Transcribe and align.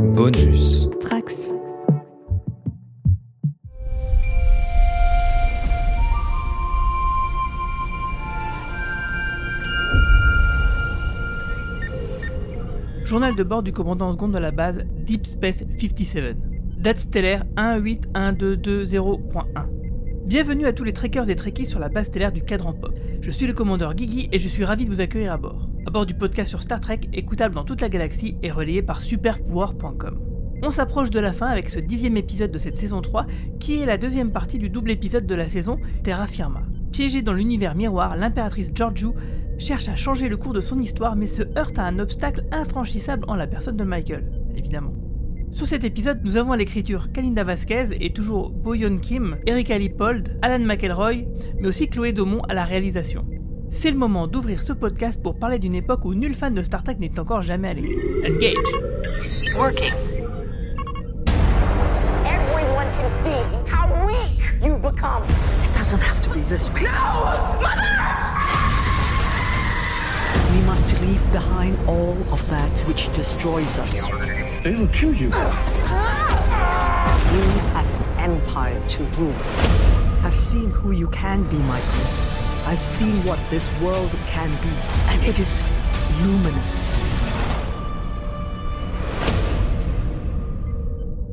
Bonus. 0.00 0.88
Trax. 0.98 1.52
Journal 13.04 13.36
de 13.36 13.42
bord 13.42 13.62
du 13.62 13.72
commandant 13.72 14.10
seconde 14.10 14.32
de 14.32 14.38
la 14.38 14.50
base 14.50 14.78
Deep 15.06 15.26
Space 15.26 15.64
57. 15.78 16.34
Date 16.78 16.96
stellaire 16.96 17.44
181220.1. 17.56 19.44
Bienvenue 20.24 20.64
à 20.64 20.72
tous 20.72 20.84
les 20.84 20.94
trekkers 20.94 21.28
et 21.28 21.36
trekkies 21.36 21.66
sur 21.66 21.78
la 21.78 21.90
base 21.90 22.06
stellaire 22.06 22.32
du 22.32 22.40
cadran 22.40 22.72
pop. 22.72 22.94
Je 23.22 23.30
suis 23.30 23.46
le 23.46 23.52
commandeur 23.52 23.94
Guigui 23.94 24.30
et 24.32 24.38
je 24.38 24.48
suis 24.48 24.64
ravi 24.64 24.86
de 24.86 24.90
vous 24.90 25.02
accueillir 25.02 25.32
à 25.32 25.36
bord. 25.36 25.68
À 25.86 25.90
bord 25.90 26.06
du 26.06 26.14
podcast 26.14 26.48
sur 26.48 26.62
Star 26.62 26.80
Trek, 26.80 27.00
écoutable 27.12 27.54
dans 27.54 27.64
toute 27.64 27.82
la 27.82 27.90
galaxie 27.90 28.36
et 28.42 28.50
relayé 28.50 28.80
par 28.80 29.02
superpouvoir.com. 29.02 30.18
On 30.62 30.70
s'approche 30.70 31.10
de 31.10 31.20
la 31.20 31.34
fin 31.34 31.48
avec 31.48 31.68
ce 31.68 31.78
dixième 31.78 32.16
épisode 32.16 32.50
de 32.50 32.58
cette 32.58 32.76
saison 32.76 33.02
3, 33.02 33.26
qui 33.58 33.80
est 33.80 33.86
la 33.86 33.98
deuxième 33.98 34.32
partie 34.32 34.58
du 34.58 34.70
double 34.70 34.90
épisode 34.90 35.26
de 35.26 35.34
la 35.34 35.48
saison 35.48 35.78
Terra 36.02 36.26
Firma. 36.26 36.62
Piégée 36.92 37.20
dans 37.20 37.34
l'univers 37.34 37.74
miroir, 37.74 38.16
l'impératrice 38.16 38.72
Georgiou 38.74 39.14
cherche 39.58 39.90
à 39.90 39.96
changer 39.96 40.30
le 40.30 40.38
cours 40.38 40.54
de 40.54 40.60
son 40.60 40.80
histoire 40.80 41.14
mais 41.14 41.26
se 41.26 41.42
heurte 41.58 41.78
à 41.78 41.84
un 41.84 41.98
obstacle 41.98 42.46
infranchissable 42.52 43.26
en 43.28 43.34
la 43.34 43.46
personne 43.46 43.76
de 43.76 43.84
Michael, 43.84 44.32
évidemment. 44.56 44.94
Sur 45.52 45.66
cet 45.66 45.84
épisode, 45.84 46.20
nous 46.22 46.36
avons 46.36 46.52
à 46.52 46.56
l'écriture 46.56 47.10
Kalinda 47.12 47.42
Vasquez 47.42 47.86
et 48.00 48.12
toujours 48.12 48.50
Boyon 48.50 48.96
Kim, 48.98 49.36
Erika 49.46 49.76
Lipold, 49.78 50.38
Alan 50.42 50.64
McElroy, 50.64 51.24
mais 51.58 51.68
aussi 51.68 51.88
Chloé 51.88 52.12
Daumont 52.12 52.42
à 52.48 52.54
la 52.54 52.64
réalisation. 52.64 53.26
C'est 53.70 53.90
le 53.90 53.98
moment 53.98 54.26
d'ouvrir 54.26 54.62
ce 54.62 54.72
podcast 54.72 55.20
pour 55.22 55.38
parler 55.38 55.58
d'une 55.58 55.74
époque 55.74 56.04
où 56.04 56.14
nul 56.14 56.34
fan 56.34 56.54
de 56.54 56.62
Star 56.62 56.82
Trek 56.82 56.96
n'est 57.00 57.18
encore 57.18 57.42
jamais 57.42 57.68
allé. 57.68 57.82
Engage 58.24 58.56
working. 59.56 59.92
Everyone 62.26 62.86
can 62.96 63.10
see 63.24 63.70
how 63.70 64.06
weak 64.06 64.40
you 64.62 64.76
become. 64.76 65.24
It 65.64 65.76
doesn't 65.76 66.00
have 66.00 66.20
to 66.22 66.30
be 66.30 66.40
this 66.48 66.72
way. 66.72 66.82
No! 66.82 67.58
Mother! 67.60 67.90
We 70.52 70.60
must 70.66 71.00
leave 71.00 71.32
behind 71.32 71.76
all 71.88 72.16
of 72.32 72.48
that 72.50 72.84
which 72.88 73.12
destroys 73.14 73.78
us. 73.78 74.39
They 74.62 74.74
will 74.74 74.88
kill 74.88 75.14
you. 75.14 75.28
We 75.28 75.32
have 77.72 77.86
an 78.18 78.30
empire 78.30 78.78
to 78.88 79.02
rule. 79.18 79.34
I've 80.22 80.34
seen 80.34 80.68
who 80.70 80.92
you 80.92 81.08
can 81.08 81.44
be, 81.44 81.56
Michael. 81.56 82.04
I've 82.66 82.84
seen 82.84 83.16
what 83.26 83.38
this 83.48 83.66
world 83.80 84.10
can 84.28 84.50
be, 84.60 84.68
and 85.08 85.26
it 85.26 85.38
is 85.38 85.62
luminous. 86.22 86.90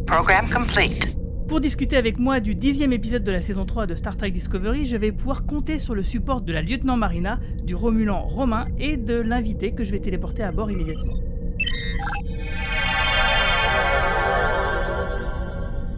Program 0.05 0.47
complete. 0.47 1.17
Pour 1.49 1.59
discuter 1.59 1.97
avec 1.97 2.19
moi 2.19 2.39
du 2.39 2.55
dixième 2.55 2.93
épisode 2.93 3.25
de 3.25 3.31
la 3.33 3.41
saison 3.41 3.65
3 3.65 3.87
de 3.87 3.95
Star 3.95 4.15
Trek 4.15 4.31
Discovery, 4.31 4.85
je 4.85 4.95
vais 4.95 5.11
pouvoir 5.11 5.45
compter 5.45 5.79
sur 5.79 5.95
le 5.95 6.03
support 6.03 6.39
de 6.39 6.53
la 6.53 6.61
lieutenant 6.61 6.95
Marina, 6.95 7.39
du 7.61 7.75
Romulan 7.75 8.21
Romain 8.25 8.67
et 8.79 8.95
de 8.95 9.19
l'invité 9.19 9.73
que 9.73 9.83
je 9.83 9.91
vais 9.91 9.99
téléporter 9.99 10.43
à 10.43 10.53
bord 10.53 10.71
immédiatement. 10.71 11.26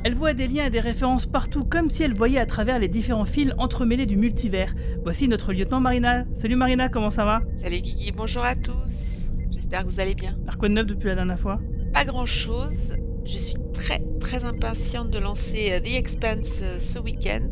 Elle 0.05 0.15
voit 0.15 0.33
des 0.33 0.47
liens 0.47 0.65
et 0.65 0.69
des 0.69 0.79
références 0.79 1.25
partout, 1.25 1.65
comme 1.65 1.89
si 1.89 2.03
elle 2.03 2.13
voyait 2.13 2.39
à 2.39 2.45
travers 2.45 2.79
les 2.79 2.87
différents 2.87 3.25
fils 3.25 3.53
entremêlés 3.57 4.05
du 4.05 4.15
multivers. 4.15 4.73
Voici 5.03 5.27
notre 5.27 5.51
lieutenant 5.51 5.81
Marina. 5.81 6.23
Salut 6.35 6.55
Marina, 6.55 6.87
comment 6.87 7.09
ça 7.09 7.25
va? 7.25 7.41
Salut 7.57 7.81
Guigui, 7.81 8.13
bonjour 8.13 8.43
à 8.43 8.55
tous. 8.55 9.19
J'espère 9.51 9.83
que 9.83 9.89
vous 9.89 9.99
allez 9.99 10.15
bien. 10.15 10.37
Alors 10.43 10.57
quoi 10.57 10.69
de 10.69 10.73
neuf 10.75 10.85
depuis 10.85 11.07
la 11.09 11.15
dernière 11.15 11.39
fois? 11.39 11.59
Pas 11.93 12.05
grand 12.05 12.25
chose. 12.25 12.93
Je 13.25 13.37
suis 13.37 13.55
très 13.73 14.01
très 14.21 14.45
impatiente 14.45 15.09
de 15.09 15.19
lancer 15.19 15.73
euh, 15.73 15.81
The 15.81 15.95
Expanse 15.97 16.59
euh, 16.61 16.79
ce 16.79 16.97
week-end. 16.97 17.49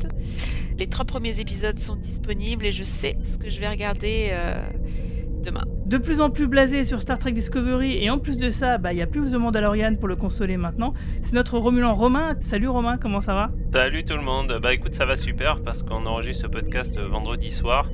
Les 0.80 0.88
trois 0.88 1.06
premiers 1.06 1.42
épisodes 1.42 1.78
sont 1.78 1.98
disponibles 1.98 2.66
et 2.66 2.72
je 2.72 2.86
sais 2.86 3.18
ce 3.24 3.38
que 3.38 3.50
je 3.50 3.60
vais 3.60 3.68
regarder 3.68 4.30
euh, 4.32 4.62
demain. 5.48 5.64
De 5.86 5.98
plus 5.98 6.20
en 6.20 6.30
plus 6.30 6.48
blasé 6.48 6.84
sur 6.84 7.02
Star 7.02 7.18
Trek 7.18 7.32
Discovery, 7.32 8.04
et 8.04 8.10
en 8.10 8.20
plus 8.20 8.38
de 8.38 8.50
ça, 8.50 8.78
bah, 8.78 8.92
il 8.92 9.00
y 9.00 9.02
a 9.02 9.08
plus 9.08 9.32
de 9.32 9.38
Mandalorian 9.38 9.96
pour 9.96 10.10
le 10.10 10.18
consoler 10.18 10.58
maintenant. 10.58 10.94
C'est 11.24 11.34
notre 11.34 11.58
Romulan 11.58 11.96
Romain. 11.96 12.36
Salut 12.42 12.68
Romain, 12.68 12.98
comment 12.98 13.22
ça 13.22 13.34
va? 13.34 13.52
Salut 13.74 14.04
tout 14.04 14.16
le 14.16 14.24
monde, 14.24 14.60
bah 14.62 14.74
écoute 14.74 14.96
ça 14.96 15.06
va 15.06 15.16
super 15.16 15.62
parce 15.62 15.84
qu'on 15.84 16.06
enregistre 16.06 16.44
ce 16.44 16.48
podcast 16.48 17.00
vendredi 17.00 17.52
soir 17.52 17.88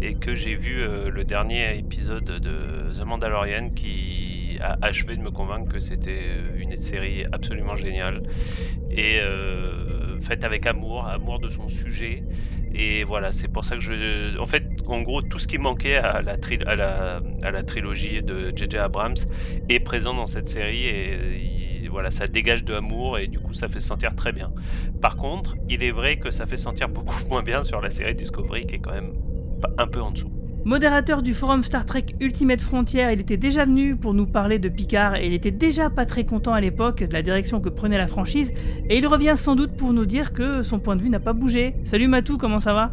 et 0.00 0.14
que 0.14 0.34
j'ai 0.34 0.54
vu 0.54 0.82
euh, 0.82 1.10
le 1.10 1.24
dernier 1.24 1.78
épisode 1.78 2.24
de 2.24 2.92
The 2.98 3.04
Mandalorian 3.04 3.70
qui 3.74 4.58
a 4.60 4.76
achevé 4.82 5.16
de 5.16 5.22
me 5.22 5.30
convaincre 5.30 5.72
que 5.72 5.80
c'était 5.80 6.22
euh, 6.22 6.58
une 6.58 6.76
série 6.76 7.24
absolument 7.32 7.76
géniale 7.76 8.22
et 8.90 9.18
euh, 9.20 10.03
faite 10.24 10.44
avec 10.44 10.66
amour, 10.66 11.06
amour 11.06 11.38
de 11.40 11.48
son 11.48 11.68
sujet 11.68 12.22
et 12.74 13.04
voilà 13.04 13.30
c'est 13.30 13.48
pour 13.48 13.64
ça 13.64 13.76
que 13.76 13.80
je... 13.82 14.36
En 14.38 14.46
fait 14.46 14.64
en 14.86 15.02
gros 15.02 15.22
tout 15.22 15.38
ce 15.38 15.46
qui 15.46 15.58
manquait 15.58 15.96
à 15.96 16.22
la, 16.22 17.62
trilogie 17.62 18.22
de 18.22 18.52
J.J. 18.56 18.78
Abrams 18.78 19.16
est 19.68 19.80
présent 19.80 20.14
dans 20.14 20.26
cette 20.26 20.48
série 20.48 20.86
et 20.86 21.80
il- 21.82 21.88
voilà 21.90 22.10
ça 22.10 22.26
dégage 22.26 22.64
de 22.64 22.74
amour 22.74 23.18
et 23.18 23.28
du 23.28 23.38
coup 23.38 23.52
ça 23.52 23.68
fait 23.68 23.80
se 23.80 23.86
sentir 23.86 24.16
très 24.16 24.32
bien. 24.32 24.50
Par 25.00 25.16
contre, 25.16 25.54
il 25.68 25.84
est 25.84 25.92
vrai 25.92 26.16
que 26.16 26.32
ça 26.32 26.44
fait 26.46 26.56
sentir 26.56 26.88
beaucoup 26.88 27.24
moins 27.28 27.42
bien 27.44 27.62
sur 27.62 27.80
la 27.80 27.90
série 27.90 28.14
Discovery 28.14 28.66
qui 28.66 28.76
est 28.76 28.80
quand 28.80 28.92
même 28.92 29.12
un 29.78 29.86
peu 29.86 30.00
en 30.00 30.10
dessous. 30.10 30.33
Modérateur 30.64 31.20
du 31.20 31.34
forum 31.34 31.62
Star 31.62 31.84
Trek 31.84 32.06
Ultimate 32.20 32.62
Frontier, 32.62 33.06
il 33.12 33.20
était 33.20 33.36
déjà 33.36 33.66
venu 33.66 33.96
pour 33.96 34.14
nous 34.14 34.24
parler 34.24 34.58
de 34.58 34.70
Picard 34.70 35.14
et 35.14 35.26
il 35.26 35.34
était 35.34 35.50
déjà 35.50 35.90
pas 35.90 36.06
très 36.06 36.24
content 36.24 36.54
à 36.54 36.60
l'époque 36.62 37.04
de 37.04 37.12
la 37.12 37.20
direction 37.20 37.60
que 37.60 37.68
prenait 37.68 37.98
la 37.98 38.06
franchise 38.06 38.50
et 38.88 38.96
il 38.96 39.06
revient 39.06 39.34
sans 39.36 39.56
doute 39.56 39.72
pour 39.76 39.92
nous 39.92 40.06
dire 40.06 40.32
que 40.32 40.62
son 40.62 40.78
point 40.78 40.96
de 40.96 41.02
vue 41.02 41.10
n'a 41.10 41.20
pas 41.20 41.34
bougé. 41.34 41.74
Salut 41.84 42.08
Matou, 42.08 42.38
comment 42.38 42.60
ça 42.60 42.72
va? 42.72 42.92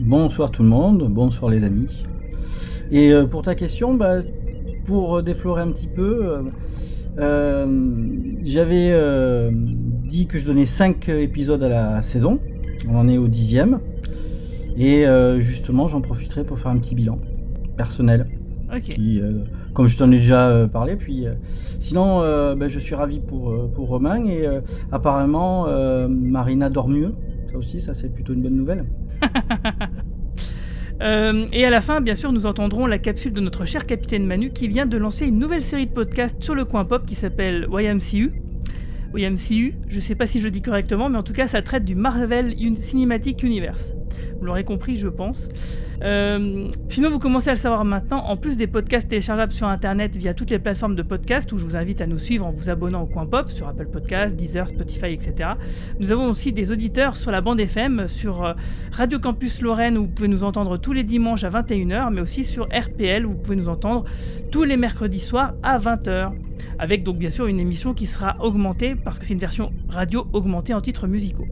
Bonsoir 0.00 0.50
tout 0.50 0.62
le 0.62 0.70
monde, 0.70 1.06
bonsoir 1.10 1.50
les 1.50 1.64
amis. 1.64 2.02
Et 2.90 3.12
euh, 3.12 3.26
pour 3.26 3.42
ta 3.42 3.54
question, 3.54 3.92
bah, 3.92 4.22
pour 4.86 5.18
euh, 5.18 5.22
déflorer 5.22 5.60
un 5.60 5.70
petit 5.70 5.88
peu, 5.94 6.44
euh, 7.18 7.66
j'avais 8.42 9.50
dit 10.08 10.26
que 10.26 10.38
je 10.38 10.46
donnais 10.46 10.64
5 10.64 11.10
épisodes 11.10 11.62
à 11.62 11.68
la 11.68 12.00
saison. 12.00 12.40
On 12.88 12.96
en 12.96 13.06
est 13.06 13.18
au 13.18 13.28
dixième. 13.28 13.80
Et 14.76 15.06
euh, 15.06 15.40
justement, 15.40 15.88
j'en 15.88 16.00
profiterai 16.00 16.44
pour 16.44 16.58
faire 16.58 16.70
un 16.70 16.78
petit 16.78 16.94
bilan 16.94 17.18
personnel. 17.76 18.26
Ok. 18.74 18.96
Euh, 18.98 19.44
comme 19.72 19.86
je 19.86 19.96
t'en 19.96 20.10
ai 20.10 20.16
déjà 20.16 20.48
euh, 20.48 20.66
parlé, 20.66 20.96
puis 20.96 21.26
sinon, 21.80 22.20
bah, 22.56 22.68
je 22.68 22.78
suis 22.78 22.94
ravi 22.94 23.20
pour, 23.20 23.70
pour 23.72 23.88
Romain 23.88 24.24
et 24.24 24.46
apparemment 24.92 25.66
Marina 26.08 26.70
dort 26.70 26.88
mieux. 26.88 27.14
Ça 27.50 27.58
aussi, 27.58 27.80
ça 27.80 27.94
c'est 27.94 28.08
plutôt 28.12 28.32
une 28.32 28.42
bonne 28.42 28.56
nouvelle. 28.56 28.84
Euh, 31.02 31.46
et 31.52 31.64
à 31.64 31.70
la 31.70 31.80
fin, 31.80 32.00
bien 32.00 32.14
sûr, 32.14 32.32
nous 32.32 32.46
entendrons 32.46 32.86
la 32.86 32.98
capsule 32.98 33.32
de 33.32 33.40
notre 33.40 33.64
cher 33.64 33.86
capitaine 33.86 34.26
Manu 34.26 34.50
qui 34.50 34.68
vient 34.68 34.86
de 34.86 34.96
lancer 34.96 35.26
une 35.26 35.38
nouvelle 35.38 35.62
série 35.62 35.86
de 35.86 35.92
podcasts 35.92 36.42
sur 36.42 36.54
le 36.54 36.64
coin 36.64 36.84
pop 36.84 37.04
qui 37.04 37.14
s'appelle 37.14 37.66
YMCU. 37.70 38.30
YMCU, 39.16 39.74
je 39.88 40.00
sais 40.00 40.14
pas 40.14 40.26
si 40.26 40.40
je 40.40 40.48
dis 40.48 40.62
correctement, 40.62 41.08
mais 41.08 41.18
en 41.18 41.22
tout 41.22 41.32
cas, 41.32 41.46
ça 41.46 41.62
traite 41.62 41.84
du 41.84 41.94
Marvel 41.94 42.54
Cinematic 42.76 43.42
Universe. 43.42 43.92
Vous 44.38 44.46
l'aurez 44.46 44.64
compris, 44.64 44.96
je 44.96 45.08
pense. 45.08 45.48
Euh, 46.02 46.68
sinon, 46.88 47.10
vous 47.10 47.18
commencez 47.18 47.48
à 47.50 47.52
le 47.52 47.58
savoir 47.58 47.84
maintenant, 47.84 48.18
en 48.24 48.36
plus 48.36 48.56
des 48.56 48.66
podcasts 48.66 49.08
téléchargeables 49.08 49.52
sur 49.52 49.66
Internet 49.66 50.16
via 50.16 50.34
toutes 50.34 50.50
les 50.50 50.58
plateformes 50.58 50.96
de 50.96 51.02
podcast, 51.02 51.50
où 51.52 51.58
je 51.58 51.64
vous 51.64 51.76
invite 51.76 52.00
à 52.00 52.06
nous 52.06 52.18
suivre 52.18 52.46
en 52.46 52.50
vous 52.50 52.70
abonnant 52.70 53.02
au 53.02 53.06
coin 53.06 53.26
pop, 53.26 53.48
sur 53.50 53.68
Apple 53.68 53.86
Podcasts, 53.86 54.36
Deezer, 54.36 54.68
Spotify, 54.68 55.06
etc. 55.06 55.50
Nous 56.00 56.12
avons 56.12 56.28
aussi 56.28 56.52
des 56.52 56.72
auditeurs 56.72 57.16
sur 57.16 57.30
la 57.30 57.40
bande 57.40 57.60
FM, 57.60 58.08
sur 58.08 58.44
euh, 58.44 58.54
Radio 58.92 59.18
Campus 59.18 59.62
Lorraine, 59.62 59.96
où 59.96 60.02
vous 60.02 60.12
pouvez 60.12 60.28
nous 60.28 60.44
entendre 60.44 60.76
tous 60.76 60.92
les 60.92 61.04
dimanches 61.04 61.44
à 61.44 61.50
21h, 61.50 62.12
mais 62.12 62.20
aussi 62.20 62.44
sur 62.44 62.64
RPL, 62.66 63.24
où 63.26 63.30
vous 63.30 63.38
pouvez 63.38 63.56
nous 63.56 63.68
entendre 63.68 64.04
tous 64.50 64.64
les 64.64 64.76
mercredis 64.76 65.20
soirs 65.20 65.54
à 65.62 65.78
20h. 65.78 66.32
Avec 66.78 67.02
donc 67.02 67.18
bien 67.18 67.30
sûr 67.30 67.46
une 67.46 67.60
émission 67.60 67.94
qui 67.94 68.06
sera 68.06 68.36
augmentée, 68.40 68.94
parce 68.94 69.18
que 69.18 69.26
c'est 69.26 69.34
une 69.34 69.38
version 69.38 69.70
radio 69.88 70.26
augmentée 70.32 70.74
en 70.74 70.80
titres 70.80 71.06
musicaux. 71.06 71.46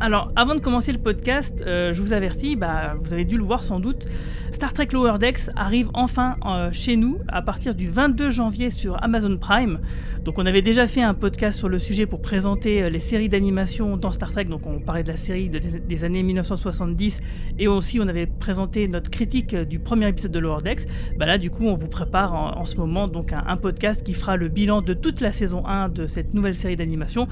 Alors, 0.00 0.30
avant 0.36 0.54
de 0.54 0.60
commencer 0.60 0.92
le 0.92 0.98
podcast, 0.98 1.64
euh, 1.66 1.92
je 1.92 2.00
vous 2.00 2.12
avertis, 2.12 2.54
bah, 2.54 2.94
vous 3.00 3.12
avez 3.12 3.24
dû 3.24 3.36
le 3.36 3.42
voir 3.42 3.64
sans 3.64 3.80
doute, 3.80 4.06
Star 4.52 4.72
Trek 4.72 4.88
Lower 4.92 5.18
Decks 5.18 5.50
arrive 5.56 5.90
enfin 5.92 6.36
euh, 6.46 6.70
chez 6.72 6.96
nous 6.96 7.18
à 7.26 7.42
partir 7.42 7.74
du 7.74 7.88
22 7.88 8.30
janvier 8.30 8.70
sur 8.70 9.02
Amazon 9.02 9.36
Prime. 9.36 9.80
Donc, 10.24 10.38
on 10.38 10.46
avait 10.46 10.62
déjà 10.62 10.86
fait 10.86 11.02
un 11.02 11.14
podcast 11.14 11.58
sur 11.58 11.68
le 11.68 11.80
sujet 11.80 12.06
pour 12.06 12.22
présenter 12.22 12.82
euh, 12.82 12.90
les 12.90 13.00
séries 13.00 13.28
d'animation 13.28 13.96
dans 13.96 14.12
Star 14.12 14.30
Trek. 14.30 14.44
Donc, 14.44 14.66
on 14.68 14.78
parlait 14.78 15.02
de 15.02 15.08
la 15.08 15.16
série 15.16 15.48
de- 15.48 15.58
des, 15.58 16.04
années 16.04 16.22
1970 16.22 17.20
et 17.58 17.66
aussi 17.66 17.98
on 17.98 18.06
avait 18.06 18.26
présenté 18.26 18.86
notre 18.86 19.10
critique 19.10 19.56
du 19.56 19.80
premier 19.80 20.08
épisode 20.08 20.30
de 20.30 20.38
Lower 20.38 20.62
Decks. 20.62 20.86
Bah 21.18 21.26
là, 21.26 21.38
du 21.38 21.50
coup, 21.50 21.66
on 21.66 21.74
vous 21.74 21.88
prépare 21.88 22.34
en, 22.34 22.64
ce 22.64 22.76
moment 22.76 23.08
donc 23.08 23.32
un, 23.32 23.42
un 23.48 23.56
podcast 23.56 24.04
qui 24.04 24.14
fera 24.14 24.36
le 24.36 24.46
bilan 24.46 24.80
de 24.80 24.94
toute 24.94 25.20
la 25.20 25.32
saison 25.32 25.66
1 25.66 25.88
de 25.88 26.06
cette 26.06 26.34
nouvelle 26.34 26.54
série 26.54 26.76
d'animation 26.76 27.26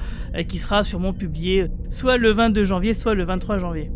qui 0.47 0.57
sera 0.57 0.83
sûrement 0.83 1.13
publié 1.13 1.67
soit 1.89 2.17
le 2.17 2.31
22 2.31 2.56
janvier, 2.63 2.93
soit 2.93 3.15
le 3.15 3.23
23 3.23 3.57
janvier. 3.57 3.91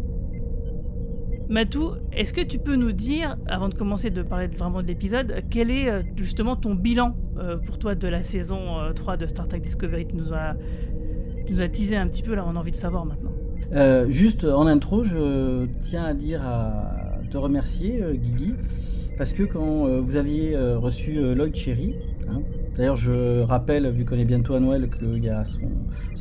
Matou, 1.49 1.91
est-ce 2.13 2.33
que 2.33 2.41
tu 2.41 2.59
peux 2.59 2.75
nous 2.75 2.93
dire, 2.93 3.35
avant 3.45 3.67
de 3.67 3.73
commencer 3.73 4.09
de 4.09 4.21
parler 4.21 4.47
vraiment 4.47 4.81
de 4.81 4.87
l'épisode, 4.87 5.33
quel 5.49 5.69
est 5.69 5.89
euh, 5.89 6.01
justement 6.15 6.55
ton 6.55 6.75
bilan 6.75 7.15
euh, 7.37 7.57
pour 7.57 7.77
toi 7.77 7.93
de 7.93 8.07
la 8.07 8.23
saison 8.23 8.79
euh, 8.79 8.93
3 8.93 9.17
de 9.17 9.25
Star 9.25 9.47
Trek 9.49 9.59
Discovery? 9.59 10.07
Tu 10.07 10.15
nous 10.15 10.33
as, 10.33 10.55
tu 11.45 11.51
nous 11.51 11.61
as 11.61 11.67
teasé 11.67 11.97
un 11.97 12.07
petit 12.07 12.23
peu, 12.23 12.35
là 12.35 12.45
on 12.47 12.55
a 12.55 12.59
envie 12.59 12.71
de 12.71 12.77
savoir 12.77 13.05
maintenant. 13.05 13.31
Euh, 13.73 14.09
juste 14.09 14.45
en 14.45 14.65
intro, 14.67 15.03
je 15.03 15.65
tiens 15.81 16.03
à 16.03 16.13
dire 16.13 16.45
à 16.45 17.19
te 17.31 17.37
remercier, 17.37 18.01
euh, 18.01 18.13
Guigui, 18.13 18.53
parce 19.17 19.33
que 19.33 19.43
quand 19.43 19.87
euh, 19.87 20.01
vous 20.01 20.15
aviez 20.15 20.55
euh, 20.55 20.79
reçu 20.79 21.17
euh, 21.17 21.35
Lloyd 21.35 21.55
Cherry, 21.55 21.95
hein, 22.27 22.41
d'ailleurs 22.75 22.95
je 22.95 23.41
rappelle, 23.41 23.87
vu 23.91 24.03
qu'on 24.03 24.17
est 24.17 24.25
bientôt 24.25 24.55
à 24.55 24.59
Noël, 24.59 24.89
qu'il 24.89 25.23
y 25.23 25.29
a 25.29 25.45
son, 25.45 25.59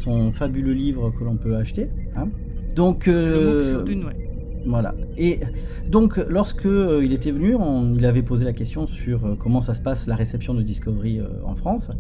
son 0.00 0.32
fabuleux 0.32 0.73
livre 0.73 1.11
que 1.12 1.25
l'on 1.25 1.37
peut 1.38 1.56
acheter. 1.56 1.93
hein. 2.14 2.32
Donc, 2.75 3.08
euh, 3.08 3.87
ouais. 4.05 4.17
Voilà. 4.64 4.97
Et 5.17 5.41
donc, 5.88 6.19
lorsque 6.29 6.67
euh, 6.67 7.05
il 7.05 7.12
était 7.14 7.31
venu, 7.32 7.55
on- 7.55 7.94
il 7.94 8.05
avait 8.06 8.23
posé 8.23 8.44
la 8.44 8.52
question 8.52 8.87
sur 8.87 9.25
euh, 9.26 9.37
comment 9.37 9.62
ça 9.62 9.75
se 9.75 9.81
passe 9.81 10.06
la 10.06 10.17
réception 10.17 10.55
de 10.55 10.62
Discovery 10.62 11.19
euh, 11.20 11.29
en 11.44 11.55
France. 11.56 11.91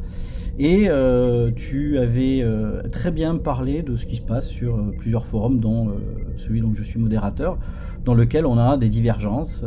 Et 0.58 0.88
tu 1.56 1.98
avais 1.98 2.44
très 2.92 3.10
bien 3.10 3.36
parlé 3.38 3.82
de 3.82 3.96
ce 3.96 4.06
qui 4.06 4.16
se 4.16 4.22
passe 4.22 4.48
sur 4.48 4.94
plusieurs 4.98 5.26
forums, 5.26 5.60
dont 5.60 5.96
celui 6.36 6.60
dont 6.60 6.74
je 6.74 6.82
suis 6.82 7.00
modérateur, 7.00 7.58
dans 8.04 8.14
lequel 8.14 8.46
on 8.46 8.58
a 8.58 8.76
des 8.76 8.88
divergences 8.88 9.64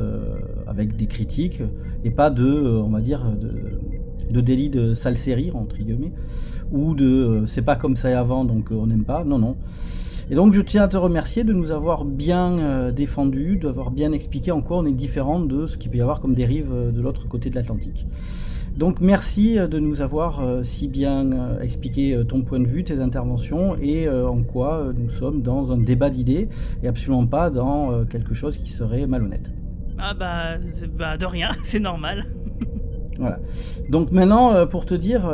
avec 0.67 0.95
des 0.95 1.07
critiques 1.07 1.63
et 2.03 2.11
pas 2.11 2.29
de, 2.29 2.43
on 2.45 2.89
va 2.89 3.01
dire, 3.01 3.25
de, 3.37 3.81
de 4.29 4.41
délit 4.41 4.69
de 4.69 4.93
sale 4.93 5.17
série, 5.17 5.51
entre 5.51 5.77
guillemets, 5.81 6.13
ou 6.73 6.95
de 6.95 7.05
euh, 7.05 7.47
c'est 7.47 7.61
pas 7.61 7.77
comme 7.77 7.95
ça 7.95 8.19
avant 8.19 8.43
donc 8.43 8.71
euh, 8.71 8.75
on 8.75 8.87
n'aime 8.87 9.05
pas. 9.05 9.23
Non, 9.23 9.37
non. 9.37 9.55
Et 10.29 10.35
donc 10.35 10.53
je 10.53 10.61
tiens 10.61 10.83
à 10.83 10.87
te 10.87 10.97
remercier 10.97 11.43
de 11.43 11.53
nous 11.53 11.71
avoir 11.71 12.03
bien 12.03 12.57
euh, 12.57 12.91
défendu, 12.91 13.57
d'avoir 13.57 13.91
bien 13.91 14.11
expliqué 14.11 14.51
en 14.51 14.61
quoi 14.61 14.77
on 14.77 14.85
est 14.85 14.93
différent 14.93 15.39
de 15.39 15.67
ce 15.67 15.77
qu'il 15.77 15.91
peut 15.91 15.97
y 15.97 16.01
avoir 16.01 16.19
comme 16.19 16.33
dérive 16.33 16.73
de 16.93 17.01
l'autre 17.01 17.27
côté 17.27 17.49
de 17.49 17.55
l'Atlantique. 17.55 18.07
Donc 18.75 19.01
merci 19.01 19.55
de 19.55 19.77
nous 19.77 20.01
avoir 20.01 20.41
si 20.63 20.87
bien 20.87 21.59
expliqué 21.61 22.19
ton 22.27 22.41
point 22.41 22.59
de 22.59 22.65
vue, 22.65 22.83
tes 22.83 23.01
interventions 23.01 23.75
et 23.79 24.09
en 24.09 24.41
quoi 24.41 24.91
nous 24.97 25.11
sommes 25.11 25.43
dans 25.43 25.71
un 25.71 25.77
débat 25.77 26.09
d'idées 26.09 26.49
et 26.81 26.87
absolument 26.87 27.27
pas 27.27 27.51
dans 27.51 28.03
quelque 28.05 28.33
chose 28.33 28.57
qui 28.57 28.71
serait 28.71 29.05
malhonnête. 29.05 29.51
Ah 29.99 30.15
bah, 30.15 30.57
bah, 30.97 31.17
de 31.17 31.25
rien, 31.27 31.51
c'est 31.65 31.79
normal. 31.79 32.25
Voilà. 33.19 33.37
Donc 33.89 34.11
maintenant, 34.11 34.65
pour 34.65 34.87
te 34.87 34.95
dire, 34.95 35.31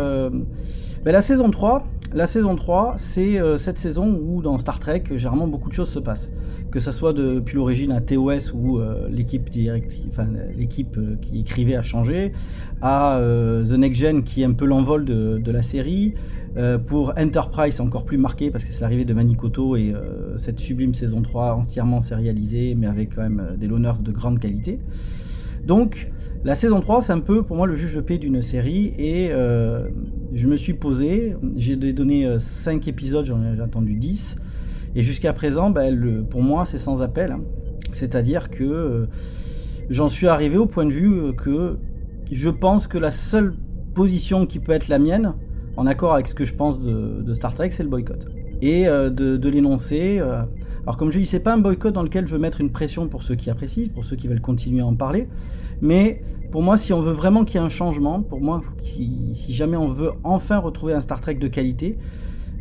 ben, 1.05 1.11
la 1.11 1.21
saison 1.21 1.49
3, 1.49 1.87
la 2.11 2.25
saison 2.25 2.55
3, 2.55 2.95
c'est 2.97 3.39
euh, 3.39 3.59
cette 3.59 3.77
saison 3.77 4.19
où 4.19 4.41
dans 4.41 4.57
Star 4.57 4.79
Trek, 4.79 5.03
généralement 5.11 5.47
beaucoup 5.47 5.69
de 5.69 5.73
choses 5.73 5.89
se 5.89 5.99
passent. 5.99 6.31
Que 6.71 6.79
ça 6.79 6.91
soit 6.91 7.13
depuis 7.13 7.55
l'origine 7.55 7.91
à 7.91 8.01
TOS 8.01 8.51
où 8.53 8.79
euh, 8.79 9.07
l'équipe 9.09 9.47
euh, 9.55 11.15
qui 11.21 11.39
écrivait 11.39 11.75
a 11.75 11.81
changé, 11.83 12.33
à 12.81 13.19
The 13.21 13.71
Next 13.71 14.01
Gen 14.01 14.23
qui 14.23 14.41
est 14.41 14.45
un 14.45 14.53
peu 14.53 14.65
l'envol 14.65 15.05
de, 15.05 15.51
la 15.51 15.61
série. 15.61 16.15
Pour 16.87 17.13
Enterprise, 17.17 17.79
encore 17.79 18.05
plus 18.05 18.17
marqué 18.17 18.49
parce 18.49 18.65
que 18.65 18.73
c'est 18.73 18.81
l'arrivée 18.81 19.05
de 19.05 19.13
Manikoto 19.13 19.77
et 19.77 19.93
cette 20.37 20.59
sublime 20.59 20.93
saison 20.93 21.21
3 21.21 21.53
entièrement 21.53 22.01
sérialisée, 22.01 22.75
mais 22.75 22.87
avec 22.87 23.15
quand 23.15 23.21
même 23.21 23.55
des 23.57 23.67
loners 23.67 24.01
de 24.01 24.11
grande 24.11 24.39
qualité. 24.39 24.79
Donc, 25.63 26.11
la 26.43 26.55
saison 26.55 26.79
3, 26.79 27.01
c'est 27.01 27.13
un 27.13 27.19
peu 27.19 27.43
pour 27.43 27.57
moi 27.57 27.67
le 27.67 27.75
juge 27.75 27.95
de 27.95 28.01
paix 28.01 28.17
d'une 28.17 28.41
série 28.41 28.93
et 28.97 29.29
euh, 29.31 29.87
je 30.33 30.47
me 30.47 30.55
suis 30.55 30.73
posé, 30.73 31.35
j'ai 31.55 31.75
donné 31.75 32.39
5 32.39 32.87
épisodes, 32.87 33.25
j'en 33.25 33.43
ai 33.43 33.59
attendu 33.59 33.95
10 33.95 34.37
et 34.95 35.03
jusqu'à 35.03 35.33
présent, 35.33 35.69
ben, 35.69 36.25
pour 36.25 36.41
moi, 36.41 36.65
c'est 36.65 36.77
sans 36.77 37.01
appel. 37.01 37.35
C'est-à-dire 37.91 38.49
que 38.49 38.63
euh, 38.63 39.05
j'en 39.89 40.07
suis 40.07 40.27
arrivé 40.27 40.57
au 40.57 40.65
point 40.65 40.85
de 40.85 40.93
vue 40.93 41.11
euh, 41.11 41.33
que 41.33 41.77
je 42.31 42.49
pense 42.49 42.87
que 42.87 42.97
la 42.97 43.11
seule 43.11 43.53
position 43.93 44.45
qui 44.45 44.59
peut 44.59 44.71
être 44.71 44.87
la 44.87 44.99
mienne, 44.99 45.33
en 45.77 45.87
accord 45.87 46.13
avec 46.13 46.27
ce 46.27 46.35
que 46.35 46.45
je 46.45 46.53
pense 46.53 46.79
de, 46.79 47.33
Star 47.33 47.53
Trek, 47.53 47.71
c'est 47.71 47.83
le 47.83 47.89
boycott. 47.89 48.27
Et 48.61 48.87
euh, 48.87 49.09
de, 49.09 49.49
l'énoncer. 49.49 50.19
euh, 50.19 50.41
alors 50.83 50.97
comme 50.97 51.11
je 51.11 51.19
dis, 51.19 51.25
c'est 51.25 51.39
pas 51.39 51.53
un 51.53 51.57
boycott 51.57 51.93
dans 51.93 52.03
lequel 52.03 52.27
je 52.27 52.33
veux 52.33 52.39
mettre 52.39 52.61
une 52.61 52.71
pression 52.71 53.07
pour 53.07 53.23
ceux 53.23 53.35
qui 53.35 53.49
apprécient, 53.49 53.89
pour 53.93 54.05
ceux 54.05 54.15
qui 54.15 54.27
veulent 54.27 54.41
continuer 54.41 54.81
à 54.81 54.85
en 54.85 54.95
parler, 54.95 55.27
mais 55.81 56.21
pour 56.51 56.63
moi, 56.63 56.77
si 56.77 56.93
on 56.93 57.01
veut 57.01 57.11
vraiment 57.11 57.45
qu'il 57.45 57.59
y 57.59 57.63
ait 57.63 57.65
un 57.65 57.69
changement, 57.69 58.21
pour 58.21 58.41
moi, 58.41 58.61
si, 58.83 59.33
jamais 59.53 59.77
on 59.77 59.89
veut 59.89 60.11
enfin 60.23 60.57
retrouver 60.57 60.93
un 60.93 61.01
Star 61.01 61.21
Trek 61.21 61.35
de 61.35 61.47
qualité, 61.47 61.97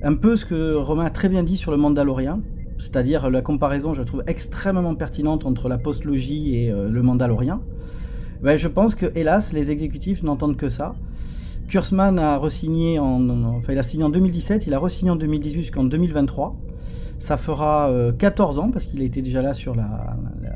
un 0.02 0.14
peu 0.14 0.36
ce 0.36 0.44
que 0.44 0.74
Romain 0.74 1.06
a 1.06 1.10
très 1.10 1.28
bien 1.28 1.42
dit 1.42 1.56
sur 1.56 1.70
le 1.70 1.78
Mandalorien, 1.78 2.40
c'est-à-dire 2.78 3.30
la 3.30 3.40
comparaison, 3.40 3.94
je 3.94 4.02
trouve 4.02 4.22
extrêmement 4.26 4.94
pertinente 4.94 5.46
entre 5.46 5.68
la 5.68 5.78
postlogie 5.78 6.54
et 6.54 6.70
euh, 6.70 6.88
le 6.88 7.02
Mandalorien. 7.02 7.60
Ben, 8.42 8.56
je 8.56 8.68
pense 8.68 8.94
que, 8.94 9.06
hélas, 9.16 9.52
les 9.52 9.70
exécutifs 9.70 10.22
n'entendent 10.22 10.56
que 10.56 10.68
ça. 10.68 10.94
Kurzman 11.68 12.18
a 12.18 12.36
resigné 12.36 12.98
en, 12.98 13.60
il 13.68 13.78
a 13.78 13.82
signé 13.82 14.04
en 14.04 14.10
2017, 14.10 14.66
il 14.66 14.74
a 14.74 14.78
resigné 14.78 15.10
en 15.10 15.16
2018 15.16 15.62
jusqu'en 15.62 15.84
2023. 15.84 16.56
Ça 17.18 17.36
fera 17.36 17.90
euh, 17.90 18.12
14 18.12 18.58
ans 18.58 18.70
parce 18.70 18.86
qu'il 18.86 19.00
a 19.00 19.04
été 19.04 19.22
déjà 19.22 19.42
là 19.42 19.54
sur 19.54 19.74
la, 19.74 20.16
la, 20.40 20.54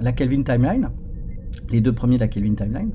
la 0.00 0.12
Kelvin 0.12 0.42
Timeline, 0.42 0.90
les 1.70 1.80
deux 1.80 1.92
premiers 1.92 2.16
de 2.16 2.20
la 2.20 2.28
Kelvin 2.28 2.54
Timeline. 2.54 2.90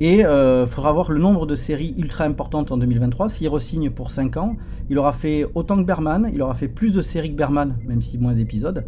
Et 0.00 0.20
il 0.20 0.66
faudra 0.68 0.92
voir 0.92 1.10
le 1.10 1.18
nombre 1.18 1.44
de 1.46 1.56
séries 1.56 1.94
ultra 1.98 2.24
importantes 2.24 2.70
en 2.70 2.76
2023. 2.76 3.28
S'il 3.28 3.48
resigne 3.48 3.90
pour 3.90 4.10
5 4.12 4.36
ans, 4.36 4.56
il 4.88 4.98
aura 4.98 5.12
fait 5.12 5.44
autant 5.54 5.76
que 5.76 5.82
Berman, 5.82 6.30
il 6.32 6.40
aura 6.40 6.54
fait 6.54 6.68
plus 6.68 6.92
de 6.92 7.02
séries 7.02 7.30
que 7.32 7.36
Berman, 7.36 7.80
même 7.84 8.00
si 8.00 8.16
moins 8.16 8.32
d'épisodes. 8.34 8.86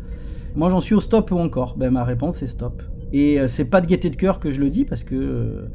Moi 0.55 0.71
j'en 0.71 0.81
suis 0.81 0.95
au 0.95 1.01
stop 1.01 1.31
ou 1.33 1.39
encore? 1.39 1.77
Ben 1.77 1.91
ma 1.91 2.05
réponse 2.05 2.43
est 2.43 2.47
stop. 2.47 2.83
Et 3.13 3.41
euh, 3.41 3.49
c'est 3.49 3.65
pas 3.65 3.81
de 3.81 3.87
gaieté 3.89 4.09
de 4.11 4.17
cœur 4.17 4.39
que 4.39 4.53
je 4.53 4.61
le 4.61 4.71
dis 4.71 4.85
parce 4.85 5.03
que 5.03 5.15
euh, 5.17 5.73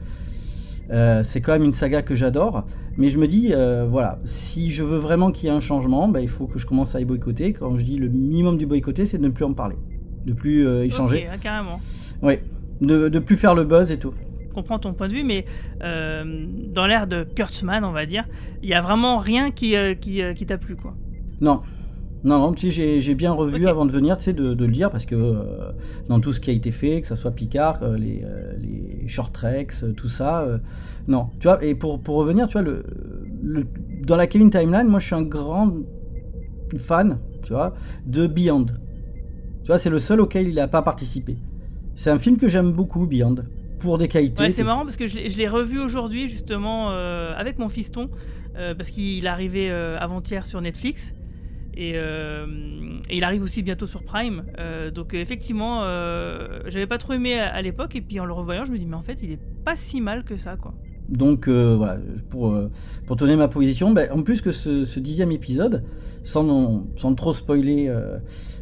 euh, 0.92 1.24
c'est 1.24 1.42
quand 1.42 1.54
même 1.54 1.64
une 1.64 1.74
saga 1.74 2.02
que 2.02 2.16
j'adore. 2.16 2.66
Mais 2.98 3.10
je 3.10 3.18
me 3.18 3.28
dis, 3.28 3.50
euh, 3.54 3.86
voilà, 3.90 4.22
si 4.24 4.72
je 4.72 4.84
veux 4.84 4.98
vraiment 4.98 5.32
qu'il 5.32 5.48
y 5.50 5.52
ait 5.52 5.56
un 5.56 5.60
changement, 5.60 6.08
ben, 6.08 6.22
il 6.22 6.30
faut 6.30 6.48
que 6.48 6.60
je 6.60 6.66
commence 6.66 6.96
à 6.96 7.02
y 7.02 7.06
boycotter. 7.06 7.54
Quand 7.54 7.78
je 7.78 7.84
dis 7.84 7.98
le 7.98 8.08
minimum 8.08 8.58
du 8.58 8.66
boycotter, 8.66 9.06
c'est 9.06 9.18
de 9.18 9.24
ne 9.24 9.30
plus 9.30 9.44
en 9.46 9.54
parler, 9.54 9.76
de 10.24 10.34
plus 10.34 10.66
euh, 10.66 10.86
échanger, 10.86 11.26
Ok, 11.26 11.30
ah, 11.34 11.38
carrément. 11.38 11.82
oui, 12.22 12.36
de, 12.82 13.10
de 13.10 13.20
plus 13.20 13.38
faire 13.38 13.56
le 13.56 13.64
buzz 13.64 13.92
et 13.92 13.98
tout. 13.98 14.14
Je 14.50 14.54
comprends 14.54 14.80
ton 14.80 14.94
point 14.94 15.08
de 15.08 15.14
vue, 15.14 15.24
mais 15.24 15.46
euh, 15.84 16.46
dans 16.74 16.88
l'ère 16.88 17.08
de 17.08 17.24
Kurtzman, 17.36 17.84
on 17.84 17.92
va 17.92 18.06
dire, 18.06 18.24
il 18.64 18.70
y 18.70 18.74
a 18.74 18.82
vraiment 18.82 19.18
rien 19.18 19.52
qui, 19.52 19.76
euh, 19.76 19.94
qui, 19.96 20.22
euh, 20.22 20.34
qui 20.34 20.46
t'a 20.46 20.58
plu, 20.58 20.76
quoi. 20.76 20.94
Non. 21.42 21.62
Non, 22.24 22.40
non, 22.40 22.54
tu 22.54 22.72
sais, 22.72 23.02
j'ai- 23.02 23.14
bien 23.16 23.34
revu 23.34 23.68
avant 23.68 23.86
de 23.86 23.92
venir, 23.92 24.18
tu 24.18 24.24
sais, 24.24 24.34
de, 24.34 24.56
de 24.56 24.66
le 24.66 24.72
dire, 24.72 24.90
parce 24.90 25.06
que 25.06 25.16
dans 26.10 26.20
tout 26.20 26.34
ce 26.34 26.40
qui 26.40 26.50
a 26.50 26.54
été 26.54 26.72
fait, 26.72 27.02
que 27.02 27.08
ce 27.08 27.16
soit 27.16 27.30
Picard, 27.32 27.88
les, 27.90 28.26
les 28.60 29.08
short 29.08 29.32
treks, 29.32 29.94
tout 29.96 30.08
ça, 30.08 30.48
non. 31.08 31.28
Tu 31.40 31.48
vois, 31.48 31.64
et 31.64 31.76
pour, 31.76 32.00
pour 32.02 32.16
revenir, 32.16 32.48
tu 32.48 32.54
vois, 32.54 32.64
le, 32.64 32.84
le- 33.44 33.68
dans 34.06 34.16
la 34.16 34.26
Kevin 34.26 34.50
Timeline, 34.50 34.88
moi 34.88 35.00
je 35.00 35.06
suis 35.06 35.14
un 35.16 35.22
grand 35.22 35.72
fan, 36.80 37.20
tu 37.44 37.54
vois, 37.54 37.76
de 38.08 38.26
Beyond. 38.26 38.66
Tu 38.66 39.68
vois, 39.68 39.78
c'est 39.78 39.90
le 39.92 40.00
seul 40.00 40.20
auquel 40.22 40.48
il 40.48 40.56
n'a 40.56 40.68
pas 40.68 40.82
participé. 40.82 41.38
C'est 41.96 42.10
un 42.10 42.20
film 42.20 42.38
que 42.38 42.48
j'aime 42.48 42.72
beaucoup, 42.72 43.06
Beyond, 43.06 43.36
pour 43.80 43.98
des 43.98 44.08
qualités. 44.08 44.42
Ouais, 44.42 44.52
c'est 44.52 44.64
marrant 44.64 44.84
parce 44.84 44.98
que 44.98 45.08
je 45.08 45.16
l'ai 45.16 45.30
je 45.30 45.38
l'ai 45.38 45.48
revu 45.48 45.80
aujourd'hui, 45.80 46.28
justement, 46.28 46.92
euh, 46.92 47.34
avec 47.36 47.58
mon 47.58 47.70
fiston, 47.70 48.10
euh, 48.58 48.76
parce 48.76 48.90
qu'il 48.90 49.26
est 49.26 49.28
arrivé 49.28 49.70
euh, 49.72 49.98
avant-hier 50.00 50.46
sur 50.46 50.62
Netflix. 50.62 51.14
Et, 51.78 51.94
euh, 51.96 52.46
et 53.10 53.18
il 53.18 53.24
arrive 53.26 53.44
aussi 53.44 53.62
bientôt 53.62 53.86
sur 53.86 54.04
Prime. 54.04 54.44
Donc 54.94 55.14
effectivement, 55.14 55.82
j'avais 56.68 56.88
pas 56.88 56.98
trop 56.98 57.14
aimé 57.14 57.38
à, 57.40 57.54
à 57.54 57.62
l'époque. 57.62 57.96
Et 57.96 58.02
puis 58.02 58.20
en 58.20 58.26
le 58.26 58.34
revoyant, 58.34 58.64
je 58.66 58.72
me 58.72 58.78
dis, 58.78 58.86
mais 58.86 58.96
en 58.96 59.02
fait, 59.02 59.22
il 59.22 59.32
est 59.32 59.40
pas 59.66 59.76
si 59.76 60.00
mal 60.00 60.24
que 60.24 60.38
ça, 60.38 60.56
quoi. 60.56 60.74
Donc 61.10 61.50
voilà, 61.50 61.98
pour, 62.30 62.58
pour 63.06 63.16
donner 63.18 63.36
ma 63.36 63.50
position, 63.50 63.92
ben, 63.92 64.10
en 64.12 64.24
plus 64.24 64.42
que 64.42 64.54
ce, 64.54 64.86
ce 64.86 65.00
dixième 65.02 65.34
épisode, 65.34 65.84
sans, 66.24 66.86
sans 66.96 67.14
trop 67.14 67.34
spoiler 67.34 67.94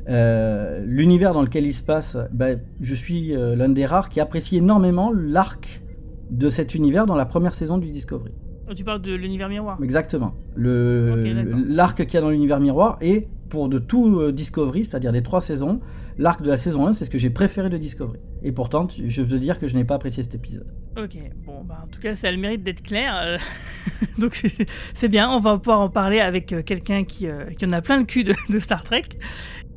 euh, 0.09 0.83
l'univers 0.85 1.33
dans 1.33 1.41
lequel 1.41 1.65
il 1.65 1.73
se 1.73 1.83
passe, 1.83 2.17
ben, 2.31 2.59
je 2.81 2.95
suis 2.95 3.35
euh, 3.35 3.55
l'un 3.55 3.69
des 3.69 3.85
rares 3.85 4.09
qui 4.09 4.19
apprécie 4.19 4.57
énormément 4.57 5.11
l'arc 5.13 5.81
de 6.29 6.49
cet 6.49 6.75
univers 6.75 7.05
dans 7.05 7.15
la 7.15 7.25
première 7.25 7.53
saison 7.55 7.77
du 7.77 7.89
Discovery. 7.91 8.31
Oh, 8.69 8.73
Tu 8.73 8.83
parles 8.83 9.01
de 9.01 9.15
l'univers 9.15 9.49
miroir. 9.49 9.77
Exactement. 9.83 10.33
L'arc 10.55 11.97
qu'il 12.05 12.13
y 12.13 12.17
a 12.17 12.21
dans 12.21 12.29
l'univers 12.29 12.59
miroir 12.59 12.97
et 13.01 13.27
pour 13.49 13.69
de 13.69 13.79
tout 13.79 14.19
euh, 14.19 14.31
Discovery, 14.31 14.85
c'est-à-dire 14.85 15.11
des 15.11 15.21
trois 15.21 15.41
saisons, 15.41 15.79
l'arc 16.17 16.41
de 16.41 16.49
la 16.49 16.57
saison 16.57 16.87
1, 16.87 16.93
c'est 16.93 17.05
ce 17.05 17.09
que 17.09 17.17
j'ai 17.17 17.29
préféré 17.29 17.69
de 17.69 17.77
Discovery. 17.77 18.19
Et 18.41 18.51
pourtant, 18.51 18.87
je 18.89 19.21
veux 19.21 19.39
dire 19.39 19.59
que 19.59 19.67
je 19.67 19.75
n'ai 19.75 19.83
pas 19.83 19.95
apprécié 19.95 20.23
cet 20.23 20.35
épisode. 20.35 20.67
Ok, 20.97 21.17
bon, 21.45 21.63
bah, 21.63 21.81
en 21.83 21.87
tout 21.87 21.99
cas, 21.99 22.15
ça 22.15 22.27
a 22.27 22.31
le 22.31 22.37
mérite 22.37 22.63
d'être 22.63 22.81
clair. 22.83 23.15
euh, 23.23 23.37
Donc, 24.19 24.33
c'est- 24.35 25.07
bien. 25.07 25.29
On 25.29 25.39
va 25.39 25.57
pouvoir 25.57 25.81
en 25.81 25.89
parler 25.89 26.19
avec 26.19 26.53
quelqu'un 26.65 27.03
qui, 27.03 27.27
euh, 27.27 27.45
qui 27.57 27.65
en 27.65 27.71
a 27.71 27.81
plein 27.81 27.97
le 27.97 28.05
cul 28.05 28.23
de, 28.23 28.33
de 28.49 28.59
Star 28.59 28.83
Trek. 28.83 29.03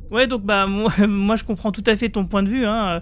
Ouais, 0.09 0.27
donc 0.27 0.43
bah 0.43 0.67
moi, 0.67 0.91
moi, 1.07 1.35
je 1.35 1.43
comprends 1.43 1.71
tout 1.71 1.83
à 1.85 1.95
fait 1.95 2.09
ton 2.09 2.25
point 2.25 2.43
de 2.43 2.49
vue, 2.49 2.65
hein, 2.65 3.01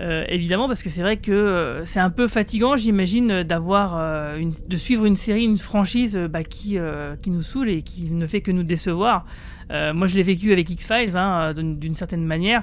euh, 0.00 0.24
évidemment, 0.28 0.68
parce 0.68 0.82
que 0.82 0.90
c'est 0.90 1.02
vrai 1.02 1.18
que 1.18 1.32
euh, 1.32 1.84
c'est 1.84 2.00
un 2.00 2.10
peu 2.10 2.28
fatigant, 2.28 2.76
j'imagine, 2.76 3.42
d'avoir 3.42 3.96
euh, 3.98 4.38
une, 4.38 4.52
de 4.66 4.76
suivre 4.76 5.04
une 5.04 5.16
série, 5.16 5.44
une 5.44 5.58
franchise 5.58 6.16
bah, 6.30 6.44
qui 6.44 6.78
qui 7.22 7.30
nous 7.30 7.42
saoule 7.42 7.68
et 7.68 7.82
qui 7.82 8.10
ne 8.10 8.26
fait 8.26 8.40
que 8.40 8.50
nous 8.50 8.62
décevoir. 8.62 9.24
moi, 9.70 10.06
je 10.06 10.14
l'ai 10.14 10.22
vécu 10.22 10.52
avec 10.52 10.70
X 10.70 10.86
Files, 10.86 11.16
hein, 11.16 11.52
d'une 11.54 11.94
certaine 11.94 12.24
manière. 12.24 12.62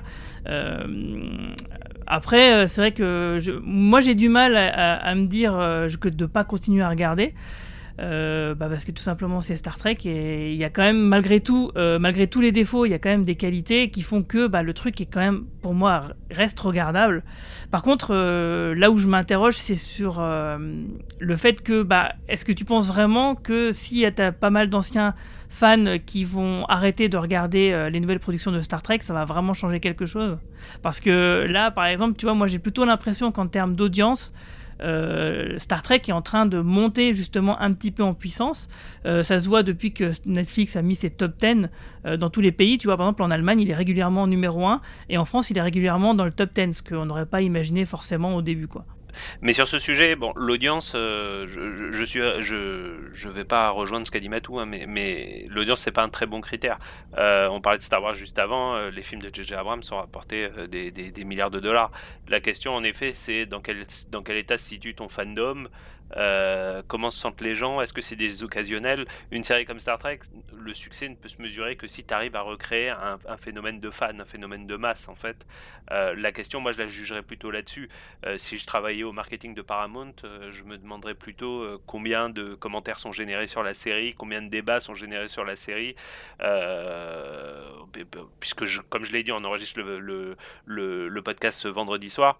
après, 2.07 2.67
c'est 2.67 2.81
vrai 2.81 2.91
que 2.91 3.37
je, 3.39 3.51
moi, 3.63 4.01
j'ai 4.01 4.15
du 4.15 4.29
mal 4.29 4.55
à, 4.55 4.95
à 4.95 5.15
me 5.15 5.27
dire 5.27 5.53
que 5.99 6.09
de 6.09 6.25
pas 6.25 6.43
continuer 6.43 6.83
à 6.83 6.89
regarder. 6.89 7.33
Euh, 7.99 8.55
bah 8.55 8.69
parce 8.69 8.85
que 8.85 8.91
tout 8.91 9.03
simplement 9.03 9.39
c'est 9.39 9.55
Star 9.55 9.77
Trek 9.77 9.97
et 10.05 10.51
il 10.51 10.57
y 10.57 10.63
a 10.63 10.71
quand 10.71 10.81
même 10.81 10.99
malgré 10.99 11.39
tout, 11.39 11.71
euh, 11.75 11.99
malgré 11.99 12.25
tous 12.25 12.41
les 12.41 12.51
défauts, 12.51 12.85
il 12.85 12.89
y 12.89 12.93
a 12.95 12.99
quand 12.99 13.09
même 13.09 13.23
des 13.23 13.35
qualités 13.35 13.91
qui 13.91 14.01
font 14.01 14.23
que 14.23 14.47
bah, 14.47 14.63
le 14.63 14.73
truc 14.73 14.99
est 14.99 15.05
quand 15.05 15.19
même 15.19 15.45
pour 15.61 15.75
moi 15.75 16.05
reste 16.31 16.59
regardable. 16.59 17.23
Par 17.69 17.83
contre, 17.83 18.07
euh, 18.09 18.73
là 18.73 18.89
où 18.89 18.97
je 18.97 19.07
m'interroge, 19.07 19.57
c'est 19.57 19.75
sur 19.75 20.19
le 20.21 21.35
fait 21.35 21.61
que 21.61 21.83
bah 21.83 22.13
est-ce 22.27 22.45
que 22.45 22.51
tu 22.51 22.65
penses 22.65 22.87
vraiment 22.87 23.35
que 23.35 23.71
si 23.71 24.05
a 24.05 24.31
pas 24.31 24.49
mal 24.49 24.69
d'anciens 24.69 25.13
fans 25.49 25.97
qui 26.03 26.23
vont 26.23 26.65
arrêter 26.65 27.09
de 27.09 27.17
regarder 27.17 27.89
les 27.91 27.99
nouvelles 27.99 28.19
productions 28.19 28.51
de 28.51 28.61
Star 28.61 28.81
Trek, 28.81 28.99
ça 29.01 29.13
va 29.13 29.25
vraiment 29.25 29.53
changer 29.53 29.79
quelque 29.79 30.05
chose? 30.05 30.37
Parce 30.81 30.99
que 30.99 31.45
là, 31.47 31.69
par 31.69 31.85
exemple, 31.85 32.15
tu 32.17 32.25
vois, 32.25 32.33
moi 32.33 32.47
j'ai 32.47 32.59
plutôt 32.59 32.85
l'impression 32.85 33.31
qu'en 33.31 33.47
termes 33.47 33.75
d'audience, 33.75 34.33
euh, 34.83 35.57
Star 35.57 35.81
Trek 35.81 36.01
est 36.07 36.11
en 36.11 36.21
train 36.21 36.45
de 36.45 36.59
monter 36.59 37.13
justement 37.13 37.59
un 37.59 37.73
petit 37.73 37.91
peu 37.91 38.03
en 38.03 38.13
puissance. 38.13 38.67
Euh, 39.05 39.23
ça 39.23 39.39
se 39.39 39.47
voit 39.47 39.63
depuis 39.63 39.93
que 39.93 40.11
Netflix 40.25 40.75
a 40.75 40.81
mis 40.81 40.95
ses 40.95 41.09
top 41.09 41.33
10 41.39 41.69
euh, 42.05 42.17
dans 42.17 42.29
tous 42.29 42.41
les 42.41 42.51
pays. 42.51 42.77
Tu 42.77 42.87
vois, 42.87 42.97
par 42.97 43.07
exemple, 43.07 43.23
en 43.23 43.31
Allemagne, 43.31 43.61
il 43.61 43.69
est 43.69 43.75
régulièrement 43.75 44.27
numéro 44.27 44.65
1 44.65 44.81
et 45.09 45.17
en 45.17 45.25
France, 45.25 45.49
il 45.49 45.57
est 45.57 45.61
régulièrement 45.61 46.13
dans 46.13 46.25
le 46.25 46.31
top 46.31 46.53
10, 46.53 46.73
ce 46.73 46.83
qu'on 46.83 47.05
n'aurait 47.05 47.25
pas 47.25 47.41
imaginé 47.41 47.85
forcément 47.85 48.35
au 48.35 48.41
début. 48.41 48.67
quoi. 48.67 48.85
Mais 49.41 49.53
sur 49.53 49.67
ce 49.67 49.79
sujet, 49.79 50.15
bon, 50.15 50.33
l'audience, 50.35 50.93
euh, 50.95 51.45
je, 51.47 51.91
je, 51.91 52.03
suis, 52.03 52.21
je, 52.39 53.09
je 53.11 53.29
vais 53.29 53.43
pas 53.43 53.69
rejoindre 53.69 54.05
ce 54.05 54.11
qu'a 54.11 54.19
dit 54.19 54.29
Matou, 54.29 54.59
hein, 54.59 54.65
mais, 54.65 54.85
mais 54.87 55.45
l'audience 55.49 55.81
c'est 55.81 55.91
pas 55.91 56.03
un 56.03 56.09
très 56.09 56.25
bon 56.25 56.41
critère. 56.41 56.79
Euh, 57.17 57.47
on 57.49 57.61
parlait 57.61 57.79
de 57.79 57.83
Star 57.83 58.01
Wars 58.01 58.13
juste 58.13 58.39
avant, 58.39 58.75
euh, 58.75 58.89
les 58.89 59.03
films 59.03 59.21
de 59.21 59.33
J.J. 59.33 59.55
Abrams 59.55 59.81
ont 59.91 59.97
rapporté 59.97 60.49
des, 60.69 60.91
des, 60.91 61.11
des, 61.11 61.23
milliards 61.23 61.51
de 61.51 61.59
dollars. 61.59 61.91
La 62.27 62.39
question, 62.39 62.73
en 62.73 62.83
effet, 62.83 63.11
c'est 63.13 63.45
dans 63.45 63.61
quel, 63.61 63.83
dans 64.11 64.23
quel 64.23 64.37
état 64.37 64.57
se 64.57 64.67
situe 64.69 64.95
ton 64.95 65.09
fandom, 65.09 65.67
euh, 66.17 66.81
comment 66.87 67.11
se 67.11 67.19
sentent 67.19 67.41
les 67.41 67.55
gens? 67.55 67.81
Est-ce 67.81 67.93
que 67.93 68.01
c'est 68.01 68.15
des 68.15 68.43
occasionnels? 68.43 69.05
Une 69.31 69.43
série 69.43 69.65
comme 69.65 69.79
Star 69.79 69.99
Trek, 69.99 70.19
le 70.57 70.73
succès 70.73 71.09
ne 71.09 71.15
peut 71.15 71.29
se 71.29 71.41
mesurer 71.41 71.75
que 71.75 71.87
si 71.87 72.03
tu 72.03 72.13
arrives 72.13 72.35
à 72.35 72.41
recréer 72.41 72.89
un, 72.89 73.17
phénomène 73.37 73.79
de 73.79 73.89
fan, 73.89 74.21
un 74.21 74.25
phénomène 74.25 74.67
de 74.67 74.75
masse 74.75 75.07
en 75.07 75.15
fait. 75.15 75.45
Euh, 75.91 76.15
la 76.15 76.31
question, 76.31 76.61
moi 76.61 76.71
je 76.71 76.77
la 76.77 76.87
jugerais 76.87 77.23
plutôt 77.23 77.51
là-dessus. 77.51 77.89
Euh, 78.25 78.37
si 78.37 78.57
je 78.57 78.65
travaillais 78.65 79.03
au 79.03 79.11
marketing 79.11 79.53
de 79.53 79.61
Paramount, 79.61 80.13
je 80.51 80.63
me 80.63 80.77
demanderais 80.77 81.15
plutôt 81.15 81.81
combien 81.85 82.29
de 82.29 82.55
commentaires 82.55 82.99
sont 82.99 83.11
générés 83.11 83.47
sur 83.47 83.63
la 83.63 83.73
série, 83.73 84.13
combien 84.13 84.41
de 84.41 84.49
débats 84.49 84.79
sont 84.79 84.93
générés 84.93 85.27
sur 85.27 85.43
la 85.43 85.55
série. 85.55 85.95
puisque, 88.39 88.65
comme 88.89 89.03
je 89.03 89.11
l'ai 89.11 89.23
dit, 89.23 89.31
on 89.31 89.43
enregistre 89.43 89.79
le 89.79 91.21
podcast 91.21 91.59
ce 91.59 91.67
vendredi 91.67 92.09
soir. 92.09 92.37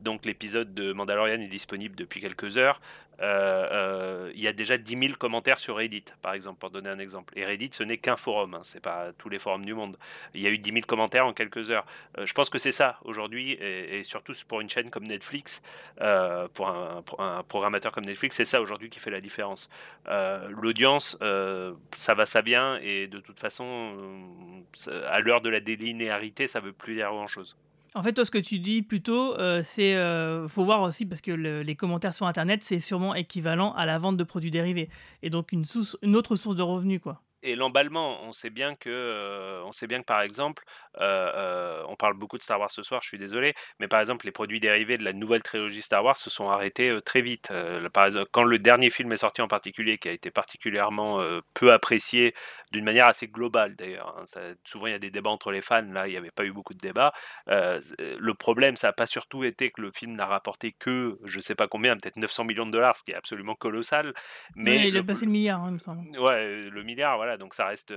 donc 0.00 0.24
l'épisode 0.24 0.74
de 0.74 0.92
Mandalorian 0.92 1.40
est 1.40 1.48
disponible 1.48 1.96
depuis 1.96 2.20
quelques 2.20 2.58
heures. 2.58 2.80
Euh, 3.20 3.68
euh, 3.70 4.32
il 4.34 4.40
y 4.40 4.48
a 4.48 4.52
déjà 4.52 4.78
10 4.78 4.98
000 4.98 5.14
commentaires 5.18 5.58
sur 5.58 5.76
Reddit, 5.76 6.04
par 6.22 6.32
exemple, 6.32 6.58
pour 6.58 6.70
donner 6.70 6.88
un 6.88 6.98
exemple. 6.98 7.32
Et 7.36 7.44
Reddit, 7.44 7.70
ce 7.72 7.82
n'est 7.82 7.98
qu'un 7.98 8.16
forum, 8.16 8.54
hein, 8.54 8.60
c'est 8.62 8.80
pas 8.80 9.12
tous 9.18 9.28
les 9.28 9.38
forums 9.38 9.64
du 9.64 9.74
monde. 9.74 9.98
Il 10.34 10.40
y 10.40 10.46
a 10.46 10.50
eu 10.50 10.58
10 10.58 10.72
000 10.72 10.80
commentaires 10.86 11.26
en 11.26 11.32
quelques 11.32 11.70
heures. 11.70 11.84
Euh, 12.18 12.26
je 12.26 12.32
pense 12.32 12.48
que 12.48 12.58
c'est 12.58 12.72
ça 12.72 12.98
aujourd'hui, 13.04 13.52
et, 13.52 14.02
surtout 14.04 14.32
pour 14.48 14.60
une 14.60 14.70
chaîne 14.70 14.90
comme 14.90 15.04
Netflix, 15.04 15.62
pour 16.54 16.68
un, 16.68 17.42
programmateur 17.48 17.92
comme 17.92 18.04
Netflix, 18.04 18.36
c'est 18.36 18.44
ça 18.44 18.60
aujourd'hui 18.60 18.88
qui 18.88 18.98
fait 18.98 19.10
la 19.10 19.20
différence. 19.20 19.68
L'audience, 20.48 21.18
ça 21.94 22.14
va, 22.14 22.26
ça 22.26 22.40
vient, 22.40 22.78
et 22.82 23.06
de 23.06 23.20
toute 23.20 23.38
façon, 23.38 24.64
à 25.08 25.20
l'heure 25.20 25.40
de 25.40 25.50
la 25.50 25.60
délinéarité, 25.60 26.46
ça 26.46 26.60
veut 26.60 26.72
plus 26.72 26.94
dire 26.94 27.10
grand-chose. 27.10 27.56
En 27.94 28.02
fait, 28.02 28.12
toi, 28.12 28.24
ce 28.24 28.30
que 28.30 28.38
tu 28.38 28.60
dis 28.60 28.82
plutôt, 28.82 29.34
euh, 29.38 29.62
c'est 29.64 29.96
euh, 29.96 30.46
faut 30.48 30.64
voir 30.64 30.82
aussi 30.82 31.06
parce 31.06 31.20
que 31.20 31.32
les 31.32 31.74
commentaires 31.74 32.14
sur 32.14 32.26
Internet, 32.26 32.62
c'est 32.62 32.78
sûrement 32.78 33.14
équivalent 33.14 33.72
à 33.72 33.84
la 33.84 33.98
vente 33.98 34.16
de 34.16 34.24
produits 34.24 34.52
dérivés. 34.52 34.88
Et 35.22 35.30
donc 35.30 35.50
une, 35.52 35.64
autre 36.14 36.36
source 36.36 36.54
de 36.54 36.62
revenus, 36.62 37.00
quoi 37.00 37.20
et 37.42 37.56
l'emballement, 37.56 38.22
on 38.22 38.32
sait 38.32 38.50
bien 38.50 38.74
que, 38.74 38.90
euh, 38.90 39.62
on 39.64 39.72
sait 39.72 39.86
bien 39.86 40.00
que 40.00 40.04
par 40.04 40.20
exemple, 40.20 40.64
euh, 41.00 41.32
euh, 41.34 41.84
on 41.88 41.96
parle 41.96 42.14
beaucoup 42.14 42.36
de 42.36 42.42
Star 42.42 42.60
Wars 42.60 42.70
ce 42.70 42.82
soir, 42.82 43.00
je 43.02 43.08
suis 43.08 43.18
désolé, 43.18 43.54
mais 43.78 43.88
par 43.88 44.00
exemple 44.00 44.26
les 44.26 44.32
produits 44.32 44.60
dérivés 44.60 44.98
de 44.98 45.04
la 45.04 45.12
nouvelle 45.12 45.42
trilogie 45.42 45.82
Star 45.82 46.04
Wars 46.04 46.16
se 46.16 46.30
sont 46.30 46.50
arrêtés 46.50 46.98
très 47.04 47.22
vite. 47.22 47.52
par 47.92 48.06
exemple, 48.06 48.28
quand 48.32 48.42
le 48.42 48.58
dernier 48.58 48.90
film 48.90 49.12
est 49.12 49.18
sorti 49.18 49.42
en 49.42 49.48
particulier, 49.48 49.98
qui 49.98 50.08
a 50.08 50.12
été 50.12 50.30
particulièrement 50.30 51.20
peu 51.54 51.72
apprécié 51.72 52.34
d'une 52.72 52.84
manière 52.84 53.06
assez 53.06 53.26
globale 53.26 53.74
d'ailleurs. 53.74 54.16
Hein, 54.18 54.54
souvent 54.64 54.86
il 54.86 54.92
y 54.92 54.94
a 54.94 54.98
des 54.98 55.10
débats 55.10 55.30
entre 55.30 55.50
les 55.50 55.62
fans, 55.62 55.82
là 55.82 56.06
il 56.06 56.10
n'y 56.10 56.16
avait 56.16 56.30
pas 56.30 56.44
eu 56.44 56.52
beaucoup 56.52 56.74
de 56.74 56.78
débats. 56.78 57.12
le 57.46 58.32
problème, 58.34 58.76
ça 58.76 58.88
n'a 58.88 58.92
pas 58.92 59.06
surtout 59.06 59.44
été 59.44 59.70
que 59.70 59.80
le 59.80 59.90
film 59.90 60.12
n'a 60.12 60.26
rapporté 60.26 60.72
que, 60.72 61.18
je 61.24 61.40
sais 61.40 61.54
pas 61.54 61.68
combien, 61.68 61.96
peut-être 61.96 62.16
900 62.16 62.44
millions 62.44 62.66
de 62.66 62.72
dollars, 62.72 62.96
ce 62.96 63.02
qui 63.02 63.12
est 63.12 63.16
absolument 63.16 63.54
colossal. 63.54 64.12
Mais 64.54 64.88
il 64.88 64.96
a 64.96 65.02
passé 65.02 65.24
le 65.24 65.32
milliard, 65.32 65.62
hein, 65.62 65.68
il 65.68 65.74
me 65.74 65.78
semble. 65.78 66.18
Ouais, 66.18 66.68
le 66.68 66.82
milliard, 66.82 67.16
voilà 67.16 67.29
donc 67.36 67.54
ça 67.54 67.66
reste. 67.66 67.92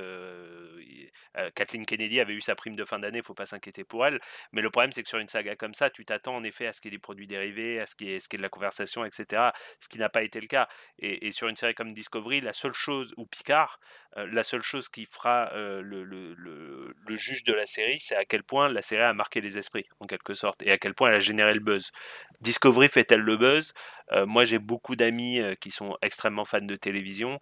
Kathleen 1.56 1.86
Kennedy 1.86 2.20
avait 2.20 2.34
eu 2.34 2.42
sa 2.42 2.56
prime 2.56 2.76
de 2.76 2.86
fin 2.86 3.00
d'année, 3.00 3.22
faut 3.22 3.34
pas 3.34 3.46
s'inquiéter 3.46 3.84
pour 3.84 4.06
elle. 4.06 4.20
Mais 4.52 4.62
le 4.62 4.70
problème, 4.70 4.92
c'est 4.92 5.04
que 5.04 5.10
sur 5.10 5.20
une 5.20 5.30
saga 5.30 5.56
comme 5.56 5.74
ça, 5.74 5.90
tu 5.90 6.06
t'attends 6.06 6.36
en 6.36 6.44
effet 6.44 6.68
à 6.68 6.74
ce 6.74 6.82
qu'il 6.82 6.92
y 6.92 6.96
ait 6.96 6.98
des 6.98 7.02
produits 7.02 7.28
dérivés, 7.28 7.80
à 7.80 7.86
ce 7.86 7.96
qu'il 7.96 8.10
y 8.10 8.14
ait, 8.14 8.20
ce 8.20 8.28
de 8.38 8.42
la 8.42 8.50
conversation, 8.50 9.06
etc. 9.06 9.52
Ce 9.80 9.88
qui 9.88 10.00
n'a 10.00 10.10
pas 10.10 10.24
été 10.24 10.40
le 10.40 10.48
cas. 10.48 10.68
Et, 11.00 11.32
sur 11.32 11.48
une 11.48 11.56
série 11.56 11.74
comme 11.74 11.94
Discovery, 11.94 12.42
la 12.42 12.54
seule 12.54 12.74
chose, 12.74 13.14
ou 13.18 13.26
Picard, 13.26 13.80
la 14.16 14.44
seule 14.44 14.62
chose 14.62 14.90
qui 14.90 15.06
fera 15.06 15.52
le, 15.54 16.04
le, 16.04 16.34
le, 16.36 17.16
juge 17.16 17.44
de 17.44 17.54
la 17.54 17.66
série, 17.66 18.00
c'est 18.00 18.16
à 18.16 18.26
quel 18.26 18.44
point 18.44 18.70
la 18.70 18.82
série 18.82 19.02
a 19.02 19.14
marqué 19.14 19.42
les 19.42 19.58
esprits, 19.58 19.88
en 20.00 20.08
quelque 20.08 20.34
sorte, 20.34 20.62
et 20.64 20.72
à 20.72 20.78
quel 20.78 20.94
point 20.94 21.10
elle 21.10 21.16
a 21.16 21.20
généré 21.20 21.54
le 21.54 21.60
buzz. 21.60 21.92
Discovery 22.42 22.90
fait-elle 22.90 23.22
le 23.22 23.38
buzz? 23.38 23.74
Moi, 24.26 24.46
j'ai 24.46 24.60
beaucoup 24.60 24.96
d'amis 24.96 25.42
qui 25.60 25.72
sont 25.72 25.98
extrêmement 26.02 26.46
fans 26.46 26.60
de 26.62 26.76
télévision 26.76 27.40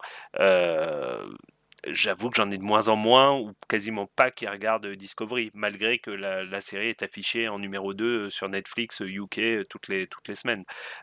j'avoue 1.88 2.30
que 2.30 2.36
j'en 2.36 2.50
ai 2.50 2.58
de 2.58 2.62
moins 2.62 2.88
en 2.88 2.96
moins 2.96 3.38
ou 3.38 3.52
quasiment 3.68 4.08
pas 4.16 4.30
qui 4.30 4.46
regardent 4.46 4.86
Discovery, 4.86 5.50
malgré 5.54 5.98
que 5.98 6.10
la, 6.10 6.60
série 6.60 6.88
est 6.88 7.02
affichée 7.02 7.48
en 7.48 7.58
numéro 7.58 7.92
2 7.94 8.04
euh, 8.04 8.30
sur 8.30 8.48
Netflix 8.48 9.00
UK 9.00 9.38
euh, 9.38 9.64
toutes 9.68 9.88
les, 9.88 10.06
toutes 10.06 10.28
les 10.28 10.34
semaines. 10.34 10.62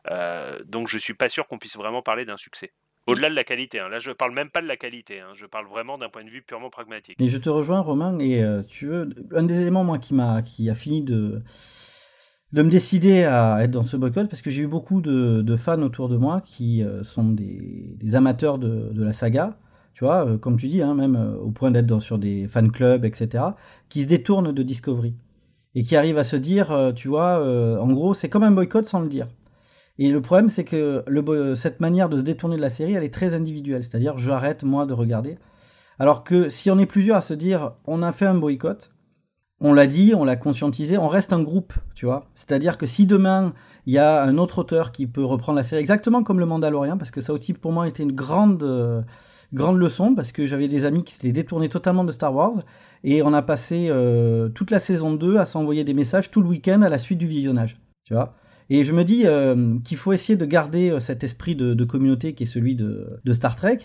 Euh, 0.09 0.59
donc 0.65 0.87
je 0.87 0.97
suis 0.97 1.13
pas 1.13 1.27
sûr 1.27 1.47
qu'on 1.47 1.57
puisse 1.57 1.75
vraiment 1.75 2.01
parler 2.01 2.25
d'un 2.25 2.37
succès. 2.37 2.71
Au-delà 3.07 3.29
de 3.29 3.35
la 3.35 3.43
qualité, 3.43 3.79
hein. 3.79 3.89
là 3.89 3.99
je 3.99 4.11
parle 4.11 4.33
même 4.33 4.49
pas 4.49 4.61
de 4.61 4.67
la 4.67 4.77
qualité, 4.77 5.19
hein. 5.19 5.31
je 5.35 5.45
parle 5.45 5.67
vraiment 5.67 5.97
d'un 5.97 6.09
point 6.09 6.23
de 6.23 6.29
vue 6.29 6.43
purement 6.43 6.69
pragmatique. 6.69 7.19
Et 7.19 7.27
je 7.27 7.37
te 7.37 7.49
rejoins 7.49 7.79
Romain, 7.81 8.17
et 8.19 8.43
tu 8.67 8.85
veux, 8.85 9.09
un 9.35 9.43
des 9.43 9.61
éléments 9.61 9.83
moi 9.83 9.97
qui 9.97 10.13
m'a 10.13 10.43
qui 10.43 10.69
a 10.69 10.75
fini 10.75 11.01
de 11.01 11.41
de 12.51 12.61
me 12.61 12.69
décider 12.69 13.23
à 13.23 13.63
être 13.63 13.71
dans 13.71 13.83
ce 13.83 13.97
boycott 13.97 14.29
parce 14.29 14.41
que 14.41 14.49
j'ai 14.51 14.63
eu 14.63 14.67
beaucoup 14.67 15.01
de, 15.01 15.55
fans 15.55 15.81
autour 15.81 16.07
de 16.07 16.17
moi 16.17 16.41
qui 16.41 16.83
sont 17.03 17.29
des, 17.29 18.15
amateurs 18.15 18.59
de, 18.59 18.91
de, 18.91 19.03
la 19.03 19.13
saga 19.13 19.57
tu 19.99 20.05
vois, 20.05 20.25
euh, 20.25 20.37
comme 20.37 20.55
tu 20.55 20.69
dis, 20.69 20.81
hein, 20.81 20.93
même 20.93 21.17
euh, 21.17 21.35
au 21.35 21.51
point 21.51 21.71
d'être 21.71 21.99
sur 21.99 22.17
des 22.17 22.47
fan 22.47 22.71
clubs, 22.71 23.03
etc., 23.03 23.43
qui 23.89 24.03
se 24.03 24.07
détournent 24.07 24.53
de 24.53 24.63
Discovery 24.63 25.13
et 25.75 25.83
qui 25.83 25.97
arrivent 25.97 26.17
à 26.17 26.23
se 26.23 26.37
dire, 26.37 26.71
euh, 26.71 26.93
tu 26.93 27.09
vois, 27.09 27.43
en 27.81 27.91
gros, 27.91 28.13
c'est 28.13 28.29
comme 28.29 28.43
un 28.43 28.51
boycott 28.51 28.87
sans 28.87 29.01
le 29.01 29.09
dire. 29.09 29.27
Et 29.97 30.09
le 30.09 30.21
problème, 30.21 30.47
c'est 30.47 30.63
que 30.63 31.03
cette 31.55 31.81
manière 31.81 32.07
de 32.07 32.15
se 32.15 32.21
détourner 32.21 32.55
de 32.55 32.61
la 32.61 32.69
série, 32.69 32.93
elle 32.93 33.03
est 33.03 33.13
très 33.13 33.33
individuelle, 33.33 33.83
c'est-à-dire 33.83 34.17
j'arrête 34.17 34.63
moi 34.63 34.85
de 34.85 34.93
regarder. 34.93 35.37
Alors 35.99 36.23
que 36.23 36.47
si 36.47 36.71
on 36.71 36.79
est 36.79 36.85
plusieurs 36.85 37.17
à 37.17 37.21
se 37.21 37.33
dire, 37.33 37.73
on 37.85 38.01
a 38.01 38.13
fait 38.13 38.25
un 38.25 38.35
boycott, 38.35 38.91
on 39.59 39.73
l'a 39.73 39.85
dit, 39.85 40.13
on 40.15 40.23
l'a 40.23 40.37
conscientisé, 40.37 40.97
on 40.97 41.09
reste 41.09 41.33
un 41.33 41.43
groupe, 41.43 41.73
tu 41.93 42.05
vois. 42.05 42.23
C'est-à-dire 42.35 42.77
que 42.77 42.85
si 42.85 43.05
demain 43.05 43.51
il 43.85 43.91
y 43.91 43.97
a 43.97 44.23
un 44.23 44.37
autre 44.37 44.59
auteur 44.59 44.93
qui 44.93 45.07
peut 45.07 45.25
reprendre 45.25 45.57
la 45.57 45.65
série, 45.65 45.81
exactement 45.81 46.23
comme 46.23 46.39
le 46.39 46.45
Mandalorian, 46.45 46.97
parce 46.97 47.11
que 47.11 47.19
ça 47.19 47.33
aussi 47.33 47.51
pour 47.51 47.73
moi 47.73 47.85
était 47.89 48.03
une 48.03 48.13
grande 48.13 48.63
grande 49.53 49.77
leçon 49.77 50.15
parce 50.15 50.31
que 50.31 50.45
j'avais 50.45 50.67
des 50.67 50.85
amis 50.85 51.03
qui 51.03 51.13
s'étaient 51.13 51.31
détournés 51.31 51.69
totalement 51.69 52.03
de 52.03 52.11
Star 52.11 52.33
Wars 52.33 52.63
et 53.03 53.23
on 53.23 53.33
a 53.33 53.41
passé 53.41 53.87
euh, 53.89 54.49
toute 54.49 54.71
la 54.71 54.79
saison 54.79 55.13
2 55.13 55.37
à 55.37 55.45
s'envoyer 55.45 55.83
des 55.83 55.93
messages 55.93 56.29
tout 56.31 56.41
le 56.41 56.47
week-end 56.47 56.81
à 56.81 56.89
la 56.89 56.97
suite 56.97 57.17
du 57.17 57.27
visionnage. 57.27 57.77
Tu 58.03 58.13
vois 58.13 58.35
et 58.71 58.83
je 58.83 58.93
me 58.93 59.03
dis 59.03 59.23
euh, 59.25 59.79
qu'il 59.83 59.97
faut 59.97 60.13
essayer 60.13 60.37
de 60.37 60.45
garder 60.45 60.91
euh, 60.91 60.99
cet 60.99 61.23
esprit 61.23 61.55
de, 61.55 61.83
communauté 61.85 62.33
qui 62.33 62.43
est 62.43 62.45
celui 62.45 62.75
de, 62.75 63.19
Star 63.33 63.55
Trek. 63.55 63.79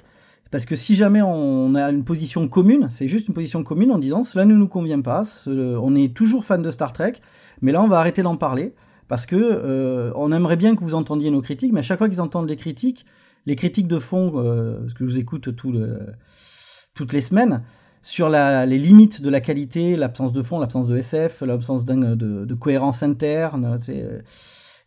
Parce 0.51 0.67
que 0.67 0.77
si 0.77 0.95
jamais 0.95 1.23
on 1.23 1.75
a 1.75 1.91
une 1.91 2.05
position 2.05 2.47
commune, 2.49 2.89
c'est 2.91 3.09
juste 3.09 3.29
une 3.29 3.35
position 3.35 3.65
commune 3.65 3.91
en 3.91 3.99
disant 3.99 4.23
cela 4.25 4.45
ne 4.45 4.55
nous 4.55 4.69
convient 4.69 5.01
pas, 5.01 5.23
on 5.47 5.97
est 5.97 6.15
toujours 6.15 6.45
fan 6.45 6.61
de 6.61 6.71
Star 6.71 6.93
Trek, 6.93 7.15
mais 7.63 7.73
là 7.73 7.83
on 7.83 7.89
va 7.89 7.99
arrêter 7.99 8.23
d'en 8.23 8.37
parler 8.37 8.75
parce 9.09 9.27
que 9.27 10.13
on 10.15 10.31
aimerait 10.31 10.57
bien 10.57 10.77
que 10.77 10.85
vous 10.85 10.95
entendiez 10.95 11.33
nos 11.33 11.41
critiques, 11.41 11.73
mais 11.73 11.81
à 11.81 11.83
chaque 11.83 11.99
fois 11.99 12.09
qu'ils 12.09 12.21
entendent 12.21 12.49
les 12.49 12.57
critiques, 12.57 13.05
les 13.47 13.57
critiques 13.57 13.89
de 13.89 13.99
fond, 13.99 14.33
euh, 14.37 14.87
que 14.95 15.01
je 15.01 15.05
vous 15.05 15.19
écoute 15.19 15.49
toutes 15.55 17.13
les 17.13 17.21
semaines, 17.21 17.63
sur 18.03 18.29
les 18.29 18.79
limites 18.79 19.23
de 19.23 19.31
la 19.31 19.41
qualité, 19.41 19.97
l'absence 19.97 20.33
de 20.33 20.43
fond, 20.43 20.59
l'absence 20.59 20.89
de 20.89 20.97
SF, 20.97 21.41
l'absence 21.43 21.85
de, 21.85 22.55
cohérence 22.55 23.03
interne, 23.03 23.81
euh, 23.89 24.21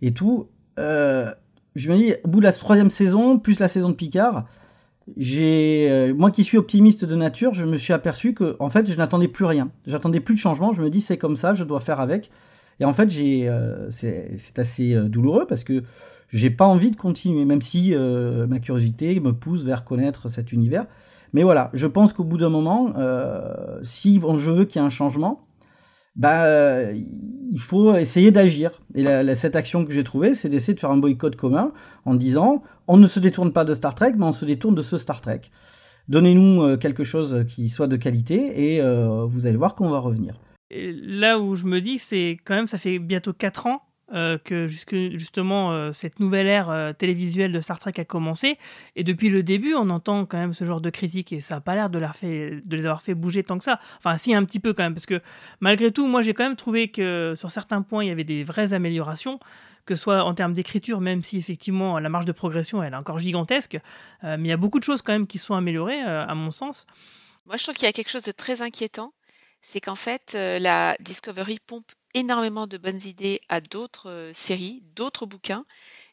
et 0.02 0.12
tout. 0.12 0.50
Euh, 0.78 1.34
je 1.76 1.92
me 1.92 1.98
dis, 1.98 2.14
au 2.24 2.28
bout 2.28 2.40
de 2.40 2.46
la 2.46 2.52
troisième 2.52 2.90
saison, 2.90 3.40
plus 3.40 3.60
la 3.60 3.68
saison 3.68 3.90
de 3.90 3.96
Picard, 3.96 4.46
moi 5.16 6.32
qui 6.32 6.44
suis 6.44 6.58
optimiste 6.58 7.06
de 7.06 7.16
nature, 7.16 7.54
je 7.54 7.66
me 7.66 7.78
suis 7.78 7.94
aperçu 7.94 8.34
que, 8.34 8.56
en 8.60 8.70
fait, 8.70 8.92
je 8.92 8.98
n'attendais 8.98 9.28
plus 9.28 9.46
rien. 9.46 9.72
J'attendais 9.86 10.20
plus 10.20 10.36
de 10.36 10.40
changement. 10.40 10.74
Je 10.74 10.82
me 10.82 10.90
dis, 10.90 11.02
c'est 11.02 11.18
comme 11.18 11.36
ça, 11.36 11.54
je 11.54 11.64
dois 11.64 11.80
faire 11.80 12.00
avec. 12.00 12.30
Et 12.80 12.86
en 12.86 12.94
fait, 12.94 13.10
c'est, 13.90 14.60
assez 14.60 14.96
douloureux 15.10 15.48
parce 15.48 15.64
que 15.64 15.84
j'ai 16.29 16.50
pas 16.50 16.65
envie 16.65 16.91
de 16.91 16.96
continuer, 16.96 17.46
même 17.46 17.62
si 17.62 17.93
euh, 17.93 18.48
ma 18.48 18.60
curiosité 18.60 19.19
me 19.19 19.31
pousse 19.31 19.63
vers 19.63 19.86
connaître 19.86 20.29
cet 20.29 20.51
univers. 20.51 20.86
Mais 21.34 21.43
voilà, 21.43 21.69
je 21.74 21.88
pense 21.88 22.13
qu'au 22.13 22.24
bout 22.24 22.38
d'un 22.38 22.50
moment, 22.50 22.93
euh, 22.98 23.79
si 23.81 24.15
je 24.15 24.51
veux 24.51 24.65
qu'il 24.65 24.81
y 24.81 24.84
ait 24.84 24.86
un 24.86 24.89
changement, 24.89 25.46
bah, 26.15 26.46
euh, 26.46 27.00
il 27.51 27.60
faut 27.60 27.96
essayer 27.96 28.31
d'agir. 28.31 28.81
Et 28.96 29.05
cette 29.36 29.55
action 29.55 29.86
que 29.86 29.91
j'ai 29.91 30.03
trouvée, 30.03 30.34
c'est 30.34 30.50
d'essayer 30.50 30.74
de 30.74 30.79
faire 30.79 30.91
un 30.91 30.98
boycott 30.98 31.36
commun 31.36 31.72
en 32.05 32.15
disant 32.15 32.63
on 32.88 32.98
ne 32.98 33.07
se 33.07 33.19
détourne 33.19 33.53
pas 33.53 33.65
de 33.65 33.74
Star 33.74 33.96
Trek, 33.96 34.13
mais 34.17 34.25
on 34.25 34.34
se 34.34 34.46
détourne 34.46 34.75
de 34.75 34.81
ce 34.81 34.98
Star 34.98 35.22
Trek. 35.22 35.41
Donnez-nous 36.07 36.77
quelque 36.77 37.03
chose 37.03 37.46
qui 37.50 37.67
soit 37.69 37.88
de 37.88 37.98
qualité 37.98 38.75
et 38.75 38.81
vous 39.27 39.46
allez 39.46 39.57
voir 39.57 39.75
qu'on 39.75 39.89
va 39.89 40.00
revenir. 40.00 40.39
Là 40.72 41.39
où 41.39 41.55
je 41.55 41.65
me 41.65 41.79
dis, 41.79 41.98
c'est 41.98 42.38
quand 42.43 42.55
même, 42.55 42.67
ça 42.67 42.77
fait 42.77 43.00
bientôt 43.00 43.34
4 43.34 43.67
ans 43.67 43.81
euh, 44.14 44.38
que 44.38 44.70
jusque, 44.70 44.96
justement 44.96 45.74
euh, 45.74 45.92
cette 45.92 46.22
nouvelle 46.22 46.48
ère 46.48 46.70
euh, 46.70 46.94
télévisuelle 46.94 47.52
de 47.52 47.60
Star 47.60 47.78
Trek 47.78 47.92
a 47.98 48.06
commencé. 48.06 48.58
Et 48.96 49.04
depuis 49.04 49.28
le 49.28 49.44
début, 49.44 49.74
on 49.74 49.90
entend 49.90 50.26
quand 50.26 50.38
même 50.38 50.54
ce 50.54 50.64
genre 50.64 50.80
de 50.80 50.90
critiques 50.90 51.34
et 51.34 51.42
ça 51.42 51.56
n'a 51.56 51.62
pas 51.62 51.76
l'air 51.76 51.90
de, 51.90 52.00
de 52.00 52.76
les 52.78 52.86
avoir 52.86 53.02
fait 53.02 53.16
bouger 53.16 53.44
tant 53.44 53.58
que 53.58 53.66
ça. 53.66 53.82
Enfin, 53.98 54.16
si, 54.16 54.34
un 54.34 54.46
petit 54.46 54.62
peu 54.62 54.72
quand 54.72 54.84
même, 54.84 54.94
parce 54.94 55.06
que 55.06 55.20
malgré 55.60 55.92
tout, 55.92 56.08
moi 56.08 56.22
j'ai 56.22 56.34
quand 56.34 56.46
même 56.46 56.56
trouvé 56.56 56.88
que 56.88 57.34
sur 57.36 57.52
certains 57.52 57.82
points, 57.82 58.06
il 58.06 58.08
y 58.08 58.12
avait 58.12 58.24
des 58.24 58.46
vraies 58.46 58.72
améliorations, 58.72 59.42
que 59.86 59.94
ce 59.94 60.04
soit 60.04 60.24
en 60.24 60.34
termes 60.34 60.54
d'écriture, 60.54 61.02
même 61.02 61.22
si 61.22 61.38
effectivement 61.38 62.00
la 62.00 62.08
marge 62.08 62.26
de 62.26 62.32
progression 62.32 62.82
elle 62.82 62.94
est 62.94 62.98
encore 62.98 63.20
gigantesque. 63.20 63.78
Mais 64.24 64.38
il 64.38 64.48
y 64.48 64.54
a 64.54 64.58
beaucoup 64.58 64.80
de 64.80 64.86
choses 64.86 65.02
quand 65.02 65.12
même 65.12 65.28
qui 65.28 65.38
sont 65.38 65.56
améliorées, 65.56 66.00
à 66.00 66.34
mon 66.34 66.52
sens. 66.52 66.86
Moi, 67.46 67.58
je 67.58 67.64
trouve 67.64 67.76
qu'il 67.76 67.86
y 67.86 67.90
a 67.90 67.94
quelque 67.94 68.10
chose 68.10 68.24
de 68.24 68.32
très 68.32 68.62
inquiétant, 68.62 69.14
c'est 69.62 69.82
qu'en 69.82 69.96
fait, 69.96 70.32
la 70.34 70.96
Discovery 71.02 71.60
pompe 71.66 71.92
énormément 72.20 72.68
de 72.68 72.78
bonnes 72.78 73.02
idées 73.06 73.42
à 73.50 73.62
d'autres 73.62 74.10
euh, 74.10 74.34
séries, 74.34 74.84
d'autres 74.96 75.26
bouquins, 75.26 75.66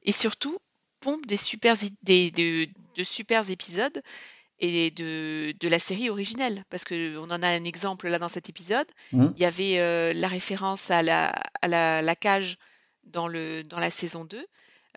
et 0.02 0.12
surtout 0.12 0.58
pompe 1.00 1.26
des 1.26 1.36
super, 1.36 1.76
des, 2.02 2.30
de, 2.30 2.68
de 2.96 3.04
super 3.04 3.50
épisodes 3.50 4.02
et 4.58 4.90
de, 4.90 5.52
de 5.58 5.68
la 5.68 5.78
série 5.78 6.10
originelle. 6.10 6.64
Parce 6.70 6.84
qu'on 6.84 7.30
en 7.30 7.42
a 7.42 7.48
un 7.48 7.64
exemple 7.64 8.08
là 8.08 8.18
dans 8.18 8.28
cet 8.28 8.48
épisode. 8.48 8.90
Mhm. 9.12 9.34
Il 9.34 9.42
y 9.42 9.44
avait 9.44 9.78
euh, 9.78 10.12
la 10.14 10.28
référence 10.28 10.90
à 10.90 11.02
la, 11.02 11.30
à 11.62 11.68
la, 11.68 12.02
la 12.02 12.16
cage 12.16 12.56
dans, 13.04 13.28
le, 13.28 13.62
dans 13.64 13.78
la 13.80 13.90
saison 13.90 14.24
2, 14.24 14.46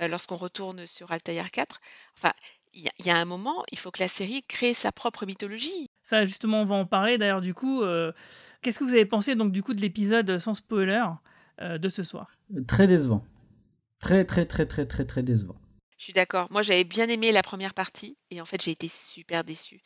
euh, 0.01 0.07
lorsqu'on 0.07 0.37
retourne 0.37 0.85
sur 0.87 1.11
Altair 1.11 1.51
4. 1.51 1.79
Enfin, 2.17 2.33
il 2.73 2.83
y, 2.83 2.87
a- 2.87 2.93
il 2.99 3.05
y 3.07 3.09
a 3.09 3.17
un 3.17 3.25
moment, 3.25 3.63
il 3.71 3.79
faut 3.79 3.91
que 3.91 4.01
la 4.01 4.07
série 4.07 4.43
crée 4.43 4.73
sa 4.73 4.91
propre 4.91 5.25
mythologie. 5.25 5.86
Ça, 6.07 6.23
justement, 6.23 6.61
on 6.61 6.63
va 6.63 6.75
en 6.75 6.85
parler. 6.85 7.17
D'ailleurs, 7.17 7.41
du 7.41 7.53
coup, 7.53 7.81
euh, 7.81 8.13
qu'est-ce 8.61 8.79
que 8.79 8.85
vous 8.85 8.93
avez 8.93 9.05
pensé 9.05 9.35
donc 9.35 9.51
du 9.51 9.61
coup 9.61 9.73
de 9.73 9.81
l'épisode 9.81 10.37
sans 10.37 10.53
spoiler 10.53 11.03
euh, 11.59 11.77
de 11.77 11.89
ce 11.89 12.01
soir? 12.01 12.31
Très 12.65 12.87
décevant. 12.87 13.25
Très, 13.99 14.23
très, 14.23 14.45
très, 14.45 14.65
très, 14.65 14.85
très, 14.85 15.03
très 15.03 15.21
décevant. 15.21 15.57
Je 15.97 16.05
suis 16.05 16.13
d'accord. 16.13 16.47
Moi, 16.49 16.61
j'avais 16.61 16.85
bien 16.85 17.09
aimé 17.09 17.33
la 17.33 17.43
première 17.43 17.73
partie 17.73 18.15
et 18.31 18.39
en 18.39 18.45
fait, 18.45 18.63
j'ai 18.63 18.71
été 18.71 18.87
super 18.87 19.43
déçue. 19.43 19.81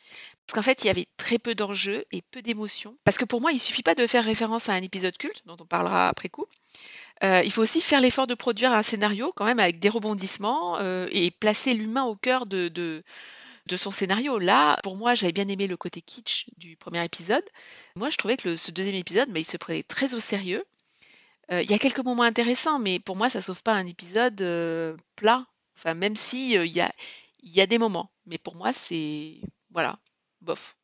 Parce 0.46 0.54
qu'en 0.54 0.62
fait, 0.62 0.84
il 0.84 0.86
y 0.86 0.90
avait 0.90 1.08
très 1.16 1.40
peu 1.40 1.56
d'enjeux 1.56 2.04
et 2.12 2.22
peu 2.30 2.40
d'émotions. 2.40 2.96
Parce 3.02 3.18
que 3.18 3.24
pour 3.24 3.40
moi, 3.40 3.50
il 3.50 3.58
suffit 3.58 3.82
pas 3.82 3.96
de 3.96 4.06
faire 4.06 4.24
référence 4.24 4.68
à 4.68 4.74
un 4.74 4.82
épisode 4.82 5.18
culte, 5.18 5.42
dont 5.46 5.56
on 5.58 5.66
parlera 5.66 6.08
après 6.08 6.28
coup. 6.28 6.46
Euh, 7.24 7.42
il 7.44 7.50
faut 7.50 7.62
aussi 7.62 7.80
faire 7.80 8.00
l'effort 8.00 8.28
de 8.28 8.34
produire 8.34 8.70
un 8.70 8.82
scénario 8.82 9.32
quand 9.34 9.44
même 9.44 9.58
avec 9.58 9.80
des 9.80 9.88
rebondissements 9.88 10.78
euh, 10.78 11.08
et 11.10 11.32
placer 11.32 11.74
l'humain 11.74 12.04
au 12.04 12.14
cœur 12.14 12.46
de, 12.46 12.68
de, 12.68 13.02
de 13.66 13.76
son 13.76 13.90
scénario. 13.90 14.38
Là, 14.38 14.78
pour 14.82 14.96
moi, 14.96 15.14
j'avais 15.14 15.32
bien 15.32 15.48
aimé 15.48 15.66
le 15.66 15.76
côté 15.76 16.00
kitsch 16.02 16.46
du 16.56 16.76
premier 16.76 17.04
épisode. 17.04 17.44
Moi, 17.96 18.10
je 18.10 18.16
trouvais 18.16 18.36
que 18.36 18.48
le- 18.50 18.56
ce 18.56 18.70
deuxième 18.70 18.94
épisode, 18.96 19.30
bah, 19.30 19.38
il 19.40 19.44
se 19.44 19.56
prenait 19.56 19.82
très 19.82 20.14
au 20.14 20.18
sérieux. 20.20 20.64
Euh, 21.50 21.62
Il 21.62 21.70
y 21.70 21.74
a 21.74 21.78
quelques 21.78 22.04
moments 22.04 22.22
intéressants, 22.22 22.78
mais 22.78 22.98
pour 22.98 23.16
moi, 23.16 23.30
ça 23.30 23.40
sauve 23.40 23.62
pas 23.62 23.74
un 23.74 23.86
épisode 23.86 24.40
euh, 24.40 24.96
plat. 25.16 25.46
Enfin, 25.76 25.94
même 25.94 26.16
si 26.16 26.56
euh, 26.56 26.64
il 26.66 26.72
y 26.72 26.80
a, 26.80 26.92
il 27.42 27.50
y 27.52 27.60
a 27.60 27.66
des 27.66 27.78
moments. 27.78 28.10
Mais 28.26 28.38
pour 28.38 28.54
moi, 28.56 28.72
c'est... 28.72 29.40
Voilà, 29.70 29.98
bof. 30.40 30.76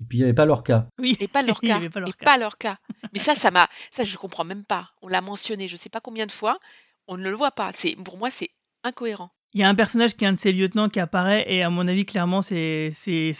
Et 0.00 0.04
puis 0.04 0.18
il 0.18 0.20
n'y 0.22 0.24
avait 0.24 0.34
pas 0.34 0.44
leur 0.44 0.62
cas. 0.64 0.86
Oui. 0.98 1.16
Et 1.20 1.28
pas 1.28 1.42
leur 1.42 1.60
cas. 1.60 1.76
avait 1.76 1.88
pas 1.90 2.00
leur 2.00 2.08
et 2.08 2.12
cas. 2.12 2.24
pas 2.24 2.36
leur 2.38 2.58
cas. 2.58 2.78
Mais 3.12 3.18
ça, 3.18 3.34
ça 3.34 3.50
m'a... 3.50 3.68
Ça, 3.92 4.04
je 4.04 4.16
comprends 4.16 4.44
même 4.44 4.64
pas. 4.64 4.90
On 5.02 5.08
l'a 5.08 5.20
mentionné 5.20 5.68
je 5.68 5.76
sais 5.76 5.88
pas 5.88 6.00
combien 6.00 6.26
de 6.26 6.32
fois. 6.32 6.58
On 7.06 7.16
ne 7.16 7.28
le 7.30 7.36
voit 7.36 7.52
pas. 7.52 7.72
C'est 7.72 7.94
Pour 7.96 8.16
moi, 8.18 8.30
c'est 8.30 8.50
incohérent. 8.82 9.30
Il 9.54 9.60
y 9.60 9.62
a 9.62 9.68
un 9.68 9.74
personnage 9.76 10.16
qui 10.16 10.24
est 10.24 10.28
un 10.28 10.32
de 10.32 10.38
ses 10.38 10.50
lieutenants 10.50 10.88
qui 10.88 10.98
apparaît 10.98 11.44
et 11.46 11.62
à 11.62 11.70
mon 11.70 11.86
avis 11.86 12.04
clairement 12.04 12.42
c'est 12.42 12.90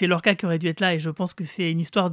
Lorca 0.02 0.36
qui 0.36 0.46
aurait 0.46 0.60
dû 0.60 0.68
être 0.68 0.78
là 0.78 0.94
et 0.94 1.00
je 1.00 1.10
pense 1.10 1.34
que 1.34 1.42
c'est 1.42 1.72
une 1.72 1.80
histoire 1.80 2.10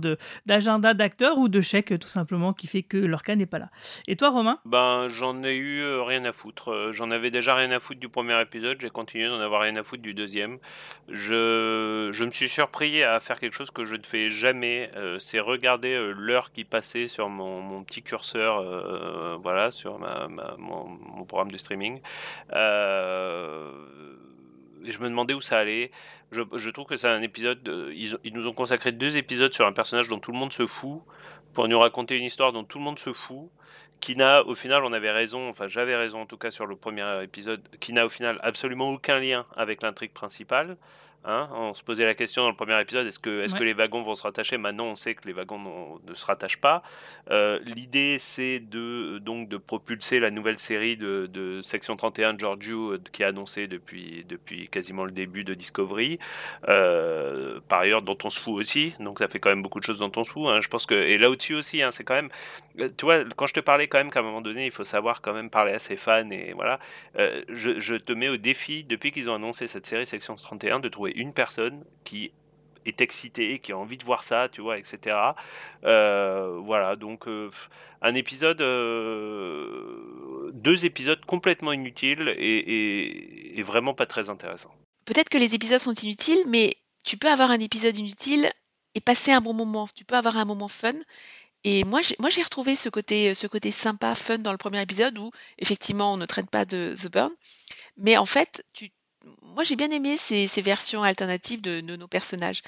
d'agenda 0.47 0.95
d'acteur 0.95 1.37
ou 1.37 1.49
de 1.49 1.61
chèque 1.61 1.93
tout 1.99 2.07
simplement 2.07 2.51
qui 2.51 2.65
fait 2.65 2.81
que 2.81 2.97
Lorca 2.97 3.35
n'est 3.35 3.45
pas 3.45 3.59
là. 3.59 3.69
Et 4.07 4.15
toi 4.15 4.31
Romain? 4.31 4.57
Ben, 4.65 5.07
j'en 5.07 5.43
ai 5.43 5.53
eu 5.53 5.81
euh, 5.81 6.01
rien 6.01 6.25
à 6.25 6.31
foutre. 6.31 6.71
Euh, 6.71 6.91
J'en 6.91 7.11
avais 7.11 7.29
déjà 7.29 7.53
rien 7.53 7.69
à 7.69 7.79
foutre 7.79 7.99
du 7.99 8.09
premier 8.09 8.41
épisode, 8.41 8.77
j'ai 8.81 8.89
continué 8.89 9.27
d'en 9.27 9.39
avoir 9.39 9.61
rien 9.61 9.75
à 9.75 9.83
foutre 9.83 10.01
du 10.01 10.15
deuxième. 10.15 10.57
Je, 11.07 12.09
je 12.11 12.23
me 12.23 12.31
suis 12.31 12.49
surpris 12.49 13.03
à 13.03 13.19
faire 13.19 13.39
quelque 13.39 13.55
chose 13.55 13.69
que 13.69 13.85
je 13.85 13.95
ne 13.95 14.03
fais 14.03 14.31
jamais, 14.31 14.89
euh, 14.95 15.19
c'est 15.19 15.39
regarder 15.39 16.11
l'heure 16.17 16.51
qui 16.51 16.63
passait 16.63 17.07
sur 17.07 17.29
mon, 17.29 17.61
mon 17.61 17.83
petit 17.83 18.01
curseur, 18.01 18.63
voilà, 19.41 19.69
sur 19.69 19.99
mon, 19.99 21.25
programme 21.25 21.51
de 21.51 21.57
streaming. 21.57 22.01
Et 24.83 24.91
je 24.91 24.99
me 24.99 25.09
demandais 25.09 25.33
où 25.33 25.41
ça 25.41 25.59
allait. 25.59 25.91
Je, 26.31 26.69
trouve 26.69 26.85
que 26.85 26.95
c'est 26.95 27.09
un 27.09 27.21
épisode. 27.21 27.61
de- 27.61 27.91
ils, 27.93 28.17
ils 28.23 28.33
nous 28.33 28.47
ont 28.47 28.53
consacré 28.53 28.91
deux 28.91 29.17
épisodes 29.17 29.53
sur 29.53 29.65
un 29.67 29.73
personnage 29.73 30.07
dont 30.07 30.19
tout 30.19 30.31
le 30.31 30.37
monde 30.37 30.53
se 30.53 30.65
fout, 30.65 31.01
pour 31.53 31.67
nous 31.67 31.79
raconter 31.79 32.15
une 32.17 32.23
histoire 32.23 32.51
dont 32.53 32.63
tout 32.63 32.77
le 32.77 32.83
monde 32.83 32.99
se 32.99 33.13
fout 33.13 33.49
qui 33.99 34.15
n'a 34.15 34.43
au 34.47 34.55
final 34.55 34.83
on 34.83 34.93
avait 34.93 35.11
raison 35.11 35.49
enfin 35.49 35.67
j'avais 35.67 35.95
raison 35.95 36.21
en 36.21 36.25
tout 36.25 36.37
cas 36.37 36.49
sur 36.49 36.65
le 36.65 36.75
premier 36.75 37.23
épisode 37.23 37.61
qui 37.79 37.93
n'a 37.93 38.05
au 38.05 38.09
final 38.09 38.39
absolument 38.41 38.89
aucun 38.89 39.19
lien 39.19 39.45
avec 39.55 39.83
l'intrigue 39.83 40.11
principale 40.11 40.75
hein. 41.25 41.49
on 41.53 41.73
se 41.73 41.83
posait 41.83 42.05
la 42.05 42.13
question 42.13 42.43
dans 42.43 42.49
le 42.49 42.55
premier 42.55 42.79
épisode 42.81 43.05
est-ce 43.07 43.19
que 43.19 43.41
est-ce 43.43 43.53
Ouais. 43.53 43.59
que 43.59 43.63
les 43.65 43.73
wagons 43.73 44.01
vont 44.01 44.15
se 44.15 44.23
rattacher? 44.23 44.57
Maintenant 44.57 44.85
on 44.85 44.95
sait 44.95 45.15
que 45.15 45.27
les 45.27 45.33
wagons 45.33 45.99
ne 46.07 46.13
se 46.13 46.25
rattachent 46.25 46.59
pas 46.61 46.83
Euh, 47.29 47.59
l'idée 47.65 48.17
c'est 48.19 48.59
de 48.59 49.19
donc 49.19 49.47
de 49.49 49.57
propulser 49.57 50.19
la 50.19 50.31
nouvelle 50.31 50.57
série 50.59 50.97
de, 50.97 51.27
de 51.27 51.61
section 51.61 51.95
31 51.95 52.33
de 52.33 52.39
Giorgio 52.39 52.93
euh, 52.93 53.01
qui 53.11 53.21
est 53.23 53.25
annoncée 53.25 53.67
depuis 53.67 54.25
depuis 54.27 54.67
quasiment 54.67 55.05
le 55.05 55.11
début 55.11 55.43
de 55.43 55.53
Discovery 55.53 56.19
euh, 56.67 57.59
par 57.67 57.79
ailleurs 57.81 58.01
dont 58.01 58.17
on 58.23 58.29
se 58.29 58.39
fout 58.39 58.53
aussi 58.59 58.93
donc 58.99 59.19
ça 59.19 59.27
fait 59.27 59.39
quand 59.39 59.49
même 59.49 59.61
beaucoup 59.61 59.79
de 59.79 59.85
choses 59.85 59.97
dont 59.99 60.11
on 60.15 60.23
se 60.23 60.31
fout 60.31 60.47
hein. 60.47 60.59
je 60.61 60.67
pense 60.67 60.85
que 60.85 60.95
et 60.95 61.17
là 61.17 61.29
au-dessus 61.29 61.55
aussi 61.55 61.81
hein, 61.81 61.91
c'est 61.91 62.03
quand 62.03 62.15
même 62.15 62.29
tu 62.97 63.05
vois, 63.05 63.23
quand 63.35 63.47
je 63.47 63.53
te 63.53 63.59
parlais 63.59 63.87
quand 63.87 63.97
même 63.97 64.11
qu'à 64.11 64.19
un 64.19 64.23
moment 64.23 64.41
donné, 64.41 64.65
il 64.65 64.71
faut 64.71 64.83
savoir 64.83 65.21
quand 65.21 65.33
même 65.33 65.49
parler 65.49 65.73
à 65.73 65.79
ses 65.79 65.97
fans 65.97 66.29
et 66.31 66.53
voilà, 66.53 66.79
euh, 67.17 67.43
je, 67.49 67.95
te 67.95 68.13
mets 68.13 68.29
au 68.29 68.37
défi, 68.37 68.83
depuis 68.83 69.11
qu'ils 69.11 69.29
ont 69.29 69.35
annoncé 69.35 69.67
cette 69.67 69.85
série 69.85 70.07
Section 70.07 70.35
31, 70.35 70.79
de 70.79 70.89
trouver 70.89 71.11
une 71.15 71.33
personne 71.33 71.83
qui 72.03 72.31
est 72.85 73.01
excitée, 73.01 73.59
qui 73.59 73.71
a 73.71 73.77
envie 73.77 73.97
de 73.97 74.03
voir 74.03 74.23
ça, 74.23 74.49
tu 74.49 74.61
vois, 74.61 74.77
etc. 74.77 75.15
Euh, 75.83 76.59
voilà, 76.63 76.95
donc 76.95 77.27
euh, 77.27 77.51
un 78.01 78.13
épisode, 78.15 78.61
euh, 78.61 80.51
deux 80.53 80.85
épisodes 80.85 81.23
complètement 81.25 81.73
inutiles 81.73 82.33
et- 82.37 83.59
et 83.59 83.63
vraiment 83.63 83.93
pas 83.93 84.05
très 84.05 84.29
intéressants. 84.29 84.73
Peut-être 85.05 85.29
que 85.29 85.37
les 85.37 85.55
épisodes 85.55 85.79
sont 85.79 85.93
inutiles, 85.93 86.43
mais 86.47 86.73
tu 87.03 87.17
peux 87.17 87.29
avoir 87.29 87.51
un 87.51 87.59
épisode 87.59 87.97
inutile 87.97 88.49
et 88.95 89.01
passer 89.01 89.31
un 89.31 89.41
bon 89.41 89.53
moment. 89.53 89.87
Tu 89.95 90.05
peux 90.05 90.15
avoir 90.15 90.37
un 90.37 90.45
moment 90.45 90.67
fun. 90.67 90.93
Et 91.63 91.83
moi, 91.83 92.01
j'ai, 92.01 92.15
moi, 92.19 92.29
j'ai 92.29 92.41
retrouvé 92.41 92.75
ce 92.75 92.89
côté, 92.89 93.33
ce 93.33 93.47
côté 93.47 93.71
sympa, 93.71 94.15
fun 94.15 94.39
dans 94.39 94.51
le 94.51 94.57
premier 94.57 94.81
épisode 94.81 95.17
où, 95.19 95.31
effectivement, 95.59 96.13
on 96.13 96.17
ne 96.17 96.25
traite 96.25 96.49
pas 96.49 96.65
de 96.65 96.95
The 96.99 97.11
Burn. 97.11 97.31
Mais 97.97 98.17
en 98.17 98.25
fait, 98.25 98.65
tu, 98.73 98.91
moi, 99.43 99.63
j'ai 99.63 99.75
bien 99.75 99.91
aimé 99.91 100.17
ces, 100.17 100.47
ces 100.47 100.61
versions 100.61 101.03
alternatives 101.03 101.61
de, 101.61 101.81
de 101.81 101.95
nos 101.95 102.07
personnages. 102.07 102.61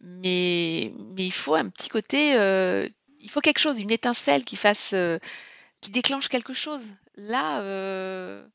Mais, 0.00 0.92
mais 1.16 1.26
il 1.26 1.32
faut 1.32 1.54
un 1.54 1.68
petit 1.70 1.88
côté, 1.88 2.34
euh, 2.36 2.88
il 3.20 3.30
faut 3.30 3.40
quelque 3.40 3.58
chose, 3.58 3.80
une 3.80 3.90
étincelle 3.90 4.44
qui 4.44 4.56
fasse, 4.56 4.92
euh, 4.94 5.18
qui 5.80 5.90
déclenche 5.90 6.28
quelque 6.28 6.54
chose. 6.54 6.90
Là, 7.16 7.60
euh, 7.62 8.46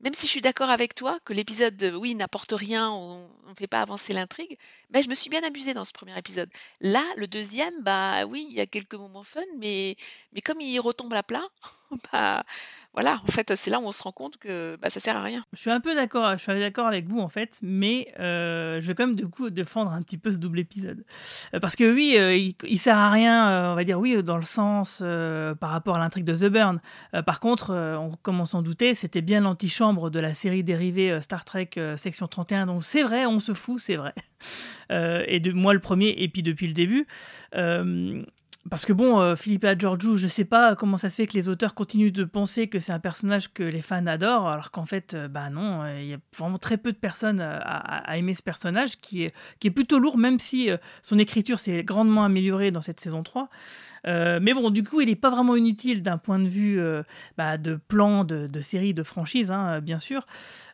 même 0.00 0.14
si 0.14 0.26
je 0.26 0.30
suis 0.30 0.40
d'accord 0.40 0.70
avec 0.70 0.94
toi 0.94 1.18
que 1.24 1.32
l'épisode, 1.32 1.92
oui, 1.96 2.14
n'apporte 2.14 2.52
rien, 2.52 2.90
on 2.90 3.28
ne 3.48 3.54
fait 3.54 3.66
pas 3.66 3.82
avancer 3.82 4.12
l'intrigue, 4.12 4.58
mais 4.90 5.02
je 5.02 5.08
me 5.08 5.14
suis 5.14 5.30
bien 5.30 5.42
amusée 5.42 5.74
dans 5.74 5.84
ce 5.84 5.92
premier 5.92 6.16
épisode. 6.18 6.50
Là, 6.80 7.04
le 7.16 7.26
deuxième, 7.26 7.82
bah 7.82 8.24
oui, 8.24 8.46
il 8.50 8.56
y 8.56 8.60
a 8.60 8.66
quelques 8.66 8.94
moments 8.94 9.24
fun, 9.24 9.42
mais, 9.58 9.96
mais 10.32 10.40
comme 10.40 10.60
il 10.60 10.78
retombe 10.80 11.12
à 11.12 11.22
plat, 11.22 11.46
bah 12.12 12.44
voilà, 12.92 13.20
en 13.22 13.30
fait, 13.30 13.54
c'est 13.54 13.70
là 13.70 13.78
où 13.78 13.84
on 13.84 13.92
se 13.92 14.02
rend 14.02 14.10
compte 14.10 14.36
que 14.36 14.76
bah, 14.82 14.90
ça 14.90 14.98
sert 14.98 15.16
à 15.16 15.22
rien. 15.22 15.44
Je 15.52 15.60
suis 15.60 15.70
un 15.70 15.78
peu 15.78 15.94
d'accord, 15.94 16.32
je 16.32 16.38
suis 16.38 16.58
d'accord 16.58 16.88
avec 16.88 17.06
vous 17.06 17.20
en 17.20 17.28
fait, 17.28 17.58
mais 17.62 18.08
euh, 18.18 18.80
je 18.80 18.88
vais 18.88 18.96
quand 18.96 19.06
même 19.06 19.14
du 19.14 19.28
coup 19.28 19.48
défendre 19.48 19.92
un 19.92 20.02
petit 20.02 20.18
peu 20.18 20.32
ce 20.32 20.38
double 20.38 20.58
épisode. 20.58 21.04
Euh, 21.54 21.60
parce 21.60 21.76
que 21.76 21.94
oui, 21.94 22.16
euh, 22.18 22.34
il, 22.34 22.56
il 22.64 22.78
sert 22.78 22.98
à 22.98 23.10
rien, 23.10 23.70
on 23.70 23.74
va 23.76 23.84
dire 23.84 24.00
oui, 24.00 24.20
dans 24.24 24.36
le 24.36 24.42
sens 24.42 25.04
par 25.60 25.70
rapport 25.70 25.96
à 25.96 25.98
l'intrigue 26.00 26.24
de 26.24 26.34
The 26.34 26.50
Burn. 26.50 26.80
Par 27.24 27.38
contre, 27.38 27.72
on, 27.72 28.16
comme 28.22 28.40
on 28.40 28.46
s'en 28.46 28.60
doutait, 28.60 28.94
c'était 28.94 29.22
bien 29.22 29.40
l'antichambre 29.40 30.10
de 30.10 30.18
la 30.18 30.34
série 30.34 30.64
dérivée 30.64 31.20
Star 31.22 31.44
Trek 31.44 31.70
section 31.96 32.26
31, 32.26 32.66
donc 32.66 32.82
c'est 32.82 33.02
vrai, 33.02 33.24
on 33.24 33.38
se 33.38 33.54
fout, 33.54 33.78
c'est 33.78 33.96
vrai. 33.96 34.14
Et 34.90 35.38
de 35.38 35.52
moi 35.52 35.74
le 35.74 35.80
premier, 35.80 36.08
et 36.18 36.28
puis 36.28 36.42
depuis 36.42 36.66
le 36.66 36.72
début. 36.72 37.06
Parce 38.68 38.84
que 38.84 38.92
bon, 38.92 39.20
euh, 39.20 39.36
Philippe 39.36 39.66
Georgiou, 39.78 40.18
je 40.18 40.26
sais 40.26 40.44
pas 40.44 40.76
comment 40.76 40.98
ça 40.98 41.08
se 41.08 41.14
fait 41.14 41.26
que 41.26 41.32
les 41.32 41.48
auteurs 41.48 41.74
continuent 41.74 42.12
de 42.12 42.24
penser 42.24 42.68
que 42.68 42.78
c'est 42.78 42.92
un 42.92 42.98
personnage 42.98 43.52
que 43.54 43.62
les 43.62 43.80
fans 43.80 44.06
adorent, 44.06 44.48
alors 44.48 44.70
qu'en 44.70 44.84
fait, 44.84 45.14
euh, 45.14 45.28
bah 45.28 45.48
non, 45.48 45.82
euh, 45.82 45.98
il 45.98 46.08
y 46.08 46.12
a 46.12 46.18
vraiment 46.36 46.58
très 46.58 46.76
peu 46.76 46.92
de 46.92 46.98
personnes 46.98 47.40
euh, 47.40 47.58
à, 47.62 48.18
aimer 48.18 48.34
ce 48.34 48.42
personnage, 48.42 48.98
qui 48.98 49.24
est, 49.24 49.34
qui 49.60 49.68
est 49.68 49.70
plutôt 49.70 49.98
lourd, 49.98 50.18
même 50.18 50.38
si 50.38 50.68
son 51.00 51.18
écriture 51.18 51.58
s'est 51.58 51.84
grandement 51.84 52.24
améliorée 52.24 52.70
dans 52.70 52.82
cette 52.82 53.00
saison 53.00 53.22
3. 53.22 53.48
Euh, 54.06 54.38
mais 54.40 54.54
bon, 54.54 54.70
du 54.70 54.82
coup, 54.82 55.00
il 55.00 55.08
n'est 55.08 55.16
pas 55.16 55.30
vraiment 55.30 55.56
inutile 55.56 56.02
d'un 56.02 56.18
point 56.18 56.38
de 56.38 56.48
vue 56.48 56.80
euh, 56.80 57.02
bah, 57.36 57.58
de 57.58 57.74
plan, 57.76 58.24
de, 58.24 58.60
série, 58.60 58.94
de 58.94 59.02
franchise, 59.02 59.50
hein, 59.50 59.76
euh, 59.76 59.80
bien 59.80 59.98
sûr. 59.98 60.26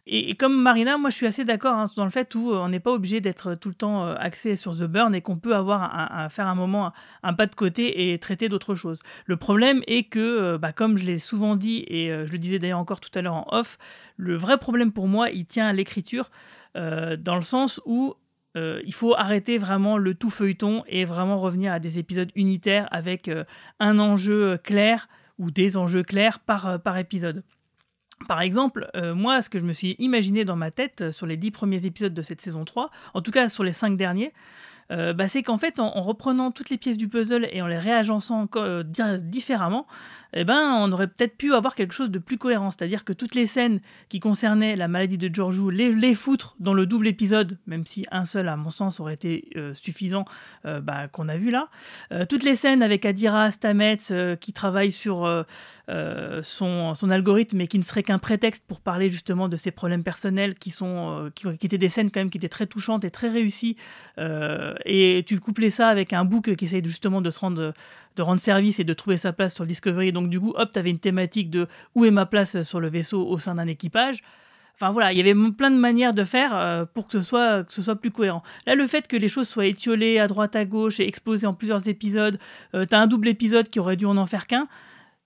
Et, 0.07 0.35
comme 0.37 0.61
Marina, 0.61 0.99
moi, 0.99 1.11
je 1.11 1.17
suis 1.17 1.27
assez 1.27 1.45
d'accord 1.45 1.75
hein, 1.75 1.87
dans 1.97 2.05
le 2.05 2.11
fait 2.11 2.35
où 2.37 2.53
on 2.53 2.69
n'est 2.69 2.81
pas 2.81 2.93
obligé 2.93 3.21
d'être 3.21 3.55
tout 3.57 3.69
le 3.69 3.75
temps 3.75 4.07
axé 4.07 4.55
sur 4.55 4.77
The 4.77 4.85
Burn 4.85 5.15
et 5.15 5.21
qu'on 5.21 5.37
peut 5.37 5.57
avoir 5.57 5.83
un, 5.83 6.25
un- 6.25 6.29
faire 6.29 6.47
un 6.47 6.55
moment, 6.55 6.93
un, 7.25 7.33
pas 7.35 7.47
de 7.47 7.55
côté 7.57 8.13
et 8.13 8.19
traiter 8.19 8.49
d'autres 8.49 8.77
choses. 8.77 9.03
Le 9.25 9.37
problème 9.37 9.83
est 9.89 10.05
que, 10.05 10.57
bah, 10.59 10.73
comme 10.73 10.97
je 10.97 11.05
l'ai 11.05 11.19
souvent 11.19 11.57
dit, 11.57 11.85
et 11.89 12.09
je 12.25 12.31
le 12.31 12.39
disais 12.39 12.61
d'ailleurs 12.61 12.79
encore 12.79 13.01
tout 13.01 13.11
à 13.19 13.23
l'heure 13.23 13.35
en 13.35 13.47
off, 13.51 13.79
le 14.17 14.37
vrai 14.37 14.59
problème 14.59 14.93
pour 14.93 15.09
moi, 15.09 15.31
il 15.31 15.45
tient 15.45 15.67
à 15.67 15.73
l'écriture, 15.73 16.31
dans 16.77 17.35
le 17.37 17.43
sens 17.43 17.81
où 17.85 18.15
euh, 18.57 18.81
il 18.85 18.95
faut 18.95 19.15
arrêter 19.15 19.59
vraiment 19.59 19.99
le 19.99 20.15
tout 20.15 20.31
feuilleton 20.31 20.83
et 20.89 21.05
vraiment 21.05 21.39
revenir 21.39 21.73
à 21.73 21.79
des 21.79 21.99
épisodes 21.99 22.31
unitaires 22.35 22.89
avec 22.91 23.29
euh, 23.29 23.45
un 23.81 23.99
enjeu 23.99 24.59
clair 24.59 25.09
ou 25.39 25.51
des 25.51 25.77
enjeux 25.77 26.03
clairs 26.03 26.39
par, 26.41 26.67
euh, 26.67 26.79
par 26.79 26.97
épisode. 26.99 27.43
Par 28.29 28.41
exemple, 28.41 28.91
euh, 28.97 29.15
moi, 29.15 29.43
ce 29.43 29.51
que 29.51 29.59
je 29.59 29.65
me 29.65 29.73
suis 29.73 29.95
imaginé 29.99 30.45
dans 30.45 30.57
ma 30.57 30.71
tête 30.71 31.03
euh, 31.03 31.13
sur 31.13 31.27
les 31.27 31.37
dix 31.37 31.51
premiers 31.51 31.85
épisodes 31.85 32.15
de 32.15 32.23
cette 32.23 32.41
saison 32.41 32.65
3, 32.65 32.91
en 33.15 33.21
tout 33.21 33.31
cas 33.31 33.49
sur 33.49 33.63
les 33.63 33.75
cinq 33.75 33.97
derniers, 33.97 34.33
euh, 34.91 35.13
bah, 35.13 35.29
c'est 35.29 35.43
qu'en 35.43 35.59
fait, 35.59 35.81
en, 35.81 35.97
en 35.97 36.01
reprenant 36.01 36.51
toutes 36.51 36.71
les 36.71 36.79
pièces 36.79 36.97
du 36.97 37.09
puzzle 37.09 37.49
et 37.53 37.61
en 37.61 37.67
les 37.67 37.79
réagençant 37.79 38.49
euh, 38.57 38.83
différemment, 38.83 39.87
eh 40.39 40.45
ben, 40.45 40.77
on 40.83 40.93
aurait 40.93 41.07
peut-être 41.07 41.39
pu 41.39 41.55
avoir 41.55 41.75
quelque 41.75 41.95
chose 41.95 42.11
de 42.11 42.19
plus 42.19 42.37
cohérent. 42.37 42.71
C'est-à-dire 42.71 43.05
que 43.05 43.15
toutes 43.15 43.35
les 43.35 43.47
scènes 43.47 43.81
qui 44.11 44.21
concernaient 44.21 44.77
la 44.77 44.87
maladie 44.87 45.17
de 45.17 45.35
Giorgio, 45.35 45.71
les, 45.71 45.91
les 45.91 46.15
foutre 46.15 46.57
dans 46.61 46.75
le 46.75 46.85
double 46.85 47.07
épisode, 47.07 47.57
même 47.67 47.87
si 47.87 48.05
un 48.11 48.27
seul, 48.27 48.49
à 48.49 48.57
mon 48.57 48.69
sens, 48.69 49.01
aurait 49.01 49.15
été 49.15 49.49
euh, 49.57 49.73
suffisant, 49.73 50.27
euh, 50.67 50.83
bah, 50.83 51.09
qu'on 51.09 51.31
a 51.31 51.39
vu 51.39 51.51
là. 51.51 51.71
Euh, 52.13 52.27
toutes 52.29 52.43
les 52.43 52.55
scènes 52.55 52.83
avec 52.83 53.07
Adira 53.07 53.51
Stamets 53.51 53.97
qui 54.39 54.53
travaille 54.53 54.93
sur 54.93 55.45
son, 56.43 56.95
son 56.95 57.11
algorithme 57.11 57.61
et 57.63 57.67
qui 57.67 57.79
ne 57.79 57.85
serait 57.85 58.03
qu'un 58.03 58.19
prétexte 58.19 58.63
pour 58.67 58.81
parler 58.81 59.09
justement 59.09 59.49
de 59.49 59.57
ses 59.57 59.71
problèmes 59.71 60.05
personnels 60.05 60.55
qui, 60.55 60.71
sont, 60.71 61.31
qui, 61.35 61.49
étaient 61.49 61.79
des 61.79 61.89
scènes 61.89 62.11
quand 62.11 62.21
même 62.21 62.31
qui 62.31 62.37
étaient 62.37 62.51
très 62.51 62.67
touchantes 62.67 63.05
et 63.05 63.11
très 63.11 63.31
réussies. 63.31 63.77
Et 64.85 65.25
tu 65.27 65.41
couplais 65.41 65.71
ça 65.71 65.89
avec 65.89 66.13
un 66.13 66.27
book 66.27 66.55
qui 66.57 66.67
essaye 66.67 66.85
justement 66.85 67.23
de 67.23 67.31
se 67.31 67.39
rendre 67.39 67.73
de 68.17 68.23
rendre 68.23 68.41
service 68.41 68.81
et 68.81 68.85
de 68.85 68.95
trouver 68.95 69.19
sa 69.19 69.33
place 69.33 69.55
sur 69.55 69.65
le 69.65 69.69
Discovery. 69.69 70.11
Donc 70.13 70.26
du 70.31 70.41
coup, 70.41 70.53
hop, 70.57 70.71
tu 70.73 70.79
avais 70.79 70.91
une 70.91 70.99
thématique 70.99 71.51
de 71.51 71.67
où 71.95 72.05
est 72.05 72.11
ma 72.11 72.27
place 72.27 72.63
sur 72.63 72.81
le 72.81 72.89
vaisseau 72.89 73.27
au 73.27 73.39
sein 73.39 73.55
d'un 73.55 73.67
équipage. 73.67 74.23
Enfin 74.75 74.91
voilà, 74.91 75.11
il 75.13 75.17
y 75.17 75.21
avait 75.23 75.35
plein 75.53 75.71
de 75.71 75.79
manières 75.79 76.13
de 76.13 76.23
faire 76.23 76.55
euh, 76.55 76.85
pour 76.85 77.07
que 77.07 77.13
ce, 77.13 77.23
soit, 77.23 77.65
plus 77.95 78.11
cohérent. 78.11 78.43
Là, 78.67 78.75
le 78.75 78.87
fait 78.87 79.09
que 79.09 79.17
les 79.17 79.29
choses 79.29 79.49
soient 79.49 79.65
étiolées 79.65 80.19
à 80.19 80.27
droite, 80.27 80.55
à 80.55 80.67
gauche 80.67 81.01
et 81.01 81.09
exposées 81.09 81.47
en 81.47 81.55
plusieurs 81.55 81.89
épisodes, 81.89 82.39
euh, 82.75 82.85
tu 82.85 82.95
as 82.95 83.01
un 83.01 83.07
double 83.07 83.29
épisode 83.29 83.71
qui 83.71 83.81
aurait 83.81 83.97
dû 83.97 84.05
en 84.05 84.19
en 84.19 84.27
faire 84.27 84.47
qu'un. 84.47 84.69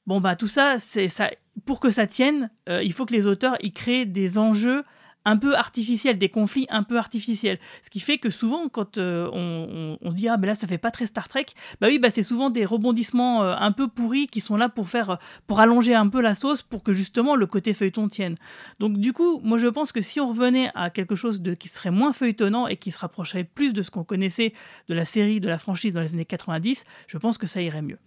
Bon, 0.07 0.21
bah 0.21 0.37
tout 0.37 0.47
ça, 0.47 0.79
c'est 0.79 1.09
ça. 1.09 1.31
Pour 1.67 1.81
que 1.81 1.91
ça 1.91 2.07
tienne, 2.07 2.49
euh, 2.69 2.81
il 2.83 2.93
faut 2.93 3.07
que 3.07 3.13
les 3.13 3.27
auteurs 3.27 3.57
ils 3.61 3.73
créent 3.73 4.07
des 4.07 4.39
enjeux 4.39 4.85
un 5.25 5.37
peu 5.37 5.57
artificiels, 5.57 6.19
des 6.19 6.29
conflits 6.29 6.67
un 6.71 6.83
peu 6.83 6.99
artificiels. 6.99 7.59
Ce 7.83 7.91
qui 7.91 8.01
fait 8.01 8.19
que 8.19 8.31
souvent, 8.31 8.69
quand 8.69 8.99
euh, 8.99 9.29
on, 9.33 10.13
dit 10.13 10.29
ah 10.29 10.37
mais 10.39 10.49
là 10.49 10.55
ça 10.55 10.67
fait 10.67 10.79
pas 10.79 10.91
très 10.91 11.07
Star 11.07 11.29
Trek, 11.29 11.47
bah 11.81 11.87
oui 11.89 11.99
bah 11.99 12.11
c'est 12.11 12.23
souvent 12.23 12.51
des 12.51 12.65
rebondissements 12.65 13.45
euh, 13.45 13.55
un 13.59 13.73
peu 13.73 13.87
pourris 13.87 14.27
qui 14.27 14.41
sont 14.41 14.57
là 14.57 14.69
pour 14.69 14.89
faire 14.89 15.19
pour 15.47 15.61
allonger 15.61 15.95
un 15.95 16.09
peu 16.09 16.21
la 16.21 16.35
sauce 16.35 16.63
pour 16.63 16.83
que 16.83 16.93
justement 16.93 17.37
le 17.37 17.47
côté 17.47 17.75
feuilleton 17.75 18.09
tienne. 18.09 18.37
Donc 18.81 18.99
du 18.99 19.13
coup, 19.13 19.41
moi 19.45 19.59
je 19.59 19.69
pense 19.69 19.93
que 19.93 20.01
si 20.01 20.21
on 20.21 20.29
revenait 20.29 20.71
à 20.75 20.91
quelque 20.91 21.15
chose 21.15 21.41
de 21.41 21.55
qui 21.55 21.69
serait 21.69 21.91
moins 21.91 22.13
feuilletonnant 22.13 22.67
et 22.67 22.77
qui 22.77 22.91
se 22.91 22.99
rapprocherait 22.99 23.45
plus 23.45 23.73
de 23.73 23.83
ce 23.83 23.91
qu'on 23.91 24.05
connaissait 24.05 24.53
de 24.89 24.95
la 24.95 25.05
série, 25.05 25.41
de 25.41 25.49
la 25.49 25.59
franchise 25.59 25.93
dans 25.93 26.01
les 26.01 26.15
années 26.15 26.25
90, 26.25 26.85
je 27.07 27.19
pense 27.19 27.39
que 27.39 27.47
ça 27.47 27.63
irait 27.63 27.83
mieux. 27.83 27.99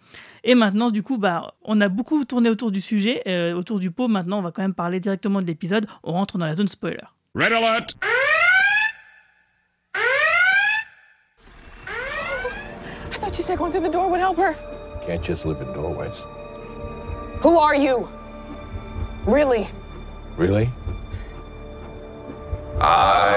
Et 0.44 0.56
maintenant, 0.56 0.92
du 0.92 1.04
coup, 1.04 1.18
bah, 1.18 1.54
on 1.64 1.80
a 1.82 1.90
beaucoup 1.90 2.26
tourné 2.26 2.50
autour 2.50 2.72
du 2.72 2.82
sujet, 2.82 3.22
euh, 3.28 3.54
autour 3.54 3.80
du 3.80 3.92
pot. 3.92 4.08
Maintenant, 4.08 4.40
on 4.40 4.42
va 4.42 4.52
quand 4.52 4.62
même 4.62 4.74
parler 4.74 5.00
directement 5.00 5.42
de 5.42 5.46
l'épisode. 5.46 5.86
On 6.04 6.14
rentre 6.14 6.38
dans 6.38 6.46
la 6.46 6.56
zone 6.56 6.68
spoiler. 6.68 7.13
Red 7.36 7.52
alert! 7.52 7.96
I 9.96 10.06
thought 13.14 13.36
you 13.36 13.44
said 13.44 13.58
going 13.58 13.72
through 13.72 13.82
the 13.82 13.90
door 13.90 14.08
would 14.08 14.20
help 14.20 14.38
her. 14.38 14.56
Can't 15.04 15.24
just 15.24 15.44
live 15.44 15.60
in 15.60 15.74
doorways. 15.74 16.26
Who 17.42 17.58
are 17.58 17.74
you? 17.74 18.08
Really? 19.26 19.68
Really? 20.38 20.70
I 22.80 23.33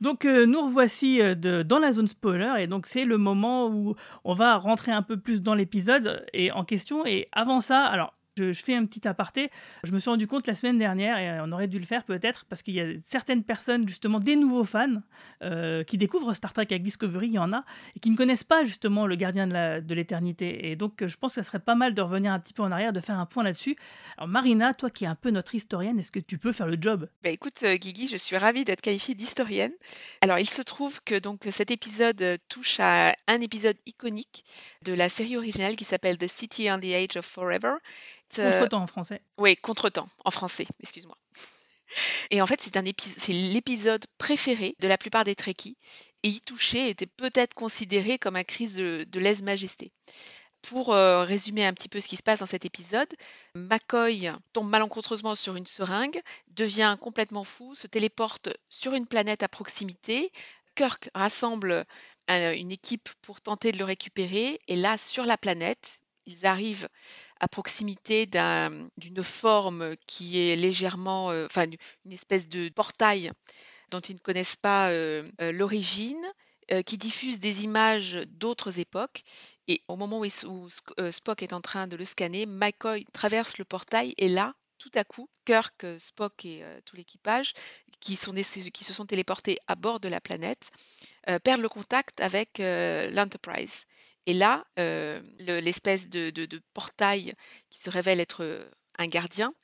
Donc 0.00 0.24
euh, 0.24 0.46
nous 0.46 0.62
revoici 0.62 1.20
euh, 1.20 1.34
de- 1.34 1.62
dans 1.62 1.78
la 1.78 1.92
zone 1.92 2.06
spoiler 2.06 2.54
et 2.60 2.66
donc 2.66 2.86
c'est 2.86 3.04
le 3.04 3.18
moment 3.18 3.66
où 3.68 3.94
on 4.24 4.32
va 4.32 4.56
rentrer 4.56 4.92
un 4.92 5.02
peu 5.02 5.18
plus 5.18 5.42
dans 5.42 5.54
l'épisode 5.54 6.24
et 6.32 6.50
en 6.52 6.64
question. 6.64 7.04
Et 7.04 7.28
avant 7.32 7.60
ça 7.60 7.84
alors 7.84 8.14
je, 8.36 8.52
fais 8.52 8.74
un 8.74 8.84
petit 8.86 9.06
aparté. 9.06 9.50
Je 9.84 9.92
me 9.92 9.98
suis 9.98 10.10
rendu 10.10 10.26
compte 10.26 10.46
la 10.46 10.54
semaine 10.54 10.78
dernière, 10.78 11.18
et 11.18 11.40
on 11.40 11.52
aurait 11.52 11.68
dû 11.68 11.78
le 11.78 11.86
faire 11.86 12.04
peut-être, 12.04 12.44
parce 12.46 12.62
qu'il 12.62 12.74
y 12.74 12.80
a 12.80 12.86
certaines 13.04 13.44
personnes, 13.44 13.88
justement, 13.88 14.18
des 14.20 14.36
nouveaux 14.36 14.64
fans, 14.64 15.02
euh, 15.42 15.84
qui 15.84 15.98
découvrent 15.98 16.34
Star 16.34 16.52
Trek 16.52 16.66
avec 16.70 16.82
Discovery, 16.82 17.28
il 17.28 17.34
y 17.34 17.38
en 17.38 17.52
a, 17.52 17.64
et 17.96 18.00
qui 18.00 18.10
ne 18.10 18.16
connaissent 18.16 18.44
pas 18.44 18.64
justement 18.64 19.06
le 19.06 19.16
gardien 19.16 19.46
de 19.46 19.94
l'éternité. 19.94 20.70
Et 20.70 20.76
donc, 20.76 21.04
je 21.04 21.16
pense 21.16 21.34
que 21.34 21.42
ça 21.42 21.46
serait 21.46 21.60
pas 21.60 21.74
mal 21.74 21.94
de 21.94 22.02
revenir 22.02 22.32
un 22.32 22.40
petit 22.40 22.54
peu 22.54 22.62
en 22.62 22.72
arrière, 22.72 22.92
de 22.92 23.00
faire 23.00 23.18
un 23.18 23.26
point 23.26 23.42
là-dessus. 23.42 23.76
Alors, 24.16 24.28
Marina, 24.28 24.74
toi 24.74 24.90
qui 24.90 25.04
es 25.04 25.06
un 25.06 25.14
peu 25.14 25.30
notre 25.30 25.54
historienne, 25.54 25.98
est-ce 25.98 26.12
que 26.12 26.20
tu 26.20 26.38
peux 26.38 26.52
faire 26.52 26.66
le 26.66 26.76
job? 26.80 27.08
Bah 27.22 27.30
écoute, 27.30 27.62
euh, 27.62 27.76
Guigui, 27.76 28.08
je 28.08 28.16
suis 28.16 28.36
ravie 28.36 28.64
d'être 28.64 28.80
qualifiée 28.80 29.14
d'historienne. 29.14 29.72
Alors, 30.20 30.38
il 30.38 30.48
se 30.48 30.62
trouve 30.62 31.00
que 31.04 31.18
donc 31.18 31.46
cet 31.50 31.70
épisode 31.70 32.20
euh, 32.22 32.36
touche 32.48 32.78
à 32.80 33.14
un 33.28 33.40
épisode 33.40 33.76
iconique 33.86 34.44
de 34.84 34.92
la 34.92 35.08
série 35.08 35.36
originale 35.36 35.76
qui 35.76 35.84
s'appelle 35.84 36.18
The 36.18 36.28
City 36.28 36.70
on 36.70 36.78
the 36.78 36.92
Age 36.92 37.16
of 37.16 37.24
Forever. 37.24 37.74
Euh, 38.38 38.52
Contre-temps 38.52 38.82
en 38.82 38.86
français. 38.86 39.22
Oui, 39.38 39.56
Contretemps, 39.56 40.08
en 40.24 40.30
français, 40.30 40.66
excuse-moi. 40.80 41.16
Et 42.30 42.40
en 42.40 42.46
fait, 42.46 42.60
c'est 42.62 42.76
un 42.76 42.84
épi- 42.84 43.12
c'est 43.18 43.32
l'épisode 43.32 44.04
préféré 44.16 44.76
de 44.78 44.86
la 44.86 44.96
plupart 44.96 45.24
des 45.24 45.34
Trekkies. 45.34 45.76
Et 46.22 46.28
y 46.28 46.40
toucher 46.40 46.88
était 46.88 47.06
peut-être 47.06 47.54
considéré 47.54 48.18
comme 48.18 48.36
un 48.36 48.44
crise 48.44 48.76
de, 48.76 49.04
de 49.08 49.20
lèse-majesté. 49.20 49.92
Pour 50.62 50.92
euh, 50.92 51.24
résumer 51.24 51.64
un 51.66 51.72
petit 51.72 51.88
peu 51.88 52.00
ce 52.00 52.06
qui 52.06 52.16
se 52.16 52.22
passe 52.22 52.40
dans 52.40 52.46
cet 52.46 52.64
épisode, 52.64 53.08
McCoy 53.54 54.30
tombe 54.52 54.68
malencontreusement 54.68 55.34
sur 55.34 55.56
une 55.56 55.66
seringue, 55.66 56.20
devient 56.48 56.96
complètement 57.00 57.44
fou, 57.44 57.74
se 57.74 57.86
téléporte 57.86 58.50
sur 58.68 58.92
une 58.94 59.06
planète 59.06 59.42
à 59.42 59.48
proximité. 59.48 60.30
Kirk 60.76 61.10
rassemble 61.14 61.84
euh, 62.30 62.52
une 62.52 62.70
équipe 62.70 63.08
pour 63.22 63.40
tenter 63.40 63.72
de 63.72 63.78
le 63.78 63.84
récupérer. 63.84 64.60
Et 64.68 64.76
là, 64.76 64.98
sur 64.98 65.24
la 65.24 65.38
planète, 65.38 65.99
ils 66.26 66.46
arrivent 66.46 66.88
à 67.40 67.48
proximité 67.48 68.26
d'un- 68.26 68.88
d'une 68.96 69.22
forme 69.24 69.96
qui 70.06 70.40
est 70.40 70.56
légèrement, 70.56 71.30
euh, 71.30 71.46
enfin, 71.46 71.66
une 72.04 72.12
espèce 72.12 72.48
de 72.48 72.68
portail 72.70 73.32
dont 73.90 74.00
ils 74.00 74.14
ne 74.14 74.20
connaissent 74.20 74.56
pas 74.56 74.90
euh, 74.90 75.30
euh, 75.40 75.52
l'origine, 75.52 76.24
qui 76.86 76.98
diffuse 76.98 77.40
des 77.40 77.64
images 77.64 78.14
d'autres 78.28 78.78
époques. 78.78 79.22
Et 79.68 79.82
au 79.88 79.96
moment 79.96 80.20
où, 80.20 80.68
Spock 81.10 81.42
est 81.42 81.52
en 81.52 81.60
train 81.60 81.86
de 81.88 81.96
le 81.96 82.04
scanner, 82.04 82.46
McCoy 82.46 83.04
traverse 83.12 83.58
le 83.58 83.64
portail 83.64 84.14
et 84.18 84.28
là, 84.28 84.54
tout 84.80 84.90
à 84.96 85.04
coup, 85.04 85.30
Kirk, 85.44 85.84
euh, 85.84 85.98
Spock 86.00 86.44
et 86.44 86.64
euh, 86.64 86.80
tout 86.84 86.96
l'équipage 86.96 87.54
qui, 88.00 88.16
se 88.16 88.92
sont 88.92 89.06
téléportés 89.06 89.58
à 89.68 89.76
bord 89.76 90.00
de 90.00 90.08
la 90.08 90.20
planète 90.20 90.70
euh, 91.28 91.38
perdent 91.38 91.60
le 91.60 91.68
contact 91.68 92.20
avec 92.20 92.58
l'Enterprise. 92.58 93.84
Et 94.26 94.34
là, 94.34 94.64
le- 94.76 95.60
l'espèce 95.60 96.08
de, 96.08 96.30
de- 96.30 96.62
portail 96.74 97.34
qui 97.70 97.78
se 97.78 97.90
révèle 97.90 98.20
être 98.20 98.70
un 98.98 99.06
gardien, 99.06 99.54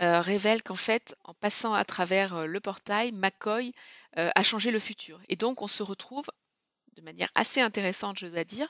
révèle 0.00 0.62
qu'en 0.62 0.74
fait, 0.74 1.14
en 1.24 1.34
passant 1.34 1.74
à 1.74 1.84
travers 1.84 2.46
le 2.48 2.60
portail, 2.60 3.12
McCoy 3.12 3.72
a 4.16 4.42
changé 4.42 4.72
le 4.72 4.80
futur. 4.80 5.20
Et 5.28 5.36
donc, 5.36 5.62
on 5.62 5.68
se 5.68 5.84
retrouve 5.84 6.26
de 6.96 7.02
manière 7.02 7.30
assez 7.36 7.60
intéressante, 7.60 8.18
je 8.18 8.26
dois 8.26 8.44
dire, 8.44 8.68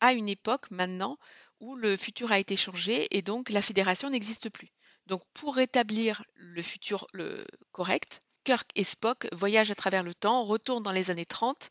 à 0.00 0.12
une 0.12 0.28
époque 0.28 0.70
maintenant 0.70 1.18
où 1.60 1.76
le 1.76 1.96
futur 1.96 2.32
a 2.32 2.38
été 2.40 2.56
changé 2.56 3.06
et 3.16 3.22
donc 3.22 3.50
la 3.50 3.62
fédération 3.62 4.10
n'existe 4.10 4.50
plus. 4.50 4.70
Donc, 5.08 5.22
pour 5.32 5.56
rétablir 5.56 6.22
le 6.34 6.62
futur 6.62 7.06
le 7.12 7.44
correct, 7.72 8.22
Kirk 8.44 8.70
et 8.76 8.84
Spock 8.84 9.26
voyagent 9.32 9.70
à 9.70 9.74
travers 9.74 10.02
le 10.02 10.14
temps, 10.14 10.44
retournent 10.44 10.82
dans 10.82 10.92
les 10.92 11.10
années 11.10 11.26
30 11.26 11.70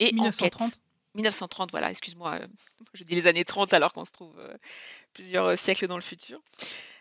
et 0.00 0.12
1930. 0.12 0.62
enquêtent. 0.62 0.80
1930, 1.14 1.70
voilà, 1.70 1.90
excuse-moi, 1.90 2.40
euh, 2.40 2.46
je 2.94 3.04
dis 3.04 3.14
les 3.14 3.26
années 3.26 3.44
30 3.44 3.72
alors 3.72 3.92
qu'on 3.92 4.04
se 4.04 4.12
trouve 4.12 4.38
euh, 4.38 4.56
plusieurs 5.12 5.46
euh, 5.46 5.56
siècles 5.56 5.86
dans 5.86 5.96
le 5.96 6.02
futur. 6.02 6.40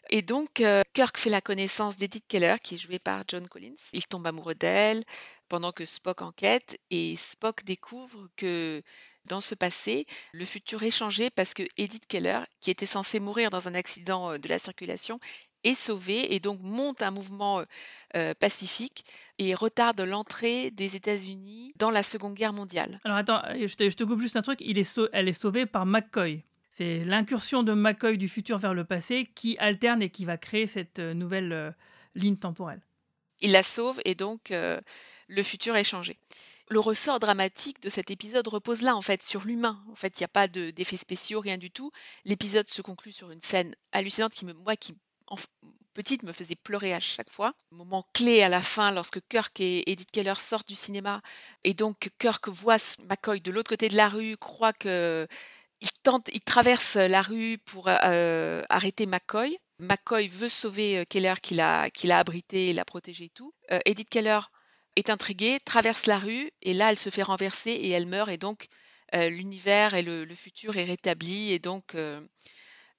Et 0.09 0.21
donc, 0.21 0.59
euh, 0.59 0.83
Kirk 0.93 1.17
fait 1.17 1.29
la 1.29 1.41
connaissance 1.41 1.97
d'Edith 1.97 2.27
Keller, 2.27 2.55
qui 2.61 2.75
est 2.75 2.77
jouée 2.77 2.99
par 2.99 3.23
John 3.27 3.47
Collins. 3.47 3.75
Il 3.93 4.05
tombe 4.05 4.27
amoureux 4.27 4.55
d'elle 4.55 5.05
pendant 5.47 5.71
que 5.71 5.85
Spock 5.85 6.21
enquête, 6.21 6.79
et 6.89 7.15
Spock 7.15 7.63
découvre 7.63 8.27
que 8.35 8.83
dans 9.25 9.39
ce 9.39 9.55
passé, 9.55 10.05
le 10.33 10.45
futur 10.45 10.83
est 10.83 10.91
changé 10.91 11.29
parce 11.29 11.53
que 11.53 11.63
Edith 11.77 12.07
Keller, 12.07 12.41
qui 12.59 12.71
était 12.71 12.85
censée 12.85 13.19
mourir 13.19 13.51
dans 13.51 13.67
un 13.67 13.75
accident 13.75 14.37
de 14.37 14.49
la 14.49 14.59
circulation, 14.59 15.19
est 15.63 15.75
sauvée 15.75 16.33
et 16.33 16.39
donc 16.39 16.59
monte 16.61 17.01
un 17.01 17.11
mouvement 17.11 17.59
euh, 17.59 17.65
euh, 18.15 18.33
pacifique 18.33 19.03
et 19.37 19.53
retarde 19.55 20.01
l'entrée 20.01 20.71
des 20.71 20.95
États-Unis 20.95 21.73
dans 21.75 21.91
la 21.91 22.03
Seconde 22.03 22.33
Guerre 22.33 22.53
mondiale. 22.53 22.99
Alors 23.03 23.17
attends, 23.17 23.41
euh, 23.45 23.67
je 23.67 23.75
te, 23.75 23.89
je 23.89 23.95
te 23.95 24.03
coupe 24.03 24.19
juste 24.21 24.35
un 24.37 24.41
truc. 24.41 24.59
Il 24.61 24.77
est 24.77 24.83
sau- 24.83 25.09
elle 25.13 25.27
est 25.27 25.33
sauvée 25.33 25.65
par 25.65 25.85
McCoy. 25.85 26.43
C'est 26.71 27.03
l'incursion 27.03 27.63
de 27.63 27.73
McCoy 27.73 28.17
du 28.17 28.29
futur 28.29 28.57
vers 28.57 28.73
le 28.73 28.85
passé 28.85 29.29
qui 29.35 29.57
alterne 29.59 30.01
et 30.01 30.09
qui 30.09 30.25
va 30.25 30.37
créer 30.37 30.67
cette 30.67 30.99
nouvelle 30.99 31.51
euh, 31.51 31.71
ligne 32.15 32.37
temporelle. 32.37 32.81
Il 33.41 33.51
la 33.51 33.63
sauve 33.63 33.99
et 34.05 34.15
donc 34.15 34.51
euh, 34.51 34.79
le 35.27 35.43
futur 35.43 35.75
est 35.75 35.83
changé. 35.83 36.17
Le 36.69 36.79
ressort 36.79 37.19
dramatique 37.19 37.81
de 37.81 37.89
cet 37.89 38.11
épisode 38.11 38.47
repose 38.47 38.81
là, 38.81 38.95
en 38.95 39.01
fait, 39.01 39.21
sur 39.21 39.41
l'humain. 39.43 39.83
En 39.91 39.95
fait, 39.95 40.17
il 40.17 40.21
n'y 40.23 40.25
a 40.25 40.29
pas 40.29 40.47
de- 40.47 40.71
d'effets 40.71 40.95
spéciaux, 40.95 41.41
rien 41.41 41.57
du 41.57 41.69
tout. 41.71 41.91
L'épisode 42.23 42.69
se 42.69 42.81
conclut 42.81 43.11
sur 43.11 43.29
une 43.31 43.41
scène 43.41 43.75
hallucinante 43.91 44.31
qui 44.31 44.45
me, 44.45 44.53
moi, 44.53 44.77
qui 44.77 44.93
petite 45.93 46.23
me 46.23 46.31
faisait 46.31 46.55
pleurer 46.55 46.93
à 46.93 46.99
chaque 46.99 47.29
fois. 47.29 47.53
Moment 47.71 48.05
clé 48.13 48.41
à 48.41 48.49
la 48.49 48.61
fin 48.61 48.91
lorsque 48.91 49.19
Kirk 49.27 49.59
et 49.59 49.89
Edith 49.91 50.11
Keller 50.11 50.35
sortent 50.37 50.67
du 50.67 50.75
cinéma 50.75 51.21
et 51.63 51.73
donc 51.73 52.09
Kirk 52.19 52.47
voit 52.47 52.77
McCoy 53.09 53.41
de 53.41 53.51
l'autre 53.51 53.69
côté 53.69 53.89
de 53.89 53.95
la 53.95 54.09
rue, 54.09 54.37
croit 54.37 54.73
que 54.73 55.27
il 55.81 55.91
tente, 56.03 56.29
il 56.31 56.41
traverse 56.41 56.95
la 56.95 57.21
rue 57.21 57.57
pour 57.57 57.85
euh, 57.87 58.61
arrêter 58.69 59.05
McCoy. 59.05 59.57
McCoy 59.79 60.27
veut 60.27 60.49
sauver 60.49 60.99
euh, 60.99 61.03
Keller 61.05 61.33
qui 61.41 61.55
l'a 61.55 61.89
qui 61.89 62.11
abrité, 62.11 62.71
l'a 62.71 62.85
protégé 62.85 63.25
et 63.25 63.29
tout. 63.29 63.53
Euh, 63.71 63.79
Edith 63.85 64.09
Keller 64.09 64.39
est 64.95 65.09
intriguée, 65.09 65.57
traverse 65.65 66.05
la 66.05 66.19
rue 66.19 66.51
et 66.61 66.73
là 66.73 66.91
elle 66.91 66.99
se 66.99 67.09
fait 67.09 67.23
renverser 67.23 67.71
et 67.71 67.89
elle 67.89 68.05
meurt 68.05 68.29
et 68.29 68.37
donc 68.37 68.67
l'univers 69.13 69.93
et 69.93 70.03
le, 70.03 70.25
futur 70.35 70.77
est 70.77 70.85
rétabli 70.85 71.51
et 71.51 71.59
donc 71.59 71.97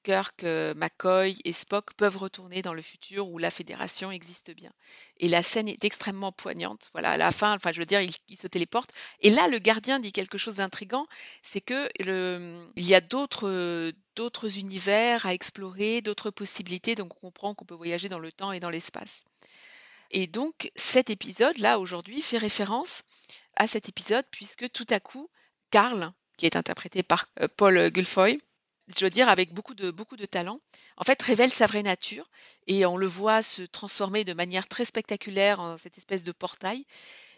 Kirk, 0.03 0.45
euh, 0.45 0.75
McCoy 0.75 1.37
et 1.45 1.53
Spock 1.53 1.95
peuvent 1.95 2.17
retourner 2.17 2.63
dans 2.63 2.75
le 2.75 2.83
futur 2.83 3.29
où 3.29 3.39
la 3.39 3.51
Fédération 3.51 4.11
existe 4.11 4.51
bien. 4.51 4.73
Et 5.19 5.29
la 5.29 5.43
scène 5.43 5.69
est 5.69 5.85
extrêmement 5.85 6.33
poignante. 6.33 6.91
Voilà, 6.93 7.11
à 7.13 7.17
la 7.17 7.31
fin, 7.33 7.55
enfin, 7.55 7.73
je 7.73 7.81
veux 7.81 7.87
dire, 7.87 8.01
il, 8.01 8.13
il 8.29 8.37
se 8.37 8.47
téléporte. 8.47 8.93
Et 9.21 9.31
là, 9.31 9.49
le 9.49 9.59
gardien 9.59 10.01
dit 10.01 10.13
quelque 10.13 10.39
chose 10.39 10.57
d'intrigant, 10.57 11.07
c'est 11.43 11.61
que 11.61 11.89
il 11.99 12.85
y 12.85 12.95
a 12.95 13.01
d'autres 13.01 14.59
univers 14.59 15.27
à 15.27 15.35
explorer, 15.35 16.01
d'autres 16.01 16.31
possibilités. 16.31 16.95
Donc, 16.95 17.17
on 17.17 17.21
comprend 17.21 17.55
qu'on 17.55 17.65
peut 17.65 17.75
voyager 17.75 18.09
dans 18.09 18.19
le 18.19 18.33
temps 18.33 18.53
et 18.53 18.61
dans 18.61 18.71
l'espace. 18.71 19.25
Et 20.11 20.27
donc, 20.27 20.71
cet 20.77 21.09
épisode-là, 21.09 21.79
aujourd'hui, 21.79 22.21
fait 22.21 22.39
référence 22.39 23.03
à 23.57 23.67
cet 23.67 23.89
épisode, 23.89 24.27
puisque 24.31 24.71
tout 24.71 24.87
à 24.91 25.01
coup, 25.01 25.31
Carl, 25.71 26.13
qui 26.37 26.47
est 26.47 26.57
interprété 26.57 27.03
par 27.03 27.27
euh, 27.41 27.49
Paul 27.57 27.91
Guilfoyle, 27.91 28.41
je 28.95 29.01
dois 29.01 29.11
dire 29.11 29.29
avec 29.29 29.53
beaucoup 29.53 29.75
de, 29.75 29.91
beaucoup 29.91 30.17
de 30.17 30.27
talent, 30.27 30.61
en 30.97 31.05
fait, 31.05 31.21
révèle 31.23 31.53
sa 31.53 31.67
vraie 31.67 31.83
nature 31.83 32.31
et 32.67 32.87
on 32.87 32.97
le 32.97 33.07
voit 33.07 33.43
se 33.43 33.63
transformer 33.63 34.25
de 34.25 34.35
manière 34.35 34.69
très 34.69 34.85
spectaculaire 34.85 35.61
en 35.61 35.77
cette 35.77 35.99
espèce 35.99 36.25
de 36.25 36.33
portail. 36.33 36.85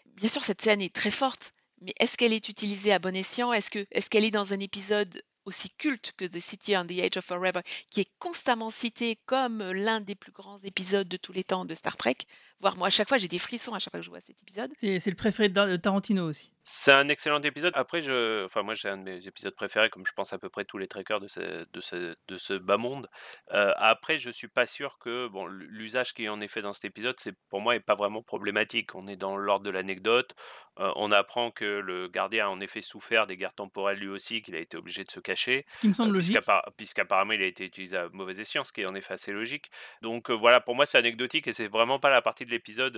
Bien 0.05 0.29
sûr, 0.29 0.43
cette 0.43 0.61
scène 0.61 0.81
est 0.81 0.93
très 0.93 1.11
forte, 1.11 1.51
mais 1.81 1.93
est-ce 1.99 2.17
qu'elle 2.17 2.33
est 2.33 2.49
utilisée 2.49 2.93
à 2.93 2.99
bon 2.99 3.15
escient? 3.15 3.53
Est-ce 3.53 3.69
que, 3.71 3.85
est-ce 3.91 4.09
qu'elle 4.09 4.25
est 4.25 4.31
dans 4.31 4.53
un 4.53 4.59
épisode 4.59 5.23
aussi 5.45 5.69
culte 5.71 6.13
que 6.17 6.25
The 6.25 6.39
City 6.39 6.75
on 6.75 6.85
the 6.85 6.91
Edge 6.91 7.17
of 7.17 7.25
Forever, 7.25 7.61
qui 7.89 8.01
est 8.01 8.09
constamment 8.19 8.69
cité 8.69 9.17
comme 9.25 9.71
l'un 9.71 10.01
des 10.01 10.15
plus 10.15 10.31
grands 10.31 10.57
épisodes 10.59 11.07
de 11.07 11.17
tous 11.17 11.33
les 11.33 11.43
temps 11.43 11.65
de 11.65 11.75
Star 11.75 11.95
Trek? 11.97 12.17
Voire 12.61 12.77
moi, 12.77 12.87
à 12.87 12.89
chaque 12.89 13.07
fois, 13.09 13.17
j'ai 13.17 13.27
des 13.27 13.39
frissons 13.39 13.73
à 13.73 13.79
chaque 13.79 13.91
fois 13.91 13.99
que 13.99 14.05
je 14.05 14.09
vois 14.09 14.21
cet 14.21 14.41
épisode. 14.41 14.71
C'est 14.77 14.99
c'est 14.99 15.09
le 15.09 15.15
préféré 15.15 15.49
de 15.49 15.75
Tarantino 15.75 16.27
aussi. 16.27 16.51
C'est 16.63 16.91
un 16.93 17.07
excellent 17.09 17.41
épisode. 17.41 17.73
Après, 17.75 18.01
je, 18.01 18.43
enfin 18.45 18.63
moi, 18.63 18.75
c'est 18.75 18.89
un 18.89 18.97
de 18.97 19.03
mes 19.03 19.27
épisodes 19.27 19.53
préférés, 19.55 19.89
comme 19.91 20.03
je 20.07 20.13
pense 20.13 20.33
à 20.33 20.39
peu 20.39 20.49
près 20.49 20.65
tous 20.65 20.79
les 20.79 20.87
trekkers 20.87 21.19
de 21.19 21.27
ce, 21.27 21.65
de 21.71 21.81
ce, 21.81 22.15
de 22.27 22.37
ce 22.37 22.53
bas 22.53 22.77
monde. 22.77 23.07
Euh, 23.53 23.71
après, 23.77 24.17
je 24.17 24.31
suis 24.31 24.47
pas 24.47 24.65
sûr 24.65 24.97
que 24.99 25.27
bon, 25.27 25.45
l'usage 25.45 26.13
qui 26.15 26.27
en 26.27 26.41
est 26.41 26.47
fait 26.47 26.61
dans 26.63 26.73
cet 26.73 26.85
épisode, 26.85 27.15
c'est 27.19 27.35
pour 27.49 27.61
moi, 27.61 27.75
est 27.75 27.79
pas 27.81 27.93
vraiment 27.93 28.23
problématique. 28.23 28.95
On 28.95 29.07
est 29.07 29.15
dans 29.15 29.37
l'ordre 29.37 29.65
de 29.65 29.69
l'anecdote. 29.69 30.33
Euh, 30.79 30.91
on 30.95 31.11
apprend 31.11 31.51
que 31.51 31.63
le 31.65 32.07
gardien 32.09 32.47
a 32.47 32.49
en 32.49 32.59
effet 32.59 32.81
souffert 32.81 33.27
des 33.27 33.37
guerres 33.37 33.53
temporelles 33.53 33.99
lui 33.99 34.07
aussi, 34.09 34.41
qu'il 34.41 34.55
a 34.55 34.59
été 34.59 34.75
obligé 34.75 35.03
de 35.03 35.11
se 35.11 35.19
cacher. 35.19 35.65
Ce 35.69 35.77
qui 35.77 35.87
me 35.87 35.93
semble 35.93 36.09
Euh, 36.11 36.13
logique. 36.15 36.35
puisqu'appar- 36.37 36.63
Puisqu'apparemment, 36.77 37.33
il 37.33 37.41
a 37.43 37.45
été 37.45 37.63
utilisé 37.65 37.95
à 37.95 38.09
mauvais 38.11 38.39
escient, 38.41 38.63
ce 38.63 38.73
qui 38.73 38.81
est 38.81 38.89
en 38.91 38.95
effet 38.95 39.13
assez 39.13 39.31
logique. 39.31 39.69
Donc 40.01 40.29
euh, 40.31 40.33
voilà, 40.33 40.59
pour 40.61 40.75
moi, 40.75 40.85
c'est 40.87 40.97
anecdotique 40.97 41.47
et 41.47 41.53
c'est 41.53 41.67
vraiment 41.67 41.99
pas 41.99 42.09
la 42.09 42.21
partie 42.21 42.44
de 42.45 42.51
l'épisode. 42.51 42.95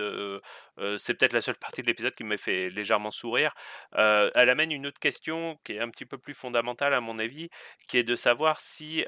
c'est 0.98 1.14
peut-être 1.14 1.32
la 1.32 1.40
seule 1.40 1.56
partie 1.56 1.82
de 1.82 1.86
l'épisode 1.86 2.14
qui 2.14 2.24
m'a 2.24 2.36
fait 2.36 2.70
légèrement 2.70 3.10
sourire. 3.10 3.54
Elle 3.92 4.50
amène 4.50 4.72
une 4.72 4.86
autre 4.86 5.00
question 5.00 5.58
qui 5.64 5.72
est 5.72 5.80
un 5.80 5.90
petit 5.90 6.06
peu 6.06 6.18
plus 6.18 6.34
fondamentale 6.34 6.94
à 6.94 7.00
mon 7.00 7.18
avis, 7.18 7.48
qui 7.88 7.98
est 7.98 8.04
de 8.04 8.16
savoir 8.16 8.60
si 8.60 9.04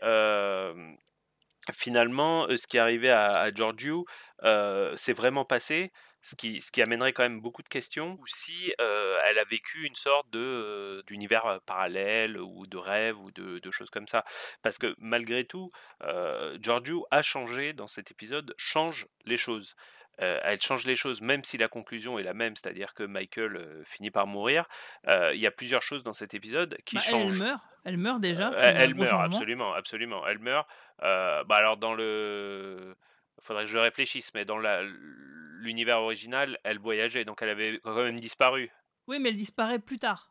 finalement 1.73 2.47
ce 2.57 2.67
qui 2.67 2.77
est 2.79 2.81
arrivé 2.81 3.11
à, 3.11 3.31
à 3.31 3.53
Giorgio 3.53 4.07
s'est 4.43 5.13
vraiment 5.13 5.45
passé. 5.45 5.93
Ce 6.23 6.37
qui, 6.37 6.61
ce 6.61 6.71
qui 6.71 6.83
amènerait 6.83 7.15
quand 7.15 7.23
même 7.23 7.41
beaucoup 7.41 7.63
de 7.63 7.69
questions, 7.71 8.19
ou 8.21 8.27
si 8.27 8.75
elle 8.79 9.39
a 9.39 9.45
vécu 9.51 9.87
une 9.87 9.95
sorte 9.95 10.29
de 10.31 11.03
d'univers 11.07 11.61
parallèle 11.65 12.39
ou 12.39 12.67
de 12.67 12.77
rêve 12.77 13.19
ou 13.19 13.31
de, 13.31 13.59
de 13.59 13.71
choses 13.71 13.89
comme 13.89 14.07
ça. 14.07 14.25
Parce 14.63 14.77
que 14.77 14.95
malgré 14.99 15.47
tout, 15.47 15.71
euh, 16.03 16.59
Giorgio 16.61 17.07
a 17.11 17.23
changé 17.23 17.73
dans 17.73 17.87
cet 17.87 18.11
épisode, 18.11 18.55
change 18.59 19.07
les 19.25 19.39
choses. 19.39 19.75
Euh, 20.21 20.39
elle 20.43 20.61
change 20.61 20.85
les 20.85 20.97
choses, 20.97 21.21
même 21.21 21.45
si 21.45 21.57
la 21.59 21.69
conclusion 21.69 22.19
est 22.19 22.23
la 22.23 22.35
même, 22.35 22.55
c'est-à-dire 22.57 22.95
que 22.95 23.03
Michael 23.03 23.57
euh, 23.57 23.85
finit 23.85 24.11
par 24.11 24.27
mourir. 24.27 24.67
Euh, 25.09 25.33
Il 25.35 25.41
y 25.41 25.47
a 25.47 25.51
plusieurs 25.51 25.83
choses 25.83 26.03
dans 26.03 26.13
cet 26.13 26.35
épisode 26.35 26.77
qui 26.85 26.97
Bah, 26.97 27.03
elle, 27.09 27.15
elle 27.15 27.23
changent. 27.23 27.39
meurt. 27.39 27.63
Elle 27.85 27.97
meurt 27.97 28.21
déjà. 28.21 28.53
Elle 28.59 28.95
meurt, 28.95 29.09
changement. 29.11 29.25
absolument, 29.37 29.73
absolument. 29.75 30.27
Elle 30.27 30.39
meurt. 30.39 30.69
Bah 31.01 31.45
alors 31.51 31.79
dans 31.79 31.95
le, 31.95 32.95
faudrait 33.41 33.65
que 33.65 33.71
je 33.71 33.79
réfléchisse, 33.79 34.35
mais 34.35 34.45
dans 34.45 34.59
l'univers 34.59 36.01
original, 36.01 36.59
elle 36.65 36.79
voyageait, 36.79 37.25
donc 37.25 37.41
elle 37.41 37.49
avait 37.49 37.81
quand 37.83 37.95
même 37.95 38.21
disparu. 38.21 38.71
Oui, 39.07 39.19
mais 39.19 39.31
elle 39.31 39.37
disparaît 39.37 39.79
plus 39.79 39.99
tard. 39.99 40.29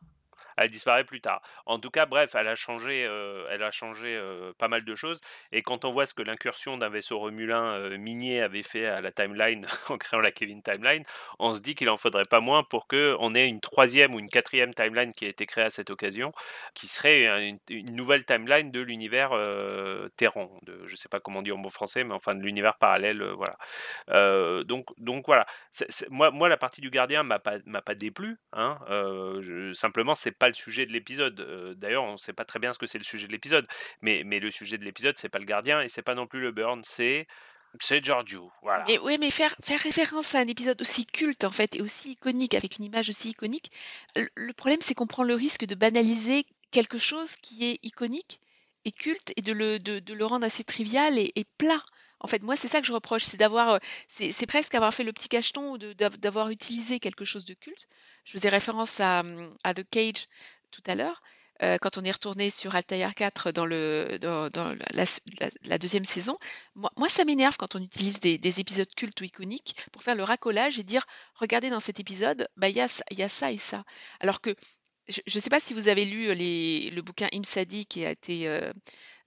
Elle 0.60 0.68
disparaît 0.68 1.04
plus 1.04 1.22
tard. 1.22 1.40
En 1.64 1.78
tout 1.78 1.88
cas, 1.90 2.04
bref, 2.04 2.34
elle 2.34 2.46
a 2.46 2.54
changé, 2.54 3.06
euh, 3.06 3.46
elle 3.50 3.62
a 3.62 3.70
changé 3.70 4.14
euh, 4.14 4.52
pas 4.58 4.68
mal 4.68 4.84
de 4.84 4.94
choses. 4.94 5.18
Et 5.52 5.62
quand 5.62 5.86
on 5.86 5.90
voit 5.90 6.04
ce 6.04 6.12
que 6.12 6.20
l'incursion 6.20 6.76
d'un 6.76 6.90
vaisseau 6.90 7.18
remulin 7.18 7.64
euh, 7.72 7.96
minier 7.96 8.42
avait 8.42 8.62
fait 8.62 8.84
à 8.84 9.00
la 9.00 9.10
timeline 9.10 9.66
en 9.88 9.96
créant 9.96 10.20
la 10.20 10.30
Kevin 10.32 10.62
Timeline, 10.62 11.02
on 11.38 11.54
se 11.54 11.60
dit 11.62 11.74
qu'il 11.74 11.88
en 11.88 11.96
faudrait 11.96 12.26
pas 12.28 12.40
moins 12.40 12.62
pour 12.62 12.86
que 12.86 13.16
on 13.20 13.34
ait 13.34 13.48
une 13.48 13.60
troisième 13.60 14.14
ou 14.14 14.18
une 14.18 14.28
quatrième 14.28 14.74
timeline 14.74 15.14
qui 15.14 15.24
a 15.24 15.28
été 15.28 15.46
créée 15.46 15.64
à 15.64 15.70
cette 15.70 15.88
occasion, 15.88 16.30
qui 16.74 16.88
serait 16.88 17.26
un- 17.26 17.56
une, 17.70 17.94
nouvelle 17.94 18.26
timeline 18.26 18.70
de 18.70 18.80
l'univers 18.80 19.30
Terran. 20.16 20.50
De, 20.62 20.86
je 20.86 20.96
sais 20.96 21.08
pas 21.08 21.20
comment 21.20 21.40
dit 21.40 21.52
en 21.52 21.58
bon 21.58 21.70
français, 21.70 22.04
mais 22.04 22.12
enfin 22.12 22.34
de 22.34 22.42
l'univers 22.42 22.76
parallèle, 22.76 23.22
voilà. 23.32 24.64
Donc, 24.64 24.86
donc 24.98 25.24
voilà. 25.26 25.46
Moi, 26.10 26.30
moi, 26.32 26.48
la 26.50 26.56
partie 26.58 26.80
du 26.82 26.90
gardien 26.90 27.22
m'a 27.22 27.38
pas, 27.38 27.56
m'a 27.64 27.80
pas 27.82 27.94
déplu. 27.94 28.36
Hein. 28.52 28.78
Je- 29.40 29.72
simplement, 29.72 30.14
c'est 30.14 30.32
pas 30.32 30.49
le 30.50 30.54
sujet 30.54 30.86
de 30.86 30.92
l'épisode. 30.92 31.76
D'ailleurs, 31.78 32.04
on 32.04 32.16
sait 32.16 32.32
pas 32.32 32.44
très 32.44 32.58
bien 32.58 32.72
ce 32.72 32.78
que 32.78 32.86
c'est 32.86 32.98
le 32.98 33.04
sujet 33.04 33.26
de 33.26 33.32
l'épisode. 33.32 33.66
Mais, 34.02 34.22
mais 34.24 34.38
le 34.40 34.50
sujet 34.50 34.78
de 34.78 34.84
l'épisode, 34.84 35.16
c'est 35.18 35.28
pas 35.28 35.38
le 35.38 35.44
gardien 35.44 35.80
et 35.80 35.88
c'est 35.88 36.02
pas 36.02 36.14
non 36.14 36.26
plus 36.26 36.40
le 36.40 36.52
burn. 36.52 36.82
C'est 36.84 37.26
c'est 37.78 38.04
Giorgio. 38.04 38.50
Voilà. 38.62 38.84
Et 38.88 38.98
oui, 38.98 39.16
mais 39.18 39.30
faire, 39.30 39.54
faire 39.62 39.78
référence 39.78 40.34
à 40.34 40.40
un 40.40 40.48
épisode 40.48 40.80
aussi 40.80 41.06
culte 41.06 41.44
en 41.44 41.50
fait 41.50 41.76
et 41.76 41.82
aussi 41.82 42.12
iconique 42.12 42.54
avec 42.54 42.78
une 42.78 42.84
image 42.84 43.08
aussi 43.08 43.30
iconique, 43.30 43.70
le, 44.16 44.52
problème 44.52 44.80
c'est 44.82 44.94
qu'on 44.94 45.06
prend 45.06 45.22
le 45.22 45.34
risque 45.34 45.66
de 45.66 45.74
banaliser 45.74 46.46
quelque 46.72 46.98
chose 46.98 47.36
qui 47.36 47.70
est 47.70 47.78
iconique 47.84 48.40
et 48.84 48.92
culte 48.92 49.32
et 49.36 49.42
de 49.42 49.52
le, 49.52 49.78
de, 49.78 50.12
le 50.12 50.26
rendre 50.26 50.46
assez 50.46 50.64
trivial 50.64 51.18
et 51.18 51.46
plat. 51.58 51.82
En 52.20 52.26
fait, 52.26 52.42
moi, 52.42 52.56
c'est 52.56 52.68
ça 52.68 52.80
que 52.80 52.86
je 52.86 52.92
reproche, 52.92 53.24
c'est 53.24 53.36
d'avoir, 53.38 53.70
euh, 53.70 53.78
c'est 54.08 54.46
presque 54.46 54.74
avoir 54.74 54.92
fait 54.92 55.04
le 55.04 55.12
petit 55.12 55.28
cacheton 55.28 55.72
ou 55.72 55.78
d'avoir 55.78 56.50
utilisé 56.50 57.00
quelque 57.00 57.24
chose 57.24 57.44
de 57.44 57.54
culte. 57.54 57.88
Je 58.24 58.32
faisais 58.32 58.48
référence 58.50 59.00
à, 59.00 59.20
hum, 59.20 59.56
à 59.64 59.74
The 59.74 59.84
Cage 59.90 60.28
tout 60.70 60.82
à 60.86 60.94
l'heure. 60.94 61.22
euh, 61.62 61.76
quand 61.78 61.98
on 61.98 62.04
est 62.04 62.10
retourné 62.12 62.48
sur 62.50 62.74
Altair 62.74 63.14
4 63.14 63.52
dans, 63.52 63.66
le, 63.66 64.18
dans, 64.20 64.50
la, 65.62 65.78
deuxième 65.78 66.04
saison, 66.04 66.38
moi, 66.74 67.08
ça 67.08 67.24
m'énerve 67.24 67.56
quand 67.58 67.74
on 67.74 67.82
utilise 67.82 68.20
des, 68.20 68.38
des 68.38 68.60
épisodes 68.60 68.88
cultes 68.94 69.20
ou 69.20 69.24
iconiques 69.24 69.76
pour 69.92 70.02
faire 70.02 70.14
le 70.14 70.24
racolage 70.24 70.78
et 70.78 70.84
dire 70.84 71.06
regardez 71.34 71.70
dans 71.70 71.80
cet 71.80 72.00
épisode, 72.00 72.48
bah, 72.56 72.68
y, 72.68 72.80
y 73.10 73.22
a 73.22 73.28
ça 73.28 73.52
et 73.52 73.58
ça. 73.58 73.84
Alors 74.20 74.40
que 74.40 74.54
je 75.10 75.36
ne 75.36 75.40
sais 75.40 75.50
pas 75.50 75.60
si 75.60 75.74
vous 75.74 75.88
avez 75.88 76.04
lu 76.04 76.34
les, 76.34 76.90
le 76.90 77.02
bouquin 77.02 77.28
Imsadi 77.34 77.86
qui 77.86 78.04
a 78.04 78.10
été. 78.10 78.48
euh, 78.48 78.72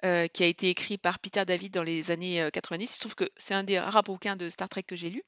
euh, 0.06 0.28
qui 0.28 0.44
a 0.44 0.48
été 0.48 0.70
écrit 0.70 0.98
par 0.98 1.18
Peter 1.20 1.46
David 1.46 1.74
dans 1.74 1.84
les 1.84 2.12
années 2.12 2.42
euh, 2.42 2.50
90. 2.50 2.96
Je 2.96 3.00
trouve 3.00 3.16
que 3.16 3.30
c'est 3.38 3.54
un 3.54 3.64
des 3.64 3.80
rares 3.80 4.04
bouquins 4.04 4.36
de 4.36 4.50
Star 4.50 4.68
Trek 4.68 4.84
que 4.84 4.98
j'ai 4.98 5.10
lu. 5.10 5.24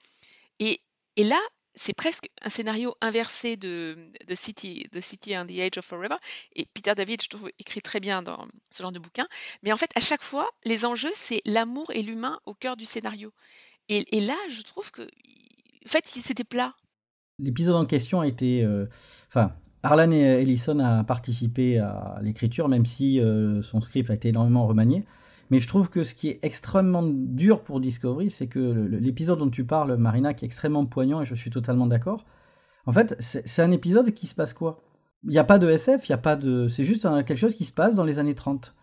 Et, 0.60 0.82
là, 1.18 1.40
c'est 1.76 1.94
presque 1.94 2.30
un 2.42 2.50
scénario 2.50 2.94
inversé 3.00 3.56
de, 3.56 4.12
de 4.28 4.36
City, 4.36 4.86
The 4.92 5.00
City 5.00 5.38
and 5.38 5.46
the 5.46 5.60
Age 5.60 5.78
of 5.78 5.86
Forever. 5.86 6.18
Et 6.58 6.66
Peter 6.74 6.94
David, 6.94 7.22
je 7.24 7.30
trouve, 7.30 7.50
écrit 7.58 7.82
très 7.82 8.02
bien 8.02 8.22
dans 8.22 8.50
ce 8.70 8.82
genre 8.84 8.92
de 8.92 9.00
bouquin. 9.00 9.30
Mais 9.64 9.72
en 9.72 9.78
fait, 9.78 9.92
à 9.96 10.02
chaque 10.02 10.24
fois, 10.24 10.52
les 10.66 10.84
enjeux, 10.84 11.12
c'est 11.14 11.42
l'amour 11.46 11.90
et 11.94 12.02
l'humain 12.02 12.42
au 12.46 12.54
cœur 12.54 12.76
du 12.76 12.86
scénario. 12.86 13.32
Et, 13.88 14.18
et 14.18 14.20
là, 14.20 14.36
je 14.50 14.62
trouve 14.62 14.92
que, 14.92 15.04
en 15.04 15.88
fait, 15.90 16.06
c'était 16.06 16.44
plat. 16.44 16.76
L'épisode 17.40 17.76
en 17.76 17.86
question 17.86 18.20
a 18.20 18.28
été. 18.28 18.62
euh, 18.62 18.88
Enfin, 19.30 19.56
Harlan 19.86 20.12
et 20.12 20.42
Ellison 20.42 20.80
a 20.80 21.04
participé 21.04 21.78
à 21.78 22.18
l'écriture, 22.22 22.68
même 22.68 22.88
si 22.88 23.20
euh, 23.20 23.62
son 23.62 23.82
script 23.82 24.10
a 24.10 24.16
été 24.16 24.30
énormément 24.30 24.66
remanié. 24.66 25.06
Mais 25.52 25.60
je 25.60 25.68
trouve 25.68 25.90
que 25.90 26.04
ce 26.04 26.16
qui 26.16 26.30
est 26.30 26.40
extrêmement 26.42 27.04
dur 27.04 27.62
pour 27.62 27.80
Discovery, 27.80 28.32
c'est 28.32 28.48
que 28.48 28.60
l'épisode 28.60 29.38
dont 29.38 29.50
tu 29.50 29.64
parles, 29.64 29.96
Marina, 29.96 30.34
qui 30.34 30.44
est 30.44 30.48
extrêmement 30.48 30.88
poignant, 30.88 31.22
et 31.22 31.26
je 31.26 31.36
suis 31.36 31.52
totalement 31.52 31.86
d'accord, 31.86 32.26
en 32.88 32.92
fait, 32.92 33.16
c'est 33.20 33.62
un 33.62 33.72
épisode 33.72 34.12
qui 34.12 34.26
se 34.26 34.34
passe 34.34 34.54
quoi? 34.54 34.82
Il 35.24 35.30
n'y 35.30 35.38
a 35.38 35.44
pas 35.44 35.60
de 35.60 35.70
SF, 35.70 36.08
il 36.08 36.12
y 36.12 36.14
a 36.14 36.20
pas 36.20 36.36
de. 36.36 36.68
C'est 36.68 36.84
juste 36.84 37.08
quelque 37.26 37.36
chose 37.36 37.56
qui 37.56 37.64
se 37.64 37.72
passe 37.72 37.94
dans 37.96 38.06
les 38.06 38.18
années 38.18 38.36
30. 38.36 38.76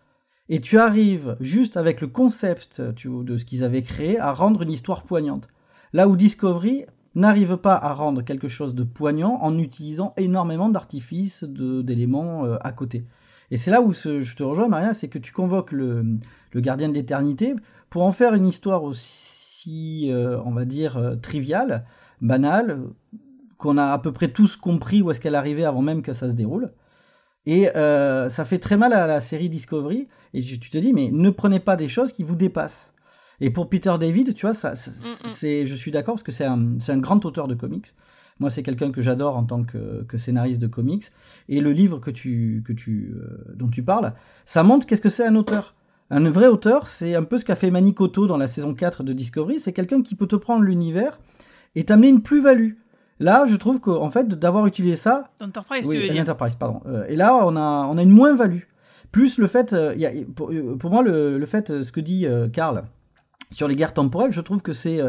Et 0.49 0.59
tu 0.59 0.77
arrives, 0.77 1.37
juste 1.39 1.77
avec 1.77 1.99
le 1.99 2.07
concept 2.07 2.81
de 2.81 3.37
ce 3.37 3.45
qu'ils 3.45 3.63
avaient 3.63 3.83
créé, 3.83 4.19
à 4.19 4.33
rendre 4.33 4.61
une 4.61 4.71
histoire 4.71 5.03
poignante. 5.03 5.47
Là 5.93 6.07
où 6.07 6.15
Discovery 6.15 6.85
n'arrive 7.15 7.57
pas 7.57 7.75
à 7.75 7.93
rendre 7.93 8.21
quelque 8.23 8.47
chose 8.47 8.75
de 8.75 8.83
poignant 8.83 9.37
en 9.41 9.57
utilisant 9.57 10.13
énormément 10.17 10.69
d'artifices, 10.69 11.43
d'éléments 11.43 12.45
euh, 12.45 12.57
à 12.61 12.71
côté. 12.71 13.05
Et 13.51 13.57
c'est 13.57 13.71
là 13.71 13.81
où 13.81 13.93
je 13.93 14.35
te 14.35 14.43
rejoins, 14.43 14.67
Maria, 14.67 14.93
c'est 14.93 15.09
que 15.09 15.19
tu 15.19 15.31
convoques 15.31 15.71
le, 15.71 16.03
le 16.51 16.61
gardien 16.61 16.89
de 16.89 16.93
l'éternité 16.93 17.55
pour 17.89 18.03
en 18.03 18.11
faire 18.11 18.33
une 18.33 18.47
histoire 18.47 18.83
aussi, 18.83 20.09
euh, 20.11 20.39
on 20.45 20.51
va 20.51 20.65
dire, 20.65 20.97
euh, 20.97 21.15
triviale, 21.15 21.85
banale, 22.21 22.81
qu'on 23.57 23.77
a 23.77 23.91
à 23.91 23.99
peu 23.99 24.11
près 24.11 24.29
tous 24.29 24.55
compris 24.55 25.01
où 25.01 25.11
est-ce 25.11 25.21
qu'elle 25.21 25.35
arrivait 25.35 25.65
avant 25.65 25.83
même 25.83 26.01
que 26.01 26.13
ça 26.13 26.29
se 26.29 26.35
déroule. 26.35 26.73
Et 27.45 27.67
ça 27.73 28.45
fait 28.45 28.57
très 28.57 28.77
mal 28.77 28.93
à 28.93 29.05
la 29.05 29.19
série 29.19 29.49
Discovery. 29.49 30.07
Et 30.33 30.41
tu 30.41 30.59
te 30.59 30.77
dis, 30.77 30.93
mais 30.93 31.11
ne 31.11 31.29
prenez 31.29 31.59
pas 31.59 31.75
des 31.75 31.89
choses 31.89 32.13
qui 32.13 32.23
vous 32.23 32.37
dépassent. 32.37 32.92
Et 33.45 33.49
pour 33.49 33.69
Peter 33.69 33.93
David, 33.99 34.33
tu 34.35 34.45
vois, 34.45 34.53
ça, 34.53 34.71
Mm, 34.71 34.73
mm. 34.73 35.27
c'est, 35.27 35.67
je 35.67 35.75
suis 35.75 35.91
d'accord 35.91 36.15
parce 36.15 36.23
que 36.23 36.31
c'est 36.31 36.45
un, 36.45 36.79
c'est 36.79 36.91
un 36.93 36.97
grand 36.97 37.23
auteur 37.25 37.47
de 37.47 37.55
comics. 37.55 37.93
Moi, 38.39 38.49
c'est 38.49 38.63
quelqu'un 38.63 38.91
que 38.91 39.01
j'adore 39.01 39.35
en 39.37 39.43
tant 39.43 39.63
que, 39.63 40.03
que 40.07 40.17
scénariste 40.17 40.61
de 40.61 40.67
comics. 40.67 41.05
Et 41.49 41.59
le 41.61 41.71
livre 41.71 41.99
que 41.99 42.09
tu, 42.09 42.63
que 42.65 42.73
tu, 42.73 43.13
euh, 43.15 43.53
dont 43.55 43.67
tu 43.67 43.83
parles, 43.83 44.13
ça 44.45 44.63
montre 44.63 44.87
qu'est-ce 44.87 45.01
que 45.01 45.09
c'est 45.09 45.25
un 45.25 45.35
auteur. 45.35 45.75
Un 46.09 46.29
vrai 46.29 46.47
auteur, 46.47 46.87
c'est 46.87 47.15
un 47.15 47.23
peu 47.23 47.37
ce 47.37 47.45
qu'a 47.45 47.55
fait 47.55 47.69
Manicoto 47.71 48.27
dans 48.27 48.37
la 48.37 48.47
saison 48.47 48.73
4 48.73 49.03
de 49.03 49.13
Discovery. 49.13 49.59
C'est 49.59 49.73
quelqu'un 49.73 50.01
qui 50.01 50.15
peut 50.15 50.27
te 50.27 50.35
prendre 50.35 50.63
l'univers 50.63 51.19
et 51.75 51.83
t'amener 51.83 52.09
une 52.09 52.21
plus-value. 52.21 52.73
Là, 53.19 53.45
je 53.47 53.55
trouve 53.55 53.79
qu'en 53.79 54.09
fait, 54.09 54.27
d'avoir 54.27 54.65
utilisé 54.67 54.95
ça, 54.95 55.29
Enterprise, 55.41 55.85
oui, 55.87 55.95
tu 55.95 56.01
veux 56.07 56.09
dire. 56.13 56.21
Enterprise, 56.23 56.55
pardon. 56.55 56.81
Euh, 56.87 57.05
et 57.07 57.15
là, 57.15 57.35
on 57.45 57.55
a, 57.55 57.87
on 57.91 57.97
a 57.97 58.01
une 58.01 58.09
moins-value. 58.09 58.63
Plus 59.11 59.37
le 59.37 59.47
fait, 59.47 59.73
euh, 59.73 59.93
il 59.95 60.01
y 60.01 60.05
a- 60.07 60.11
pour, 60.35 60.51
pour 60.79 60.89
moi, 60.91 61.03
le, 61.03 61.37
le 61.37 61.45
fait, 61.45 61.83
ce 61.83 61.91
que 61.91 61.99
dit 61.99 62.25
Karl 62.51 62.83
sur 63.53 63.67
les 63.67 63.75
guerres 63.75 63.93
temporelles, 63.93 64.31
je 64.31 64.41
trouve 64.41 64.61
que 64.61 64.73
c'est, 64.73 64.99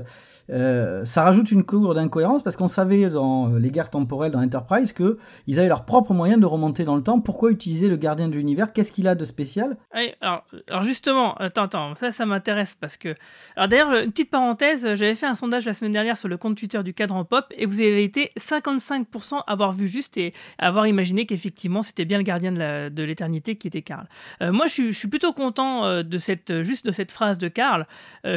euh, 0.50 1.04
ça 1.04 1.22
rajoute 1.22 1.50
une 1.50 1.64
cour 1.64 1.94
d'incohérence 1.94 2.42
parce 2.42 2.56
qu'on 2.56 2.68
savait 2.68 3.08
dans 3.08 3.50
euh, 3.50 3.58
les 3.58 3.70
guerres 3.70 3.90
temporelles 3.90 4.32
dans 4.32 4.42
Enterprise 4.42 4.92
que 4.92 5.18
ils 5.46 5.58
avaient 5.58 5.68
leur 5.68 5.84
propre 5.84 6.12
moyen 6.12 6.36
de 6.36 6.46
remonter 6.46 6.84
dans 6.84 6.96
le 6.96 7.02
temps. 7.02 7.20
Pourquoi 7.20 7.50
utiliser 7.50 7.88
le 7.88 7.96
gardien 7.96 8.28
de 8.28 8.34
l'univers? 8.34 8.72
Qu'est-ce 8.72 8.92
qu'il 8.92 9.08
a 9.08 9.14
de 9.14 9.24
spécial? 9.24 9.76
Oui, 9.94 10.12
alors, 10.20 10.44
justement, 10.82 11.34
attends, 11.36 11.64
attends, 11.64 11.94
ça, 11.94 12.12
ça 12.12 12.26
m'intéresse 12.26 12.76
parce 12.78 12.96
que. 12.96 13.14
Alors 13.56 13.68
d'ailleurs, 13.68 13.94
une 13.94 14.10
petite 14.10 14.30
parenthèse, 14.30 14.82
j'avais 14.94 15.14
fait 15.14 15.26
un 15.26 15.34
sondage 15.34 15.64
la 15.64 15.74
semaine 15.74 15.92
dernière 15.92 16.18
sur 16.18 16.28
le 16.28 16.36
compte 16.36 16.56
Twitter 16.56 16.82
du 16.82 16.92
cadran 16.92 17.24
pop 17.24 17.46
et 17.56 17.64
vous 17.66 17.80
avez 17.80 18.04
été 18.04 18.30
55% 18.38 19.36
à 19.36 19.40
avoir 19.46 19.72
vu 19.72 19.88
juste 19.88 20.16
et 20.16 20.34
à 20.58 20.68
avoir 20.68 20.86
imaginé 20.86 21.26
qu'effectivement 21.26 21.82
c'était 21.82 22.04
bien 22.04 22.18
le 22.18 22.24
gardien 22.24 22.52
de 22.52 23.02
l'éternité 23.02 23.56
qui 23.56 23.68
était 23.68 23.82
Karl. 23.82 24.06
Euh, 24.42 24.52
moi, 24.52 24.66
je 24.66 24.92
suis, 24.92 25.08
plutôt 25.08 25.32
content 25.32 26.02
de 26.02 26.18
cette, 26.18 26.62
juste 26.62 26.84
de 26.86 26.92
cette 26.92 27.12
phrase 27.12 27.38
de 27.38 27.48
Karl 27.48 27.86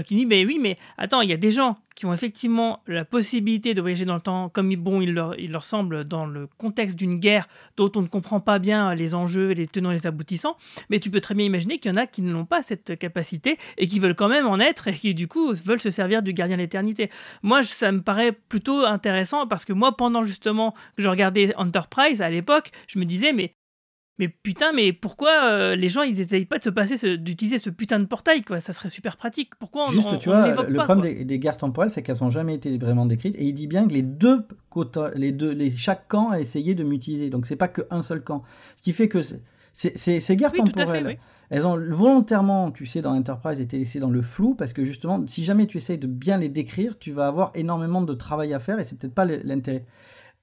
qui 0.05 0.15
dit 0.15 0.25
Mais 0.25 0.45
oui, 0.45 0.59
mais 0.61 0.77
attends, 0.97 1.21
il 1.21 1.29
y 1.29 1.33
a 1.33 1.37
des 1.37 1.51
gens 1.51 1.77
qui 1.97 2.05
ont 2.05 2.13
effectivement 2.13 2.83
la 2.85 3.05
possibilité 3.05 3.73
de 3.73 3.81
voyager 3.81 4.05
dans 4.05 4.13
le 4.13 4.21
temps 4.21 4.49
comme 4.49 4.73
bon 4.75 5.01
il 5.01 5.15
leur, 5.15 5.37
il 5.39 5.51
leur 5.51 5.63
semble 5.63 6.03
dans 6.03 6.27
le 6.27 6.47
contexte 6.59 6.95
d'une 6.95 7.17
guerre 7.17 7.47
dont 7.75 7.91
on 7.95 8.03
ne 8.03 8.07
comprend 8.07 8.39
pas 8.39 8.59
bien 8.59 8.93
les 8.93 9.15
enjeux, 9.15 9.49
les 9.49 9.65
tenants 9.65 9.89
et 9.89 9.95
les 9.95 10.05
aboutissants. 10.05 10.57
Mais 10.91 10.99
tu 10.99 11.09
peux 11.09 11.21
très 11.21 11.33
bien 11.33 11.47
imaginer 11.47 11.79
qu'il 11.79 11.91
y 11.91 11.93
en 11.95 11.97
a 11.97 12.05
qui 12.05 12.21
n'ont 12.21 12.45
pas 12.45 12.61
cette 12.61 12.99
capacité 12.99 13.57
et 13.79 13.87
qui 13.87 13.99
veulent 13.99 14.13
quand 14.13 14.27
même 14.27 14.45
en 14.45 14.59
être 14.59 14.89
et 14.89 14.93
qui 14.93 15.15
du 15.15 15.27
coup 15.27 15.51
veulent 15.53 15.81
se 15.81 15.89
servir 15.89 16.21
du 16.21 16.33
gardien 16.33 16.57
de 16.57 16.61
l'éternité. 16.61 17.09
Moi, 17.41 17.63
ça 17.63 17.91
me 17.91 18.03
paraît 18.03 18.31
plutôt 18.31 18.85
intéressant 18.85 19.47
parce 19.47 19.65
que 19.65 19.73
moi, 19.73 19.97
pendant 19.97 20.21
justement 20.21 20.73
que 20.95 21.01
je 21.01 21.09
regardais 21.09 21.55
Enterprise 21.57 22.21
à 22.21 22.29
l'époque, 22.29 22.69
je 22.87 22.99
me 22.99 23.05
disais 23.05 23.33
mais 23.33 23.55
mais 24.19 24.27
putain, 24.27 24.71
mais 24.73 24.93
pourquoi 24.93 25.29
euh, 25.43 25.75
les 25.75 25.89
gens 25.89 26.01
ils 26.01 26.19
essayent 26.19 26.45
pas 26.45 26.57
de 26.57 26.63
se 26.63 26.69
passer 26.69 27.17
d'utiliser 27.17 27.57
ce 27.59 27.69
putain 27.69 27.99
de 27.99 28.05
portail 28.05 28.41
quoi? 28.43 28.59
Ça 28.59 28.73
serait 28.73 28.89
super 28.89 29.15
pratique. 29.17 29.55
Pourquoi 29.59 29.87
on, 29.87 29.91
Juste, 29.91 30.07
on- 30.11 30.17
tu 30.17 30.29
vois, 30.29 30.47
le 30.63 30.77
pas 30.77 30.85
problème 30.85 31.13
des, 31.15 31.25
des 31.25 31.39
guerres 31.39 31.57
temporelles, 31.57 31.91
c'est 31.91 32.01
qu'elles 32.03 32.17
n'ont 32.21 32.29
jamais 32.29 32.55
été 32.55 32.77
vraiment 32.77 33.05
décrites. 33.05 33.35
Et 33.37 33.43
il 33.45 33.53
dit 33.53 33.67
bien 33.67 33.87
que 33.87 33.93
les 33.93 34.01
deux 34.01 34.45
côtés, 34.69 35.07
les 35.15 35.31
deux, 35.31 35.51
les, 35.51 35.69
chaque 35.75 36.07
camp 36.07 36.31
a 36.31 36.39
essayé 36.39 36.73
de 36.75 36.83
m'utiliser. 36.83 37.29
Donc 37.29 37.45
c'est 37.45 37.55
pas 37.55 37.67
qu'un 37.67 38.01
seul 38.01 38.23
camp. 38.23 38.43
Ce 38.77 38.81
qui 38.81 38.93
fait 38.93 39.07
que 39.07 39.19
ces 39.73 40.35
guerres 40.35 40.51
Oui, 40.53 40.59
fait, 40.65 40.71
temporelles, 40.71 41.05
oui. 41.07 41.17
elles 41.51 41.67
ont 41.67 41.77
volontairement, 41.77 42.71
tu 42.71 42.85
sais, 42.87 43.01
dans 43.03 43.15
Enterprise, 43.15 43.59
été 43.61 43.77
laissées 43.77 43.99
dans 43.99 44.09
le 44.09 44.21
flou 44.23 44.55
parce 44.55 44.73
que 44.73 44.83
justement, 44.83 45.23
si 45.27 45.43
jamais 45.43 45.67
tu 45.67 45.77
essayes 45.77 45.99
de 45.99 46.07
bien 46.07 46.37
les 46.39 46.49
décrire, 46.49 46.97
tu 46.97 47.11
vas 47.11 47.27
avoir 47.27 47.51
énormément 47.53 48.01
de 48.01 48.13
travail 48.15 48.53
à 48.55 48.59
faire 48.59 48.79
et 48.79 48.83
c'est 48.83 48.97
peut-être 48.97 49.13
pas 49.13 49.25
l'intérêt. 49.25 49.85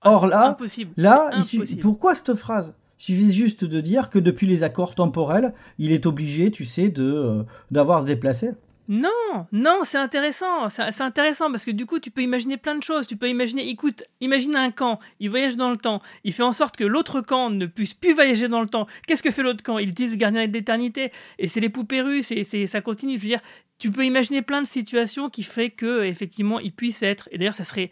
Ah, 0.02 0.12
Or 0.12 0.26
là, 0.26 0.50
impossible. 0.50 0.92
là, 0.96 1.30
il 1.52 1.80
pourquoi 1.80 2.14
cette 2.14 2.34
phrase? 2.34 2.74
Suffit 2.98 3.32
juste 3.32 3.64
de 3.64 3.80
dire 3.80 4.10
que 4.10 4.18
depuis 4.18 4.46
les 4.46 4.62
accords 4.62 4.94
temporels, 4.94 5.54
il 5.78 5.92
est 5.92 6.06
obligé, 6.06 6.50
tu 6.50 6.64
sais, 6.64 6.88
de 6.88 7.04
euh, 7.04 7.42
d'avoir 7.70 8.02
se 8.02 8.06
déplacer. 8.06 8.52
Non, 8.86 9.46
non, 9.50 9.80
c'est 9.82 9.96
intéressant. 9.96 10.68
C'est 10.68 11.00
intéressant 11.00 11.50
parce 11.50 11.64
que 11.64 11.70
du 11.70 11.86
coup, 11.86 12.00
tu 12.00 12.10
peux 12.10 12.20
imaginer 12.20 12.58
plein 12.58 12.76
de 12.76 12.82
choses. 12.82 13.06
Tu 13.06 13.16
peux 13.16 13.30
imaginer, 13.30 13.66
écoute, 13.70 14.04
imagine 14.20 14.54
un 14.56 14.70
camp, 14.70 15.00
il 15.20 15.30
voyage 15.30 15.56
dans 15.56 15.70
le 15.70 15.76
temps, 15.76 16.02
il 16.22 16.34
fait 16.34 16.42
en 16.42 16.52
sorte 16.52 16.76
que 16.76 16.84
l'autre 16.84 17.22
camp 17.22 17.48
ne 17.48 17.64
puisse 17.64 17.94
plus 17.94 18.12
voyager 18.12 18.46
dans 18.46 18.60
le 18.60 18.68
temps. 18.68 18.86
Qu'est-ce 19.06 19.22
que 19.22 19.30
fait 19.30 19.42
l'autre 19.42 19.62
camp? 19.62 19.78
Il 19.78 19.88
utilise 19.88 20.12
le 20.12 20.18
gardien 20.18 20.46
de 20.46 20.52
l'éternité 20.52 21.12
et 21.38 21.48
c'est 21.48 21.60
les 21.60 21.70
poupées 21.70 22.02
russes 22.02 22.30
et 22.30 22.66
ça 22.66 22.82
continue. 22.82 23.16
Je 23.16 23.22
veux 23.22 23.28
dire, 23.28 23.40
tu 23.78 23.90
peux 23.90 24.04
imaginer 24.04 24.42
plein 24.42 24.60
de 24.60 24.66
situations 24.66 25.30
qui 25.30 25.44
feraient 25.44 25.70
que 25.70 26.04
effectivement, 26.04 26.60
il 26.60 26.72
puisse 26.72 27.02
être. 27.02 27.28
Et 27.32 27.38
d'ailleurs, 27.38 27.54
ça 27.54 27.64
serait 27.64 27.90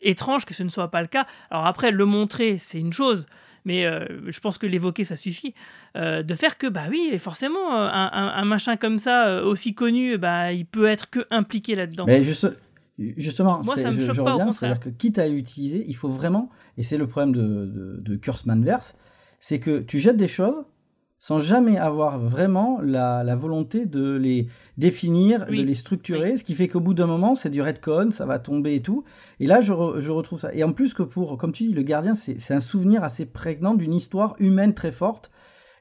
étrange 0.00 0.46
que 0.46 0.54
ce 0.54 0.62
ne 0.62 0.70
soit 0.70 0.90
pas 0.90 1.02
le 1.02 1.06
cas. 1.06 1.26
Alors 1.50 1.66
après, 1.66 1.90
le 1.90 2.06
montrer, 2.06 2.56
c'est 2.56 2.80
une 2.80 2.94
chose. 2.94 3.26
Mais 3.70 3.84
euh, 3.86 4.04
je 4.26 4.40
pense 4.40 4.58
que 4.58 4.66
l'évoquer, 4.66 5.04
ça 5.04 5.16
suffit. 5.16 5.54
Euh, 5.96 6.22
de 6.24 6.34
faire 6.34 6.58
que, 6.58 6.66
bah 6.66 6.86
oui, 6.90 7.16
forcément, 7.18 7.66
euh, 7.74 7.88
un, 8.02 8.10
un- 8.12 8.32
un 8.42 8.44
machin 8.44 8.76
comme 8.76 8.98
ça, 8.98 9.44
aussi 9.44 9.74
connu, 9.74 10.18
bah, 10.18 10.52
il 10.52 10.66
peut 10.66 10.86
être 10.86 11.08
que 11.08 11.20
impliqué 11.30 11.74
là-dedans. 11.76 12.04
Mais 12.06 12.24
juste, 12.24 12.48
justement, 13.16 13.60
Moi, 13.64 13.76
ça 13.76 13.90
me 13.92 14.00
je, 14.00 14.06
choque 14.06 14.16
je 14.16 14.22
pas, 14.22 14.30
au 14.30 14.32
reviens, 14.34 14.46
contraire. 14.46 14.70
c'est-à-dire 14.76 14.92
que 14.92 14.98
quitte 14.98 15.18
à 15.18 15.28
l'utiliser, 15.28 15.84
il 15.86 15.94
faut 15.94 16.08
vraiment, 16.08 16.50
et 16.78 16.82
c'est 16.82 16.98
le 16.98 17.06
problème 17.06 17.32
de, 17.34 17.40
de, 17.66 17.96
de 18.00 18.16
Kurtzman 18.16 18.64
Verse, 18.64 18.94
c'est 19.40 19.60
que 19.60 19.78
tu 19.80 20.00
jettes 20.00 20.16
des 20.18 20.28
choses 20.28 20.64
sans 21.20 21.38
jamais 21.38 21.78
avoir 21.78 22.18
vraiment 22.18 22.80
la, 22.82 23.22
la 23.24 23.36
volonté 23.36 23.86
de 23.86 24.16
les 24.16 24.48
définir, 24.78 25.46
Oui, 25.48 25.58
de 25.58 25.62
les 25.62 25.76
structurer, 25.76 26.36
ce 26.38 26.44
qui 26.44 26.54
fait 26.56 26.66
qu'au 26.68 26.80
bout 26.80 26.94
d'un 26.94 27.06
moment, 27.06 27.36
c'est 27.36 27.50
du 27.50 27.62
redcon, 27.62 28.10
ça 28.10 28.26
va 28.26 28.40
tomber 28.40 28.74
et 28.76 28.82
tout. 28.82 29.04
Et 29.40 29.46
là, 29.46 29.60
je, 29.60 29.72
re- 29.72 30.00
je 30.00 30.10
retrouve 30.10 30.40
ça. 30.40 30.52
Et 30.54 30.64
en 30.64 30.72
plus 30.72 30.94
que 30.94 31.04
pour, 31.04 31.38
comme 31.38 31.52
tu 31.52 31.64
dis, 31.64 31.74
le 31.74 31.82
gardien, 31.82 32.14
c'est 32.14 32.40
c'est 32.40 32.54
un 32.54 32.60
souvenir 32.60 33.04
assez 33.04 33.26
prégnant 33.26 33.74
d'une 33.74 33.94
histoire 33.94 34.34
humaine 34.40 34.74
très 34.74 34.92
forte. 34.92 35.30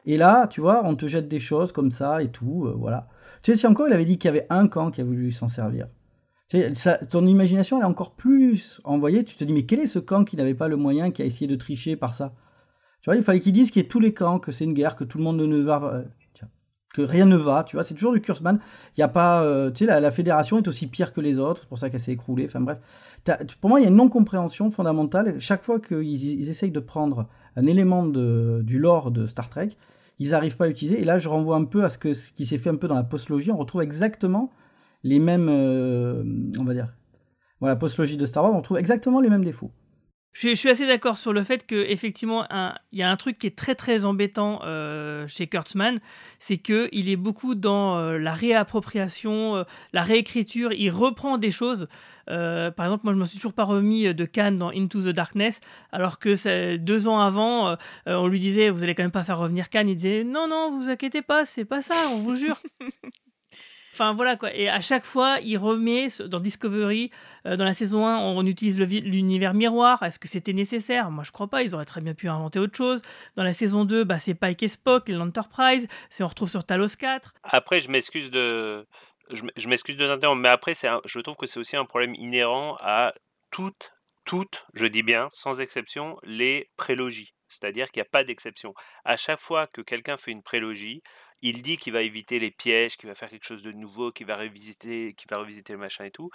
Et 0.06 0.17
là, 0.17 0.47
tu 0.47 0.62
vois, 0.62 0.84
on 0.86 0.95
te 0.95 1.08
jette 1.08 1.28
des 1.30 1.39
choses 1.39 1.71
comme 1.71 1.91
ça 1.91 2.21
et 2.23 2.30
tout, 2.32 2.65
euh, 2.67 2.75
voilà. 2.78 3.08
Tu 3.43 3.52
sais, 3.52 3.58
si 3.58 3.67
encore 3.67 3.88
il 3.88 3.93
avait 3.93 4.06
dit 4.06 4.17
qu'il 4.17 4.28
y 4.28 4.32
avait 4.36 4.47
un 4.49 4.67
camp 4.67 4.91
qui 4.91 5.02
a 5.02 5.04
voulu 5.06 5.32
s'en 5.32 5.47
servir. 5.47 5.88
Tu 6.49 6.58
sais, 6.60 6.75
ça- 6.75 6.97
ton 6.97 7.25
imagination, 7.28 7.78
elle 7.78 7.84
est 7.84 7.88
encore 7.88 8.15
plus 8.15 8.82
envoyée. 8.84 9.23
Tu 9.23 9.36
te 9.36 9.43
dis, 9.45 9.54
mais 9.54 9.65
quel 9.65 9.80
est 9.80 9.88
ce 9.88 9.99
camp 9.99 10.25
qui 10.25 10.36
n'avait 10.38 10.54
pas 10.56 10.67
le 10.67 10.78
moyen, 10.78 11.12
qui 11.12 11.21
a 11.21 11.25
essayé 11.25 11.47
de 11.47 11.56
tricher 11.56 11.95
par 11.95 12.13
ça? 12.13 12.34
Tu 13.01 13.09
vois, 13.09 13.15
il 13.15 13.23
fallait 13.23 13.39
qu'ils 13.39 13.53
disent 13.53 13.71
qu'il 13.71 13.81
y 13.81 13.85
ait 13.85 13.88
tous 13.89 13.99
les 13.99 14.13
camps, 14.13 14.39
que 14.39 14.51
c'est 14.51 14.65
une 14.65 14.73
guerre, 14.73 14.95
que 14.95 15.03
tout 15.03 15.17
le 15.17 15.23
monde 15.23 15.38
ne 15.41 15.62
va. 15.62 15.81
euh, 15.83 16.03
que 16.93 17.01
rien 17.03 17.25
ne 17.25 17.35
va, 17.35 17.63
tu 17.63 17.75
vois, 17.75 17.83
c'est 17.83 17.93
toujours 17.93 18.13
du 18.13 18.21
Kurzman. 18.21 18.59
Il 18.97 19.01
y 19.01 19.03
a 19.03 19.07
pas. 19.07 19.43
euh, 19.43 19.69
tu 19.71 19.85
sais, 19.85 19.99
la, 20.01 20.12
fédération 20.12 20.57
est 20.57 20.67
aussi 20.67 20.88
pire 20.88 21.13
que 21.13 21.21
les 21.21 21.38
autres, 21.39 21.61
c'est 21.61 21.69
pour 21.69 21.78
ça 21.78 21.89
qu'elle 21.89 21.99
s'est 21.99 22.11
écroulée. 22.11 22.45
Enfin 22.47 22.61
bref. 22.61 22.80
Pour 23.61 23.69
moi, 23.69 23.80
il 23.80 23.84
y 23.84 23.86
a 23.86 23.89
une 23.89 23.95
non-compréhension 23.95 24.71
fondamentale. 24.71 25.39
Chaque 25.39 25.63
fois 25.63 25.80
qu'ils 25.80 26.03
ils 26.24 26.49
essayent 26.49 26.71
de 26.71 26.80
prendre 26.80 27.28
un 27.55 27.65
élément 27.67 28.05
de- 28.05 28.61
du 28.63 28.80
lore 28.80 29.11
de 29.11 29.28
Star 29.28 29.49
Trek, 29.49 29.69
ils 30.19 30.32
n'arrivent 30.32 30.57
pas 30.57 30.65
à 30.65 30.69
utiliser. 30.69 30.99
Et 31.01 31.05
là, 31.05 31.19
je 31.19 31.30
renvoie 31.30 31.57
un 31.57 31.65
peu 31.65 31.84
à 31.84 31.89
ce, 31.89 31.97
que, 31.97 32.13
ce 32.13 32.32
qui 32.32 32.45
s'est 32.45 32.57
fait 32.57 32.69
un 32.69 32.76
peu 32.76 32.88
dans 32.88 32.95
la 32.95 33.03
postlogie. 33.03 33.51
On 33.51 33.57
retrouve 33.57 33.82
exactement 33.84 34.51
les 35.03 35.19
mêmes, 35.19 35.47
euh, 35.49 36.24
on 36.59 36.63
va 36.63 36.74
dire, 36.74 36.93
voilà, 37.61 37.76
postlogie 37.76 38.17
de 38.17 38.26
Star 38.26 38.43
Wars, 38.43 38.53
on 38.53 38.57
retrouve 38.57 38.78
exactement 38.78 39.21
les 39.21 39.30
mêmes 39.30 39.43
défauts. 39.45 39.71
Je, 40.34 40.53
suis 40.53 40.69
assez 40.69 40.86
d'accord 40.88 41.17
sur 41.17 41.34
le 41.34 41.43
fait 41.43 41.65
que 41.65 41.75
effectivement, 41.75 42.45
un- 42.49 42.75
il 42.91 42.99
y 42.99 43.03
a 43.03 43.09
un 43.09 43.17
truc 43.17 43.39
qui 43.39 43.47
est 43.47 43.57
très 43.57 43.75
très 43.75 44.05
embêtant 44.05 44.61
euh, 44.63 45.27
chez 45.27 45.47
Kurtzman, 45.47 45.99
c'est 46.38 46.57
que 46.57 46.88
il 46.91 47.09
est 47.09 47.15
beaucoup 47.15 47.55
dans 47.55 47.97
euh, 47.97 48.17
la 48.17 48.34
réappropriation, 48.34 49.57
euh, 49.57 49.63
la 49.91 50.03
réécriture. 50.03 50.71
Il 50.71 50.91
reprend 50.91 51.38
des 51.38 51.51
choses. 51.51 51.88
Par 52.27 52.86
exemple, 52.86 53.05
moi, 53.05 53.13
je 53.13 53.17
me 53.17 53.25
suis 53.25 53.38
toujours 53.38 53.53
pas 53.53 53.63
remis 53.63 54.13
de 54.13 54.25
Khan 54.25 54.51
dans 54.51 54.69
Into 54.69 55.01
the 55.01 55.07
Darkness, 55.07 55.61
alors 55.91 56.19
que 56.19 56.77
deux 56.77 57.07
ans 57.07 57.19
avant, 57.19 57.75
on 58.05 58.27
lui 58.27 58.39
disait, 58.39 58.69
vous 58.69 58.84
allez 58.84 58.93
quand 58.93 59.01
même 59.01 59.09
pas 59.11 59.23
faire 59.23 59.39
revenir 59.39 59.71
Khan. 59.71 59.86
Il 59.88 59.95
disait, 59.95 60.23
non 60.23 60.47
non, 60.47 60.69
vous 60.69 60.89
inquiétez 60.89 61.23
pas, 61.23 61.43
c'est 61.45 61.65
pas 61.65 61.82
ça, 61.82 61.95
on 62.13 62.19
vous 62.19 62.36
jure. 62.36 62.57
Enfin 64.00 64.14
voilà 64.14 64.38
quoi. 64.38 64.54
Et 64.56 64.70
à 64.70 64.80
chaque 64.80 65.04
fois, 65.04 65.39
il 65.43 65.58
remet 65.58 66.08
dans 66.26 66.39
Discovery, 66.39 67.12
euh, 67.45 67.58
dans 67.58 67.66
la 67.66 67.74
saison 67.74 68.08
1, 68.08 68.18
on 68.20 68.45
utilise 68.45 68.80
l'univers 68.80 69.54
miroir. 69.54 70.02
Est-ce 70.04 70.20
que 70.20 70.30
c'était 70.30 70.54
nécessaire? 70.54 71.12
Moi 71.12 71.26
je 71.26 71.34
crois 71.34 71.50
pas. 71.50 71.64
Ils 71.64 71.76
auraient 71.76 71.84
très 71.84 72.00
bien 72.00 72.14
pu 72.14 72.30
inventer 72.30 72.60
autre 72.60 72.78
chose. 72.78 73.02
Dans 73.36 73.43
la 73.43 73.54
saison 73.54 73.84
2, 73.84 74.06
bah, 74.06 74.18
c'est 74.18 74.36
Pike 74.36 74.64
et 74.64 74.70
Spock, 74.70 75.10
l'Enterprise. 75.10 75.89
C'est 76.10 76.24
on 76.24 76.28
retrouve 76.28 76.47
sur 76.50 76.64
Talos 76.64 76.95
4. 76.97 77.34
Après, 77.43 77.82
je 77.82 77.89
m'excuse 77.89 78.32
de, 78.32 78.88
je 79.34 79.68
m'excuse 79.68 79.97
de 79.97 80.08
t'interrompre, 80.08 80.41
mais 80.41 80.47
après, 80.50 80.74
un- 80.88 81.02
je 81.04 81.20
trouve 81.20 81.36
que 81.36 81.45
c'est 81.45 81.60
aussi 81.60 81.76
un 81.76 81.84
problème 81.86 82.16
inhérent 82.16 82.78
à 82.80 83.14
toutes, 83.52 83.91
toutes, 84.24 84.66
je 84.74 84.86
dis 84.86 85.04
bien, 85.04 85.28
sans 85.32 85.60
exception, 85.60 86.18
les 86.24 86.70
prélogies. 86.78 87.34
C'est-à-dire 87.50 87.89
qu'il 87.91 88.00
n'y 88.00 88.06
a 88.08 88.10
pas 88.12 88.24
d'exception. 88.24 88.74
À 89.04 89.18
chaque 89.18 89.39
fois 89.41 89.68
que 89.68 89.82
quelqu'un 89.82 90.18
fait 90.18 90.32
une 90.32 90.43
prélogie, 90.43 91.02
il 91.41 91.61
dit 91.61 91.77
qu'il 91.77 91.93
va 91.93 92.01
éviter 92.01 92.39
les 92.39 92.51
pièges, 92.51 92.97
qu'il 92.97 93.09
va 93.09 93.15
faire 93.15 93.29
quelque 93.29 93.45
chose 93.45 93.63
de 93.63 93.71
nouveau, 93.71 94.11
qu'il 94.11 94.27
va 94.27 94.35
revisiter, 94.37 95.13
qu'il 95.15 95.27
va 95.29 95.39
revisiter 95.39 95.73
le 95.73 95.79
machin 95.79 96.05
et 96.05 96.11
tout, 96.11 96.29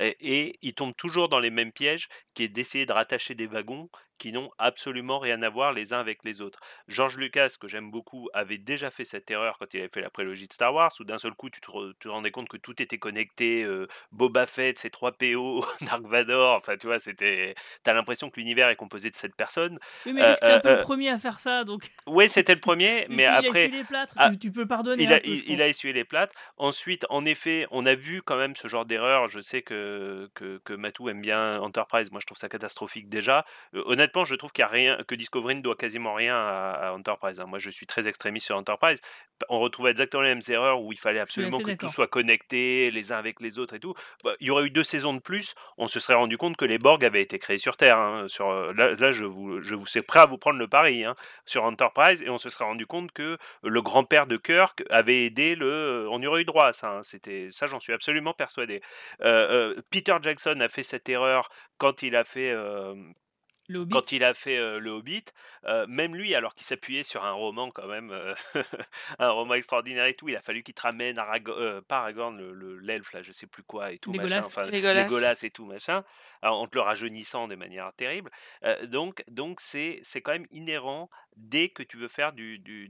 et, 0.00 0.16
et 0.20 0.58
il 0.62 0.74
tombe 0.74 0.94
toujours 0.96 1.28
dans 1.28 1.40
les 1.40 1.50
mêmes 1.50 1.72
pièges, 1.72 2.08
qui 2.34 2.44
est 2.44 2.48
d'essayer 2.48 2.86
de 2.86 2.92
rattacher 2.92 3.34
des 3.34 3.46
wagons 3.46 3.88
qui 4.20 4.30
n'ont 4.32 4.50
absolument 4.58 5.18
rien 5.18 5.42
à 5.42 5.48
voir 5.48 5.72
les 5.72 5.92
uns 5.92 5.98
avec 5.98 6.22
les 6.24 6.40
autres. 6.42 6.60
George 6.86 7.16
Lucas, 7.16 7.54
que 7.60 7.66
j'aime 7.66 7.90
beaucoup, 7.90 8.28
avait 8.34 8.58
déjà 8.58 8.90
fait 8.92 9.04
cette 9.04 9.28
erreur 9.30 9.56
quand 9.58 9.72
il 9.74 9.80
avait 9.80 9.88
fait 9.88 10.00
la 10.02 10.10
prélogie 10.10 10.46
de 10.46 10.52
Star 10.52 10.72
Wars, 10.72 10.92
où 11.00 11.04
d'un 11.04 11.18
seul 11.18 11.32
coup 11.34 11.50
tu 11.50 11.60
te, 11.60 11.70
re- 11.70 11.92
te 11.98 12.06
rendais 12.08 12.30
compte 12.30 12.48
que 12.48 12.58
tout 12.58 12.80
était 12.80 12.98
connecté, 12.98 13.64
euh, 13.64 13.88
Boba 14.12 14.46
Fett, 14.46 14.78
ses 14.78 14.90
3 14.90 15.12
PO, 15.12 15.64
Dark 15.82 16.02
Vador, 16.06 16.54
enfin 16.56 16.76
tu 16.76 16.86
vois, 16.86 17.00
c'était, 17.00 17.54
t'as 17.82 17.94
l'impression 17.94 18.30
que 18.30 18.38
l'univers 18.38 18.68
est 18.68 18.76
composé 18.76 19.10
de 19.10 19.16
cette 19.16 19.34
personne. 19.34 19.78
Oui, 20.06 20.12
mais 20.12 20.22
Euh, 20.22 20.34
c'était 20.34 20.46
un 20.52 20.60
peu 20.60 20.68
euh, 20.68 20.76
le 20.76 20.82
premier 20.82 21.08
à 21.08 21.18
faire 21.18 21.40
ça, 21.40 21.64
donc. 21.64 21.90
Oui, 22.06 22.28
c'était 22.28 22.54
le 22.54 22.60
premier, 22.60 23.00
Et 23.04 23.06
mais 23.08 23.14
puis, 23.16 23.22
il 23.22 23.24
a 23.26 23.36
après, 23.36 23.48
essuyé 23.64 23.78
les 23.78 23.84
plâtres, 23.84 24.14
ah, 24.18 24.30
tu, 24.30 24.38
tu 24.38 24.52
peux 24.52 24.66
pardonner. 24.66 25.02
il 25.02 25.12
a, 25.12 25.20
peu, 25.20 25.26
il, 25.28 25.38
je 25.38 25.44
il 25.46 25.48
pense. 25.56 25.60
a 25.62 25.68
essuyé 25.68 25.94
les 25.94 26.04
plates. 26.04 26.32
Ensuite, 26.58 27.06
en 27.08 27.24
effet, 27.24 27.66
on 27.70 27.86
a 27.86 27.94
vu 27.94 28.20
quand 28.22 28.36
même 28.36 28.54
ce 28.54 28.68
genre 28.68 28.84
d'erreur. 28.84 29.28
Je 29.28 29.40
sais 29.40 29.62
que, 29.62 30.28
que, 30.34 30.58
que 30.64 30.74
Matou 30.74 31.08
aime 31.08 31.22
bien 31.22 31.58
Enterprise. 31.60 32.10
Moi, 32.10 32.20
je 32.20 32.26
trouve 32.26 32.36
ça 32.38 32.48
catastrophique 32.50 33.08
déjà. 33.08 33.44
Euh, 33.74 33.82
honnêtement, 34.10 34.24
je 34.24 34.34
trouve 34.34 34.52
qu'il 34.52 34.62
y 34.62 34.64
a 34.64 34.68
rien, 34.68 34.98
que 35.06 35.14
Discovery 35.14 35.54
ne 35.54 35.60
doit 35.60 35.76
quasiment 35.76 36.14
rien 36.14 36.34
à, 36.34 36.88
à 36.88 36.92
Enterprise. 36.92 37.38
hein. 37.40 37.44
Moi, 37.46 37.58
je 37.58 37.70
suis 37.70 37.86
très 37.86 38.08
extrémiste 38.08 38.46
sur 38.46 38.56
Enterprise. 38.56 39.00
On 39.48 39.60
retrouve 39.60 39.88
exactement 39.88 40.22
les 40.22 40.34
mêmes 40.34 40.42
erreurs 40.48 40.82
où 40.82 40.92
il 40.92 40.98
fallait 40.98 41.20
absolument 41.20 41.58
que 41.58 41.70
tout 41.78 41.88
soit 41.88 42.08
connecté 42.08 42.90
les 42.90 43.12
uns 43.12 43.16
avec 43.16 43.40
les 43.40 43.58
autres 43.58 43.74
et 43.74 43.80
tout. 43.80 43.94
Bah, 44.24 44.34
il 44.40 44.48
y 44.48 44.50
aurait 44.50 44.64
eu 44.66 44.70
deux 44.70 44.84
saisons 44.84 45.14
de 45.14 45.20
plus. 45.20 45.54
On 45.78 45.86
se 45.86 45.98
serait 46.00 46.14
rendu 46.14 46.36
compte 46.36 46.56
que 46.56 46.64
les 46.64 46.78
Borg 46.78 47.04
avaient 47.04 47.22
été 47.22 47.38
créés 47.38 47.58
sur 47.58 47.76
Terre. 47.76 47.96
hein. 47.98 48.26
Sur, 48.28 48.50
euh, 48.50 48.72
là, 48.74 48.92
là, 48.94 49.12
je 49.12 49.24
vous, 49.24 49.60
je 49.62 49.74
vous 49.74 49.86
suis 49.86 50.02
prêt 50.02 50.20
à 50.20 50.26
vous 50.26 50.38
prendre 50.38 50.58
le 50.58 50.68
pari 50.68 51.04
hein, 51.04 51.14
sur 51.46 51.64
Enterprise. 51.64 52.22
Et 52.22 52.28
on 52.30 52.38
se 52.38 52.50
serait 52.50 52.64
rendu 52.64 52.86
compte 52.86 53.12
que 53.12 53.38
le 53.62 53.82
grand-père 53.82 54.26
de 54.26 54.36
Kirk 54.36 54.82
avait 54.90 55.24
aidé 55.24 55.54
le. 55.54 56.06
On 56.10 56.20
y 56.20 56.26
aurait 56.26 56.42
eu 56.42 56.44
droit 56.44 56.66
à 56.66 56.72
ça. 56.72 57.00
C'était 57.02 57.48
ça, 57.50 57.66
j'en 57.66 57.80
suis 57.80 57.92
absolument 57.92 58.34
persuadé. 58.34 58.82
Euh, 59.22 59.74
euh, 59.76 59.82
Peter 59.90 60.16
Jackson 60.22 60.58
a 60.60 60.68
fait 60.68 60.82
cette 60.82 61.08
erreur 61.08 61.48
quand 61.78 62.02
il 62.02 62.14
a 62.16 62.24
fait. 62.24 62.50
euh. 62.50 62.94
Quand 63.92 64.12
il 64.12 64.24
a 64.24 64.34
fait 64.34 64.56
euh, 64.58 64.78
le 64.78 64.90
Hobbit, 64.90 65.24
euh, 65.66 65.86
même 65.88 66.14
lui, 66.14 66.34
alors 66.34 66.54
qu'il 66.54 66.66
s'appuyait 66.66 67.02
sur 67.04 67.24
un 67.24 67.32
roman 67.32 67.70
quand 67.70 67.86
même, 67.86 68.10
euh, 68.10 68.34
un 69.18 69.30
roman 69.30 69.54
extraordinaire 69.54 70.06
et 70.06 70.14
tout, 70.14 70.28
il 70.28 70.36
a 70.36 70.40
fallu 70.40 70.62
qu'il 70.62 70.74
te 70.74 70.82
ramène 70.82 71.18
Arago- 71.18 71.80
pas 71.82 71.98
Aragorn, 71.98 72.36
le- 72.36 72.52
le- 72.52 72.78
l'elfe 72.78 73.12
là, 73.12 73.22
je 73.22 73.32
sais 73.32 73.46
plus 73.46 73.62
quoi 73.62 73.92
et 73.92 73.98
tout 73.98 74.12
machin, 74.12 74.36
Legolas. 74.36 74.46
enfin 74.46 74.66
et 75.46 75.50
tout 75.50 75.64
machin, 75.66 76.04
alors, 76.42 76.60
en 76.60 76.66
te 76.66 76.74
le 76.76 76.82
rajeunissant 76.82 77.48
de 77.48 77.54
manière 77.54 77.92
terrible. 77.96 78.30
Donc, 78.84 79.22
donc 79.28 79.60
c'est 79.60 80.00
c'est 80.02 80.20
quand 80.20 80.32
même 80.32 80.46
inhérent 80.50 81.10
dès 81.40 81.68
que 81.68 81.82
tu 81.82 81.96
veux 81.96 82.08
faire 82.08 82.32
du, 82.32 82.58
du, 82.58 82.88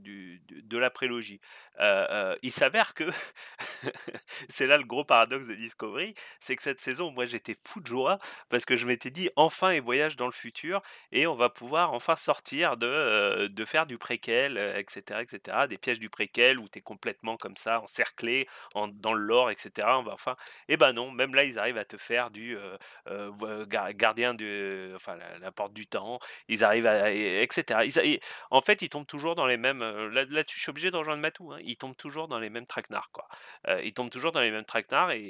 de 0.48 0.78
la 0.78 0.90
prélogie. 0.90 1.40
Euh, 1.80 2.06
euh, 2.10 2.36
il 2.42 2.52
s'avère 2.52 2.94
que 2.94 3.04
c'est 4.48 4.66
là 4.66 4.76
le 4.76 4.84
gros 4.84 5.04
paradoxe 5.04 5.46
de 5.46 5.54
Discovery, 5.54 6.14
c'est 6.40 6.56
que 6.56 6.62
cette 6.62 6.80
saison, 6.80 7.10
moi 7.10 7.26
j'étais 7.26 7.56
fou 7.64 7.80
de 7.80 7.86
joie 7.86 8.18
parce 8.48 8.64
que 8.64 8.76
je 8.76 8.86
m'étais 8.86 9.10
dit 9.10 9.30
enfin 9.36 9.72
ils 9.72 9.80
voyagent 9.82 10.16
dans 10.16 10.26
le 10.26 10.32
futur 10.32 10.82
et 11.12 11.26
on 11.26 11.34
va 11.34 11.48
pouvoir 11.48 11.92
enfin 11.92 12.16
sortir 12.16 12.76
de, 12.76 12.86
euh, 12.86 13.48
de 13.48 13.64
faire 13.64 13.86
du 13.86 13.98
préquel, 13.98 14.58
etc., 14.76 15.22
etc., 15.22 15.66
des 15.68 15.78
pièges 15.78 16.00
du 16.00 16.10
préquel 16.10 16.58
où 16.60 16.68
tu 16.68 16.78
es 16.78 16.82
complètement 16.82 17.36
comme 17.36 17.56
ça, 17.56 17.80
encerclé 17.80 18.46
en- 18.74 18.88
dans 18.88 19.14
le 19.14 19.22
lore, 19.22 19.50
etc. 19.50 19.98
On 19.98 20.02
va 20.02 20.12
enfin, 20.12 20.36
et 20.68 20.76
ben 20.76 20.92
non, 20.92 21.10
même 21.10 21.34
là 21.34 21.44
ils 21.44 21.58
arrivent 21.58 21.78
à 21.78 21.84
te 21.84 21.96
faire 21.96 22.30
du 22.30 22.56
gardien 23.94 24.34
de, 24.34 24.92
enfin 24.96 25.16
la, 25.40 25.52
porte 25.52 25.72
du 25.72 25.86
temps, 25.86 26.18
ils 26.48 26.64
arrivent 26.64 26.86
à, 26.86 27.10
et- 27.12 27.42
etc. 27.42 27.84
Ils- 27.84 27.98
et- 27.98 28.20
en 28.50 28.60
fait, 28.60 28.82
ils 28.82 28.88
tombent 28.88 29.06
toujours 29.06 29.34
dans 29.34 29.46
les 29.46 29.56
mêmes. 29.56 29.80
Là, 29.80 30.24
là-dessus, 30.28 30.56
je 30.58 30.62
suis 30.62 30.70
obligé 30.70 30.90
de 30.90 30.96
rejoindre 30.96 31.20
Matou. 31.22 31.52
Hein, 31.52 31.58
ils 31.64 31.76
tombent 31.76 31.96
toujours 31.96 32.28
dans 32.28 32.38
les 32.38 32.50
mêmes 32.50 32.66
traquenards, 32.66 33.10
quoi. 33.12 33.26
Euh, 33.68 33.80
ils 33.82 33.92
tombent 33.92 34.10
toujours 34.10 34.32
dans 34.32 34.40
les 34.40 34.50
mêmes 34.50 34.64
traquenards 34.64 35.12
et 35.12 35.20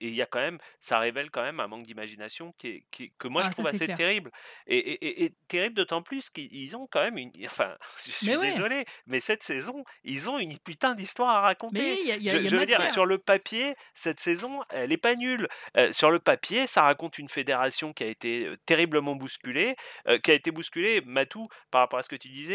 il 0.00 0.14
y 0.14 0.22
a 0.22 0.26
quand 0.26 0.40
même, 0.40 0.58
ça 0.80 0.98
révèle 0.98 1.30
quand 1.30 1.42
même 1.42 1.60
un 1.60 1.66
manque 1.68 1.82
d'imagination 1.82 2.52
qui, 2.58 2.68
est- 2.68 2.84
qui- 2.90 3.12
que 3.18 3.28
moi 3.28 3.42
Ah, 3.44 3.48
je 3.48 3.52
trouve 3.54 3.64
ça, 3.66 3.70
c'est 3.72 3.76
assez 3.76 3.84
clair. 3.86 3.96
terrible. 3.96 4.30
Et, 4.66 4.78
et- 4.78 5.06
et- 5.06 5.24
et 5.24 5.32
terrible 5.48 5.74
d'autant 5.74 6.02
plus 6.02 6.30
qu'ils 6.30 6.52
ils 6.54 6.76
ont 6.76 6.86
quand 6.86 7.02
même 7.02 7.18
une. 7.18 7.30
Enfin, 7.46 7.76
je 8.06 8.10
suis 8.10 8.26
Mais 8.28 8.36
ouais. 8.36 8.50
désolé, 8.52 8.84
mais 9.06 9.20
cette 9.20 9.42
saison, 9.42 9.84
ils 10.04 10.28
ont 10.30 10.38
une 10.38 10.58
putain 10.58 10.94
d'histoire 10.94 11.28
à 11.36 11.40
raconter. 11.40 11.78
Mais 11.80 12.02
y 12.02 12.12
a, 12.12 12.16
y 12.16 12.30
a- 12.30 12.32
Je, 12.32 12.38
y 12.38 12.46
a 12.46 12.50
je 12.50 12.56
veux 12.56 12.66
dire, 12.66 12.86
sur 12.88 13.06
le 13.06 13.18
papier, 13.18 13.74
cette 13.94 14.20
saison, 14.20 14.62
elle 14.70 14.92
est 14.92 14.96
pas 14.96 15.14
nulle. 15.14 15.48
Euh, 15.76 15.92
sur 15.92 16.10
le 16.10 16.18
papier, 16.18 16.66
ça 16.66 16.82
raconte 16.82 17.18
une 17.18 17.28
fédération 17.28 17.92
qui 17.92 18.04
a 18.04 18.06
été 18.06 18.50
terriblement 18.66 19.14
bousculée, 19.16 19.76
euh, 20.08 20.18
qui 20.18 20.30
a 20.30 20.34
été 20.34 20.50
bousculée, 20.50 21.00
Matou, 21.04 21.46
par 21.70 21.80
rapport 21.82 21.98
à 21.98 22.02
ce 22.02 22.08
que 22.08 22.16
tu 22.16 22.28
disais, 22.28 22.49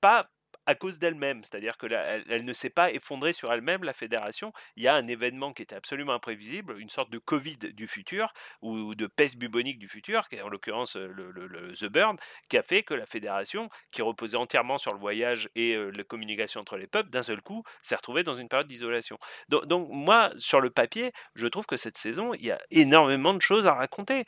pas 0.00 0.28
à 0.66 0.74
cause 0.74 0.98
d'elle-même, 0.98 1.42
c'est-à-dire 1.42 1.76
que 1.76 1.86
elle, 2.28 2.44
ne 2.44 2.52
s'est 2.52 2.70
pas 2.70 2.92
effondrée 2.92 3.32
sur 3.32 3.52
elle-même, 3.52 3.82
la 3.82 3.92
fédération. 3.92 4.52
Il 4.76 4.82
y 4.82 4.88
a 4.88 4.94
un 4.94 5.06
événement 5.06 5.52
qui 5.52 5.62
était 5.62 5.74
absolument 5.74 6.12
imprévisible, 6.12 6.78
une 6.78 6.88
sorte 6.88 7.10
de 7.10 7.18
Covid 7.18 7.56
du 7.56 7.86
futur, 7.86 8.32
ou, 8.62 8.94
de 8.94 9.06
peste 9.06 9.38
bubonique 9.38 9.78
du 9.78 9.88
futur, 9.88 10.28
qui 10.28 10.36
est 10.36 10.42
en 10.42 10.48
l'occurrence 10.48 10.96
euh, 10.96 11.08
le, 11.08 11.72
The 11.72 11.86
Burn, 11.86 12.16
qui 12.48 12.58
a 12.58 12.62
fait 12.62 12.82
que 12.82 12.94
la 12.94 13.06
fédération, 13.06 13.68
qui 13.90 14.02
reposait 14.02 14.36
entièrement 14.36 14.78
sur 14.78 14.92
le 14.92 14.98
voyage 14.98 15.48
et 15.54 15.74
euh, 15.74 15.90
la 15.90 16.04
communication 16.04 16.60
entre 16.60 16.76
les 16.76 16.86
peuples, 16.86 17.10
d'un 17.10 17.22
seul 17.22 17.40
coup, 17.42 17.64
s'est 17.82 17.96
retrouvée 17.96 18.22
dans 18.22 18.34
une 18.34 18.48
période 18.48 18.66
d'isolation. 18.66 19.18
Donc, 19.48 19.88
moi, 19.90 20.30
sur 20.38 20.60
le 20.60 20.70
papier, 20.70 21.12
je 21.34 21.46
trouve 21.46 21.66
que 21.66 21.76
cette 21.76 21.98
saison, 21.98 22.34
il 22.34 22.44
y 22.44 22.50
a 22.50 22.60
énormément 22.70 23.34
de 23.34 23.42
choses 23.42 23.66
à 23.66 23.74
raconter. 23.74 24.24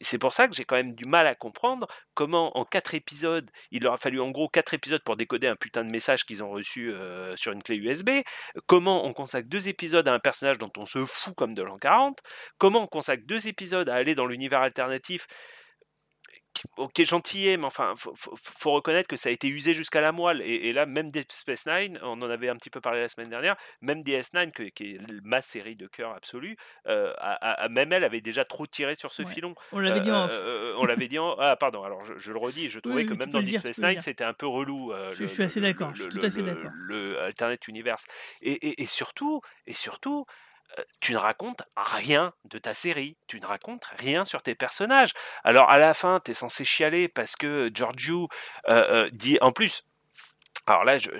C'est 0.00 0.18
pour 0.18 0.34
ça 0.34 0.48
que 0.48 0.54
j'ai 0.54 0.64
quand 0.64 0.76
même 0.76 0.94
du 0.94 1.08
mal 1.08 1.26
à 1.26 1.34
comprendre 1.34 1.86
comment, 2.14 2.56
en 2.56 2.64
quatre 2.64 2.94
épisodes, 2.94 3.50
il 3.70 3.82
leur 3.82 3.98
fallu 3.98 4.20
en 4.20 4.30
gros 4.30 4.48
quatre 4.48 4.74
épisodes 4.74 5.02
pour 5.02 5.16
décoder 5.16 5.48
un 5.48 5.56
putain 5.56 5.71
de 5.80 5.90
message 5.90 6.24
qu'ils 6.24 6.42
ont 6.42 6.50
reçu 6.50 6.92
euh, 6.92 7.36
sur 7.36 7.52
une 7.52 7.62
clé 7.62 7.76
USB. 7.76 8.10
Comment 8.66 9.06
on 9.06 9.12
consacre 9.12 9.48
deux 9.48 9.68
épisodes 9.68 10.06
à 10.06 10.12
un 10.12 10.18
personnage 10.18 10.58
dont 10.58 10.72
on 10.76 10.86
se 10.86 11.04
fout 11.04 11.34
comme 11.34 11.54
de 11.54 11.62
l'an 11.62 11.78
40. 11.78 12.18
Comment 12.58 12.82
on 12.82 12.86
consacre 12.86 13.24
deux 13.26 13.48
épisodes 13.48 13.88
à 13.88 13.94
aller 13.94 14.14
dans 14.14 14.26
l'univers 14.26 14.60
alternatif 14.60 15.26
ok 16.76 17.02
gentillet 17.04 17.56
mais 17.56 17.64
enfin 17.66 17.94
faut, 17.96 18.14
faut- 18.14 18.34
faut 18.36 18.72
reconnaître 18.72 19.08
que 19.08 19.16
ça 19.16 19.28
a 19.28 19.32
été 19.32 19.48
usé 19.48 19.74
jusqu'à 19.74 20.00
la 20.00 20.12
moelle 20.12 20.40
et, 20.42 20.68
et 20.68 20.72
là 20.72 20.86
même 20.86 21.10
Deep 21.10 21.30
Space 21.32 21.66
Nine 21.66 21.98
on 22.02 22.20
en 22.22 22.30
avait 22.30 22.48
un 22.48 22.56
petit 22.56 22.70
peu 22.70 22.80
parlé 22.80 23.00
la 23.00 23.08
semaine 23.08 23.28
dernière 23.28 23.56
même 23.80 24.02
DS9 24.02 24.52
que- 24.52 24.62
qui 24.64 24.92
est 24.94 24.98
ma 25.24 25.42
série 25.42 25.76
de 25.76 25.86
cœur 25.86 26.12
absolue 26.14 26.56
euh, 26.86 27.12
a- 27.18 27.32
a- 27.34 27.64
a- 27.64 27.68
même 27.68 27.92
elle 27.92 28.04
avait 28.04 28.20
déjà 28.20 28.44
trop 28.44 28.66
tiré 28.66 28.94
sur 28.94 29.12
ce 29.12 29.22
Ouais. 29.22 29.28
filon 29.32 29.54
On 29.72 29.78
l'avait 29.80 30.00
dit 30.00 30.10
en 30.10 30.24
off. 30.26 30.30
Euh, 30.32 30.74
on 30.78 30.84
l'avait 30.84 31.08
dit 31.08 31.18
en 31.18 31.36
ah 31.38 31.56
pardon 31.56 31.82
alors 31.84 32.04
je, 32.04 32.14
je 32.18 32.32
le 32.32 32.38
redis 32.38 32.68
je 32.68 32.78
trouvais 32.80 33.02
oui, 33.02 33.06
que 33.06 33.14
même 33.14 33.30
dans 33.30 33.40
Deep 33.42 33.60
Space 33.60 33.78
Nine 33.78 34.00
c'était 34.00 34.24
un 34.24 34.32
peu 34.34 34.46
relou 34.46 34.92
euh, 34.92 35.12
Je- 35.12 35.20
le- 35.22 35.26
suis 35.26 35.42
assez 35.42 35.60
d'accord, 35.60 35.94
je 35.94 36.02
suis 36.02 36.10
tout 36.10 36.24
à 36.24 36.30
fait 36.30 36.40
le- 36.42 36.46
d'accord. 36.54 36.70
le 36.74 37.18
Alternate 37.20 37.66
Universe 37.68 38.06
et, 38.40 38.52
et- 38.52 38.82
et 38.82 38.86
surtout 38.86 39.40
et 39.66 39.74
surtout 39.74 40.26
euh, 40.28 40.32
tu 41.00 41.12
ne 41.12 41.18
racontes 41.18 41.62
rien 41.76 42.32
de 42.44 42.58
ta 42.58 42.74
série, 42.74 43.16
tu 43.26 43.40
ne 43.40 43.46
racontes 43.46 43.84
rien 43.98 44.24
sur 44.24 44.42
tes 44.42 44.54
personnages. 44.54 45.12
Alors 45.44 45.70
à 45.70 45.78
la 45.78 45.94
fin, 45.94 46.20
tu 46.24 46.30
es 46.30 46.34
censé 46.34 46.64
chialer 46.64 47.08
parce 47.08 47.36
que 47.36 47.70
Giorgio 47.72 48.28
dit 49.12 49.38
en 49.40 49.52
plus 49.52 49.84
Alors 50.66 50.84
là, 50.84 50.98
je, 50.98 51.10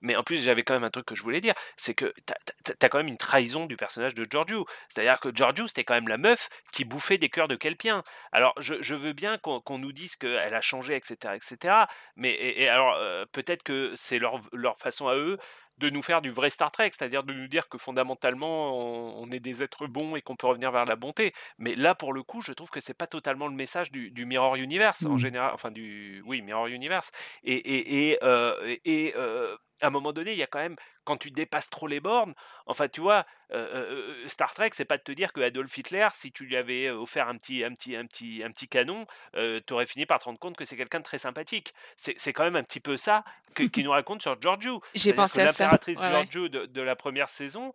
mais 0.00 0.16
en 0.16 0.22
plus, 0.24 0.42
j'avais 0.42 0.62
quand 0.64 0.74
même 0.74 0.84
un 0.84 0.90
truc 0.90 1.06
que 1.06 1.14
je 1.14 1.22
voulais 1.22 1.40
dire, 1.40 1.54
c'est 1.76 1.94
que 1.94 2.12
t'as 2.26 2.34
t'as 2.78 2.88
quand 2.88 2.98
même 2.98 3.08
une 3.08 3.16
trahison 3.16 3.66
du 3.66 3.76
personnage 3.76 4.14
de 4.14 4.26
Giorgio. 4.28 4.66
C'est-à-dire 4.88 5.20
que 5.20 5.30
Giorgio, 5.34 5.66
c'était 5.66 5.84
quand 5.84 5.94
même 5.94 6.08
la 6.08 6.18
meuf 6.18 6.48
qui 6.72 6.84
bouffait 6.84 7.18
des 7.18 7.28
cœurs 7.28 7.48
de 7.48 7.56
Kelpien. 7.56 8.02
Alors, 8.32 8.54
je, 8.58 8.94
veux 8.94 9.12
bien 9.12 9.38
qu'on 9.38 9.78
nous 9.78 9.92
dise 9.92 10.16
qu'elle 10.16 10.54
a 10.54 10.60
changé, 10.60 10.96
etc., 10.96 11.34
etc. 11.34 11.76
Mais 12.16 12.32
et, 12.32 12.68
alors, 12.68 12.96
peut-être 13.32 13.62
que 13.62 13.92
c'est 13.94 14.18
leur 14.18 14.78
façon 14.78 15.08
à 15.08 15.16
eux 15.16 15.38
de 15.82 15.90
nous 15.90 16.02
faire 16.02 16.22
du 16.22 16.30
vrai 16.30 16.50
Star 16.50 16.70
Trek, 16.70 16.90
c'est-à-dire 16.92 17.24
de 17.24 17.32
nous 17.34 17.48
dire 17.48 17.68
que 17.68 17.78
fondamentalement 17.78 18.76
on, 18.78 19.22
on 19.24 19.30
est 19.30 19.40
des 19.40 19.62
êtres 19.62 19.86
bons 19.86 20.16
et 20.16 20.22
qu'on 20.22 20.36
peut 20.36 20.46
revenir 20.46 20.70
vers 20.72 20.84
la 20.86 20.96
bonté. 20.96 21.32
Mais 21.58 21.74
là, 21.74 21.94
pour 21.94 22.12
le 22.12 22.22
coup, 22.22 22.40
je 22.42 22.52
trouve 22.52 22.70
que 22.70 22.80
c'est 22.80 22.94
pas 22.94 23.06
totalement 23.08 23.48
le 23.48 23.54
message 23.54 23.90
du, 23.92 24.10
du 24.10 24.24
Mirror 24.26 24.56
Universe 24.56 25.06
en 25.06 25.16
Mm. 25.16 25.18
général, 25.18 25.50
enfin 25.54 25.70
du 25.70 26.22
oui 26.26 26.42
Mirror 26.42 26.68
Universe. 26.68 27.10
Et 27.44 27.54
et 27.54 28.10
et, 28.12 28.18
euh, 28.22 28.76
et, 28.84 29.14
euh, 29.16 29.56
à 29.82 29.88
un 29.88 29.90
moment 29.90 30.12
donné, 30.12 30.32
il 30.32 30.38
y 30.38 30.42
a 30.42 30.46
quand 30.46 30.60
même 30.60 30.76
quand 31.04 31.16
tu 31.16 31.30
dépasses 31.32 31.68
trop 31.68 31.88
les 31.88 32.00
bornes, 32.00 32.34
enfin 32.66 32.88
tu 32.88 33.00
vois, 33.00 33.26
euh, 33.52 33.66
euh, 33.90 34.28
Star 34.28 34.54
Trek, 34.54 34.70
c'est 34.72 34.84
pas 34.84 34.96
de 34.96 35.02
te 35.02 35.10
dire 35.12 35.32
que 35.32 35.40
Adolf 35.40 35.76
Hitler, 35.76 36.06
si 36.14 36.30
tu 36.30 36.44
lui 36.44 36.56
avais 36.56 36.90
offert 36.90 37.28
un 37.28 37.36
petit 37.36 37.64
un 37.64 37.72
petit 37.72 37.96
un 37.96 38.06
petit 38.06 38.42
un 38.44 38.50
petit 38.52 38.68
canon, 38.68 39.06
euh, 39.36 39.58
t'aurais 39.60 39.86
fini 39.86 40.06
par 40.06 40.20
te 40.20 40.24
rendre 40.24 40.38
compte 40.38 40.56
que 40.56 40.64
c'est 40.64 40.76
quelqu'un 40.76 41.00
de 41.00 41.04
très 41.04 41.18
sympathique. 41.18 41.74
C'est 41.96 42.32
quand 42.32 42.44
même 42.44 42.56
un 42.56 42.62
petit 42.62 42.80
peu 42.80 42.96
ça 42.96 43.24
que- 43.54 43.64
qu'il 43.64 43.84
nous 43.84 43.90
raconte 43.90 44.22
sur 44.22 44.40
Giorgio. 44.40 44.80
J'ai 44.94 45.12
pensé 45.12 45.38
que 45.38 45.42
à 45.42 45.52
ça, 45.52 45.64
l'impératrice 45.64 45.98
ouais, 45.98 46.04
ouais. 46.04 46.10
Giorgio 46.10 46.48
de, 46.48 46.66
de 46.66 46.80
la 46.82 46.94
première 46.96 47.28
saison, 47.28 47.72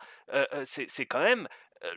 c'est 0.64 1.06
quand 1.06 1.22
même 1.22 1.48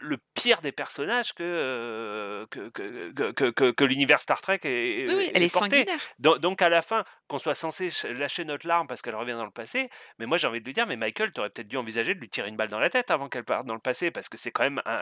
le 0.00 0.18
pire 0.34 0.60
des 0.60 0.72
personnages 0.72 1.32
que, 1.34 1.42
euh, 1.42 2.46
que, 2.50 2.68
que, 2.70 3.50
que, 3.50 3.70
que- 3.70 3.84
l'univers 3.84 4.20
Star 4.20 4.40
Trek 4.40 4.60
est, 4.64 5.06
Oui, 5.08 5.14
oui, 5.16 5.30
elle 5.34 5.42
est 5.42 5.46
est 5.46 5.52
porté. 5.52 5.84
Donc, 6.18 6.38
donc 6.38 6.62
à 6.62 6.68
la 6.68 6.82
fin, 6.82 7.04
qu'on 7.28 7.38
soit 7.38 7.54
censé 7.54 7.90
ch- 7.90 8.12
lâcher 8.12 8.44
notre 8.44 8.66
larme 8.66 8.86
parce 8.86 9.02
qu'elle 9.02 9.14
revient 9.14 9.32
dans 9.32 9.44
le 9.44 9.50
passé, 9.50 9.88
mais 10.18 10.26
moi 10.26 10.36
j'ai 10.38 10.46
envie 10.46 10.60
de 10.60 10.64
lui 10.64 10.72
dire, 10.72 10.86
mais 10.86 10.96
Michael, 10.96 11.32
t'aurais 11.32 11.50
peut-être 11.50 11.68
dû 11.68 11.76
envisager 11.76 12.14
de 12.14 12.20
lui 12.20 12.28
tirer 12.28 12.48
une 12.48 12.56
balle 12.56 12.68
dans 12.68 12.78
la 12.80 12.90
tête 12.90 13.10
avant 13.10 13.28
qu'elle 13.28 13.44
parte 13.44 13.66
dans 13.66 13.74
le 13.74 13.80
passé, 13.80 14.10
parce 14.10 14.28
que 14.28 14.36
c'est 14.36 14.50
quand 14.50 14.64
même 14.64 14.80
un- 14.84 14.92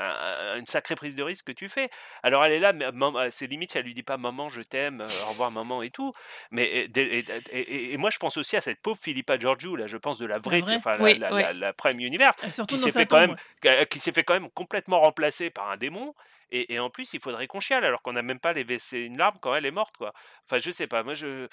un- 0.55 0.59
une 0.59 0.67
sacrée 0.67 0.95
prise 0.95 1.15
de 1.15 1.23
risque 1.23 1.47
que 1.47 1.53
tu 1.53 1.69
fais. 1.69 1.91
Alors 2.23 2.45
elle 2.45 2.53
est 2.53 2.59
là, 2.59 2.73
mais 2.73 2.91
maman- 2.93 3.29
c'est 3.31 3.47
limite 3.47 3.73
si 3.73 3.79
elle 3.79 3.85
lui 3.85 3.95
dit 3.95 4.03
pas 4.03 4.17
maman, 4.17 4.49
je 4.49 4.63
t'aime, 4.63 5.01
euh, 5.01 5.25
au 5.27 5.31
revoir 5.31 5.51
maman 5.51 5.83
et 5.83 5.91
tout. 5.91 6.13
Mais 6.51 6.65
et, 6.65 6.91
et- 6.99 7.19
et- 7.19 7.25
et- 7.59 7.93
et 7.93 7.97
moi 7.97 8.11
je 8.11 8.19
pense 8.19 8.37
aussi 8.37 8.57
à 8.57 8.61
cette 8.61 8.81
pauvre 8.81 8.99
Philippa 9.01 9.39
Georgiou, 9.39 9.77
là, 9.77 9.87
je 9.87 9.97
pense 9.97 10.19
de 10.19 10.27
la 10.27 10.39
vraie, 10.39 10.61
enfin 10.77 10.97
la, 10.97 11.03
Oui, 11.05 11.19
la, 11.19 11.31
la- 11.43 11.53
la 11.53 11.73
Prime 11.73 11.99
Universe, 12.01 12.37
qui 12.67 12.79
s'est 12.79 12.93
fait 12.93 13.07
quand 13.07 13.21
même 13.21 13.37
euh, 13.67 13.85
qui 13.87 13.99
s'est 13.99 14.13
fait 14.13 14.25
quand 14.25 14.35
même 14.35 14.49
complètement 14.69 15.01
remplacer 15.01 15.51
par 15.51 15.71
un 15.71 15.77
démon. 15.77 16.15
Et, 16.51 16.75
et 16.75 16.79
en 16.79 16.91
plus, 16.91 17.13
il 17.15 17.21
faudrait 17.21 17.47
qu'on 17.47 17.61
chiale 17.61 17.85
alors 17.85 18.03
qu'on 18.03 18.13
n'a 18.13 18.23
même 18.23 18.39
pas 18.39 18.53
les 18.53 18.65
WC 18.65 19.01
une 19.01 19.19
larme 19.19 19.39
quand 19.41 19.55
elle 19.55 19.67
est 19.67 19.71
morte, 19.71 19.97
quoi. 19.97 20.13
Enfin, 20.45 20.59
je 20.59 20.71
sais 20.71 20.87
pas. 20.87 21.03
Moi, 21.03 21.15
je. 21.15 21.49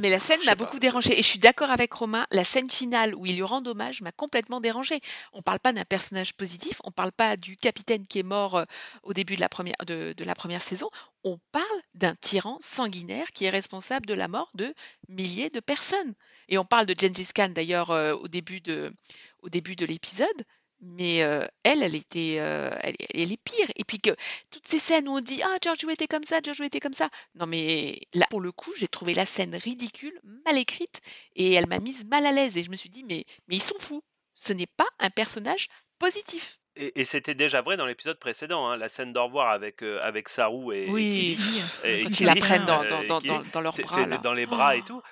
Mais 0.00 0.10
la 0.10 0.20
scène 0.20 0.40
m'a 0.44 0.54
beaucoup 0.54 0.78
dérangée. 0.78 1.18
Et 1.18 1.22
je 1.22 1.26
suis 1.26 1.38
d'accord 1.38 1.70
avec 1.70 1.90
Romain, 1.92 2.26
la 2.30 2.44
scène 2.44 2.68
finale 2.68 3.14
où 3.14 3.24
il 3.24 3.34
lui 3.34 3.42
rend 3.42 3.64
hommage 3.64 4.02
m'a 4.02 4.12
complètement 4.12 4.60
dérangée. 4.60 5.00
On 5.32 5.40
parle 5.40 5.58
pas 5.58 5.72
d'un 5.72 5.86
personnage 5.86 6.34
positif, 6.34 6.82
on 6.84 6.90
parle 6.90 7.12
pas 7.12 7.36
du 7.38 7.56
capitaine 7.56 8.06
qui 8.06 8.18
est 8.18 8.22
mort 8.22 8.56
euh, 8.56 8.64
au 9.04 9.14
début 9.14 9.36
de 9.36 9.40
la 9.40 9.48
première, 9.48 9.76
de, 9.86 10.12
de 10.14 10.24
la 10.24 10.34
première 10.34 10.60
saison. 10.60 10.90
On 11.24 11.38
parle 11.50 11.80
d'un 11.94 12.14
tyran 12.14 12.58
sanguinaire 12.60 13.28
qui 13.32 13.46
est 13.46 13.50
responsable 13.50 14.04
de 14.04 14.12
la 14.12 14.28
mort 14.28 14.50
de 14.54 14.74
milliers 15.08 15.48
de 15.48 15.60
personnes. 15.60 16.14
Et 16.48 16.58
on 16.58 16.66
parle 16.66 16.84
de 16.84 16.94
Gengis 16.98 17.32
Khan 17.34 17.48
d'ailleurs 17.48 17.90
euh, 17.90 18.12
au 18.12 18.28
début 18.28 18.60
de, 18.60 18.92
au 19.40 19.48
début 19.48 19.76
de 19.76 19.86
l'épisode. 19.86 20.44
Mais 20.80 21.16
elle, 21.18 21.82
elle 21.82 21.94
était, 21.94 22.34
elle, 22.34 22.96
elle 23.14 23.32
est 23.32 23.42
pire. 23.42 23.68
Et 23.76 23.84
puis 23.84 23.98
que 23.98 24.10
toutes 24.50 24.66
ces 24.66 24.78
scènes 24.78 25.08
où 25.08 25.12
on 25.12 25.20
dit 25.20 25.42
ah 25.42 25.56
Giorgio 25.62 25.90
était 25.90 26.06
comme 26.06 26.24
ça, 26.24 26.40
Giorgio 26.42 26.64
était 26.64 26.80
comme 26.80 26.92
ça. 26.94 27.10
Non 27.34 27.46
mais 27.46 28.00
là 28.14 28.26
pour 28.30 28.40
le 28.40 28.52
coup 28.52 28.72
j'ai 28.76 28.88
trouvé 28.88 29.14
la 29.14 29.26
scène 29.26 29.54
ridicule, 29.54 30.18
mal 30.44 30.58
écrite 30.58 31.00
et 31.34 31.52
elle 31.54 31.66
m'a 31.68 31.80
mise 31.80 32.04
mal 32.06 32.26
à 32.26 32.32
l'aise 32.32 32.56
et 32.56 32.62
je 32.62 32.70
me 32.70 32.76
suis 32.76 32.90
dit 32.90 33.04
mais 33.04 33.24
mais 33.48 33.56
ils 33.56 33.62
sont 33.62 33.78
fous. 33.78 34.02
Ce 34.34 34.52
n'est 34.52 34.66
pas 34.66 34.86
un 34.98 35.10
personnage 35.10 35.68
positif. 35.98 36.60
Et, 36.78 37.00
et 37.00 37.04
c'était 37.06 37.34
déjà 37.34 37.62
vrai 37.62 37.76
dans 37.78 37.86
l'épisode 37.86 38.18
précédent, 38.18 38.68
hein, 38.68 38.76
la 38.76 38.88
scène 38.90 39.12
d'au 39.12 39.24
revoir 39.24 39.50
avec 39.50 39.82
euh, 39.82 39.98
avec 40.02 40.28
Saru 40.28 40.74
et, 40.76 40.90
Oui. 40.90 41.38
Et- 41.84 42.00
et 42.00 42.04
quand 42.04 42.20
ils 42.20 42.26
la 42.26 42.34
prennent 42.34 42.64
dans, 42.66 42.82
euh, 42.84 42.88
dans, 42.88 43.02
dans, 43.06 43.20
Killy, 43.20 43.32
dans, 43.34 43.42
dans 43.54 43.60
leurs 43.62 43.72
bras 43.72 43.94
c'est 43.96 44.06
là. 44.06 44.18
dans 44.18 44.34
les 44.34 44.44
bras 44.46 44.72
Oh. 44.74 44.78
et 44.78 44.82
tout. 44.82 45.02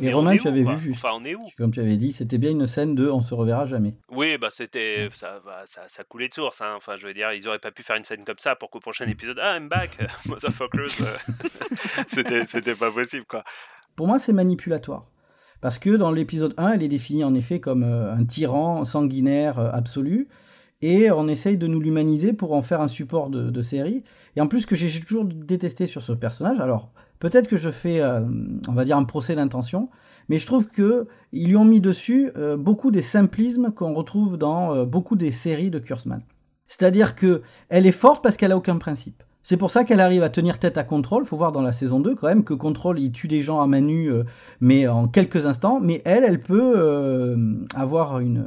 Mais, 0.00 0.12
Romain, 0.12 0.36
tu 0.36 0.48
avais 0.48 0.64
vu 0.64 0.76
juste. 0.78 0.98
Enfin, 1.04 1.16
on 1.20 1.24
est 1.24 1.34
où? 1.36 1.46
Comme 1.56 1.70
tu 1.70 1.78
avais 1.80 1.96
dit, 1.96 2.12
c'était 2.12 2.38
bien 2.38 2.50
une 2.50 2.66
scène 2.66 2.94
de 2.96 3.08
on 3.08 3.20
se 3.20 3.34
reverra 3.34 3.66
jamais. 3.66 3.94
Oui, 4.10 4.36
bah 4.38 4.48
c'était 4.50 5.08
ça, 5.14 5.40
bah, 5.44 5.62
ça, 5.66 5.82
ça 5.86 6.02
coulait 6.04 6.28
de 6.28 6.34
source. 6.34 6.60
hein. 6.60 6.74
Enfin, 6.76 6.96
je 6.96 7.06
veux 7.06 7.14
dire, 7.14 7.32
ils 7.32 7.46
auraient 7.46 7.58
pas 7.60 7.70
pu 7.70 7.82
faire 7.84 7.96
une 7.96 8.04
scène 8.04 8.24
comme 8.24 8.38
ça 8.38 8.56
pour 8.56 8.70
qu'au 8.70 8.80
prochain 8.80 9.06
épisode, 9.06 9.38
ah, 9.40 9.56
I'm 9.56 9.68
back, 9.68 9.96
motherfuckers. 10.26 10.88
c'était, 12.06 12.44
c'était 12.44 12.74
pas 12.74 12.90
possible, 12.90 13.24
quoi. 13.26 13.44
Pour 13.96 14.06
moi, 14.06 14.18
c'est 14.18 14.32
manipulatoire. 14.32 15.06
Parce 15.60 15.78
que 15.78 15.90
dans 15.90 16.10
l'épisode 16.10 16.54
1, 16.56 16.72
elle 16.72 16.82
est 16.82 16.88
définie 16.88 17.22
en 17.22 17.34
effet 17.34 17.60
comme 17.60 17.84
euh, 17.84 18.12
un 18.12 18.24
tyran 18.24 18.84
sanguinaire 18.84 19.60
euh, 19.60 19.70
absolu. 19.72 20.26
Et 20.82 21.12
on 21.12 21.28
essaye 21.28 21.56
de 21.56 21.68
nous 21.68 21.80
l'humaniser 21.80 22.32
pour 22.32 22.52
en 22.52 22.62
faire 22.62 22.80
un 22.80 22.88
support 22.88 23.30
de, 23.30 23.62
série. 23.62 24.02
Et 24.36 24.40
en 24.40 24.48
plus, 24.48 24.66
que 24.66 24.74
j'ai 24.74 25.00
toujours 25.00 25.24
détesté 25.24 25.86
sur 25.86 26.02
ce 26.02 26.12
personnage, 26.12 26.58
alors 26.58 26.90
peut-être 27.20 27.48
que 27.48 27.56
je 27.56 27.70
fais, 27.70 28.00
euh, 28.00 28.20
on 28.68 28.72
va 28.72 28.84
dire, 28.84 28.96
un 28.96 29.04
procès 29.04 29.36
d'intention, 29.36 29.88
mais 30.28 30.38
je 30.40 30.46
trouve 30.46 30.66
que 30.66 31.06
ils 31.32 31.48
lui 31.48 31.56
ont 31.56 31.64
mis 31.64 31.80
dessus 31.80 32.32
euh, 32.36 32.56
beaucoup 32.56 32.90
des 32.90 33.02
simplismes 33.02 33.70
qu'on 33.70 33.94
retrouve 33.94 34.36
dans 34.36 34.74
euh, 34.74 34.84
beaucoup 34.84 35.14
des 35.14 35.30
séries 35.30 35.70
de 35.70 35.78
Kurtzman. 35.78 36.22
C'est-à-dire 36.66 37.14
que 37.14 37.42
elle 37.68 37.86
est 37.86 37.92
forte 37.92 38.22
parce 38.22 38.36
qu'elle 38.36 38.52
a 38.52 38.56
aucun 38.56 38.78
principe. 38.78 39.22
C'est 39.44 39.56
pour 39.56 39.70
ça 39.70 39.84
qu'elle 39.84 40.00
arrive 40.00 40.22
à 40.22 40.30
tenir 40.30 40.58
tête 40.58 40.78
à 40.78 40.84
Control. 40.84 41.24
Faut 41.24 41.36
voir 41.36 41.52
dans 41.52 41.62
la 41.62 41.72
saison 41.72 42.00
2 42.00 42.14
quand 42.14 42.28
même 42.28 42.44
que 42.44 42.54
Control 42.54 42.98
il 42.98 43.10
tue 43.12 43.28
des 43.28 43.42
gens 43.42 43.60
à 43.60 43.66
main 43.66 43.80
nue, 43.80 44.12
mais 44.60 44.86
en 44.86 45.08
quelques 45.08 45.46
instants. 45.46 45.80
Mais 45.80 46.00
elle, 46.04 46.22
elle 46.22 46.38
peut 46.38 47.66
avoir 47.74 48.20
une, 48.20 48.44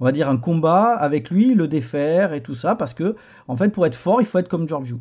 on 0.00 0.04
va 0.04 0.12
dire 0.12 0.28
un 0.28 0.36
combat 0.36 0.94
avec 0.94 1.30
lui, 1.30 1.54
le 1.54 1.68
défaire 1.68 2.32
et 2.32 2.42
tout 2.42 2.54
ça, 2.54 2.74
parce 2.74 2.94
que 2.94 3.16
en 3.48 3.56
fait 3.56 3.68
pour 3.70 3.86
être 3.86 3.94
fort, 3.94 4.20
il 4.20 4.26
faut 4.26 4.38
être 4.38 4.48
comme 4.48 4.68
Giorgio. 4.68 5.00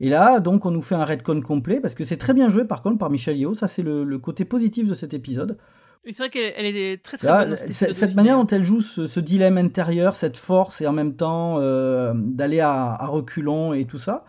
Et 0.00 0.08
là, 0.08 0.40
donc, 0.40 0.66
on 0.66 0.72
nous 0.72 0.82
fait 0.82 0.96
un 0.96 1.04
redcon 1.04 1.40
complet 1.40 1.80
parce 1.80 1.94
que 1.94 2.04
c'est 2.04 2.16
très 2.16 2.34
bien 2.34 2.48
joué 2.48 2.64
par 2.64 2.82
contre 2.82 2.98
par 2.98 3.10
Michel 3.10 3.38
Yeo. 3.38 3.54
Ça, 3.54 3.68
c'est 3.68 3.82
le, 3.82 4.04
le 4.04 4.18
côté 4.18 4.44
positif 4.44 4.88
de 4.88 4.94
cet 4.94 5.14
épisode. 5.14 5.56
C'est 6.04 6.18
vrai 6.18 6.28
qu'elle 6.30 6.52
elle 6.56 6.66
est 6.66 7.02
très 7.02 7.16
très 7.16 7.28
Là, 7.28 7.46
bonne 7.46 7.56
cette 7.56 8.14
manière 8.14 8.36
dont 8.36 8.46
elle 8.48 8.64
joue 8.64 8.80
ce, 8.80 9.06
ce 9.06 9.20
dilemme 9.20 9.56
intérieur, 9.56 10.16
cette 10.16 10.36
force 10.36 10.80
et 10.80 10.86
en 10.86 10.92
même 10.92 11.14
temps 11.14 11.56
euh, 11.60 12.12
d'aller 12.16 12.60
à, 12.60 12.92
à 12.92 13.06
reculons 13.06 13.72
et 13.72 13.86
tout 13.86 13.98
ça. 13.98 14.24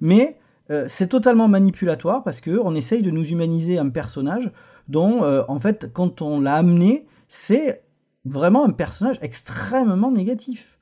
Mais 0.00 0.38
euh, 0.70 0.84
c'est 0.86 1.08
totalement 1.08 1.48
manipulatoire 1.48 2.22
parce 2.22 2.40
que 2.40 2.60
on 2.62 2.74
essaye 2.74 3.02
de 3.02 3.10
nous 3.10 3.24
humaniser 3.26 3.78
un 3.78 3.88
personnage 3.88 4.52
dont, 4.88 5.24
euh, 5.24 5.42
en 5.48 5.58
fait, 5.58 5.90
quand 5.92 6.22
on 6.22 6.40
l'a 6.40 6.54
amené, 6.54 7.06
c'est 7.28 7.82
vraiment 8.26 8.64
un 8.64 8.70
personnage 8.70 9.18
extrêmement 9.22 10.10
négatif. 10.10 10.78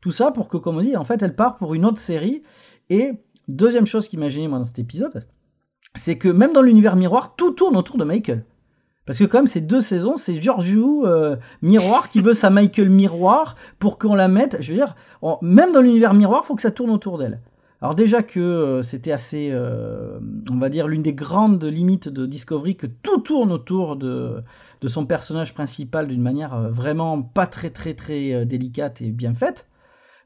Tout 0.00 0.12
ça 0.12 0.30
pour 0.30 0.48
que, 0.48 0.56
comme 0.56 0.78
on 0.78 0.82
dit, 0.82 0.96
en 0.96 1.04
fait, 1.04 1.22
elle 1.22 1.36
part 1.36 1.56
pour 1.56 1.74
une 1.74 1.84
autre 1.84 2.00
série. 2.00 2.42
Et 2.88 3.12
deuxième 3.48 3.86
chose 3.86 4.08
qui 4.08 4.16
m'a 4.16 4.28
gêné 4.28 4.48
moi 4.48 4.58
dans 4.58 4.64
cet 4.64 4.78
épisode, 4.78 5.26
c'est 5.94 6.18
que 6.18 6.28
même 6.28 6.52
dans 6.52 6.62
l'univers 6.62 6.96
miroir, 6.96 7.34
tout 7.36 7.52
tourne 7.52 7.76
autour 7.76 7.96
de 7.98 8.04
Michael. 8.04 8.44
Parce 9.06 9.18
que 9.18 9.24
quand 9.24 9.38
même, 9.38 9.46
ces 9.46 9.60
deux 9.60 9.80
saisons, 9.80 10.16
c'est 10.16 10.40
Giorgio 10.40 11.06
euh, 11.06 11.36
Miroir 11.62 12.10
qui 12.10 12.20
veut 12.20 12.34
sa 12.34 12.50
Michael 12.50 12.90
Miroir 12.90 13.56
pour 13.78 13.98
qu'on 13.98 14.14
la 14.14 14.28
mette. 14.28 14.58
Je 14.60 14.72
veux 14.72 14.78
dire, 14.78 14.94
même 15.42 15.72
dans 15.72 15.80
l'univers 15.80 16.14
miroir, 16.14 16.44
faut 16.44 16.54
que 16.54 16.62
ça 16.62 16.70
tourne 16.70 16.90
autour 16.90 17.18
d'elle. 17.18 17.40
Alors 17.82 17.94
déjà 17.94 18.22
que 18.22 18.40
euh, 18.40 18.82
c'était 18.82 19.12
assez, 19.12 19.48
euh, 19.52 20.20
on 20.50 20.58
va 20.58 20.68
dire, 20.68 20.86
l'une 20.86 21.02
des 21.02 21.14
grandes 21.14 21.64
limites 21.64 22.08
de 22.08 22.26
Discovery, 22.26 22.76
que 22.76 22.86
tout 22.86 23.20
tourne 23.20 23.52
autour 23.52 23.96
de, 23.96 24.42
son 24.86 25.06
personnage 25.06 25.54
principal 25.54 26.06
d'une 26.06 26.20
manière 26.20 26.54
euh, 26.54 26.68
vraiment 26.68 27.22
pas 27.22 27.46
très 27.46 27.70
très 27.70 27.94
très 27.94 28.44
délicate 28.44 29.00
et 29.00 29.10
bien 29.10 29.32
faite. 29.32 29.69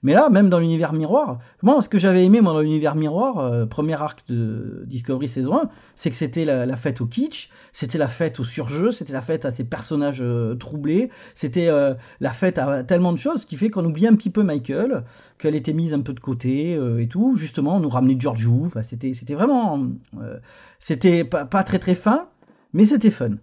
Mais 0.05 0.13
là, 0.13 0.29
même 0.29 0.51
dans 0.51 0.61
l'univers 0.61 0.93
miroir, 0.93 1.39
moi, 1.63 1.81
ce 1.81 1.89
que 1.89 1.97
j'avais 1.97 2.25
aimé 2.25 2.43
moi, 2.43 2.53
dans 2.53 2.61
l'univers 2.61 2.95
miroir, 2.95 3.39
euh, 3.39 3.65
premier 3.65 3.95
arc 3.95 4.23
de 4.29 4.85
Discovery 4.87 5.31
saison 5.31 5.57
1, 5.57 5.71
c'est 5.97 6.11
que 6.11 6.17
c'était 6.17 6.45
la, 6.45 6.77
fête 6.77 7.01
au 7.01 7.07
kitsch, 7.07 7.49
c'était 7.73 7.97
la 7.97 8.09
fête 8.09 8.39
au 8.39 8.45
surjeu, 8.45 8.93
c'était 8.93 9.15
la 9.15 9.23
fête 9.23 9.47
à 9.47 9.51
ces 9.51 9.65
personnages 9.65 10.21
euh, 10.21 10.57
troublés, 10.57 11.09
c'était 11.35 11.69
euh, 11.69 11.95
la 12.21 12.35
fête 12.35 12.59
à 12.59 12.85
tellement 12.85 13.15
de 13.15 13.19
choses 13.19 13.47
qui 13.47 13.57
fait 13.57 13.71
qu'on 13.71 13.87
oublie 13.87 14.07
un 14.07 14.15
petit 14.15 14.29
peu 14.29 14.43
Michael, 14.43 15.05
qu'elle 15.39 15.55
était 15.55 15.73
mise 15.73 15.95
un 15.95 16.03
peu 16.03 16.13
de 16.13 16.21
côté 16.21 16.79
et 16.99 17.09
tout. 17.09 17.37
Justement, 17.37 17.77
on 17.77 17.81
nous 17.81 17.89
ramenait 17.89 18.19
enfin, 18.27 18.83
c'était, 18.83 19.35
vraiment. 19.35 19.87
c'était 20.81 21.25
pas, 21.25 21.47
pas 21.47 21.65
très 21.65 21.79
très 21.79 21.95
fin, 21.95 22.27
mais 22.75 22.85
c'était 22.85 23.11
fun. 23.11 23.37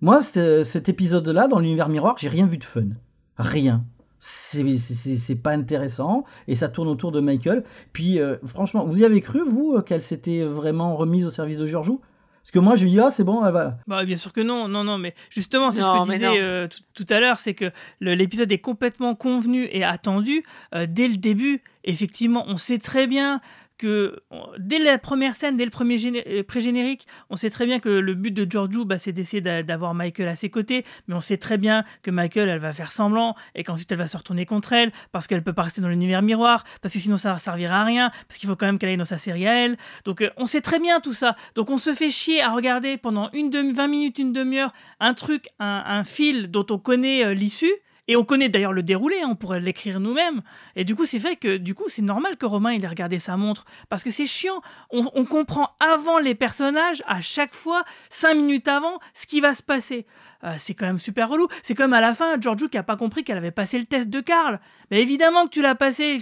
Moi, 0.00 0.22
cet 0.22 0.88
épisode-là, 0.88 1.48
dans 1.48 1.58
l'univers 1.58 1.88
miroir, 1.88 2.14
j'ai 2.16 2.28
rien 2.28 2.46
vu 2.46 2.58
de 2.58 2.64
fun. 2.64 2.90
Rien. 3.38 3.84
C'est, 4.28 5.36
pas 5.36 5.52
intéressant 5.52 6.24
et 6.48 6.56
ça 6.56 6.68
tourne 6.68 6.88
autour 6.88 7.12
de 7.12 7.20
Michael. 7.20 7.62
Puis, 7.92 8.18
euh, 8.18 8.36
franchement, 8.44 8.84
vous 8.84 9.00
y 9.00 9.04
avez 9.04 9.20
cru, 9.20 9.40
vous, 9.46 9.74
euh, 9.76 9.82
qu'elle 9.82 10.02
s'était 10.02 10.42
vraiment 10.42 10.96
remise 10.96 11.24
au 11.24 11.30
service 11.30 11.58
de 11.58 11.66
Giorgio 11.66 12.00
Parce 12.42 12.50
que 12.50 12.58
moi, 12.58 12.74
je 12.74 12.86
me 12.86 12.90
dis, 12.90 12.98
ah, 12.98 13.10
c'est 13.10 13.22
bon, 13.22 13.44
elle 13.46 13.52
va. 13.52 13.78
Bah, 13.86 14.04
bien 14.04 14.16
sûr 14.16 14.32
que 14.32 14.40
non, 14.40 14.66
non, 14.66 14.82
non, 14.82 14.98
mais 14.98 15.14
justement, 15.30 15.70
c'est 15.70 15.82
ce 15.82 15.86
que 15.86 16.10
disait 16.10 16.42
euh, 16.42 16.66
tout, 16.66 17.04
tout 17.04 17.14
à 17.14 17.20
l'heure, 17.20 17.38
c'est 17.38 17.54
que 17.54 17.70
l'épisode 18.00 18.50
est 18.50 18.58
complètement 18.58 19.14
convenu 19.14 19.68
et 19.70 19.84
attendu. 19.84 20.42
Euh, 20.74 20.86
dès 20.88 21.06
le 21.06 21.18
début, 21.18 21.62
effectivement, 21.84 22.44
on 22.48 22.56
sait 22.56 22.78
très 22.78 23.06
bien 23.06 23.40
que 23.78 24.20
dès 24.58 24.78
la 24.78 24.98
première 24.98 25.34
scène, 25.34 25.56
dès 25.56 25.64
le 25.64 25.70
premier 25.70 25.96
euh, 26.26 26.42
pré-générique, 26.42 27.06
on 27.30 27.36
sait 27.36 27.50
très 27.50 27.66
bien 27.66 27.78
que 27.78 27.88
le 27.88 28.14
but 28.14 28.30
de 28.32 28.50
Giorgio, 28.50 28.84
bah, 28.84 28.98
c'est 28.98 29.12
d'essayer 29.12 29.40
d'a- 29.40 29.62
d'avoir 29.62 29.94
Michael 29.94 30.28
à 30.28 30.34
ses 30.36 30.50
côtés, 30.50 30.84
mais 31.08 31.14
on 31.14 31.20
sait 31.20 31.36
très 31.36 31.58
bien 31.58 31.84
que 32.02 32.10
Michael, 32.10 32.48
elle 32.48 32.58
va 32.58 32.72
faire 32.72 32.90
semblant 32.92 33.34
et 33.54 33.62
qu'ensuite 33.64 33.90
elle 33.92 33.98
va 33.98 34.06
se 34.06 34.16
retourner 34.16 34.46
contre 34.46 34.72
elle 34.72 34.92
parce 35.12 35.26
qu'elle 35.26 35.42
peut 35.42 35.52
pas 35.52 35.62
rester 35.62 35.80
dans 35.80 35.88
l'univers 35.88 36.22
miroir, 36.22 36.64
parce 36.82 36.94
que 36.94 37.00
sinon 37.00 37.16
ça 37.16 37.34
ne 37.34 37.38
servira 37.38 37.80
à 37.80 37.84
rien, 37.84 38.10
parce 38.28 38.38
qu'il 38.38 38.48
faut 38.48 38.56
quand 38.56 38.66
même 38.66 38.78
qu'elle 38.78 38.90
aille 38.90 38.96
dans 38.96 39.04
sa 39.04 39.18
série 39.18 39.46
à 39.46 39.54
elle. 39.64 39.76
Donc 40.04 40.22
euh, 40.22 40.30
on 40.36 40.46
sait 40.46 40.60
très 40.60 40.78
bien 40.78 41.00
tout 41.00 41.12
ça. 41.14 41.36
Donc 41.54 41.70
on 41.70 41.78
se 41.78 41.94
fait 41.94 42.10
chier 42.10 42.40
à 42.42 42.50
regarder 42.50 42.96
pendant 42.96 43.30
une 43.32 43.50
demi, 43.50 43.72
20 43.72 43.86
minutes, 43.88 44.18
une 44.18 44.32
demi-heure, 44.32 44.72
un 45.00 45.14
truc, 45.14 45.46
un, 45.58 45.82
un 45.86 46.04
fil 46.04 46.50
dont 46.50 46.66
on 46.70 46.78
connaît 46.78 47.24
euh, 47.24 47.34
l'issue. 47.34 47.72
Et 48.08 48.16
on 48.16 48.24
connaît 48.24 48.48
d'ailleurs 48.48 48.72
le 48.72 48.82
déroulé, 48.82 49.20
hein, 49.20 49.28
on 49.30 49.34
pourrait 49.34 49.60
l'écrire 49.60 49.98
nous-mêmes. 50.00 50.42
Et 50.76 50.84
du 50.84 50.94
coup, 50.94 51.06
c'est 51.06 51.18
fait 51.18 51.36
que 51.36 51.56
du 51.56 51.74
coup, 51.74 51.84
c'est 51.88 52.02
normal 52.02 52.36
que 52.36 52.46
Romain 52.46 52.72
il 52.72 52.84
ait 52.84 52.88
regardé 52.88 53.18
sa 53.18 53.36
montre 53.36 53.64
parce 53.88 54.04
que 54.04 54.10
c'est 54.10 54.26
chiant. 54.26 54.60
On, 54.90 55.24
comprend 55.24 55.70
avant 55.80 56.18
les 56.18 56.34
personnages 56.34 57.02
à 57.06 57.20
chaque 57.20 57.54
fois, 57.54 57.84
cinq 58.10 58.34
minutes 58.34 58.68
avant, 58.68 59.00
ce 59.12 59.26
qui 59.26 59.40
va 59.40 59.54
se 59.54 59.62
passer. 59.62 60.06
Euh, 60.44 60.54
c'est 60.58 60.74
quand 60.74 60.86
même 60.86 60.98
super 60.98 61.28
relou. 61.28 61.48
C'est 61.62 61.74
comme 61.74 61.92
à 61.92 62.00
la 62.00 62.14
fin, 62.14 62.40
Giorgio 62.40 62.68
qui 62.68 62.78
a 62.78 62.84
pas 62.84 62.96
compris 62.96 63.24
qu'elle 63.24 63.38
avait 63.38 63.50
passé 63.50 63.78
le 63.78 63.86
test 63.86 64.08
de 64.08 64.20
Karl. 64.20 64.60
Mais 64.90 65.02
évidemment 65.02 65.44
que 65.44 65.50
tu 65.50 65.62
l'as 65.62 65.74
passé. 65.74 66.18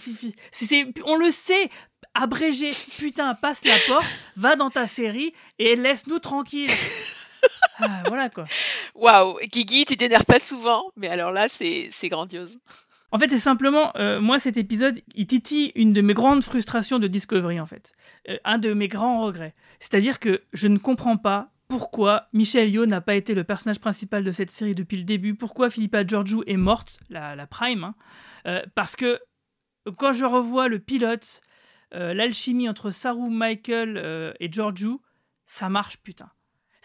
C'est- 0.52 0.86
on 1.04 1.16
le 1.16 1.30
sait. 1.30 1.70
Abrégé, 2.16 2.70
putain, 2.98 3.34
passe 3.34 3.64
la 3.64 3.74
porte, 3.88 4.06
va 4.36 4.54
dans 4.54 4.70
ta 4.70 4.86
série 4.86 5.32
et 5.58 5.74
laisse-nous 5.74 6.20
tranquilles. 6.20 6.70
Ah, 7.78 8.02
voilà 8.06 8.30
quoi. 8.30 8.44
Waouh, 8.94 9.38
Guigui, 9.52 9.84
tu 9.84 9.96
t'énerves 9.96 10.24
pas 10.24 10.38
souvent, 10.38 10.90
mais 10.96 11.08
alors 11.08 11.32
là, 11.32 11.48
c'est 11.48 11.90
grandiose. 12.08 12.58
En 13.10 13.18
fait, 13.18 13.28
c'est 13.28 13.38
simplement, 13.38 13.92
euh, 13.96 14.20
moi, 14.20 14.40
cet 14.40 14.56
épisode, 14.56 15.00
il 15.14 15.28
titille 15.28 15.70
une 15.76 15.92
de 15.92 16.00
mes 16.00 16.14
grandes 16.14 16.42
frustrations 16.42 16.98
de 16.98 17.06
Discovery, 17.06 17.60
en 17.60 17.66
fait. 17.66 17.92
Euh, 18.28 18.38
un 18.44 18.58
de 18.58 18.72
mes 18.72 18.88
grands 18.88 19.22
regrets. 19.22 19.54
C'est-à-dire 19.78 20.18
que 20.18 20.42
je 20.52 20.66
ne 20.66 20.78
comprends 20.78 21.16
pas 21.16 21.52
pourquoi 21.68 22.28
Michelle 22.32 22.70
Yeoh 22.70 22.86
n'a 22.86 23.00
pas 23.00 23.14
été 23.14 23.34
le 23.34 23.44
personnage 23.44 23.78
principal 23.78 24.24
de 24.24 24.32
cette 24.32 24.50
série 24.50 24.74
depuis 24.74 24.96
le 24.96 25.04
début, 25.04 25.34
pourquoi 25.34 25.70
Philippa 25.70 26.04
Georgiou 26.04 26.42
est 26.46 26.56
morte, 26.56 26.98
la, 27.08 27.36
la 27.36 27.46
Prime, 27.46 27.84
hein. 27.84 27.94
Euh, 28.46 28.62
parce 28.74 28.96
que 28.96 29.20
quand 29.96 30.12
je 30.12 30.24
revois 30.24 30.68
le 30.68 30.78
pilote, 30.78 31.40
l'alchimie 31.92 32.68
entre 32.68 32.90
Saru, 32.90 33.30
Michael 33.30 34.34
et 34.40 34.50
Georgiou, 34.50 35.00
ça 35.46 35.68
marche, 35.68 35.98
putain. 35.98 36.30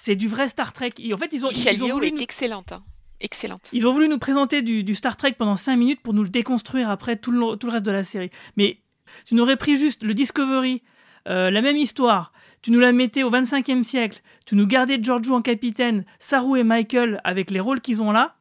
C'est 0.02 0.16
du 0.16 0.28
vrai 0.30 0.48
Star 0.48 0.72
Trek. 0.72 0.94
Et 1.00 1.14
en 1.14 1.18
fait, 1.18 1.34
ils 1.34 1.46
ont, 1.46 1.50
ils 1.52 1.84
ont 1.84 1.90
voulu 1.90 2.08
est 2.08 2.12
nous- 2.12 2.20
excellente. 2.22 2.72
hein. 2.72 2.82
Excellente. 3.22 3.70
ils 3.74 3.86
ont 3.86 3.92
voulu 3.92 4.08
nous 4.08 4.18
présenter 4.18 4.62
du, 4.62 4.82
du 4.86 4.96
Star 4.96 5.18
Trek 5.18 5.34
pendant 5.38 5.58
5 5.58 5.76
minutes 5.76 6.00
pour 6.02 6.14
nous 6.14 6.24
le 6.24 6.30
déconstruire 6.30 6.90
après 6.90 7.18
tout 7.18 7.32
le, 7.32 7.58
tout 7.58 7.68
le 7.68 7.74
reste 7.74 7.86
de 7.86 7.92
la 7.92 8.06
série. 8.06 8.30
Mais 8.56 8.78
tu 9.26 9.36
n'aurais 9.36 9.58
pris 9.58 9.76
juste 9.76 10.04
le 10.04 10.14
Discovery, 10.14 10.82
euh, 11.28 11.52
la 11.52 11.62
même 11.62 11.76
histoire, 11.76 12.32
tu 12.62 12.72
nous 12.72 12.80
la 12.80 12.94
mettais 12.94 13.24
au 13.24 13.30
25e 13.30 13.84
siècle, 13.84 14.22
tu 14.46 14.56
nous 14.56 14.66
gardais 14.66 15.00
Giorgio 15.04 15.36
en 15.36 15.42
capitaine, 15.42 16.06
Saru 16.20 16.60
et 16.60 16.64
Michael 16.64 17.20
avec 17.26 17.52
les 17.52 17.60
rôles 17.60 17.82
qu'ils 17.82 18.02
ont 18.02 18.14
là, 18.14 18.36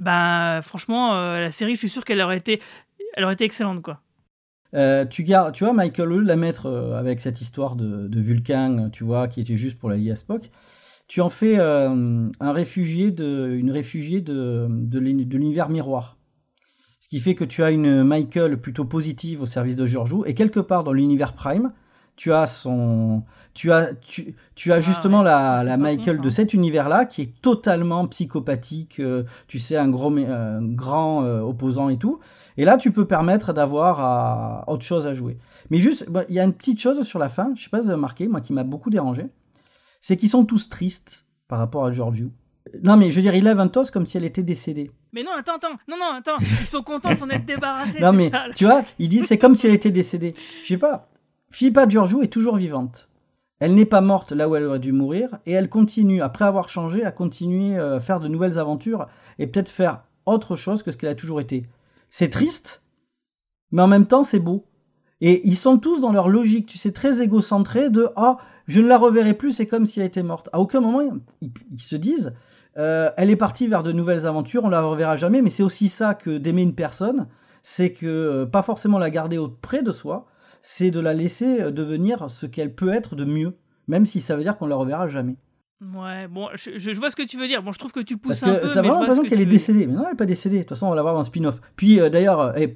ben 0.00 0.60
franchement, 0.62 1.14
euh, 1.16 1.40
la 1.40 1.50
série, 1.50 1.74
je 1.74 1.80
suis 1.80 1.88
sûr 1.88 2.04
qu'elle 2.04 2.20
aurait 2.20 2.36
été, 2.38 2.60
elle 3.14 3.24
aurait 3.24 3.34
été 3.34 3.44
excellente 3.44 3.82
quoi. 3.82 4.00
Euh, 4.74 5.04
tu, 5.06 5.22
gardes, 5.24 5.54
tu 5.54 5.64
vois, 5.64 5.72
Michael, 5.72 6.12
au 6.12 6.16
lieu 6.18 6.22
de 6.22 6.28
la 6.28 6.36
mettre 6.36 6.66
euh, 6.66 6.98
avec 6.98 7.20
cette 7.20 7.40
histoire 7.40 7.76
de, 7.76 8.08
de 8.08 8.20
Vulcain, 8.20 8.90
tu 8.92 9.04
vois, 9.04 9.26
qui 9.28 9.40
était 9.40 9.56
juste 9.56 9.78
pour 9.78 9.88
la 9.88 9.96
lier 9.96 10.10
à 10.12 10.16
Spock, 10.16 10.50
tu 11.06 11.20
en 11.20 11.30
fais 11.30 11.58
euh, 11.58 12.28
un 12.40 12.52
réfugié 12.52 13.10
de, 13.10 13.54
une 13.54 13.70
réfugiée 13.70 14.20
de, 14.20 14.66
de 14.70 14.98
l'uni- 14.98 15.26
de 15.26 15.36
l'univers 15.36 15.68
miroir. 15.68 16.16
Ce 17.00 17.08
qui 17.08 17.20
fait 17.20 17.34
que 17.34 17.44
tu 17.44 17.62
as 17.62 17.70
une 17.70 18.02
Michael 18.02 18.58
plutôt 18.58 18.86
positive 18.86 19.42
au 19.42 19.46
service 19.46 19.76
de 19.76 19.86
Giorgio, 19.86 20.24
et 20.24 20.34
quelque 20.34 20.60
part 20.60 20.84
dans 20.84 20.92
l'univers 20.92 21.34
Prime, 21.34 21.72
tu 22.16 22.32
as 22.32 22.46
son, 22.46 23.24
tu 23.52 23.72
as, 23.72 23.92
tu, 23.94 24.34
tu 24.54 24.72
as 24.72 24.76
Ah 24.76 24.80
justement 24.80 25.18
ouais. 25.18 25.24
la, 25.24 25.64
la 25.64 25.76
Michael 25.76 26.20
de 26.20 26.30
cet 26.30 26.54
univers-là 26.54 27.04
qui 27.04 27.22
est 27.22 27.42
totalement 27.42 28.06
psychopathique, 28.06 29.00
euh, 29.00 29.24
tu 29.48 29.58
sais, 29.58 29.76
un 29.76 29.88
gros, 29.88 30.12
grand 30.60 31.24
euh, 31.24 31.40
opposant 31.40 31.88
et 31.90 31.98
tout. 31.98 32.20
Et 32.56 32.64
là, 32.64 32.78
tu 32.78 32.92
peux 32.92 33.04
permettre 33.04 33.52
d'avoir 33.52 34.66
autre 34.68 34.84
chose 34.84 35.06
à 35.06 35.14
jouer. 35.14 35.36
Mais 35.70 35.80
juste, 35.80 36.08
bah, 36.08 36.22
il 36.28 36.36
y 36.36 36.40
a 36.40 36.44
une 36.44 36.54
petite 36.54 36.80
chose 36.80 37.02
sur 37.02 37.18
la 37.18 37.28
fin, 37.28 37.52
je 37.56 37.64
sais 37.64 37.68
pas 37.70 37.78
si 37.78 37.84
vous 37.84 37.90
avez 37.90 37.96
remarqué, 37.96 38.28
moi 38.28 38.40
qui 38.40 38.52
m'a 38.52 38.62
beaucoup 38.64 38.90
dérangé, 38.90 39.26
c'est 40.06 40.18
qu'ils 40.18 40.28
sont 40.28 40.44
tous 40.44 40.68
tristes 40.68 41.24
par 41.48 41.58
rapport 41.58 41.86
à 41.86 41.90
Giorgio. 41.90 42.30
Non, 42.82 42.98
mais 42.98 43.10
je 43.10 43.16
veux 43.16 43.22
dire, 43.22 43.34
il 43.34 43.44
lève 43.44 43.58
un 43.58 43.68
toast 43.68 43.90
comme 43.90 44.04
si 44.04 44.18
elle 44.18 44.26
était 44.26 44.42
décédée. 44.42 44.90
Mais 45.14 45.22
non, 45.22 45.30
attends, 45.34 45.54
attends, 45.54 45.78
non, 45.88 45.96
non, 45.98 46.18
attends, 46.18 46.36
ils 46.60 46.66
sont 46.66 46.82
contents 46.82 47.12
de 47.12 47.14
s'en 47.14 47.30
être 47.30 47.46
débarrassés. 47.46 48.00
non, 48.02 48.12
mais 48.12 48.28
ça, 48.28 48.44
tu 48.54 48.66
vois, 48.66 48.82
il 48.98 49.08
dit 49.08 49.22
c'est 49.22 49.38
comme 49.38 49.54
si 49.54 49.66
elle 49.66 49.72
était 49.72 49.90
décédée. 49.90 50.34
Je 50.62 50.68
sais 50.68 50.76
pas, 50.76 51.08
Philippa 51.52 51.88
Giorgio 51.88 52.20
est 52.20 52.28
toujours 52.28 52.56
vivante. 52.56 53.08
Elle 53.60 53.74
n'est 53.74 53.86
pas 53.86 54.02
morte 54.02 54.32
là 54.32 54.46
où 54.46 54.56
elle 54.56 54.64
aurait 54.64 54.78
dû 54.78 54.92
mourir 54.92 55.38
et 55.46 55.52
elle 55.52 55.70
continue, 55.70 56.20
après 56.20 56.44
avoir 56.44 56.68
changé, 56.68 57.02
à 57.02 57.10
continuer 57.10 57.78
euh, 57.78 57.96
à 57.96 58.00
faire 58.00 58.20
de 58.20 58.28
nouvelles 58.28 58.58
aventures 58.58 59.06
et 59.38 59.46
peut-être 59.46 59.70
faire 59.70 60.02
autre 60.26 60.54
chose 60.54 60.82
que 60.82 60.92
ce 60.92 60.98
qu'elle 60.98 61.08
a 61.08 61.14
toujours 61.14 61.40
été. 61.40 61.64
C'est 62.10 62.28
triste, 62.28 62.82
mais 63.72 63.80
en 63.80 63.88
même 63.88 64.06
temps 64.06 64.22
c'est 64.22 64.38
beau. 64.38 64.66
Et 65.22 65.48
ils 65.48 65.56
sont 65.56 65.78
tous 65.78 66.00
dans 66.00 66.12
leur 66.12 66.28
logique, 66.28 66.66
tu 66.66 66.76
sais, 66.76 66.92
très 66.92 67.22
égocentrés 67.22 67.88
de 67.88 68.10
ah, 68.16 68.36
je 68.66 68.80
ne 68.80 68.88
la 68.88 68.98
reverrai 68.98 69.34
plus, 69.34 69.52
c'est 69.52 69.66
comme 69.66 69.86
si 69.86 70.00
elle 70.00 70.06
était 70.06 70.22
morte. 70.22 70.48
À 70.52 70.60
aucun 70.60 70.80
moment 70.80 71.00
ils, 71.40 71.50
ils 71.72 71.80
se 71.80 71.96
disent 71.96 72.32
euh, 72.76 73.10
elle 73.16 73.30
est 73.30 73.36
partie 73.36 73.68
vers 73.68 73.82
de 73.82 73.92
nouvelles 73.92 74.26
aventures, 74.26 74.64
on 74.64 74.68
la 74.68 74.82
reverra 74.82 75.16
jamais, 75.16 75.42
mais 75.42 75.50
c'est 75.50 75.62
aussi 75.62 75.88
ça 75.88 76.14
que 76.14 76.38
d'aimer 76.38 76.62
une 76.62 76.74
personne, 76.74 77.28
c'est 77.62 77.92
que 77.92 78.06
euh, 78.06 78.46
pas 78.46 78.62
forcément 78.62 78.98
la 78.98 79.10
garder 79.10 79.38
auprès 79.38 79.82
de 79.82 79.92
soi, 79.92 80.26
c'est 80.62 80.90
de 80.90 81.00
la 81.00 81.14
laisser 81.14 81.60
euh, 81.60 81.70
devenir 81.70 82.30
ce 82.30 82.46
qu'elle 82.46 82.74
peut 82.74 82.92
être 82.92 83.14
de 83.14 83.24
mieux, 83.24 83.54
même 83.86 84.06
si 84.06 84.20
ça 84.20 84.36
veut 84.36 84.42
dire 84.42 84.56
qu'on 84.56 84.66
la 84.66 84.76
reverra 84.76 85.08
jamais. 85.08 85.36
Ouais, 85.94 86.28
bon, 86.28 86.48
je, 86.54 86.98
vois 86.98 87.10
ce 87.10 87.16
que 87.16 87.26
tu 87.26 87.36
veux 87.36 87.46
dire. 87.46 87.62
Bon, 87.62 87.72
je 87.72 87.78
trouve 87.78 87.92
que 87.92 88.00
tu 88.00 88.16
pousses 88.16 88.40
Parce 88.40 88.52
un 88.52 88.56
que 88.56 88.66
peu, 88.66 88.72
t'as 88.72 88.80
vraiment 88.80 89.00
l'impression 89.00 89.22
que 89.22 89.28
qu'elle 89.28 89.40
est 89.40 89.46
décédée, 89.46 89.86
mais 89.86 89.92
non, 89.92 90.04
elle 90.04 90.10
n'est 90.10 90.16
pas 90.16 90.24
décédée. 90.24 90.58
De 90.58 90.62
toute 90.62 90.70
façon, 90.70 90.86
on 90.86 90.90
va 90.90 90.96
la 90.96 91.02
voir 91.02 91.14
dans 91.14 91.20
un 91.20 91.24
spin-off. 91.24 91.60
Puis 91.76 92.00
euh, 92.00 92.08
d'ailleurs, 92.08 92.56
eh, 92.56 92.72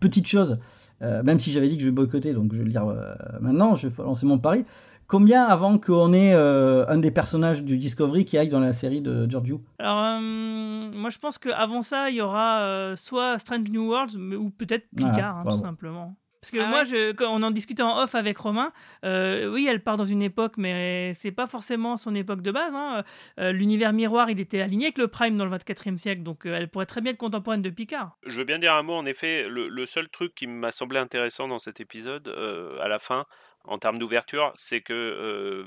petite 0.00 0.26
chose, 0.26 0.58
euh, 1.02 1.22
même 1.22 1.38
si 1.38 1.52
j'avais 1.52 1.68
dit 1.68 1.76
que 1.76 1.82
je 1.82 1.88
vais 1.88 1.92
boycotter, 1.92 2.32
donc 2.32 2.52
je 2.52 2.58
vais 2.58 2.64
le 2.64 2.70
dire 2.70 2.86
euh, 2.86 3.14
maintenant, 3.40 3.74
je 3.74 3.88
vais 3.88 4.02
lancer 4.02 4.26
mon 4.26 4.38
pari. 4.38 4.64
Combien 5.08 5.44
avant 5.44 5.78
qu'on 5.78 6.12
ait 6.12 6.34
euh, 6.34 6.84
un 6.86 6.98
des 6.98 7.10
personnages 7.10 7.62
du 7.62 7.78
Discovery 7.78 8.26
qui 8.26 8.36
aille 8.36 8.50
dans 8.50 8.60
la 8.60 8.74
série 8.74 9.00
de 9.00 9.26
Giorgio? 9.28 9.62
Alors, 9.78 9.98
euh, 10.04 10.20
moi, 10.20 11.08
je 11.08 11.18
pense 11.18 11.38
qu'avant 11.38 11.80
ça, 11.80 12.10
il 12.10 12.16
y 12.16 12.20
aura 12.20 12.60
euh, 12.60 12.94
soit 12.94 13.38
Strange 13.38 13.70
New 13.70 13.88
Worlds, 13.88 14.16
mais- 14.18 14.36
ou 14.36 14.50
peut-être 14.50 14.86
Picard, 14.94 15.12
Voilà, 15.14 15.34
hein, 15.38 15.44
tout 15.46 15.62
simplement. 15.64 16.14
Parce 16.40 16.52
que 16.52 16.58
Ah 16.60 16.66
moi, 16.68 16.78
ouais 16.80 16.84
je, 16.84 17.12
quand 17.12 17.34
on 17.34 17.42
en 17.42 17.50
discutait 17.50 17.82
en 17.82 17.98
off 18.00 18.14
avec 18.14 18.38
Romain, 18.38 18.70
euh, 19.04 19.50
oui, 19.52 19.66
elle 19.68 19.82
part 19.82 19.96
dans 19.96 20.04
une 20.04 20.22
époque, 20.22 20.52
mais 20.56 21.12
c'est 21.14 21.32
pas 21.32 21.48
forcément 21.48 21.96
son 21.96 22.14
époque 22.14 22.42
de 22.42 22.52
base. 22.52 22.74
hein. 22.76 23.02
Euh, 23.40 23.50
L'univers 23.50 23.92
miroir, 23.92 24.30
il 24.30 24.38
était 24.38 24.60
aligné 24.60 24.84
avec 24.86 24.98
le 24.98 25.08
Prime 25.08 25.34
dans 25.36 25.44
le 25.46 25.50
24e 25.50 25.96
siècle, 25.98 26.22
donc 26.22 26.46
euh, 26.46 26.54
elle 26.54 26.68
pourrait 26.68 26.86
très 26.86 27.00
bien 27.00 27.10
être 27.12 27.18
contemporaine 27.18 27.60
de 27.62 27.70
Picard. 27.70 28.16
Je 28.24 28.36
veux 28.36 28.44
bien 28.44 28.60
dire 28.60 28.74
un 28.74 28.84
mot, 28.84 28.94
en 28.94 29.04
effet, 29.06 29.48
le, 29.48 29.68
le 29.68 29.86
seul 29.86 30.08
truc 30.10 30.32
qui 30.36 30.46
m'a 30.46 30.70
semblé 30.70 30.98
intéressant 31.00 31.48
dans 31.48 31.58
cet 31.58 31.80
épisode, 31.80 32.28
euh, 32.28 32.78
à 32.80 32.86
la 32.86 33.00
fin, 33.00 33.24
en 33.68 33.78
termes 33.78 33.98
d'ouverture, 33.98 34.52
c'est 34.56 34.80
que, 34.80 34.92
euh, 34.92 35.66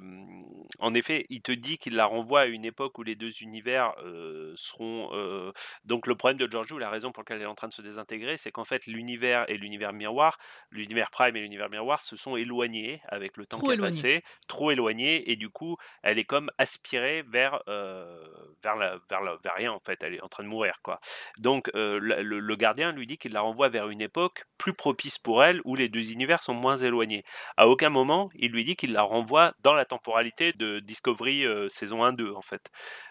en 0.79 0.93
effet, 0.93 1.25
il 1.29 1.41
te 1.41 1.51
dit 1.51 1.77
qu'il 1.77 1.95
la 1.95 2.05
renvoie 2.05 2.41
à 2.41 2.45
une 2.45 2.65
époque 2.65 2.97
où 2.97 3.03
les 3.03 3.15
deux 3.15 3.41
univers 3.41 3.93
euh, 4.03 4.53
seront. 4.55 5.09
euh, 5.13 5.51
donc, 5.85 6.07
le 6.07 6.15
problème 6.15 6.37
de 6.39 6.49
Giorgio, 6.49 6.79
la 6.79 6.89
raison 6.89 7.11
pour 7.11 7.21
laquelle 7.21 7.37
elle 7.37 7.43
est 7.43 7.45
en 7.45 7.55
train 7.55 7.67
de 7.67 7.73
se 7.73 7.81
désintégrer, 7.81 8.37
c'est 8.37 8.51
qu'en 8.51 8.65
fait, 8.65 8.87
l'univers 8.87 9.45
et 9.49 9.57
l'univers 9.57 9.93
miroir, 9.93 10.37
l'univers 10.71 11.11
Prime 11.11 11.35
et 11.35 11.41
l'univers 11.41 11.69
miroir 11.69 12.01
se 12.01 12.15
sont 12.15 12.35
éloignés 12.35 13.01
avec 13.07 13.37
le 13.37 13.45
temps 13.45 13.59
qui 13.59 13.71
a 13.71 13.77
passé, 13.77 14.23
trop 14.47 14.71
éloignés, 14.71 15.31
et 15.31 15.35
du 15.35 15.49
coup, 15.49 15.77
elle 16.01 16.17
est 16.17 16.25
comme 16.25 16.49
aspirée 16.57 17.23
vers, 17.27 17.61
vers, 17.67 18.75
la, 18.75 18.97
vers, 19.09 19.21
la- 19.21 19.37
vers 19.43 19.53
rien, 19.55 19.71
en 19.71 19.79
fait. 19.79 20.01
Elle 20.03 20.15
est 20.15 20.23
en 20.23 20.29
train 20.29 20.43
de 20.43 20.49
mourir, 20.49 20.79
quoi. 20.83 20.99
Donc, 21.39 21.69
le, 21.73 21.99
le 22.39 22.55
gardien 22.55 22.91
lui 22.91 23.05
dit 23.05 23.17
qu'il 23.17 23.33
la 23.33 23.41
renvoie 23.41 23.69
vers 23.69 23.89
une 23.89 24.01
époque 24.01 24.45
plus 24.57 24.73
propice 24.73 25.19
pour 25.19 25.43
elle, 25.43 25.61
où 25.65 25.75
les 25.75 25.89
deux 25.89 26.11
univers 26.11 26.41
sont 26.41 26.55
moins 26.55 26.77
éloignés. 26.77 27.23
À 27.57 27.67
aucun 27.67 27.90
moment, 27.91 28.29
il 28.35 28.51
lui 28.51 28.63
dit 28.63 28.75
qu'il 28.75 28.93
la 28.93 29.03
renvoie 29.03 29.53
dans 29.61 29.73
la 29.73 29.85
temporalité 29.85 30.53
de 30.53 30.79
Discovery 30.79 31.45
euh, 31.45 31.69
saison 31.69 32.03
1-2, 32.03 32.35
en 32.35 32.41
fait. 32.41 32.69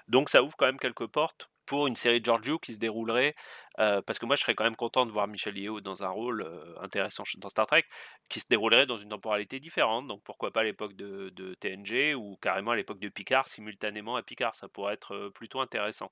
Donc, 0.09 0.28
ça 0.28 0.43
ouvre 0.43 0.57
quand 0.57 0.66
même 0.66 0.78
quelques 0.78 1.07
portes 1.07 1.51
pour 1.66 1.87
une 1.87 1.95
série 1.95 2.20
de 2.20 2.24
Giorgio 2.24 2.59
qui 2.59 2.74
se 2.74 2.78
déroulerait, 2.78 3.37
euh, 3.81 4.03
parce 4.03 4.18
que 4.18 4.26
moi 4.26 4.37
je 4.37 4.43
serais 4.43 4.55
quand 4.55 4.64
même 4.64 4.76
content 4.76 5.07
de 5.07 5.11
voir 5.11 5.26
Michel 5.26 5.57
Yeo 5.57 5.81
dans 5.81 6.05
un 6.05 6.09
rôle 6.09 6.43
euh, 6.43 6.74
intéressant 6.83 7.24
dans 7.39 7.49
Star 7.49 7.66
Trek, 7.66 7.85
qui 8.28 8.41
se 8.41 8.47
déroulerait 8.49 8.87
dans 8.87 8.99
une 8.99 9.09
temporalité 9.09 9.59
différente, 9.59 10.07
donc 10.07 10.22
pourquoi 10.22 10.51
pas 10.53 10.62
l'époque 10.62 10.95
de, 10.95 11.31
TNG 11.61 12.14
ou 12.14 12.37
carrément 12.41 12.74
l'époque 12.74 13.01
de 13.01 13.09
Picard, 13.09 13.49
simultanément 13.49 14.16
à 14.16 14.22
Picard, 14.22 14.55
ça 14.55 14.68
pourrait 14.68 14.95
être 14.95 15.14
euh, 15.14 15.31
plutôt 15.31 15.61
intéressant. 15.61 16.11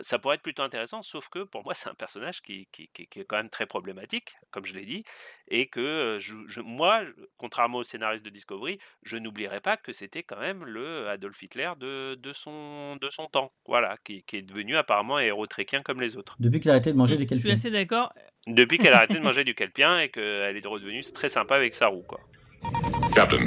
Ça 0.00 0.18
pourrait 0.18 0.36
être 0.36 0.42
plutôt 0.42 0.62
intéressant, 0.62 1.02
sauf 1.02 1.28
que 1.28 1.40
pour 1.40 1.64
moi 1.64 1.74
c'est 1.74 1.88
un 1.90 1.94
personnage 1.94 2.40
qui, 2.42 2.68
est 2.78 3.24
quand 3.24 3.36
même 3.36 3.50
très 3.50 3.66
problématique, 3.66 4.36
comme 4.50 4.64
je 4.64 4.74
l'ai 4.74 4.84
dit, 4.84 5.04
et 5.48 5.66
que 5.66 6.18
moi, 6.62 7.02
contrairement 7.36 7.78
au 7.78 7.82
scénariste 7.82 8.24
de 8.24 8.30
Discovery, 8.30 8.78
je 9.02 9.16
n'oublierai 9.16 9.60
pas 9.60 9.76
que 9.76 9.92
c'était 9.92 10.22
quand 10.22 10.38
même 10.38 10.64
le 10.64 11.08
Adolf 11.08 11.42
Hitler 11.42 11.72
de, 11.78 12.16
son, 12.32 12.96
temps, 13.32 13.52
voilà, 13.66 13.96
qui, 14.04 14.24
est 14.32 14.42
devenu 14.42 14.76
apparemment 14.76 15.18
héros 15.18 15.46
tréquien 15.46 15.82
comme 15.82 16.00
les 16.00 16.16
autres. 16.16 16.36
Depuis 16.38 16.60
qu'il 16.60 16.70
a 16.70 16.74
arrêté 16.74 16.92
de 16.92 16.96
manger 16.96 17.07
des 17.16 17.26
Je 17.30 17.34
suis 17.36 17.50
assez 17.50 17.70
d'accord. 17.70 18.12
Depuis 18.46 18.78
qu'elle 18.78 18.92
a 18.94 18.98
arrêté 18.98 19.14
de 19.14 19.20
manger 19.22 19.44
du 19.44 19.54
kelpien 19.54 20.00
et 20.00 20.08
qu'elle 20.08 20.56
est 20.56 20.66
redevenue 20.66 21.02
très 21.12 21.28
sympa 21.28 21.56
avec 21.56 21.74
Saru, 21.74 22.02
quoi. 22.06 22.20
Captain, 23.14 23.44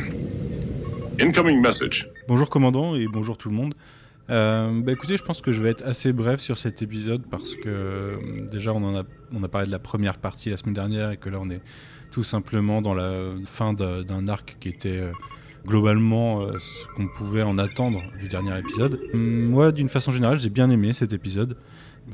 incoming 1.19 1.61
message. 1.61 2.09
Bonjour 2.27 2.49
commandant 2.49 2.95
et 2.95 3.07
bonjour 3.07 3.37
tout 3.37 3.49
le 3.49 3.55
monde. 3.55 3.73
Euh, 4.29 4.81
bah 4.81 4.93
écoutez, 4.93 5.17
je 5.17 5.23
pense 5.23 5.41
que 5.41 5.51
je 5.51 5.61
vais 5.61 5.69
être 5.69 5.85
assez 5.85 6.13
bref 6.13 6.39
sur 6.39 6.57
cet 6.57 6.81
épisode 6.81 7.23
parce 7.29 7.55
que 7.55 7.67
euh, 7.67 8.17
déjà 8.51 8.71
on 8.73 8.83
en 8.83 8.95
a, 8.95 9.03
on 9.33 9.43
a 9.43 9.47
parlé 9.49 9.67
de 9.67 9.71
la 9.71 9.79
première 9.79 10.17
partie 10.19 10.49
la 10.49 10.57
semaine 10.57 10.73
dernière 10.75 11.11
et 11.11 11.17
que 11.17 11.29
là 11.29 11.37
on 11.41 11.49
est 11.49 11.61
tout 12.11 12.23
simplement 12.23 12.81
dans 12.81 12.93
la 12.93 13.33
fin 13.45 13.73
d'un 13.73 14.27
arc 14.27 14.57
qui 14.59 14.69
était 14.69 14.99
euh, 14.99 15.11
globalement 15.65 16.47
ce 16.57 16.87
qu'on 16.95 17.07
pouvait 17.07 17.43
en 17.43 17.57
attendre 17.57 18.01
du 18.19 18.27
dernier 18.29 18.57
épisode. 18.57 18.99
Hum, 19.13 19.49
Moi, 19.49 19.71
d'une 19.71 19.89
façon 19.89 20.11
générale, 20.11 20.39
j'ai 20.39 20.49
bien 20.49 20.69
aimé 20.69 20.93
cet 20.93 21.13
épisode. 21.13 21.57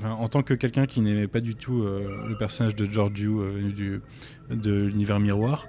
En 0.03 0.27
tant 0.27 0.43
que 0.43 0.53
quelqu'un 0.53 0.85
qui 0.85 1.01
n'aimait 1.01 1.27
pas 1.27 1.39
du 1.39 1.55
tout 1.55 1.81
euh, 1.81 2.27
le 2.27 2.37
personnage 2.37 2.75
de 2.75 2.85
Giorgio 2.85 3.41
euh, 3.41 3.51
venu 3.51 3.73
du, 3.73 4.01
de 4.49 4.83
l'univers 4.85 5.19
miroir, 5.19 5.67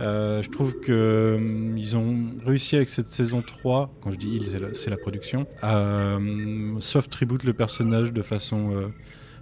euh, 0.00 0.42
je 0.42 0.48
trouve 0.50 0.80
que 0.80 1.36
hum, 1.36 1.78
ils 1.78 1.96
ont 1.96 2.16
réussi 2.44 2.76
avec 2.76 2.88
cette 2.88 3.06
saison 3.06 3.42
3, 3.42 3.94
quand 4.00 4.10
je 4.10 4.16
dis 4.16 4.28
ils, 4.28 4.74
c'est 4.74 4.90
la, 4.90 4.96
production, 4.96 5.46
à 5.62 6.16
hum, 6.16 6.78
soft 6.80 7.14
reboot 7.14 7.44
le 7.44 7.52
personnage 7.52 8.12
de 8.12 8.22
façon 8.22 8.72
euh, 8.74 8.88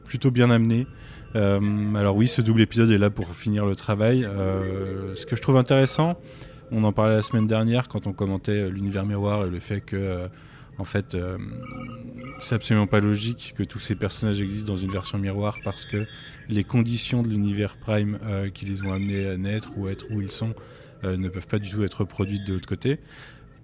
plutôt 0.04 0.30
bien 0.30 0.50
amenée. 0.50 0.86
Alors 1.34 2.16
oui, 2.16 2.26
ce 2.26 2.40
double 2.40 2.62
épisode 2.62 2.90
est 2.90 2.98
là 2.98 3.10
pour 3.10 3.34
finir 3.36 3.66
le 3.66 3.76
travail. 3.76 4.26
Ce 5.14 5.26
que 5.26 5.36
je 5.36 5.42
trouve 5.42 5.58
intéressant, 5.58 6.18
on 6.72 6.82
en 6.84 6.92
parlait 6.92 7.16
la 7.16 7.22
semaine 7.22 7.46
dernière 7.46 7.86
quand 7.86 8.06
on 8.06 8.12
commentait 8.12 8.70
l'univers 8.70 9.04
miroir 9.04 9.44
et 9.44 9.50
le 9.50 9.60
fait 9.60 9.82
que, 9.82 10.28
en 10.78 10.84
fait, 10.84 11.14
euh, 11.14 11.36
c'est 12.38 12.54
absolument 12.54 12.86
pas 12.86 13.00
logique 13.00 13.54
que 13.56 13.64
tous 13.64 13.80
ces 13.80 13.96
personnages 13.96 14.40
existent 14.40 14.72
dans 14.72 14.78
une 14.78 14.90
version 14.90 15.18
miroir 15.18 15.58
parce 15.64 15.84
que 15.84 16.06
les 16.48 16.62
conditions 16.62 17.22
de 17.22 17.28
l'univers 17.28 17.76
Prime 17.76 18.18
euh, 18.24 18.48
qui 18.48 18.64
les 18.64 18.82
ont 18.82 18.92
amenés 18.92 19.26
à 19.26 19.36
naître 19.36 19.70
ou 19.76 19.88
à 19.88 19.90
être 19.90 20.06
où 20.10 20.20
ils 20.20 20.30
sont 20.30 20.54
euh, 21.02 21.16
ne 21.16 21.28
peuvent 21.28 21.48
pas 21.48 21.58
du 21.58 21.68
tout 21.68 21.82
être 21.82 22.04
produites 22.04 22.46
de 22.46 22.54
l'autre 22.54 22.68
côté. 22.68 23.00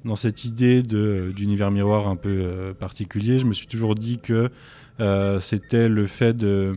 Dans 0.04 0.16
cette 0.16 0.44
idée 0.44 0.82
d'univers 0.82 1.70
miroir 1.70 2.08
un 2.08 2.16
peu 2.16 2.74
particulier, 2.78 3.38
je 3.38 3.46
me 3.46 3.54
suis 3.54 3.66
toujours 3.66 3.94
dit 3.94 4.18
que 4.18 4.50
c'était 5.40 5.88
le 5.88 6.06
fait 6.06 6.36
de 6.36 6.76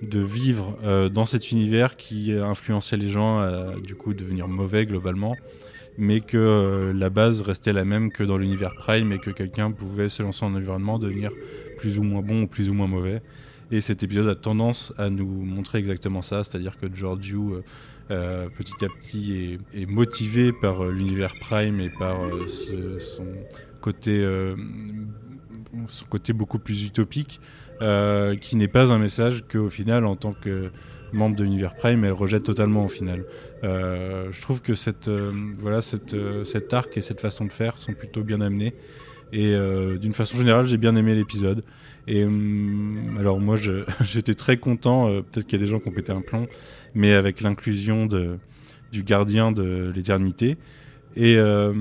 vivre 0.00 0.78
dans 1.12 1.24
cet 1.24 1.50
univers 1.50 1.96
qui 1.96 2.32
influençait 2.32 2.96
les 2.96 3.08
gens 3.08 3.40
à 3.40 3.74
du 3.82 3.96
coup 3.96 4.14
devenir 4.14 4.46
mauvais 4.46 4.86
globalement, 4.86 5.34
mais 5.98 6.20
que 6.20 6.36
euh, 6.36 6.92
la 6.92 7.10
base 7.10 7.42
restait 7.42 7.72
la 7.72 7.84
même 7.84 8.10
que 8.10 8.22
dans 8.22 8.38
l'univers 8.38 8.74
Prime 8.74 9.12
et 9.12 9.18
que 9.18 9.30
quelqu'un 9.30 9.70
pouvait 9.70 10.08
se 10.08 10.22
lancer 10.22 10.44
en 10.44 10.54
environnement 10.54 10.98
devenir 10.98 11.30
plus 11.78 11.98
ou 11.98 12.02
moins 12.02 12.22
bon 12.22 12.42
ou 12.42 12.46
plus 12.46 12.70
ou 12.70 12.74
moins 12.74 12.86
mauvais. 12.86 13.22
Et 13.72 13.80
cet 13.80 14.02
épisode 14.02 14.28
a 14.28 14.34
tendance 14.34 14.92
à 14.98 15.08
nous 15.08 15.26
montrer 15.26 15.78
exactement 15.78 16.20
ça, 16.20 16.44
c'est-à-dire 16.44 16.76
que 16.78 16.94
Giorgio 16.94 17.54
euh, 17.54 17.64
euh, 18.10 18.48
petit 18.50 18.84
à 18.84 18.88
petit 18.88 19.58
est, 19.72 19.86
motivé 19.86 20.52
par 20.52 20.84
euh, 20.84 20.92
l'univers 20.92 21.32
Prime 21.40 21.80
et 21.80 21.88
par 21.88 22.18
son 23.00 23.24
côté 23.80 24.22
son 25.86 26.04
côté 26.04 26.34
beaucoup 26.34 26.58
plus 26.58 26.84
utopique 26.84 27.40
qui 28.40 28.56
n'est 28.56 28.68
pas 28.68 28.92
un 28.92 28.98
message 28.98 29.42
qu'au 29.50 29.70
final, 29.70 30.04
en 30.04 30.16
tant 30.16 30.34
que 30.34 30.70
membre 31.14 31.36
de 31.36 31.42
l'univers 31.42 31.74
Prime, 31.74 32.04
elle 32.04 32.12
rejette 32.12 32.42
totalement 32.42 32.84
au 32.84 32.88
final. 32.88 33.24
Euh, 33.64 34.28
je 34.32 34.40
trouve 34.40 34.60
que 34.60 34.74
cette, 34.74 35.08
euh, 35.08 35.32
voilà, 35.56 35.80
cette, 35.80 36.14
euh, 36.14 36.44
cet 36.44 36.74
arc 36.74 36.96
et 36.96 37.00
cette 37.02 37.20
façon 37.20 37.44
de 37.44 37.52
faire 37.52 37.80
sont 37.80 37.92
plutôt 37.92 38.22
bien 38.22 38.40
amenés. 38.40 38.74
Et 39.34 39.56
d'une 39.98 40.12
façon 40.12 40.36
générale, 40.36 40.66
j'ai 40.66 40.76
bien 40.76 40.94
aimé 40.94 41.14
l'épisode. 41.14 41.64
Et 42.06 42.22
hum, 42.22 43.16
alors 43.18 43.40
moi, 43.40 43.56
j'étais 44.02 44.34
très 44.34 44.58
content. 44.58 45.06
Peut-être 45.22 45.46
qu'il 45.46 45.58
y 45.58 45.62
a 45.62 45.64
des 45.64 45.70
gens 45.70 45.80
qui 45.80 45.88
ont 45.88 45.92
pété 45.92 46.12
un 46.12 46.20
plomb, 46.20 46.46
mais 46.94 47.14
avec 47.14 47.40
l'inclusion 47.40 48.04
de, 48.04 48.36
du 48.92 49.02
gardien 49.02 49.50
de 49.50 49.90
l'éternité. 49.94 50.58
Et 51.16 51.36
euh, 51.36 51.72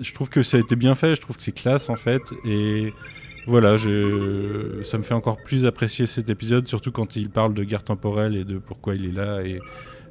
je 0.00 0.12
trouve 0.12 0.28
que 0.28 0.42
ça 0.42 0.56
a 0.56 0.60
été 0.60 0.76
bien 0.76 0.94
fait. 0.94 1.14
Je 1.14 1.20
trouve 1.20 1.36
que 1.36 1.42
c'est 1.42 1.52
classe 1.52 1.88
en 1.88 1.96
fait. 1.96 2.22
Et 2.44 2.92
voilà, 3.46 3.76
je, 3.76 4.80
ça 4.82 4.98
me 4.98 5.02
fait 5.02 5.14
encore 5.14 5.42
plus 5.42 5.66
apprécier 5.66 6.06
cet 6.06 6.30
épisode, 6.30 6.66
surtout 6.66 6.90
quand 6.90 7.16
il 7.16 7.30
parle 7.30 7.54
de 7.54 7.64
guerre 7.64 7.84
temporelle 7.84 8.36
et 8.36 8.44
de 8.44 8.58
pourquoi 8.58 8.94
il 8.94 9.06
est 9.06 9.12
là 9.12 9.42
et 9.42 9.60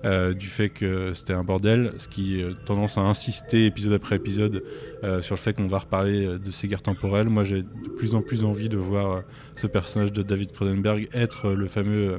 euh, 0.05 0.33
du 0.33 0.47
fait 0.47 0.69
que 0.69 1.13
c'était 1.13 1.33
un 1.33 1.43
bordel, 1.43 1.91
ce 1.97 2.07
qui 2.07 2.41
a 2.41 2.53
tendance 2.65 2.97
à 2.97 3.01
insister 3.01 3.65
épisode 3.65 3.93
après 3.93 4.15
épisode 4.15 4.63
euh, 5.03 5.21
sur 5.21 5.35
le 5.35 5.39
fait 5.39 5.53
qu'on 5.53 5.67
va 5.67 5.79
reparler 5.79 6.25
euh, 6.25 6.37
de 6.37 6.51
ces 6.51 6.67
guerres 6.67 6.83
temporelles. 6.83 7.27
Moi, 7.27 7.43
j'ai 7.43 7.63
de 7.63 7.89
plus 7.97 8.15
en 8.15 8.21
plus 8.21 8.45
envie 8.45 8.69
de 8.69 8.77
voir 8.77 9.11
euh, 9.11 9.21
ce 9.55 9.67
personnage 9.67 10.11
de 10.11 10.21
David 10.21 10.51
Cronenberg 10.51 11.09
être 11.13 11.47
euh, 11.49 11.55
le 11.55 11.67
fameux 11.67 12.13
euh, 12.13 12.17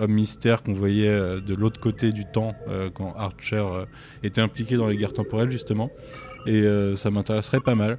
homme 0.00 0.12
mystère 0.12 0.62
qu'on 0.62 0.72
voyait 0.72 1.08
euh, 1.08 1.40
de 1.40 1.54
l'autre 1.54 1.80
côté 1.80 2.12
du 2.12 2.24
temps 2.24 2.54
euh, 2.68 2.90
quand 2.92 3.14
Archer 3.16 3.56
euh, 3.56 3.84
était 4.22 4.40
impliqué 4.40 4.76
dans 4.76 4.88
les 4.88 4.96
guerres 4.96 5.12
temporelles 5.12 5.50
justement. 5.50 5.90
Et 6.46 6.62
euh, 6.62 6.96
ça 6.96 7.10
m'intéresserait 7.10 7.60
pas 7.60 7.74
mal. 7.74 7.98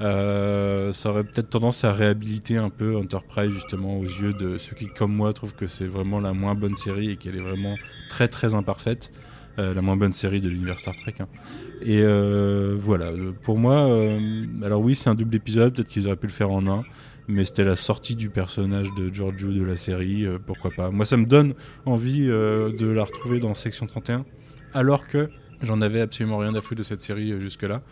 Euh, 0.00 0.92
ça 0.92 1.10
aurait 1.10 1.24
peut-être 1.24 1.50
tendance 1.50 1.84
à 1.84 1.92
réhabiliter 1.92 2.56
un 2.56 2.70
peu 2.70 2.96
Enterprise 2.96 3.50
justement 3.50 3.98
aux 3.98 4.04
yeux 4.04 4.32
de 4.32 4.56
ceux 4.58 4.76
qui, 4.76 4.86
comme 4.86 5.12
moi, 5.12 5.32
trouvent 5.32 5.54
que 5.54 5.66
c'est 5.66 5.86
vraiment 5.86 6.20
la 6.20 6.32
moins 6.32 6.54
bonne 6.54 6.76
série 6.76 7.10
et 7.10 7.16
qu'elle 7.16 7.36
est 7.36 7.40
vraiment 7.40 7.74
très 8.08 8.28
très 8.28 8.54
imparfaite. 8.54 9.10
Euh, 9.58 9.74
la 9.74 9.82
moins 9.82 9.96
bonne 9.96 10.12
série 10.12 10.40
de 10.40 10.48
l'univers 10.48 10.78
Star 10.78 10.94
Trek. 10.94 11.14
hein. 11.18 11.26
Et 11.82 12.00
euh, 12.00 12.76
voilà, 12.78 13.06
euh, 13.06 13.32
pour 13.42 13.58
moi, 13.58 13.88
euh, 13.88 14.46
alors 14.62 14.80
oui, 14.80 14.94
c'est 14.94 15.10
un 15.10 15.16
double 15.16 15.34
épisode, 15.34 15.74
peut-être 15.74 15.88
qu'ils 15.88 16.06
auraient 16.06 16.16
pu 16.16 16.28
le 16.28 16.32
faire 16.32 16.52
en 16.52 16.68
un, 16.68 16.84
mais 17.26 17.44
c'était 17.44 17.64
la 17.64 17.74
sortie 17.74 18.14
du 18.14 18.30
personnage 18.30 18.86
de 18.96 19.12
Giorgio 19.12 19.50
de 19.50 19.64
la 19.64 19.76
série, 19.76 20.26
pourquoi 20.46 20.70
pas. 20.70 20.90
Moi, 20.90 21.06
ça 21.06 21.16
me 21.16 21.26
donne 21.26 21.54
envie 21.86 22.26
de 22.26 22.86
la 22.86 23.02
retrouver 23.02 23.40
dans 23.40 23.52
Section 23.54 23.86
31, 23.86 24.24
alors 24.74 25.08
que 25.08 25.28
j'en 25.60 25.80
avais 25.80 26.00
absolument 26.00 26.38
rien 26.38 26.54
à 26.54 26.60
foutre 26.60 26.78
de 26.78 26.82
cette 26.84 27.00
série 27.00 27.38
jusque-là. 27.40 27.82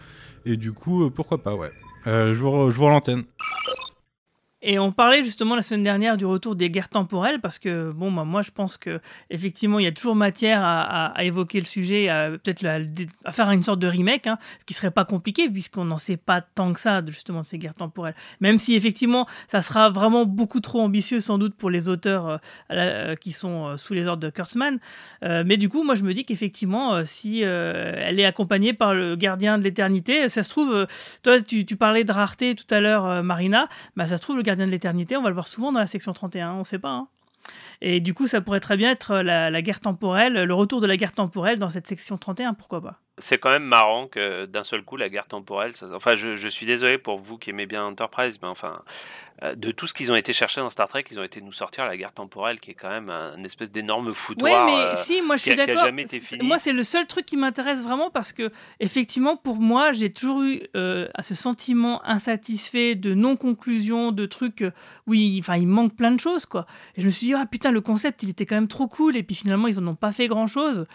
Et 0.45 0.57
du 0.57 0.73
coup, 0.73 1.11
pourquoi 1.11 1.43
pas, 1.43 1.55
ouais. 1.57 1.73
Euh, 2.07 2.33
je 2.33 2.39
vous, 2.39 2.71
vous 2.71 2.89
l'antenne. 2.89 3.25
Et 4.69 4.81
on 4.81 4.91
parlait 4.91 5.23
justement 5.23 5.55
la 5.55 5.63
semaine 5.63 5.85
dernière 5.85 6.17
du 6.17 6.27
retour 6.27 6.57
des 6.57 6.71
guerres 6.71 6.89
temporelles 6.89 7.41
parce 7.41 7.61
que 7.61 7.93
bon, 7.93 8.11
bah, 8.11 8.25
moi 8.25 8.43
je 8.43 8.51
pense 8.51 8.77
que 8.77 9.01
effectivement 9.31 9.79
il 9.79 9.85
y 9.85 9.87
a 9.87 9.93
toujours 9.93 10.17
matière 10.17 10.61
à, 10.61 11.15
évoquer 11.23 11.61
le 11.61 11.67
sujet, 11.67 12.09
à 12.09 12.31
peut-être 12.31 12.67
à 13.25 13.31
faire 13.31 13.49
une 13.53 13.63
sorte 13.63 13.79
de 13.79 13.87
remake, 13.87 14.27
hein, 14.27 14.39
ce 14.59 14.65
qui 14.65 14.75
serait 14.75 14.91
pas 14.91 15.05
compliqué 15.05 15.49
puisqu'on 15.49 15.85
n'en 15.85 15.99
sait 15.99 16.17
pas 16.17 16.41
tant 16.41 16.73
que 16.73 16.81
ça 16.81 17.01
justement 17.07 17.43
de 17.43 17.47
ces 17.47 17.59
guerres 17.59 17.77
temporelles. 17.77 18.17
Même 18.41 18.59
si 18.59 18.75
effectivement 18.75 19.29
ça 19.47 19.63
sera 19.63 19.89
vraiment 19.89 20.27
beaucoup 20.27 20.59
trop 20.59 20.81
ambitieux 20.81 21.21
sans 21.21 21.39
doute 21.39 21.55
pour 21.55 21.71
les 21.71 21.89
auteurs 21.89 22.29
euh, 22.29 22.39
euh, 22.73 23.15
qui 23.15 23.31
sont 23.31 23.67
euh, 23.67 23.77
sous 23.77 23.95
les 23.95 24.09
ordres 24.09 24.23
de 24.25 24.31
Kurtzman. 24.31 24.81
Mais 25.23 25.59
du 25.59 25.69
coup, 25.69 25.85
moi 25.85 25.95
je 25.95 26.03
me 26.03 26.13
dis 26.13 26.25
qu'effectivement, 26.25 27.05
si 27.05 27.43
elle 27.43 28.19
est 28.19 28.25
accompagnée 28.25 28.73
par 28.73 28.95
le 28.95 29.15
gardien 29.15 29.59
de 29.59 29.63
l'éternité, 29.63 30.29
ça 30.29 30.43
se 30.43 30.51
trouve, 30.51 30.87
toi 31.23 31.41
tu, 31.41 31.65
parlais 31.77 32.03
de 32.03 32.13
rareté 32.13 32.57
tout 32.57 32.67
à 32.75 32.81
l'heure, 32.81 33.23
Marina, 33.23 33.69
bah 33.97 34.09
ça 34.09 34.17
se 34.17 34.23
trouve 34.23 34.37
le 34.37 34.43
gardien 34.43 34.56
de 34.65 34.71
l'éternité, 34.71 35.17
on 35.17 35.23
va 35.23 35.29
le 35.29 35.35
voir 35.35 35.49
souvent 35.49 35.73
dans 35.73 35.81
la 35.81 35.87
section 35.87 36.13
31, 36.15 36.55
on 36.55 36.65
sait 36.65 36.79
pas. 36.79 36.91
hein. 36.91 37.09
Et 37.81 38.01
du 38.01 38.15
coup, 38.15 38.27
ça 38.27 38.41
pourrait 38.41 38.61
très 38.61 38.77
bien 38.77 38.91
être 38.91 39.19
la, 39.19 39.63
guerre 39.63 39.81
temporelle, 39.81 40.45
le 40.45 40.55
retour 40.55 40.81
de 40.81 40.87
la 40.87 40.97
guerre 40.97 41.13
temporelle 41.13 41.59
dans 41.59 41.71
cette 41.71 41.87
section 41.87 42.17
31, 42.17 42.55
pourquoi 42.55 42.81
pas. 42.81 43.01
C'est 43.19 43.39
quand 43.39 43.51
même 43.51 43.65
marrant 43.65 44.09
que 44.09 44.47
d'un 44.47 44.65
seul 44.65 44.83
coup 44.83 44.97
la 44.97 45.09
guerre 45.09 45.27
temporelle. 45.27 45.73
Enfin, 45.95 46.15
je, 46.15 46.37
je 46.37 46.49
suis 46.49 46.67
désolé 46.67 46.99
pour 46.99 47.19
vous 47.19 47.39
qui 47.39 47.51
aimez 47.51 47.67
bien 47.67 47.85
Enterprise, 47.85 48.41
mais 48.43 48.49
enfin, 48.49 48.83
de 49.55 49.71
tout 49.71 49.87
ce 49.87 49.95
qu'ils 49.95 50.11
ont 50.11 50.17
été 50.17 50.33
chercher 50.33 50.61
dans 50.61 50.71
Star 50.71 50.87
Trek, 50.87 51.05
ils 51.11 51.19
ont 51.21 51.23
été 51.23 51.41
nous 51.41 51.53
sortir 51.53 51.85
la 51.85 51.97
guerre 51.97 52.13
temporelle, 52.13 52.59
qui 52.59 52.71
est 52.71 52.75
quand 52.75 52.89
même 52.89 53.11
un, 53.11 53.37
une 53.37 53.45
espèce 53.45 53.71
d'énorme 53.71 54.07
Oui, 54.09 54.15
foutoir. 54.15 54.67
mais 54.67 54.73
euh, 54.73 54.95
si, 54.95 55.21
moi 55.23 55.37
je 55.37 55.43
suis 55.43 55.55
d'accord. 55.55 55.87
Moi, 56.41 56.59
c'est 56.59 56.73
le 56.73 56.83
seul 56.83 57.07
truc 57.07 57.27
qui 57.27 57.37
m'intéresse 57.37 57.83
vraiment 57.83 58.11
parce 58.11 58.33
que, 58.33 58.51
effectivement, 58.81 59.37
pour 59.37 59.57
moi, 59.57 59.93
j'ai 59.93 60.11
toujours 60.11 60.43
eu 60.43 60.63
euh, 60.75 61.07
ce 61.21 61.35
sentiment 61.35 62.05
insatisfait 62.07 62.95
de 62.95 63.15
non-conclusion, 63.15 64.13
de 64.13 64.27
trucs 64.27 64.63
euh, 64.63 64.71
où 65.07 65.15
il, 65.15 65.39
enfin, 65.41 65.57
il 65.57 65.67
manque 65.69 65.95
plein 65.95 66.11
de 66.13 66.21
choses, 66.21 66.47
quoi. 66.47 66.67
Et 66.97 67.03
je 67.03 67.07
me 67.07 67.11
suis 67.11 67.27
dit, 67.27 67.35
ah 67.35 67.47
putain, 67.47 67.73
le 67.73 67.81
concept, 67.81 68.23
il 68.23 68.31
était 68.31 68.47
quand 68.47 68.57
même 68.57 68.69
trop 68.69 68.89
cool. 68.89 69.17
Et 69.17 69.23
puis 69.23 69.37
finalement, 69.37 69.69
ils 69.69 69.79
en 69.79 69.87
ont 69.87 69.95
pas 69.95 70.13
fait 70.13 70.29
grand-chose. 70.29 70.87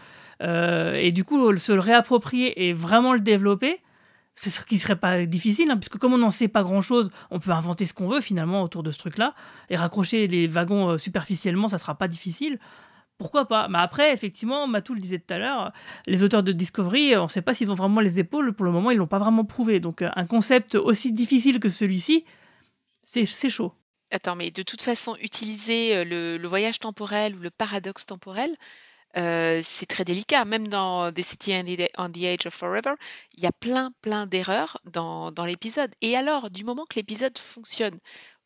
Euh, 0.41 0.95
et 0.95 1.11
du 1.11 1.23
coup, 1.23 1.55
se 1.57 1.71
le 1.71 1.79
réapproprier 1.79 2.67
et 2.67 2.73
vraiment 2.73 3.13
le 3.13 3.19
développer, 3.19 3.81
ce 4.35 4.65
qui 4.65 4.79
serait 4.79 4.95
pas 4.95 5.25
difficile, 5.25 5.69
hein, 5.69 5.77
puisque 5.77 5.97
comme 5.97 6.13
on 6.13 6.17
n'en 6.17 6.31
sait 6.31 6.47
pas 6.47 6.63
grand-chose, 6.63 7.11
on 7.29 7.39
peut 7.39 7.51
inventer 7.51 7.85
ce 7.85 7.93
qu'on 7.93 8.07
veut 8.07 8.21
finalement 8.21 8.63
autour 8.63 8.83
de 8.83 8.91
ce 8.91 8.97
truc-là. 8.97 9.35
Et 9.69 9.75
raccrocher 9.75 10.27
les 10.27 10.47
wagons 10.47 10.89
euh, 10.89 10.97
superficiellement, 10.97 11.67
ça 11.67 11.77
sera 11.77 11.95
pas 11.95 12.07
difficile. 12.07 12.59
Pourquoi 13.17 13.47
pas? 13.47 13.67
Mais 13.67 13.77
après, 13.77 14.13
effectivement, 14.13 14.67
Matou 14.67 14.95
le 14.95 15.01
disait 15.01 15.19
tout 15.19 15.33
à 15.33 15.37
l'heure, 15.37 15.71
les 16.07 16.23
auteurs 16.23 16.43
de 16.43 16.51
Discovery, 16.51 17.13
euh, 17.13 17.21
on 17.21 17.25
ne 17.25 17.29
sait 17.29 17.41
pas 17.41 17.53
s'ils 17.53 17.71
ont 17.71 17.75
vraiment 17.75 18.01
les 18.01 18.19
épaules. 18.19 18.53
Pour 18.53 18.65
le 18.65 18.71
moment, 18.71 18.89
ils 18.89 18.97
l'ont 18.97 19.07
pas 19.07 19.19
vraiment 19.19 19.45
prouvé. 19.45 19.79
Donc, 19.79 20.01
euh, 20.01 20.09
un 20.15 20.25
concept 20.25 20.75
aussi 20.75 21.11
difficile 21.11 21.59
que 21.59 21.69
celui-ci, 21.69 22.25
c'est 23.03 23.49
chaud. 23.49 23.73
Attends, 24.11 24.35
mais 24.35 24.51
de 24.51 24.63
toute 24.63 24.81
façon, 24.81 25.15
utiliser 25.21 26.03
le 26.03 26.45
voyage 26.45 26.79
temporel 26.79 27.35
ou 27.35 27.39
le 27.39 27.49
paradoxe 27.49 28.05
temporel, 28.05 28.57
euh, 29.17 29.61
c'est 29.63 29.85
très 29.85 30.05
délicat. 30.05 30.45
Même 30.45 30.67
dans 30.67 31.11
The 31.11 31.21
City 31.21 31.53
on 31.97 32.09
the, 32.11 32.17
Edge 32.23 32.47
of 32.47 32.53
Forever, 32.53 32.93
il 33.35 33.43
y 33.43 33.47
a 33.47 33.51
plein, 33.51 33.93
plein 34.01 34.25
d'erreurs 34.25 34.79
dans, 34.85 35.31
l'épisode. 35.45 35.93
Et 36.01 36.15
alors, 36.15 36.49
du 36.49 36.63
moment 36.63 36.85
que 36.85 36.95
l'épisode 36.95 37.37
fonctionne, 37.37 37.99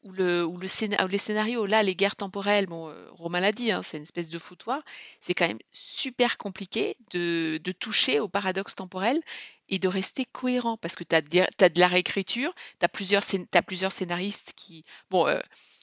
où, 0.04 0.12
le, 0.12 0.46
scénar- 0.68 1.04
où 1.04 1.08
les 1.08 1.18
scénarios, 1.18 1.66
là, 1.66 1.82
les 1.82 1.96
guerres 1.96 2.16
temporelles, 2.16 2.68
bon, 2.68 2.90
euh, 2.90 3.08
Romain 3.12 3.40
l'a 3.40 3.52
dit, 3.52 3.72
hein, 3.72 3.82
c'est 3.82 3.98
une 3.98 4.04
espèce 4.04 4.30
de 4.30 4.38
foutoir, 4.38 4.84
c'est 5.20 5.34
quand 5.34 5.48
même 5.48 5.60
super 5.72 6.38
compliqué 6.38 6.96
de, 7.12 7.60
de 7.64 7.72
toucher 7.72 8.20
au 8.20 8.28
paradoxe 8.28 8.76
temporel 8.76 9.20
et 9.68 9.80
de 9.80 9.88
rester 9.88 10.26
cohérent 10.26 10.78
parce 10.78 10.96
que 10.96 11.04
tu 11.04 11.16
as, 11.16 11.22
de 11.22 11.80
la 11.80 11.88
réécriture, 11.88 12.54
tu 12.80 12.86
as, 12.86 13.62
plusieurs 13.64 13.92
scénaristes 13.92 14.54
qui... 14.56 14.86
Euh, 15.14 15.42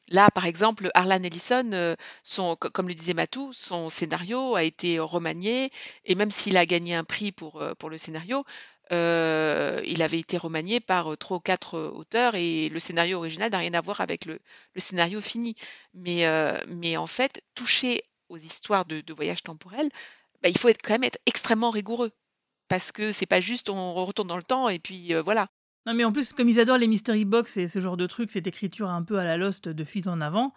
là, 0.09 0.31
par 0.31 0.47
exemple, 0.47 0.91
Harlan 0.95 1.23
Ellison, 1.23 1.71
euh, 1.73 1.97
comme 2.73 2.89
le 2.89 2.95
disait 2.95 3.15
Matou, 3.15 3.53
son 3.53 3.89
scénario 3.89 4.55
a 4.55 4.63
été 4.63 4.99
remanié 4.99 5.71
et 6.05 6.15
même 6.15 6.31
s'il 6.31 6.57
a 6.57 6.67
gagné 6.67 6.95
un 6.95 7.05
prix 7.05 7.33
pour, 7.33 7.61
euh, 7.63 7.75
le 7.89 7.99
scénario, 7.99 8.45
euh, 8.93 9.81
il 9.87 10.03
avait 10.03 10.19
été 10.19 10.37
remanié 10.37 10.81
par 10.81 11.17
trois 11.19 11.39
ou 11.39 11.41
quatre 11.41 11.79
auteurs 11.79 12.35
et 12.35 12.69
le 12.69 12.79
scénario 12.79 13.19
original 13.19 13.51
n'a 13.51 13.59
rien 13.59 13.75
à 13.75 13.81
voir 13.81 14.01
avec 14.01 14.25
le, 14.27 14.41
scénario 14.77 15.21
fini. 15.21 15.55
Mais, 15.95 16.25
mais 16.69 16.97
en 16.97 17.07
fait, 17.07 17.43
toucher 17.55 18.03
aux 18.29 18.39
histoires 18.39 18.85
de, 18.85 19.01
de 19.01 19.13
voyage 19.13 19.43
temporel, 19.43 19.89
bah, 20.43 20.49
il 20.49 20.59
faut 20.59 20.69
être, 20.69 20.83
quand 20.83 20.95
même 20.95 21.05
être 21.05 21.19
extrêmement 21.27 21.71
rigoureux. 21.71 22.13
Parce 22.69 22.93
que 22.93 23.13
c'est 23.13 23.27
pas 23.27 23.41
juste 23.41 23.69
on 23.71 23.95
retourne 24.05 24.29
dans 24.29 24.37
le 24.37 24.43
temps 24.43 24.69
et 24.69 24.79
puis 24.79 25.15
voilà. 25.15 25.49
Non, 25.87 25.95
mais 25.95 26.05
en 26.05 26.13
plus, 26.13 26.33
comme 26.33 26.49
ils 26.49 26.61
adorent 26.61 26.79
les 26.79 26.87
mystery 26.87 27.25
box 27.25 27.57
et 27.57 27.67
ce 27.67 27.79
genre 27.79 27.97
de 27.97 28.07
trucs, 28.07 28.31
cette 28.31 28.47
écriture 28.47 28.89
un 28.89 29.03
peu 29.03 29.19
à 29.19 29.25
la 29.25 29.37
Lost 29.37 29.69
de 29.69 29.85
fuite 29.85 30.07
en 30.07 30.21
avant, 30.21 30.53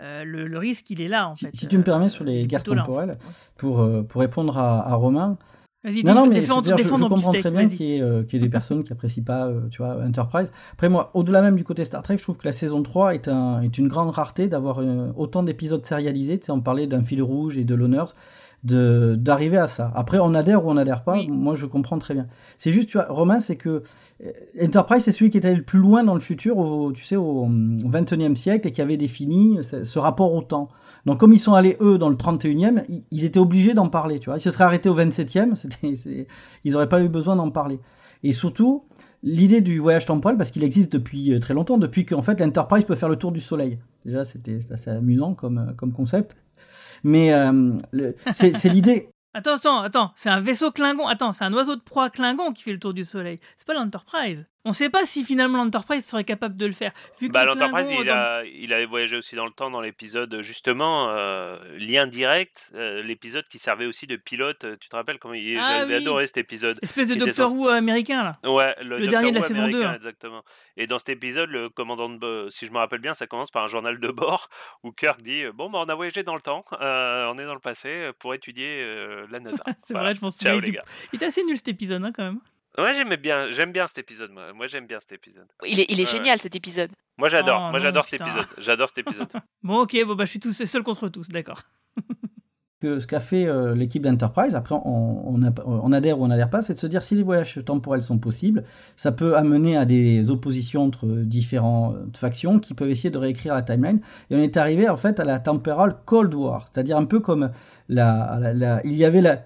euh, 0.00 0.24
le, 0.24 0.46
le 0.46 0.58
risque, 0.58 0.90
il 0.90 1.00
est 1.00 1.08
là, 1.08 1.28
en 1.28 1.34
fait. 1.34 1.50
si 1.54 1.66
tu 1.66 1.78
me 1.78 1.82
permets 1.82 2.08
sur 2.08 2.24
les 2.24 2.46
guerres 2.46 2.62
là, 2.66 2.72
en 2.72 2.74
fait. 2.74 2.80
temporelles, 2.80 3.18
pour, 3.56 3.80
euh, 3.80 4.02
pour 4.02 4.20
répondre 4.20 4.56
à, 4.58 4.86
à 4.86 4.94
Romain. 4.94 5.38
Vas-y, 5.84 6.02
Non, 6.02 6.14
non, 6.14 6.26
mais 6.26 6.42
c'est-à-dire, 6.42 6.76
je, 6.76 6.82
je 6.82 6.88
comprends 6.88 7.32
très 7.32 7.50
bien 7.52 7.68
qu'il 7.68 7.86
y, 7.86 8.02
euh, 8.02 8.24
qu'il 8.24 8.40
y 8.40 8.42
ait 8.42 8.46
des 8.46 8.50
personnes 8.50 8.82
qui 8.82 8.92
apprécient 8.92 9.22
pas, 9.22 9.46
euh, 9.46 9.68
tu 9.70 9.78
vois, 9.78 9.96
Enterprise. 10.04 10.50
Après, 10.72 10.88
moi, 10.88 11.12
au-delà 11.14 11.40
même 11.40 11.54
du 11.54 11.62
côté 11.62 11.84
Star 11.84 12.02
Trek, 12.02 12.18
je 12.18 12.22
trouve 12.24 12.36
que 12.36 12.46
la 12.46 12.52
saison 12.52 12.82
3 12.82 13.14
est, 13.14 13.28
un, 13.28 13.62
est 13.62 13.78
une 13.78 13.86
grande 13.86 14.10
rareté 14.10 14.48
d'avoir 14.48 14.80
euh, 14.80 15.12
autant 15.16 15.44
d'épisodes 15.44 15.84
sérialisés. 15.86 16.38
Tu 16.40 16.46
sais, 16.46 16.52
on 16.52 16.60
parlait 16.60 16.88
d'un 16.88 17.04
fil 17.04 17.22
rouge 17.22 17.58
et 17.58 17.64
de 17.64 17.76
l'honneur, 17.76 18.16
d'arriver 18.64 19.56
à 19.56 19.68
ça. 19.68 19.90
Après, 19.94 20.18
on 20.18 20.34
adhère 20.34 20.64
ou 20.66 20.70
on 20.70 20.76
adhère 20.76 21.04
pas. 21.04 21.16
Moi, 21.28 21.54
je 21.54 21.66
comprends 21.66 21.98
très 21.98 22.14
bien. 22.14 22.26
C'est 22.58 22.72
juste, 22.72 22.88
tu 22.88 22.98
vois, 22.98 23.06
Romain, 23.08 23.40
c'est 23.40 23.56
que 23.56 23.82
euh, 24.24 24.32
Enterprise, 24.62 25.02
c'est 25.04 25.12
celui 25.12 25.30
qui 25.30 25.38
est 25.38 25.46
allé 25.46 25.54
le 25.56 25.62
plus 25.62 25.78
loin 25.78 26.02
dans 26.04 26.14
le 26.14 26.20
futur, 26.20 26.58
au, 26.58 26.92
tu 26.92 27.04
sais, 27.04 27.16
au, 27.16 27.46
21e 27.48 28.34
siècle, 28.34 28.66
et 28.68 28.72
qui 28.72 28.82
avait 28.82 28.96
défini 28.96 29.58
ce, 29.62 29.84
ce 29.84 29.98
rapport 29.98 30.32
au 30.32 30.42
temps. 30.42 30.68
Donc, 31.06 31.20
comme 31.20 31.32
ils 31.32 31.38
sont 31.38 31.54
allés, 31.54 31.76
eux, 31.80 31.98
dans 31.98 32.08
le 32.08 32.16
31e, 32.16 32.82
ils, 32.88 33.04
ils 33.12 33.24
étaient 33.24 33.38
obligés 33.38 33.74
d'en 33.74 33.88
parler, 33.88 34.18
tu 34.18 34.28
vois. 34.28 34.38
Ils 34.38 34.42
se 34.42 34.50
seraient 34.50 34.64
arrêtés 34.64 34.88
au 34.88 34.96
27e, 34.96 35.54
c'était, 35.54 35.94
c'est- 35.94 36.26
ils 36.64 36.72
n'auraient 36.72 36.88
pas 36.88 37.02
eu 37.02 37.08
besoin 37.08 37.36
d'en 37.36 37.50
parler. 37.50 37.78
Et 38.24 38.32
surtout, 38.32 38.84
l'idée 39.22 39.60
du 39.60 39.78
voyage 39.78 40.06
temporel, 40.06 40.36
parce 40.36 40.50
qu'il 40.50 40.64
existe 40.64 40.92
depuis 40.92 41.32
euh, 41.32 41.38
très 41.38 41.54
longtemps, 41.54 41.78
depuis 41.78 42.04
qu'en 42.04 42.22
fait, 42.22 42.38
l'Enterprise 42.40 42.84
peut 42.84 42.96
faire 42.96 43.08
le 43.08 43.16
tour 43.16 43.30
du 43.32 43.40
Soleil. 43.40 43.78
Déjà, 44.04 44.24
c'était 44.24 44.58
assez 44.70 44.90
amusant 44.90 45.34
comme, 45.34 45.58
euh, 45.58 45.72
comme 45.76 45.92
concept. 45.92 46.36
Mais 47.04 47.32
euh, 47.32 47.78
c'est 48.32 48.68
l'idée. 48.68 49.08
Attends, 49.34 49.54
attends, 49.54 49.82
attends, 49.82 50.12
c'est 50.16 50.30
un 50.30 50.40
vaisseau 50.40 50.70
Klingon. 50.72 51.06
Attends, 51.06 51.32
c'est 51.32 51.44
un 51.44 51.52
oiseau 51.52 51.76
de 51.76 51.82
proie 51.82 52.08
Klingon 52.10 52.52
qui 52.52 52.62
fait 52.62 52.72
le 52.72 52.80
tour 52.80 52.94
du 52.94 53.04
soleil. 53.04 53.38
C'est 53.56 53.66
pas 53.66 53.74
l'Enterprise. 53.74 54.46
On 54.68 54.72
sait 54.74 54.90
pas 54.90 55.06
si 55.06 55.24
finalement 55.24 55.56
l'Enterprise 55.64 56.04
serait 56.04 56.24
capable 56.24 56.54
de 56.56 56.66
le 56.66 56.72
faire. 56.72 56.92
Vu 57.20 57.30
Bah, 57.30 57.46
l'Enterprise, 57.46 57.88
il, 57.90 58.04
dans- 58.04 58.12
a, 58.12 58.44
il 58.44 58.72
avait 58.74 58.84
voyagé 58.84 59.16
aussi 59.16 59.34
dans 59.34 59.46
le 59.46 59.50
temps 59.52 59.70
dans 59.70 59.80
l'épisode, 59.80 60.42
justement, 60.42 61.08
euh, 61.10 61.56
lien 61.78 62.06
direct, 62.06 62.70
euh, 62.74 63.02
l'épisode 63.02 63.48
qui 63.48 63.58
servait 63.58 63.86
aussi 63.86 64.06
de 64.06 64.16
pilote. 64.16 64.64
euh, 64.64 64.76
Tu 64.78 64.90
te 64.90 64.96
rappelles 64.96 65.18
comment 65.18 65.32
il... 65.32 65.58
Ah 65.58 65.78
J'avais 65.80 65.96
oui. 65.96 66.02
adoré 66.02 66.26
cet 66.26 66.36
épisode. 66.36 66.78
Espèce 66.82 67.08
de 67.08 67.14
Doctor 67.14 67.50
Who 67.54 67.68
américain, 67.68 68.22
là. 68.42 68.50
Ouais, 68.50 68.74
le, 68.82 69.06
dernier 69.06 69.30
de 69.32 69.36
la 69.36 69.42
saison 69.42 69.62
2, 69.62 69.68
américain, 69.68 69.90
hein. 69.90 69.94
exactement. 69.94 70.42
Et 70.76 70.86
dans 70.86 70.98
cet 70.98 71.08
épisode, 71.08 71.48
le 71.48 71.70
commandant 71.70 72.10
de 72.10 72.48
si 72.50 72.66
je 72.66 72.70
me 72.72 72.76
rappelle 72.78 73.00
bien, 73.00 73.14
ça 73.14 73.26
commence 73.26 73.50
par 73.50 73.64
un 73.64 73.68
journal 73.68 73.98
de 73.98 74.08
bord 74.08 74.48
où 74.84 74.92
Kirk 74.92 75.22
dit 75.22 75.44
Bon, 75.54 75.70
bah, 75.70 75.78
on 75.82 75.88
a 75.88 75.94
voyagé 75.94 76.22
dans 76.24 76.34
le 76.34 76.42
temps, 76.42 76.64
euh, 76.80 77.26
on 77.32 77.38
est 77.38 77.46
dans 77.46 77.54
le 77.54 77.60
passé 77.60 78.10
pour 78.18 78.34
étudier 78.34 78.84
la 79.30 79.40
NASA. 79.40 79.64
C'est 79.82 79.94
Voilà. 79.94 80.08
vrai, 80.08 80.14
je 80.14 80.20
pense 80.20 80.36
que 80.36 80.44
Ciao, 80.44 80.60
les 80.60 80.72
gars. 80.72 80.82
il 81.12 81.16
était 81.16 81.24
assez 81.26 81.42
nul 81.44 81.56
cet 81.56 81.68
épisode, 81.68 82.04
hein, 82.04 82.12
quand 82.14 82.24
même. 82.24 82.40
Ouais, 82.78 82.94
j'aimais 82.94 83.16
bien, 83.16 83.50
j'aime 83.50 83.72
bien 83.72 83.86
cet 83.86 83.98
épisode, 83.98 84.30
moi. 84.30 84.52
Moi, 84.54 84.66
j'aime 84.68 84.86
bien 84.86 85.00
cet 85.00 85.12
épisode. 85.12 85.46
Il 85.66 85.80
est, 85.80 85.86
il 85.88 86.00
est 86.00 86.04
Ouais, 86.04 86.12
ouais. 86.12 86.18
génial 86.18 86.38
cet 86.38 86.54
épisode. 86.54 86.90
Moi, 87.18 87.28
j'adore, 87.28 87.60
Oh, 87.66 87.70
moi, 87.70 87.78
j'adore 87.80 88.04
cet 88.04 88.20
épisode. 88.20 88.46
J'adore 88.58 88.88
cet 88.88 88.98
épisode. 88.98 89.28
Bon, 89.62 89.80
ok, 89.82 89.96
bon, 90.06 90.14
bah, 90.14 90.24
je 90.24 90.30
suis 90.30 90.40
tous 90.40 90.64
seul 90.64 90.82
contre 90.84 91.08
tous, 91.08 91.28
d'accord. 91.28 91.60
que 92.80 93.00
ce 93.00 93.08
qu'a 93.08 93.18
fait 93.18 93.44
euh, 93.46 93.74
l'équipe 93.74 94.02
d'Enterprise, 94.04 94.54
après 94.54 94.76
on, 94.76 95.28
on, 95.34 95.42
a- 95.42 95.52
on 95.66 95.90
adhère 95.92 96.20
ou 96.20 96.24
on 96.24 96.28
n'adhère 96.28 96.48
pas, 96.48 96.62
c'est 96.62 96.74
de 96.74 96.78
se 96.78 96.86
dire 96.86 97.02
si 97.02 97.16
les 97.16 97.24
voyages 97.24 97.58
temporels 97.66 98.04
sont 98.04 98.18
possibles, 98.20 98.62
ça 98.94 99.10
peut 99.10 99.36
amener 99.36 99.76
à 99.76 99.84
des 99.84 100.30
oppositions 100.30 100.84
entre 100.84 101.04
différentes 101.08 102.16
factions 102.16 102.60
qui 102.60 102.74
peuvent 102.74 102.88
essayer 102.90 103.10
de 103.10 103.18
réécrire 103.18 103.54
la 103.54 103.62
timeline. 103.62 104.00
Et 104.30 104.36
on 104.36 104.38
est 104.40 104.56
arrivé 104.56 104.88
en 104.88 104.96
fait 104.96 105.18
à 105.18 105.24
la 105.24 105.40
temporal 105.40 105.96
Cold 106.06 106.32
War, 106.34 106.68
c'est-à-dire 106.72 106.96
un 106.96 107.04
peu 107.04 107.18
comme 107.18 107.50
la, 107.88 108.38
la- 108.40 108.52
la- 108.54 108.80
il 108.86 108.94
y 108.94 109.04
avait 109.04 109.22
la, 109.22 109.42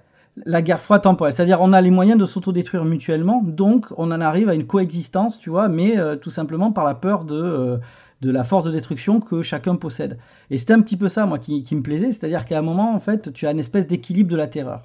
la 0.47 0.63
guerre 0.63 0.81
froide 0.81 1.03
temporelle, 1.03 1.35
c'est-à-dire 1.35 1.61
on 1.61 1.73
a 1.73 1.81
les 1.81 1.91
moyens 1.91 2.19
de 2.19 2.27
s'autodétruire 2.27 2.85
mutuellement, 2.85 3.43
donc 3.45 3.87
on 3.97 4.11
en 4.11 4.21
arrive 4.21 4.49
à 4.49 4.55
une 4.55 4.67
coexistence, 4.67 5.39
tu 5.39 5.51
vois, 5.51 5.69
mais 5.69 5.99
euh, 5.99 6.17
tout 6.17 6.31
simplement 6.31 6.73
par 6.73 6.85
la 6.85 6.95
peur 6.95 7.25
de, 7.25 7.35
euh, 7.35 7.77
de 8.23 8.31
la 8.31 8.43
force 8.45 8.65
de 8.65 8.71
destruction 8.71 9.21
que 9.21 9.43
chacun 9.43 9.77
possède. 9.77 10.19
Et 10.51 10.57
c'était 10.57 10.73
un 10.73 10.81
petit 10.81 10.97
peu 10.97 11.09
ça, 11.09 11.27
moi, 11.27 11.39
qui, 11.39 11.67
me 11.75 11.83
plaisait, 11.83 12.13
c'est-à-dire 12.13 12.47
qu'à 12.47 12.59
un 12.59 12.63
moment, 12.63 12.95
en 12.95 13.01
fait, 13.01 13.33
tu 13.33 13.47
as 13.47 13.51
une 13.53 13.59
espèce 13.59 13.87
d'équilibre 13.87 14.31
de 14.31 14.37
la 14.37 14.47
terreur 14.47 14.83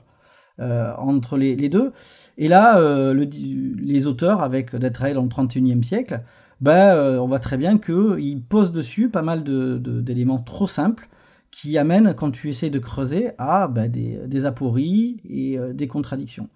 euh, 0.59 0.91
entre 0.97 1.37
les, 1.37 1.69
deux. 1.69 1.93
Et 2.37 2.47
là, 2.47 2.79
le 2.79 3.23
les 3.23 4.07
auteurs, 4.07 4.41
avec 4.41 4.71
travaillé 4.93 5.13
dans 5.15 5.23
le 5.23 5.29
31e 5.29 5.83
siècle, 5.83 6.21
ben, 6.61 7.19
on 7.19 7.27
voit 7.27 7.39
très 7.39 7.57
bien 7.57 7.77
qu'ils 7.77 8.41
posent 8.41 8.71
dessus 8.71 9.09
pas 9.09 9.21
mal 9.21 9.43
de- 9.43 9.77
de- 9.77 10.01
d'éléments 10.01 10.39
trop 10.39 10.67
simples 10.67 11.07
qui 11.51 11.77
amènent, 11.77 12.13
quand 12.13 12.31
tu 12.31 12.49
essayes 12.49 12.71
de 12.71 12.79
creuser, 12.79 13.31
à 13.37 13.67
ben, 13.67 13.89
des, 13.89 14.45
apories 14.45 15.21
et 15.27 15.57
euh, 15.57 15.73
des 15.73 15.87
contradictions. 15.87 16.49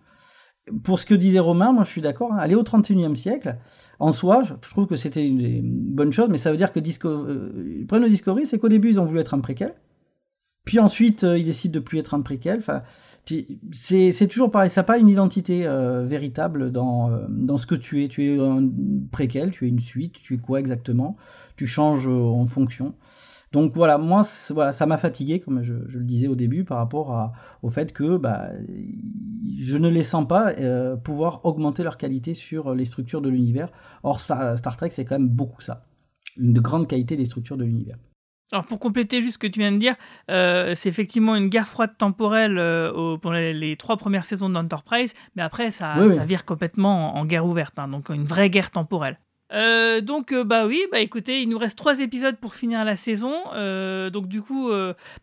Pour 0.84 1.00
ce 1.00 1.06
que 1.06 1.16
disait 1.16 1.40
Romain, 1.40 1.72
moi 1.72 1.84
je 1.84 1.90
suis 1.90 2.02
d'accord, 2.02 2.34
hein, 2.34 2.38
aller 2.38 2.56
au 2.56 2.64
31e 2.64 3.16
siècle, 3.16 3.58
en 4.00 4.12
soi, 4.12 4.44
je 4.44 4.70
trouve 4.70 4.88
que 4.88 4.96
c'était 4.96 5.26
une, 5.26 5.62
bonne 5.64 6.12
chose, 6.12 6.30
mais 6.30 6.38
ça 6.38 6.52
veut 6.52 6.58
dire 6.58 6.72
que 6.72 6.80
Disco, 6.80 7.10
euh, 7.10 7.52
le 7.56 7.86
problème 7.86 8.08
de 8.08 8.12
Discovery, 8.12 8.46
c'est 8.46 8.60
qu'au 8.60 8.70
début, 8.70 8.90
ils 8.90 9.00
ont 9.00 9.06
voulu 9.06 9.20
être 9.20 9.34
un 9.34 9.40
préquel, 9.40 9.74
puis 10.66 10.80
ensuite, 10.80 11.24
euh, 11.24 11.38
ils 11.38 11.46
décident 11.46 11.74
de 11.74 11.80
plus 11.80 11.98
être 11.98 12.14
un 12.14 12.22
préquel. 12.22 12.62
C'est 13.72 14.28
toujours 14.30 14.52
pareil, 14.52 14.70
ça 14.70 14.82
n'a 14.82 14.86
pas 14.86 14.98
une 14.98 15.10
identité 15.10 15.64
véritable 16.06 16.72
dans, 16.72 17.12
dans 17.30 17.58
ce 17.58 17.68
que 17.68 17.76
tu 17.76 18.04
es. 18.04 18.08
Tu 18.08 18.26
es 18.26 18.40
un 18.40 18.68
préquel, 19.12 19.52
tu 19.52 19.66
es 19.66 19.70
une 19.70 19.80
suite, 19.80 20.16
tu 20.24 20.36
es 20.36 20.38
quoi 20.38 20.60
exactement? 20.60 21.18
Tu 21.56 21.68
changes 21.68 22.08
en 22.08 22.46
fonction. 22.48 22.96
Donc 23.52 23.74
voilà, 23.76 23.98
moi, 23.98 24.22
voilà, 24.52 24.72
ça 24.72 24.86
m'a 24.86 24.98
fatigué, 24.98 25.42
comme 25.42 25.62
je, 25.62 25.74
je 25.88 26.00
le 26.00 26.06
disais 26.06 26.28
au 26.28 26.36
début, 26.36 26.64
par 26.64 26.78
rapport 26.78 27.12
à, 27.12 27.34
au 27.64 27.70
fait 27.70 27.92
que 27.92 28.16
bah, 28.18 28.50
je 29.58 29.78
ne 29.78 29.90
les 29.90 30.04
sens 30.04 30.26
pas 30.28 30.54
euh, 30.54 30.96
pouvoir 30.96 31.44
augmenter 31.46 31.84
leur 31.84 31.98
qualité 31.98 32.34
sur 32.34 32.74
les 32.74 32.86
structures 32.86 33.22
de 33.22 33.30
l'univers. 33.30 33.70
Or, 34.04 34.22
ça- 34.22 34.56
Star 34.56 34.78
Trek, 34.78 34.90
c'est 34.92 35.04
quand 35.04 35.20
même 35.20 35.28
beaucoup 35.30 35.62
ça. 35.62 35.86
Une 36.38 36.60
grande 36.60 36.88
qualité 36.88 37.18
des 37.18 37.26
structures 37.26 37.58
de 37.58 37.66
l'univers. 37.66 37.98
Alors 38.54 38.66
pour 38.66 38.80
compléter 38.80 39.22
juste 39.22 39.36
ce 39.36 39.40
que 39.40 39.48
tu 39.48 39.60
viens 39.60 39.72
de 39.72 39.78
dire, 39.78 39.96
euh, 40.30 40.76
c'est 40.76 40.90
effectivement 40.90 41.36
une 41.38 41.48
guerre 41.48 41.70
froide 41.70 41.98
temporelle 41.98 42.58
euh, 42.58 42.92
au- 42.92 43.18
pour 43.18 43.32
les, 43.32 43.54
les 43.54 43.78
trois 43.78 43.96
premières 43.96 44.26
saisons 44.26 44.50
d'Enterprise, 44.50 45.14
mais 45.38 45.42
après 45.42 45.72
ça, 45.72 45.96
oui. 46.00 46.14
ça 46.16 46.26
vire 46.26 46.44
complètement 46.44 47.16
en, 47.16 47.20
en 47.22 47.26
guerre 47.26 47.46
ouverte, 47.46 47.80
hein, 47.80 47.88
donc 47.88 48.10
une 48.10 48.26
vraie 48.26 48.50
guerre 48.50 48.72
temporelle. 48.72 49.18
Euh, 49.54 50.00
donc 50.02 50.32
euh, 50.32 50.44
bah 50.44 50.66
oui, 50.66 50.82
bah 50.92 51.00
écoutez, 51.00 51.42
il 51.42 51.50
nous 51.50 51.58
reste 51.58 51.78
trois 51.78 52.00
épisodes 52.00 52.38
pour 52.38 52.56
finir 52.56 52.86
la 52.86 52.96
saison, 52.96 53.34
euh, 53.54 54.10
donc 54.10 54.28
du 54.28 54.42
coup, 54.42 54.72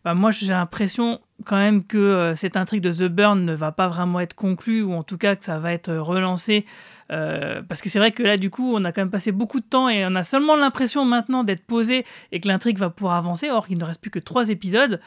bah 0.03 0.13
moi 0.13 0.31
j'ai 0.31 0.47
l'impression 0.47 1.19
quand 1.45 1.57
même 1.57 1.83
que 1.85 2.33
cette 2.35 2.57
intrigue 2.57 2.81
de 2.81 2.91
The 2.91 3.09
Burn 3.09 3.43
ne 3.43 3.53
va 3.53 3.71
pas 3.71 3.87
vraiment 3.87 4.19
être 4.19 4.35
conclue, 4.35 4.83
ou 4.83 4.93
en 4.93 5.03
tout 5.03 5.17
cas 5.17 5.35
que 5.35 5.43
ça 5.43 5.57
va 5.57 5.73
être 5.73 5.93
relancé, 5.93 6.65
parce 7.07 7.81
que 7.81 7.89
c'est 7.89 7.99
vrai 7.99 8.11
que 8.11 8.21
là 8.23 8.37
du 8.37 8.49
coup 8.49 8.73
on 8.75 8.83
a 8.85 8.91
quand 8.91 9.01
même 9.01 9.09
passé 9.09 9.31
beaucoup 9.31 9.59
de 9.59 9.65
temps 9.65 9.89
et 9.89 10.05
on 10.05 10.15
a 10.15 10.23
seulement 10.23 10.55
l'impression 10.55 11.05
maintenant 11.05 11.43
d'être 11.43 11.65
posé 11.65 12.05
et 12.31 12.39
que 12.39 12.47
l'intrigue 12.47 12.77
va 12.77 12.89
pouvoir 12.89 13.15
avancer, 13.15 13.49
or 13.49 13.67
qu'il 13.67 13.77
ne 13.77 13.85
reste 13.85 14.01
plus 14.01 14.11
que 14.11 14.19
trois 14.19 14.49
épisodes. 14.49 14.99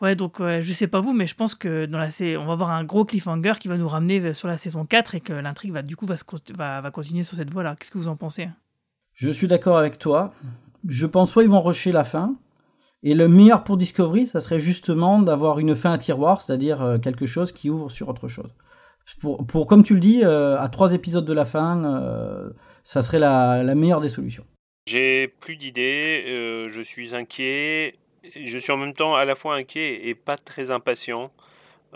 Ouais, 0.00 0.14
donc 0.14 0.38
ouais, 0.38 0.62
je 0.62 0.72
sais 0.72 0.86
pas 0.86 1.00
vous, 1.00 1.12
mais 1.12 1.26
je 1.26 1.34
pense 1.34 1.54
que 1.56 1.86
dans 1.86 1.98
la 1.98 2.08
on 2.38 2.46
va 2.46 2.52
avoir 2.52 2.70
un 2.70 2.84
gros 2.84 3.04
cliffhanger 3.04 3.54
qui 3.58 3.66
va 3.66 3.76
nous 3.76 3.88
ramener 3.88 4.32
sur 4.32 4.46
la 4.46 4.56
saison 4.56 4.84
4 4.86 5.16
et 5.16 5.20
que 5.20 5.32
l'intrigue 5.32 5.72
va 5.72 5.82
du 5.82 5.96
coup 5.96 6.06
va, 6.06 6.16
se 6.16 6.22
con- 6.24 6.38
va, 6.56 6.80
va 6.80 6.90
continuer 6.92 7.24
sur 7.24 7.36
cette 7.36 7.50
voie-là. 7.50 7.74
Qu'est-ce 7.76 7.90
que 7.90 7.98
vous 7.98 8.08
en 8.08 8.14
pensez? 8.16 8.48
Je 9.14 9.30
suis 9.30 9.48
d'accord 9.48 9.76
avec 9.76 9.98
toi. 9.98 10.32
Je 10.86 11.06
pense 11.06 11.32
soit 11.32 11.42
ils 11.42 11.48
vont 11.50 11.60
rusher 11.60 11.90
la 11.90 12.04
fin, 12.04 12.36
et 13.02 13.14
le 13.14 13.26
meilleur 13.26 13.64
pour 13.64 13.76
Discovery, 13.76 14.28
ça 14.28 14.40
serait 14.40 14.60
justement 14.60 15.20
d'avoir 15.20 15.58
une 15.58 15.74
fin 15.74 15.92
à 15.92 15.98
tiroir, 15.98 16.42
c'est-à-dire 16.42 16.80
euh, 16.82 16.98
quelque 16.98 17.26
chose 17.26 17.50
qui 17.50 17.68
ouvre 17.68 17.90
sur 17.90 18.08
autre 18.08 18.28
chose. 18.28 18.54
Pour, 19.20 19.44
pour 19.46 19.66
comme 19.66 19.82
tu 19.82 19.94
le 19.94 20.00
dis, 20.00 20.20
euh, 20.22 20.56
à 20.60 20.68
trois 20.68 20.92
épisodes 20.92 21.24
de 21.24 21.32
la 21.32 21.44
fin, 21.44 21.84
euh, 21.84 22.50
ça 22.84 23.02
serait 23.02 23.18
la, 23.18 23.64
la 23.64 23.74
meilleure 23.74 24.00
des 24.00 24.08
solutions. 24.08 24.44
J'ai 24.86 25.26
plus 25.28 25.56
d'idées, 25.56 26.24
euh, 26.28 26.68
je 26.68 26.80
suis 26.80 27.14
inquiet, 27.14 27.96
je 28.34 28.58
suis 28.58 28.72
en 28.72 28.76
même 28.76 28.94
temps 28.94 29.14
à 29.14 29.24
la 29.24 29.34
fois 29.34 29.56
inquiet 29.56 30.08
et 30.08 30.14
pas 30.14 30.36
très 30.36 30.70
impatient. 30.70 31.32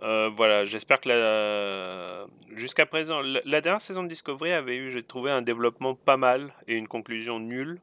Euh, 0.03 0.31
voilà, 0.35 0.65
j'espère 0.65 1.01
que 1.01 1.09
la... 1.09 2.27
jusqu'à 2.57 2.87
présent, 2.87 3.21
la, 3.21 3.61
dernière 3.61 3.81
saison 3.81 4.03
de 4.03 4.09
Discovery 4.09 4.53
avait 4.53 4.77
eu, 4.77 4.91
j'ai 4.91 5.03
trouvé 5.03 5.31
un 5.31 5.43
développement 5.43 5.95
pas 5.95 6.17
mal 6.17 6.55
et 6.67 6.77
une 6.77 6.89
conclusion 6.89 7.39
nulle. 7.39 7.81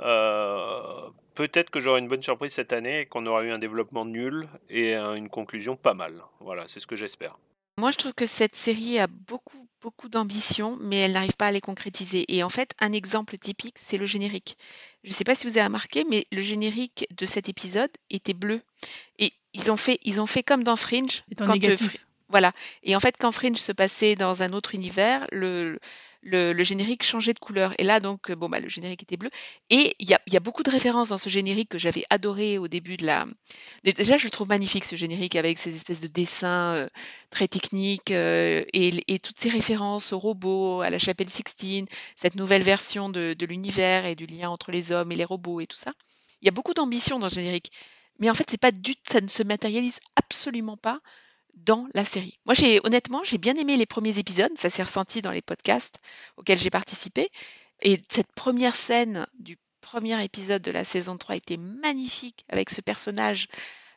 Euh, 0.00 1.08
peut-être 1.34 1.70
que 1.70 1.80
j'aurai 1.80 2.00
une 2.00 2.08
bonne 2.08 2.22
surprise 2.22 2.52
cette 2.52 2.72
année 2.72 3.00
et 3.00 3.06
qu'on 3.06 3.24
aura 3.26 3.44
eu 3.44 3.50
un 3.50 3.58
développement 3.58 4.04
nul 4.04 4.48
et 4.68 4.94
une 4.94 5.28
conclusion 5.28 5.76
pas 5.76 5.94
mal. 5.94 6.22
Voilà, 6.40 6.64
c'est 6.66 6.80
ce 6.80 6.86
que 6.86 6.96
j'espère. 6.96 7.38
Moi, 7.78 7.92
je 7.92 7.96
trouve 7.96 8.12
que 8.12 8.26
cette 8.26 8.56
série 8.56 8.98
a 8.98 9.06
beaucoup, 9.06 9.68
beaucoup 9.80 10.08
d'ambition, 10.08 10.76
mais 10.80 10.96
elle 10.96 11.12
n'arrive 11.12 11.36
pas 11.36 11.46
à 11.46 11.52
les 11.52 11.60
concrétiser. 11.60 12.24
Et 12.26 12.42
en 12.42 12.48
fait, 12.48 12.74
un 12.80 12.92
exemple 12.92 13.38
typique, 13.38 13.76
c'est 13.78 13.98
le 13.98 14.04
générique. 14.04 14.58
Je 15.04 15.10
ne 15.10 15.14
sais 15.14 15.22
pas 15.22 15.36
si 15.36 15.46
vous 15.46 15.58
avez 15.58 15.66
remarqué, 15.66 16.04
mais 16.10 16.26
le 16.32 16.42
générique 16.42 17.06
de 17.16 17.24
cet 17.24 17.48
épisode 17.48 17.90
était 18.10 18.34
bleu. 18.34 18.62
Et 19.20 19.32
ils 19.54 19.70
ont 19.70 19.76
fait, 19.76 20.00
ils 20.02 20.20
ont 20.20 20.26
fait 20.26 20.42
comme 20.42 20.64
dans 20.64 20.74
Fringe. 20.74 21.22
Étant 21.30 21.46
quand, 21.46 21.52
euh, 21.52 21.54
négatif. 21.54 21.94
Fr- 21.94 22.04
voilà. 22.28 22.52
Et 22.82 22.96
en 22.96 23.00
fait, 23.00 23.14
quand 23.16 23.30
Fringe 23.30 23.58
se 23.58 23.70
passait 23.70 24.16
dans 24.16 24.42
un 24.42 24.52
autre 24.52 24.74
univers, 24.74 25.24
le, 25.30 25.78
le, 26.22 26.62
générique 26.64 27.02
changeait 27.02 27.32
de 27.32 27.38
couleur. 27.38 27.74
Et 27.78 27.84
là, 27.84 28.00
donc, 28.00 28.30
euh, 28.30 28.36
bon, 28.36 28.48
bah, 28.48 28.60
le 28.60 28.68
générique 28.68 29.02
était 29.02 29.16
bleu. 29.16 29.30
Et 29.70 29.94
il 29.98 30.08
y 30.08 30.14
a, 30.14 30.40
beaucoup 30.40 30.62
de 30.62 30.70
références 30.70 31.08
dans 31.08 31.18
ce 31.18 31.28
générique 31.28 31.68
que 31.68 31.78
j'avais 31.78 32.04
adoré 32.10 32.58
au 32.58 32.68
début 32.68 32.96
de 32.96 33.06
la. 33.06 33.26
Déjà, 33.84 34.16
je 34.16 34.24
le 34.24 34.30
trouve 34.30 34.48
magnifique 34.48 34.84
ce 34.84 34.96
générique 34.96 35.36
avec 35.36 35.58
ces 35.58 35.74
espèces 35.74 36.00
de 36.00 36.06
dessins 36.06 36.74
euh, 36.74 36.88
très 37.30 37.48
techniques 37.48 38.10
euh, 38.10 38.64
et, 38.72 39.18
toutes 39.18 39.38
ces 39.38 39.48
références 39.48 40.12
aux 40.12 40.18
robots, 40.18 40.80
à 40.80 40.90
la 40.90 40.98
chapelle 40.98 41.30
Sixtine, 41.30 41.86
cette 42.16 42.36
nouvelle 42.36 42.62
version 42.62 43.08
de, 43.08 43.34
de 43.34 43.46
l'univers 43.46 44.06
et 44.06 44.14
du 44.14 44.26
lien 44.26 44.48
entre 44.50 44.70
les 44.70 44.92
hommes 44.92 45.12
et 45.12 45.16
les 45.16 45.24
robots 45.24 45.60
et 45.60 45.66
tout 45.66 45.76
ça. 45.76 45.92
Il 46.40 46.46
y 46.46 46.48
a 46.48 46.52
beaucoup 46.52 46.74
d'ambition 46.74 47.18
dans 47.18 47.28
ce 47.28 47.36
générique. 47.36 47.72
Mais 48.18 48.30
en 48.30 48.34
fait, 48.34 48.48
c'est 48.50 48.58
pas 48.58 48.72
du, 48.72 48.94
ça 49.08 49.20
ne 49.20 49.28
se 49.28 49.42
matérialise 49.42 50.00
absolument 50.16 50.76
pas 50.76 51.00
dans 51.54 51.86
la 51.94 52.04
série. 52.04 52.38
Moi, 52.46 52.54
j'ai 52.54 52.80
honnêtement, 52.84 53.22
j'ai 53.24 53.38
bien 53.38 53.54
aimé 53.54 53.76
les 53.76 53.86
premiers 53.86 54.18
épisodes, 54.18 54.56
ça 54.56 54.70
s'est 54.70 54.82
ressenti 54.82 55.22
dans 55.22 55.32
les 55.32 55.42
podcasts 55.42 55.98
auxquels 56.36 56.58
j'ai 56.58 56.70
participé. 56.70 57.30
Et 57.82 58.00
cette 58.08 58.32
première 58.32 58.76
scène 58.76 59.26
du 59.38 59.58
premier 59.80 60.22
épisode 60.22 60.62
de 60.62 60.70
la 60.70 60.84
saison 60.84 61.16
3 61.16 61.36
était 61.36 61.56
magnifique 61.56 62.44
avec 62.48 62.70
ce 62.70 62.80
personnage 62.80 63.48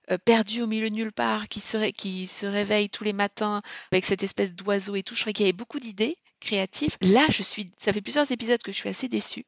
euh, 0.09 0.17
perdu 0.17 0.61
au 0.61 0.67
milieu 0.67 0.89
de 0.89 0.95
nulle 0.95 1.11
part 1.11 1.47
qui 1.47 1.59
se, 1.59 2.45
réveille 2.45 2.89
tous 2.89 3.03
les 3.03 3.13
matins 3.13 3.61
avec 3.91 4.05
cette 4.05 4.23
espèce 4.23 4.53
d'oiseau 4.55 4.95
et 4.95 5.03
tout. 5.03 5.15
Je 5.15 5.21
trouvais 5.21 5.33
qu'il 5.33 5.45
y 5.45 5.49
avait 5.49 5.53
beaucoup 5.53 5.79
d'idées 5.79 6.17
créatives. 6.39 6.97
Là, 7.01 7.25
je 7.29 7.43
suis, 7.43 7.71
ça 7.77 7.93
fait 7.93 8.01
plusieurs 8.01 8.31
épisodes 8.31 8.61
que 8.61 8.71
je 8.71 8.77
suis 8.77 8.89
assez 8.89 9.07
déçue. 9.07 9.45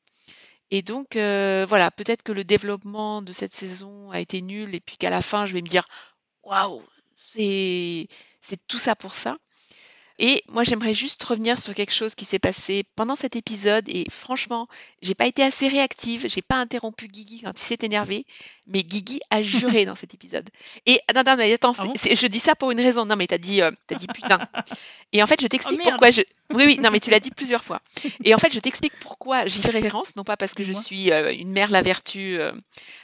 Et 0.71 0.81
donc, 0.81 1.15
euh, 1.15 1.65
voilà, 1.67 1.91
peut-être 1.91 2.23
que 2.23 2.31
le 2.31 2.43
développement 2.43 3.21
de 3.21 3.33
cette 3.33 3.53
saison 3.53 4.11
a 4.11 4.19
été 4.19 4.41
nul 4.41 4.73
et 4.73 4.79
puis 4.79 4.97
qu'à 4.97 5.09
la 5.09 5.21
fin, 5.21 5.45
je 5.45 5.53
vais 5.53 5.61
me 5.61 5.67
dire, 5.67 5.85
waouh, 6.43 6.83
c'est 7.35 8.07
tout 8.67 8.77
ça 8.77 8.95
pour 8.95 9.13
ça. 9.15 9.37
Et 10.19 10.43
moi, 10.47 10.63
j'aimerais 10.63 10.93
juste 10.93 11.23
revenir 11.23 11.57
sur 11.57 11.73
quelque 11.73 11.91
chose 11.91 12.13
qui 12.13 12.23
s'est 12.23 12.37
passé 12.37 12.83
pendant 12.95 13.15
cet 13.15 13.35
épisode. 13.35 13.89
Et 13.89 14.05
franchement, 14.11 14.67
j'ai 15.01 15.15
pas 15.15 15.25
été 15.25 15.41
assez 15.41 15.67
réactive. 15.67 16.27
J'ai 16.29 16.43
pas 16.43 16.57
interrompu 16.57 17.07
Guigui 17.07 17.41
quand 17.41 17.51
il 17.59 17.63
s'est 17.63 17.79
énervé. 17.81 18.27
Mais 18.67 18.83
Guigui 18.83 19.21
a 19.31 19.41
juré 19.41 19.85
dans 19.87 19.95
cet 19.95 20.13
épisode. 20.13 20.47
Et 20.85 20.99
ah, 21.07 21.13
non, 21.13 21.23
non, 21.25 21.35
mais 21.35 21.51
attends, 21.51 21.73
Ah 21.79 21.85
bon? 21.85 21.93
je 21.95 22.27
dis 22.27 22.39
ça 22.39 22.53
pour 22.53 22.69
une 22.69 22.79
raison. 22.79 23.05
Non, 23.07 23.15
mais 23.15 23.25
t'as 23.25 23.39
dit, 23.39 23.63
euh, 23.63 23.71
t'as 23.87 23.95
dit 23.95 24.05
putain. 24.05 24.37
Et 25.13 25.23
en 25.23 25.25
fait, 25.25 25.41
je 25.41 25.47
t'explique 25.47 25.79
Oh, 25.81 25.83
merde. 25.83 25.97
pourquoi 25.97 26.11
je. 26.11 26.21
Oui, 26.51 26.65
oui, 26.67 26.79
non, 26.79 26.91
mais 26.91 26.99
tu 26.99 27.09
l'as 27.09 27.19
dit 27.19 27.31
plusieurs 27.35 27.63
fois. 27.63 27.81
Et 28.23 28.35
en 28.35 28.37
fait, 28.37 28.53
je 28.53 28.59
t'explique 28.59 28.93
pourquoi 28.99 29.47
j'y 29.47 29.63
fais 29.63 29.71
référence, 29.71 30.15
non 30.15 30.23
pas 30.23 30.37
parce 30.37 30.53
que 30.53 30.61
je 30.63 30.73
suis 30.73 31.11
euh, 31.11 31.33
une 31.33 31.51
mère 31.51 31.71
la 31.71 31.81
vertu, 31.81 32.39
euh, 32.39 32.51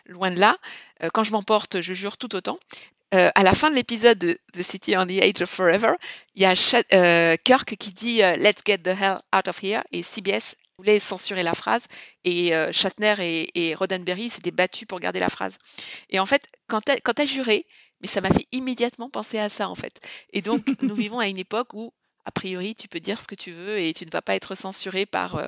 loin 0.05 0.30
de 0.30 0.39
là. 0.39 0.57
Euh, 1.01 1.09
quand 1.11 1.23
je 1.23 1.32
m'emporte, 1.32 1.82
je 1.82 1.93
jure 1.95 2.17
tout 2.17 2.36
autant. 2.36 2.59
Euh, 3.16 3.32
à 3.34 3.41
la 3.41 3.55
fin 3.55 3.72
de 3.72 3.76
l'épisode 3.76 4.20
de 4.20 4.38
The 4.53 4.62
City 4.62 4.95
on 4.95 5.07
the 5.07 5.22
Edge 5.22 5.41
of 5.41 5.49
Forever, 5.49 5.93
il 6.36 6.43
y 6.43 6.45
a 6.45 6.53
euh, 6.93 7.36
Kirk 7.43 7.76
qui 7.76 7.89
dit 7.89 8.22
euh, 8.22 8.36
Let's 8.36 8.62
get 8.64 8.80
the 8.80 8.89
hell 8.89 9.18
out 9.36 9.47
of 9.47 9.64
here 9.64 9.82
et 9.91 10.03
CBS 10.03 10.55
voulait 10.78 10.99
censurer 10.99 11.41
la 11.41 11.55
phrase 11.55 11.88
et 12.24 12.55
euh, 12.55 12.72
Shatner 12.72 13.16
et, 13.20 13.70
et 13.70 13.74
Roddenberry 13.74 14.30
s'étaient 14.30 14.51
battus 14.51 14.88
pour 14.88 14.99
garder 14.99 15.20
la 15.20 15.30
phrase. 15.30 15.57
Et 16.12 16.20
en 16.20 16.28
fait, 16.28 16.47
quand 16.68 16.82
tu 16.82 17.22
as 17.22 17.26
juré, 17.26 17.66
mais 17.99 18.07
ça 18.07 18.22
m'a 18.22 18.30
fait 18.30 18.47
immédiatement 18.51 19.10
penser 19.10 19.39
à 19.39 19.49
ça 19.49 19.70
en 19.70 19.76
fait. 19.76 19.99
Et 20.32 20.43
donc, 20.43 20.68
nous 20.84 20.93
vivons 20.93 21.18
à 21.18 21.28
une 21.28 21.39
époque 21.39 21.74
où, 21.74 21.91
a 22.26 22.32
priori, 22.32 22.76
tu 22.76 22.88
peux 22.88 22.99
dire 22.99 23.20
ce 23.20 23.28
que 23.28 23.36
tu 23.36 23.51
veux 23.51 23.80
et 23.80 23.91
tu 23.93 24.05
ne 24.05 24.12
vas 24.12 24.22
pas 24.22 24.36
être 24.36 24.53
censuré 24.53 25.07
par, 25.07 25.41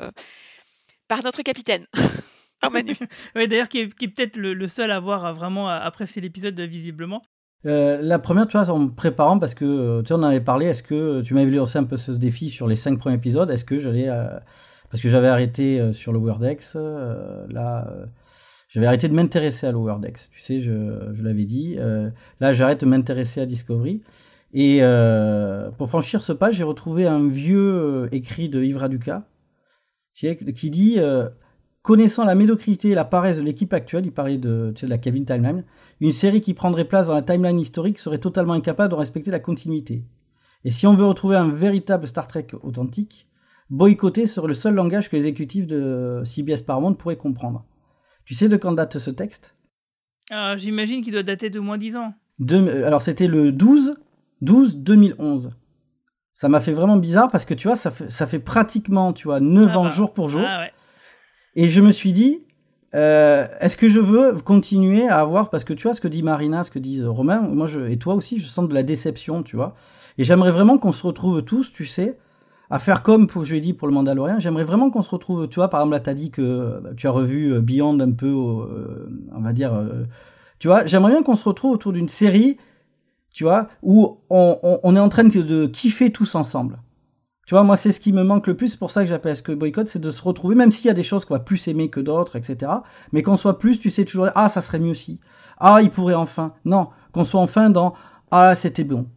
par 1.08 1.24
notre 1.24 1.44
capitaine. 1.44 1.86
par 2.60 2.72
Manu. 2.72 2.96
Ouais, 3.36 3.48
D'ailleurs, 3.48 3.70
qui 3.70 3.80
est, 3.80 3.88
peut-être 3.88 4.36
le, 4.36 4.56
le 4.56 4.68
seul 4.68 4.90
à 4.90 4.96
avoir 4.96 5.34
vraiment 5.36 5.70
apprécié 5.70 6.22
l'épisode 6.22 6.60
visiblement. 6.60 7.22
Euh, 7.66 8.00
la 8.02 8.20
première, 8.20 8.48
tu 8.48 8.58
vois, 8.58 8.70
en 8.70 8.80
me 8.80 8.90
préparant, 8.90 9.38
parce 9.40 9.54
que 9.54 9.66
euh, 9.66 10.02
tu 10.04 10.14
en 10.14 10.24
avait 10.24 10.42
parlé, 10.42 10.66
est-ce 10.66 10.84
que 10.84 11.22
tu 11.22 11.34
m'avais 11.34 11.52
lancé 11.52 11.78
un 11.78 11.84
peu 11.84 11.98
ce 11.98 12.12
défi 12.12 12.50
sur 12.50 12.68
les 12.68 12.76
cinq 12.76 12.98
premiers 13.00 13.16
épisodes 13.16 13.50
Est-ce 13.50 13.66
que 13.66 13.78
j'allais. 13.78 14.10
euh, 14.10 14.40
parce 14.90 15.02
que 15.02 15.10
j'avais 15.10 15.28
arrêté 15.30 15.80
euh, 15.80 15.94
sur 15.94 16.12
Decks, 16.40 16.64
euh, 16.76 17.46
là. 17.50 17.88
euh, 17.90 18.06
j'avais 18.72 18.86
arrêté 18.86 19.10
de 19.10 19.14
m'intéresser 19.14 19.68
à 19.68 19.72
Lower 19.72 19.96
Decks, 20.02 20.30
tu 20.32 20.40
sais, 20.40 20.62
je, 20.62 21.22
l'avais 21.24 21.44
dit. 21.44 21.76
Euh, 21.78 22.10
là, 22.40 22.54
j'arrête 22.54 22.82
de 22.82 22.86
m'intéresser 22.86 23.42
à 23.42 23.46
Discovery. 23.46 24.02
Et 24.54 24.80
euh, 24.82 25.72
pour 25.72 25.90
franchir 25.90 26.22
ce 26.22 26.32
pas, 26.32 26.52
j'ai 26.52 26.64
retrouvé 26.64 27.06
un 27.06 27.28
vieux 27.28 27.60
euh, 27.60 28.10
écrit 28.14 28.48
de 28.50 28.64
Yves 28.64 28.78
Raduca 28.78 29.24
qui, 30.14 30.70
dit 30.70 30.96
euh, 31.00 31.30
Connaissant 31.82 32.26
la 32.26 32.36
médiocrité 32.36 32.90
et 32.90 32.96
la 32.96 33.06
paresse 33.06 33.38
de 33.38 33.42
l'équipe 33.42 33.74
actuelle, 33.74 34.06
il 34.06 34.12
parlait 34.12 34.38
de, 34.38 34.72
tu 34.76 34.82
sais, 34.82 34.86
de 34.86 34.92
la 34.92 35.00
Kevin 35.00 35.26
Timeline, 35.26 35.64
une 36.00 36.12
série 36.12 36.42
qui 36.42 36.54
prendrait 36.54 36.86
place 36.86 37.08
dans 37.08 37.16
la 37.16 37.24
timeline 37.24 37.60
historique 37.60 37.98
serait 37.98 38.20
totalement 38.20 38.54
incapable 38.54 38.92
de 38.92 38.98
respecter 38.98 39.32
la 39.32 39.40
continuité. 39.40 40.04
Et 40.64 40.70
si 40.70 40.86
on 40.86 40.94
veut 40.94 41.06
retrouver 41.06 41.38
un 41.38 41.50
véritable 41.50 42.06
Star 42.06 42.28
Trek 42.28 42.48
authentique, 42.62 43.28
boycotter 43.72 44.28
serait 44.28 44.48
le 44.48 44.54
seul 44.54 44.76
langage 44.76 45.10
que 45.10 45.16
les 45.16 45.26
exécutifs 45.26 45.66
de 45.66 46.22
CBS 46.24 46.62
Paramount 46.62 46.94
pourraient 46.94 47.18
comprendre. 47.18 47.66
Tu 48.26 48.36
sais 48.36 48.48
de 48.48 48.58
quand 48.58 48.74
date 48.74 49.00
ce 49.00 49.10
texte? 49.10 49.56
Alors, 50.30 50.58
J'imagine 50.58 51.04
qu'il 51.04 51.14
doit 51.14 51.24
dater 51.24 51.50
de 51.50 51.60
moins 51.60 51.80
10 51.80 51.98
ans. 51.98 52.14
Deux- 52.38 52.62
euh, 52.68 52.86
Alors 52.86 53.02
c'était 53.02 53.28
le 53.28 53.52
12 53.52 53.96
12 54.42 54.78
2011. 54.78 55.50
Ça 56.36 56.48
m'a 56.48 56.60
fait 56.60 56.74
vraiment 56.74 56.98
bizarre 56.98 57.30
parce 57.32 57.46
que 57.46 57.54
tu 57.56 57.68
vois, 57.68 57.76
ça 57.76 57.90
fait, 57.92 58.10
ça 58.10 58.28
fait 58.28 58.40
pratiquement 58.40 59.14
tu 59.14 59.28
vois, 59.28 59.40
9 59.40 59.70
Ah 59.74 59.80
ans 59.80 59.84
bah, 59.86 59.90
jour 59.90 60.14
pour 60.14 60.30
jour. 60.30 60.44
Ah 60.46 60.60
ouais. 60.62 60.72
Et 61.56 61.70
je 61.70 61.82
me 61.82 61.92
suis 61.92 62.14
dit, 62.14 62.40
euh, 62.96 63.48
est-ce 63.60 63.78
que 63.78 63.90
je 63.90 64.00
veux 64.00 64.34
continuer 64.42 65.08
à 65.08 65.20
avoir, 65.20 65.50
parce 65.50 65.64
que 65.64 65.74
tu 65.74 65.84
vois 65.84 65.94
ce 65.94 66.02
que 66.02 66.08
dit 66.08 66.24
Marina, 66.24 66.64
ce 66.64 66.72
que 66.72 66.80
dit 66.80 67.04
Romain, 67.04 67.42
moi 67.42 67.68
et 67.90 67.98
toi 67.98 68.16
aussi, 68.16 68.40
je 68.40 68.48
sens 68.48 68.68
de 68.68 68.74
la 68.74 68.84
déception, 68.84 69.44
tu 69.44 69.56
vois. 69.56 69.76
Et 70.18 70.24
j'aimerais 70.24 70.52
vraiment 70.52 70.78
qu'on 70.78 70.92
se 70.92 71.06
retrouve 71.06 71.42
tous, 71.44 71.72
tu 71.72 71.86
sais, 71.86 72.18
à 72.70 72.80
faire 72.80 73.04
comme 73.04 73.28
pour, 73.28 73.44
je 73.44 73.56
l'ai 73.56 73.62
dit 73.62 73.74
pour 73.74 73.88
le 73.88 73.94
Mandalorian, 73.94 74.40
j'aimerais 74.40 74.64
vraiment 74.64 74.90
qu'on 74.92 75.02
se 75.04 75.10
retrouve, 75.10 75.48
tu 75.50 75.56
vois, 75.56 75.70
par 75.70 75.82
exemple 75.82 75.94
là, 75.96 76.00
tu 76.02 76.10
as 76.10 76.14
dit 76.14 76.32
que 76.32 76.80
bah, 76.84 76.90
tu 76.96 77.08
as 77.08 77.12
revu 77.12 77.54
euh, 77.54 77.62
Beyond 77.62 78.00
un 78.00 78.12
peu, 78.12 78.28
euh, 78.28 79.10
on 79.36 79.42
va 79.42 79.54
dire, 79.54 79.74
tu 80.60 80.68
vois, 80.68 80.86
j'aimerais 80.86 81.12
bien 81.12 81.24
qu'on 81.24 81.36
se 81.36 81.44
retrouve 81.48 81.72
autour 81.72 81.94
d'une 81.94 82.08
série, 82.08 82.58
tu 83.34 83.44
vois, 83.46 83.70
où 83.84 84.20
on, 84.30 84.60
on- 84.64 84.80
on 84.84 84.96
est 84.96 85.00
en 85.00 85.10
train 85.10 85.24
de, 85.26 85.42
de 85.42 85.68
kiffer 85.68 86.12
tous 86.12 86.36
ensemble. 86.36 86.80
Tu 87.46 87.56
vois, 87.56 87.64
moi, 87.64 87.76
c'est 87.76 87.92
ce 87.92 88.00
qui 88.00 88.14
me 88.14 88.24
manque 88.24 88.48
le 88.48 88.56
plus. 88.56 88.70
C'est 88.70 88.80
pour 88.80 88.92
ça 88.92 89.02
que 89.04 89.10
j'appelle 89.10 89.36
ce 89.36 89.42
que 89.42 89.52
boycott, 89.52 89.88
c'est 89.88 90.00
de 90.00 90.12
se 90.12 90.22
retrouver, 90.22 90.56
même 90.56 90.72
s'il 90.72 90.86
y 90.86 90.90
a 90.90 90.94
des 90.94 91.04
choses 91.04 91.26
qu'on 91.26 91.34
va 91.34 91.40
plus 91.40 91.68
aimer 91.68 91.90
que 91.90 92.00
d'autres, 92.00 92.36
etc. 92.36 92.72
Mais 93.12 93.24
qu'on 93.24 93.38
soit 93.38 93.58
plus, 93.58 93.80
tu 93.80 93.90
sais, 93.90 94.06
toujours, 94.06 94.30
ah, 94.36 94.48
ça 94.50 94.62
serait 94.62 94.80
mieux 94.80 94.94
si. 94.94 95.20
Ah, 95.58 95.80
il 95.82 95.90
pourrait 95.90 96.14
enfin. 96.14 96.54
Non, 96.66 96.90
qu'on 97.12 97.26
soit 97.26 97.42
enfin 97.42 97.70
dans, 97.70 97.94
ah, 98.32 98.56
c'était 98.56 98.84
bon. 98.84 99.08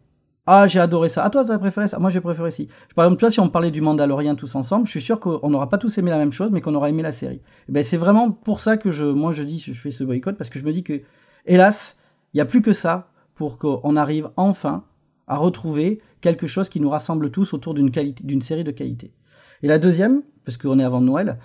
Ah, 0.47 0.67
j'ai 0.67 0.79
adoré 0.79 1.09
ça. 1.09 1.23
Ah, 1.23 1.29
toi, 1.29 1.43
t'as 1.43 1.57
préféré 1.57 1.87
ça. 1.87 1.97
Moi, 1.97 2.09
j'ai 2.09 2.21
préféré 2.21 2.51
ci. 2.51 2.67
Par 2.95 3.05
exemple, 3.05 3.19
toi, 3.19 3.29
si 3.31 3.39
on 3.39 3.49
parlait 3.49 3.71
du 3.71 3.81
Mandalorian 3.81 4.35
tous 4.35 4.53
ensemble, 4.55 4.85
je 4.85 4.91
suis 4.91 5.01
sûr 5.01 5.19
qu'on 5.19 5.49
n'aura 5.49 5.69
pas 5.69 5.79
tous 5.79 5.97
aimé 5.97 6.11
la 6.11 6.17
même 6.17 6.31
chose, 6.31 6.51
mais 6.51 6.61
qu'on 6.61 6.75
aura 6.75 6.89
aimé 6.89 7.01
la 7.01 7.11
série. 7.11 7.41
Eh 7.67 7.71
ben, 7.71 7.83
c'est 7.83 7.97
vraiment 7.97 8.31
pour 8.31 8.59
ça 8.59 8.77
que 8.77 8.91
je, 8.91 9.05
moi, 9.05 9.31
je 9.31 9.43
dis, 9.43 9.59
je 9.59 9.73
fais 9.73 9.91
ce 9.91 10.03
boycott, 10.03 10.37
parce 10.37 10.51
que 10.51 10.59
je 10.59 10.65
me 10.65 10.71
dis 10.71 10.83
que, 10.83 11.01
hélas, 11.47 11.97
il 12.33 12.37
n'y 12.37 12.41
a 12.41 12.45
plus 12.45 12.61
que 12.61 12.73
ça 12.73 13.07
pour 13.33 13.57
qu'on 13.57 13.95
arrive 13.95 14.29
enfin 14.37 14.83
à 15.27 15.37
retrouver 15.37 16.01
quelque 16.21 16.47
chose 16.47 16.69
qui 16.69 16.79
nous 16.79 16.89
rassemble 16.89 17.31
tous 17.31 17.53
autour 17.53 17.73
d'une 17.73 17.91
qualité, 17.91 18.23
d'une 18.23 18.41
série 18.41 18.63
de 18.63 18.71
qualité. 18.71 19.11
Et 19.63 19.67
la 19.67 19.79
deuxième, 19.79 20.21
parce 20.43 20.57
qu'on 20.57 20.79
est 20.79 20.83
avant 20.83 21.01
Noël 21.01 21.37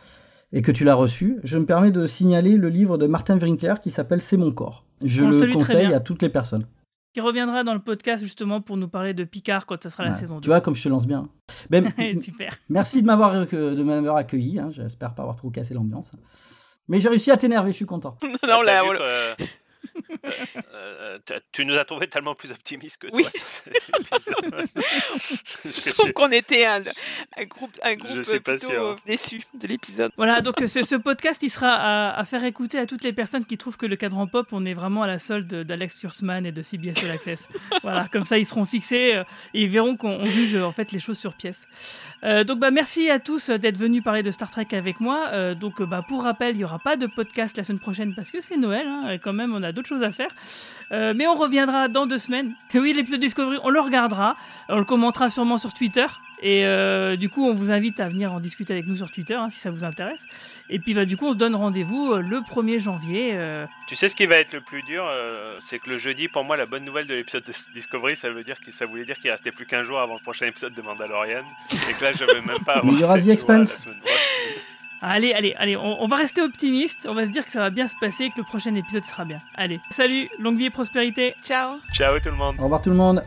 et 0.53 0.63
que 0.63 0.73
tu 0.73 0.85
l'as 0.85 0.95
reçu, 0.95 1.39
je 1.45 1.59
me 1.59 1.65
permets 1.65 1.91
de 1.93 2.07
signaler 2.07 2.57
le 2.57 2.69
livre 2.69 2.99
de 2.99 3.07
Martin 3.07 3.39
Winkler 3.39 3.75
qui 3.83 3.91
s'appelle 3.91 4.21
C'est 4.21 4.37
mon 4.37 4.53
corps. 4.53 4.85
Je 5.05 5.25
On 5.25 5.31
le 5.31 5.53
conseille 5.55 5.95
à 5.95 6.01
toutes 6.01 6.23
les 6.23 6.29
personnes. 6.29 6.67
Qui 7.15 7.21
reviendra 7.21 7.65
dans 7.65 7.75
le 7.75 7.81
podcast 7.81 8.23
justement 8.23 8.61
pour 8.61 8.77
nous 8.77 8.87
parler 8.87 9.15
de 9.15 9.25
Picard 9.25 9.67
quand 9.67 9.83
ça 9.83 9.91
sera 9.91 10.05
la 10.05 10.13
saison 10.13 10.37
2. 10.37 10.41
Tu 10.43 10.49
vois 10.49 10.61
comme 10.61 10.77
je 10.77 10.83
te 10.85 10.89
lance 10.89 11.07
bien. 11.07 11.29
Ben, 11.69 11.89
Super. 12.21 12.55
merci 12.69 13.01
de 13.03 13.07
m'avoir 13.07 13.33
de 13.47 13.83
m'avoir 13.83 14.15
accueilli. 14.17 14.59
hein. 14.61 14.69
J'espère 14.71 15.15
pas 15.15 15.23
avoir 15.23 15.37
trop 15.37 15.51
cassé 15.51 15.75
l'ambiance. 15.75 16.11
Mais 16.89 17.01
j'ai 17.01 17.09
réussi 17.09 17.31
à 17.33 17.37
t'énerver. 17.37 17.73
Je 17.73 17.77
suis 17.77 17.87
content. 17.87 18.17
non, 18.23 18.29
Ah, 18.43 18.47
là, 18.47 18.63
t'as 18.65 18.81
vu 18.83 18.87
voilà. 18.87 19.01
que- 19.39 19.45
Euh, 20.75 21.19
tu 21.53 21.65
nous 21.65 21.75
as 21.77 21.85
trouvé 21.85 22.09
tellement 22.09 22.35
plus 22.35 22.51
optimistes 22.51 22.99
que 23.03 23.07
toi 23.09 23.17
Oui. 23.19 23.25
sur 23.35 23.47
cet 23.47 23.77
épisode. 23.77 24.67
Je 25.65 25.93
trouve 25.93 26.13
qu'on 26.13 26.31
était 26.31 26.65
un, 26.67 26.83
un 27.37 27.45
groupe, 27.45 27.73
un 27.83 27.95
groupe 27.95 28.11
Je 28.15 28.21
suis 28.23 28.41
pas 28.41 28.59
sûr. 28.59 28.71
euh, 28.83 28.97
déçu 29.07 29.43
de 29.55 29.67
l'épisode. 29.67 30.13
Voilà, 30.17 30.41
donc 30.41 30.61
euh, 30.63 30.67
ce, 30.67 30.85
ce 30.85 30.95
podcast, 30.97 31.43
il 31.43 31.51
sera 31.51 31.73
à, 31.75 32.19
à 32.19 32.25
faire 32.25 32.45
écouter 32.45 32.79
à 32.79 32.87
toutes 32.87 33.03
les 33.03 33.13
personnes 33.13 33.45
qui 33.45 33.59
trouvent 33.59 33.77
que 33.77 33.87
le 33.87 33.97
cadran 33.97 34.27
pop, 34.27 34.47
on 34.53 34.65
est 34.65 34.75
vraiment 34.75 35.03
à 35.03 35.07
la 35.07 35.19
solde 35.19 35.47
d'Alex 35.65 35.99
Kurzman 35.99 36.47
et 36.47 36.53
de 36.53 36.63
CBS 36.63 37.05
All 37.05 37.11
Access. 37.11 37.49
voilà, 37.83 38.09
comme 38.13 38.25
ça, 38.25 38.39
ils 38.39 38.47
seront 38.47 38.65
fixés 38.65 39.23
et 39.55 39.63
ils 39.63 39.69
verront 39.69 39.97
qu'on 39.97 40.11
on 40.21 40.27
juge 40.27 40.57
en 40.57 40.73
fait 40.73 40.93
les 40.93 40.99
choses 41.01 41.19
sur 41.19 41.35
pièce. 41.35 41.67
Euh, 42.25 42.45
donc, 42.45 42.59
bah, 42.59 42.71
merci 42.71 43.11
à 43.11 43.19
tous 43.19 43.49
d'être 43.51 43.77
venus 43.79 44.03
parler 44.05 44.23
de 44.23 44.31
Star 44.31 44.51
Trek 44.51 44.67
avec 44.73 45.01
moi. 45.01 45.29
Euh, 45.33 45.55
donc, 45.55 45.83
bah, 45.83 46.05
pour 46.07 46.23
rappel, 46.25 46.55
il 46.55 46.59
n'y 46.59 46.65
aura 46.65 46.79
pas 46.79 46.97
de 46.97 47.07
podcast 47.07 47.57
la 47.57 47.65
semaine 47.65 47.79
prochaine 47.79 48.15
parce 48.15 48.31
que 48.31 48.41
c'est 48.41 48.57
Noël, 48.57 48.87
hein, 48.87 49.11
et 49.11 49.19
quand 49.19 49.33
même, 49.33 49.55
on 49.55 49.63
a 49.63 49.73
d'autres 49.73 49.89
choses 49.89 50.03
à 50.03 50.11
faire. 50.11 50.20
Euh, 50.93 51.15
mais 51.17 51.29
on 51.29 51.35
reviendra 51.37 51.87
dans 51.89 52.07
deux 52.07 52.19
semaines. 52.19 52.53
Oui, 52.75 52.93
l'épisode 52.93 53.21
Discovery, 53.21 53.59
on 53.63 53.71
le 53.71 53.81
regardera, 53.81 54.37
on 54.69 54.79
le 54.79 54.85
commentera 54.85 55.31
sûrement 55.31 55.57
sur 55.57 55.73
Twitter. 55.73 56.07
Et 56.43 56.65
euh, 56.65 57.17
du 57.17 57.29
coup, 57.29 57.47
on 57.47 57.53
vous 57.55 57.71
invite 57.71 58.01
à 58.01 58.09
venir 58.09 58.33
en 58.33 58.41
discuter 58.41 58.73
avec 58.73 58.87
nous 58.87 58.97
sur 58.97 59.11
Twitter 59.11 59.35
hein, 59.35 59.51
si 59.51 59.61
ça 59.61 59.71
vous 59.71 59.85
intéresse. 59.85 60.23
Et 60.71 60.79
puis, 60.79 60.95
bah, 60.95 61.05
du 61.05 61.17
coup, 61.17 61.27
on 61.29 61.33
se 61.33 61.37
donne 61.37 61.55
rendez-vous 61.55 62.13
euh, 62.15 62.23
le 62.23 62.39
1er 62.41 62.79
janvier. 62.79 63.33
euh, 63.35 63.67
Tu 63.87 63.95
sais 63.95 64.09
ce 64.09 64.17
qui 64.17 64.25
va 64.27 64.37
être 64.37 64.53
le 64.55 64.61
plus 64.61 64.83
dur, 64.83 65.05
euh, 65.07 65.57
c'est 65.61 65.79
que 65.79 65.91
le 65.91 65.99
jeudi, 65.99 66.29
pour 66.29 66.43
moi, 66.45 66.57
la 66.57 66.67
bonne 66.67 66.85
nouvelle 66.85 67.07
de 67.07 67.15
l'épisode 67.15 67.45
de 67.45 67.53
Discovery, 67.75 68.17
ça 68.17 68.31
veut 68.31 68.43
dire 68.43 68.59
que 68.59 68.73
ça 68.73 68.87
voulait 68.87 69.05
dire 69.05 69.19
qu'il 69.19 69.31
restait 69.31 69.53
plus 69.53 69.67
qu'un 69.67 69.83
jour 69.83 70.01
avant 70.01 70.15
le 70.15 70.21
prochain 70.21 70.47
épisode 70.47 70.73
de 70.75 70.83
Mandalorian, 70.83 71.43
et 71.73 71.93
que 71.95 72.05
là, 72.05 72.13
je 72.13 72.25
vais 72.25 72.41
même 72.41 72.65
pas 72.65 72.79
avoir. 72.79 72.95
Il 72.95 73.01
y 73.01 73.05
aura 73.05 73.21
The 73.21 73.29
Expanse. 73.29 73.87
Allez, 75.03 75.33
allez, 75.33 75.55
allez, 75.57 75.77
on, 75.77 76.03
on 76.03 76.07
va 76.07 76.17
rester 76.17 76.43
optimiste. 76.43 77.07
On 77.09 77.15
va 77.15 77.27
se 77.27 77.31
dire 77.31 77.45
que 77.45 77.51
ça 77.51 77.61
va 77.61 77.71
bien 77.71 77.89
se 77.89 77.95
passer 78.01 78.25
et 78.25 78.31
que 78.31 78.39
le 78.39 78.45
prochain 78.45 78.75
épisode 78.75 79.05
sera 79.05 79.25
bien. 79.25 79.41
Allez, 79.55 79.81
salut, 79.91 80.29
longue 80.39 80.59
vie 80.59 80.67
et 80.67 80.71
prospérité. 80.71 81.35
Ciao. 81.43 81.79
Ciao 81.93 82.19
tout 82.19 82.29
le 82.29 82.37
monde. 82.37 82.57
Au 82.59 82.65
revoir 82.65 82.83
tout 82.83 82.91
le 82.91 82.97
monde. 82.97 83.25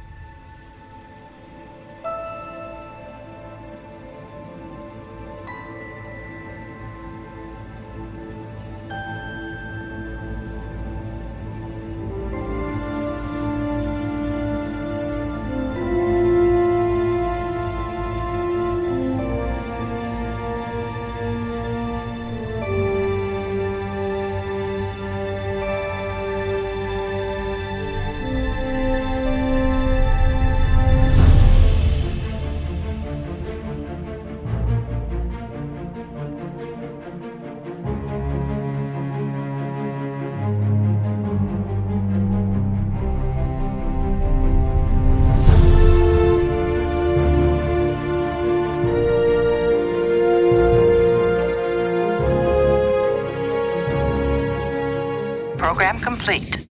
Complete. 56.23 56.53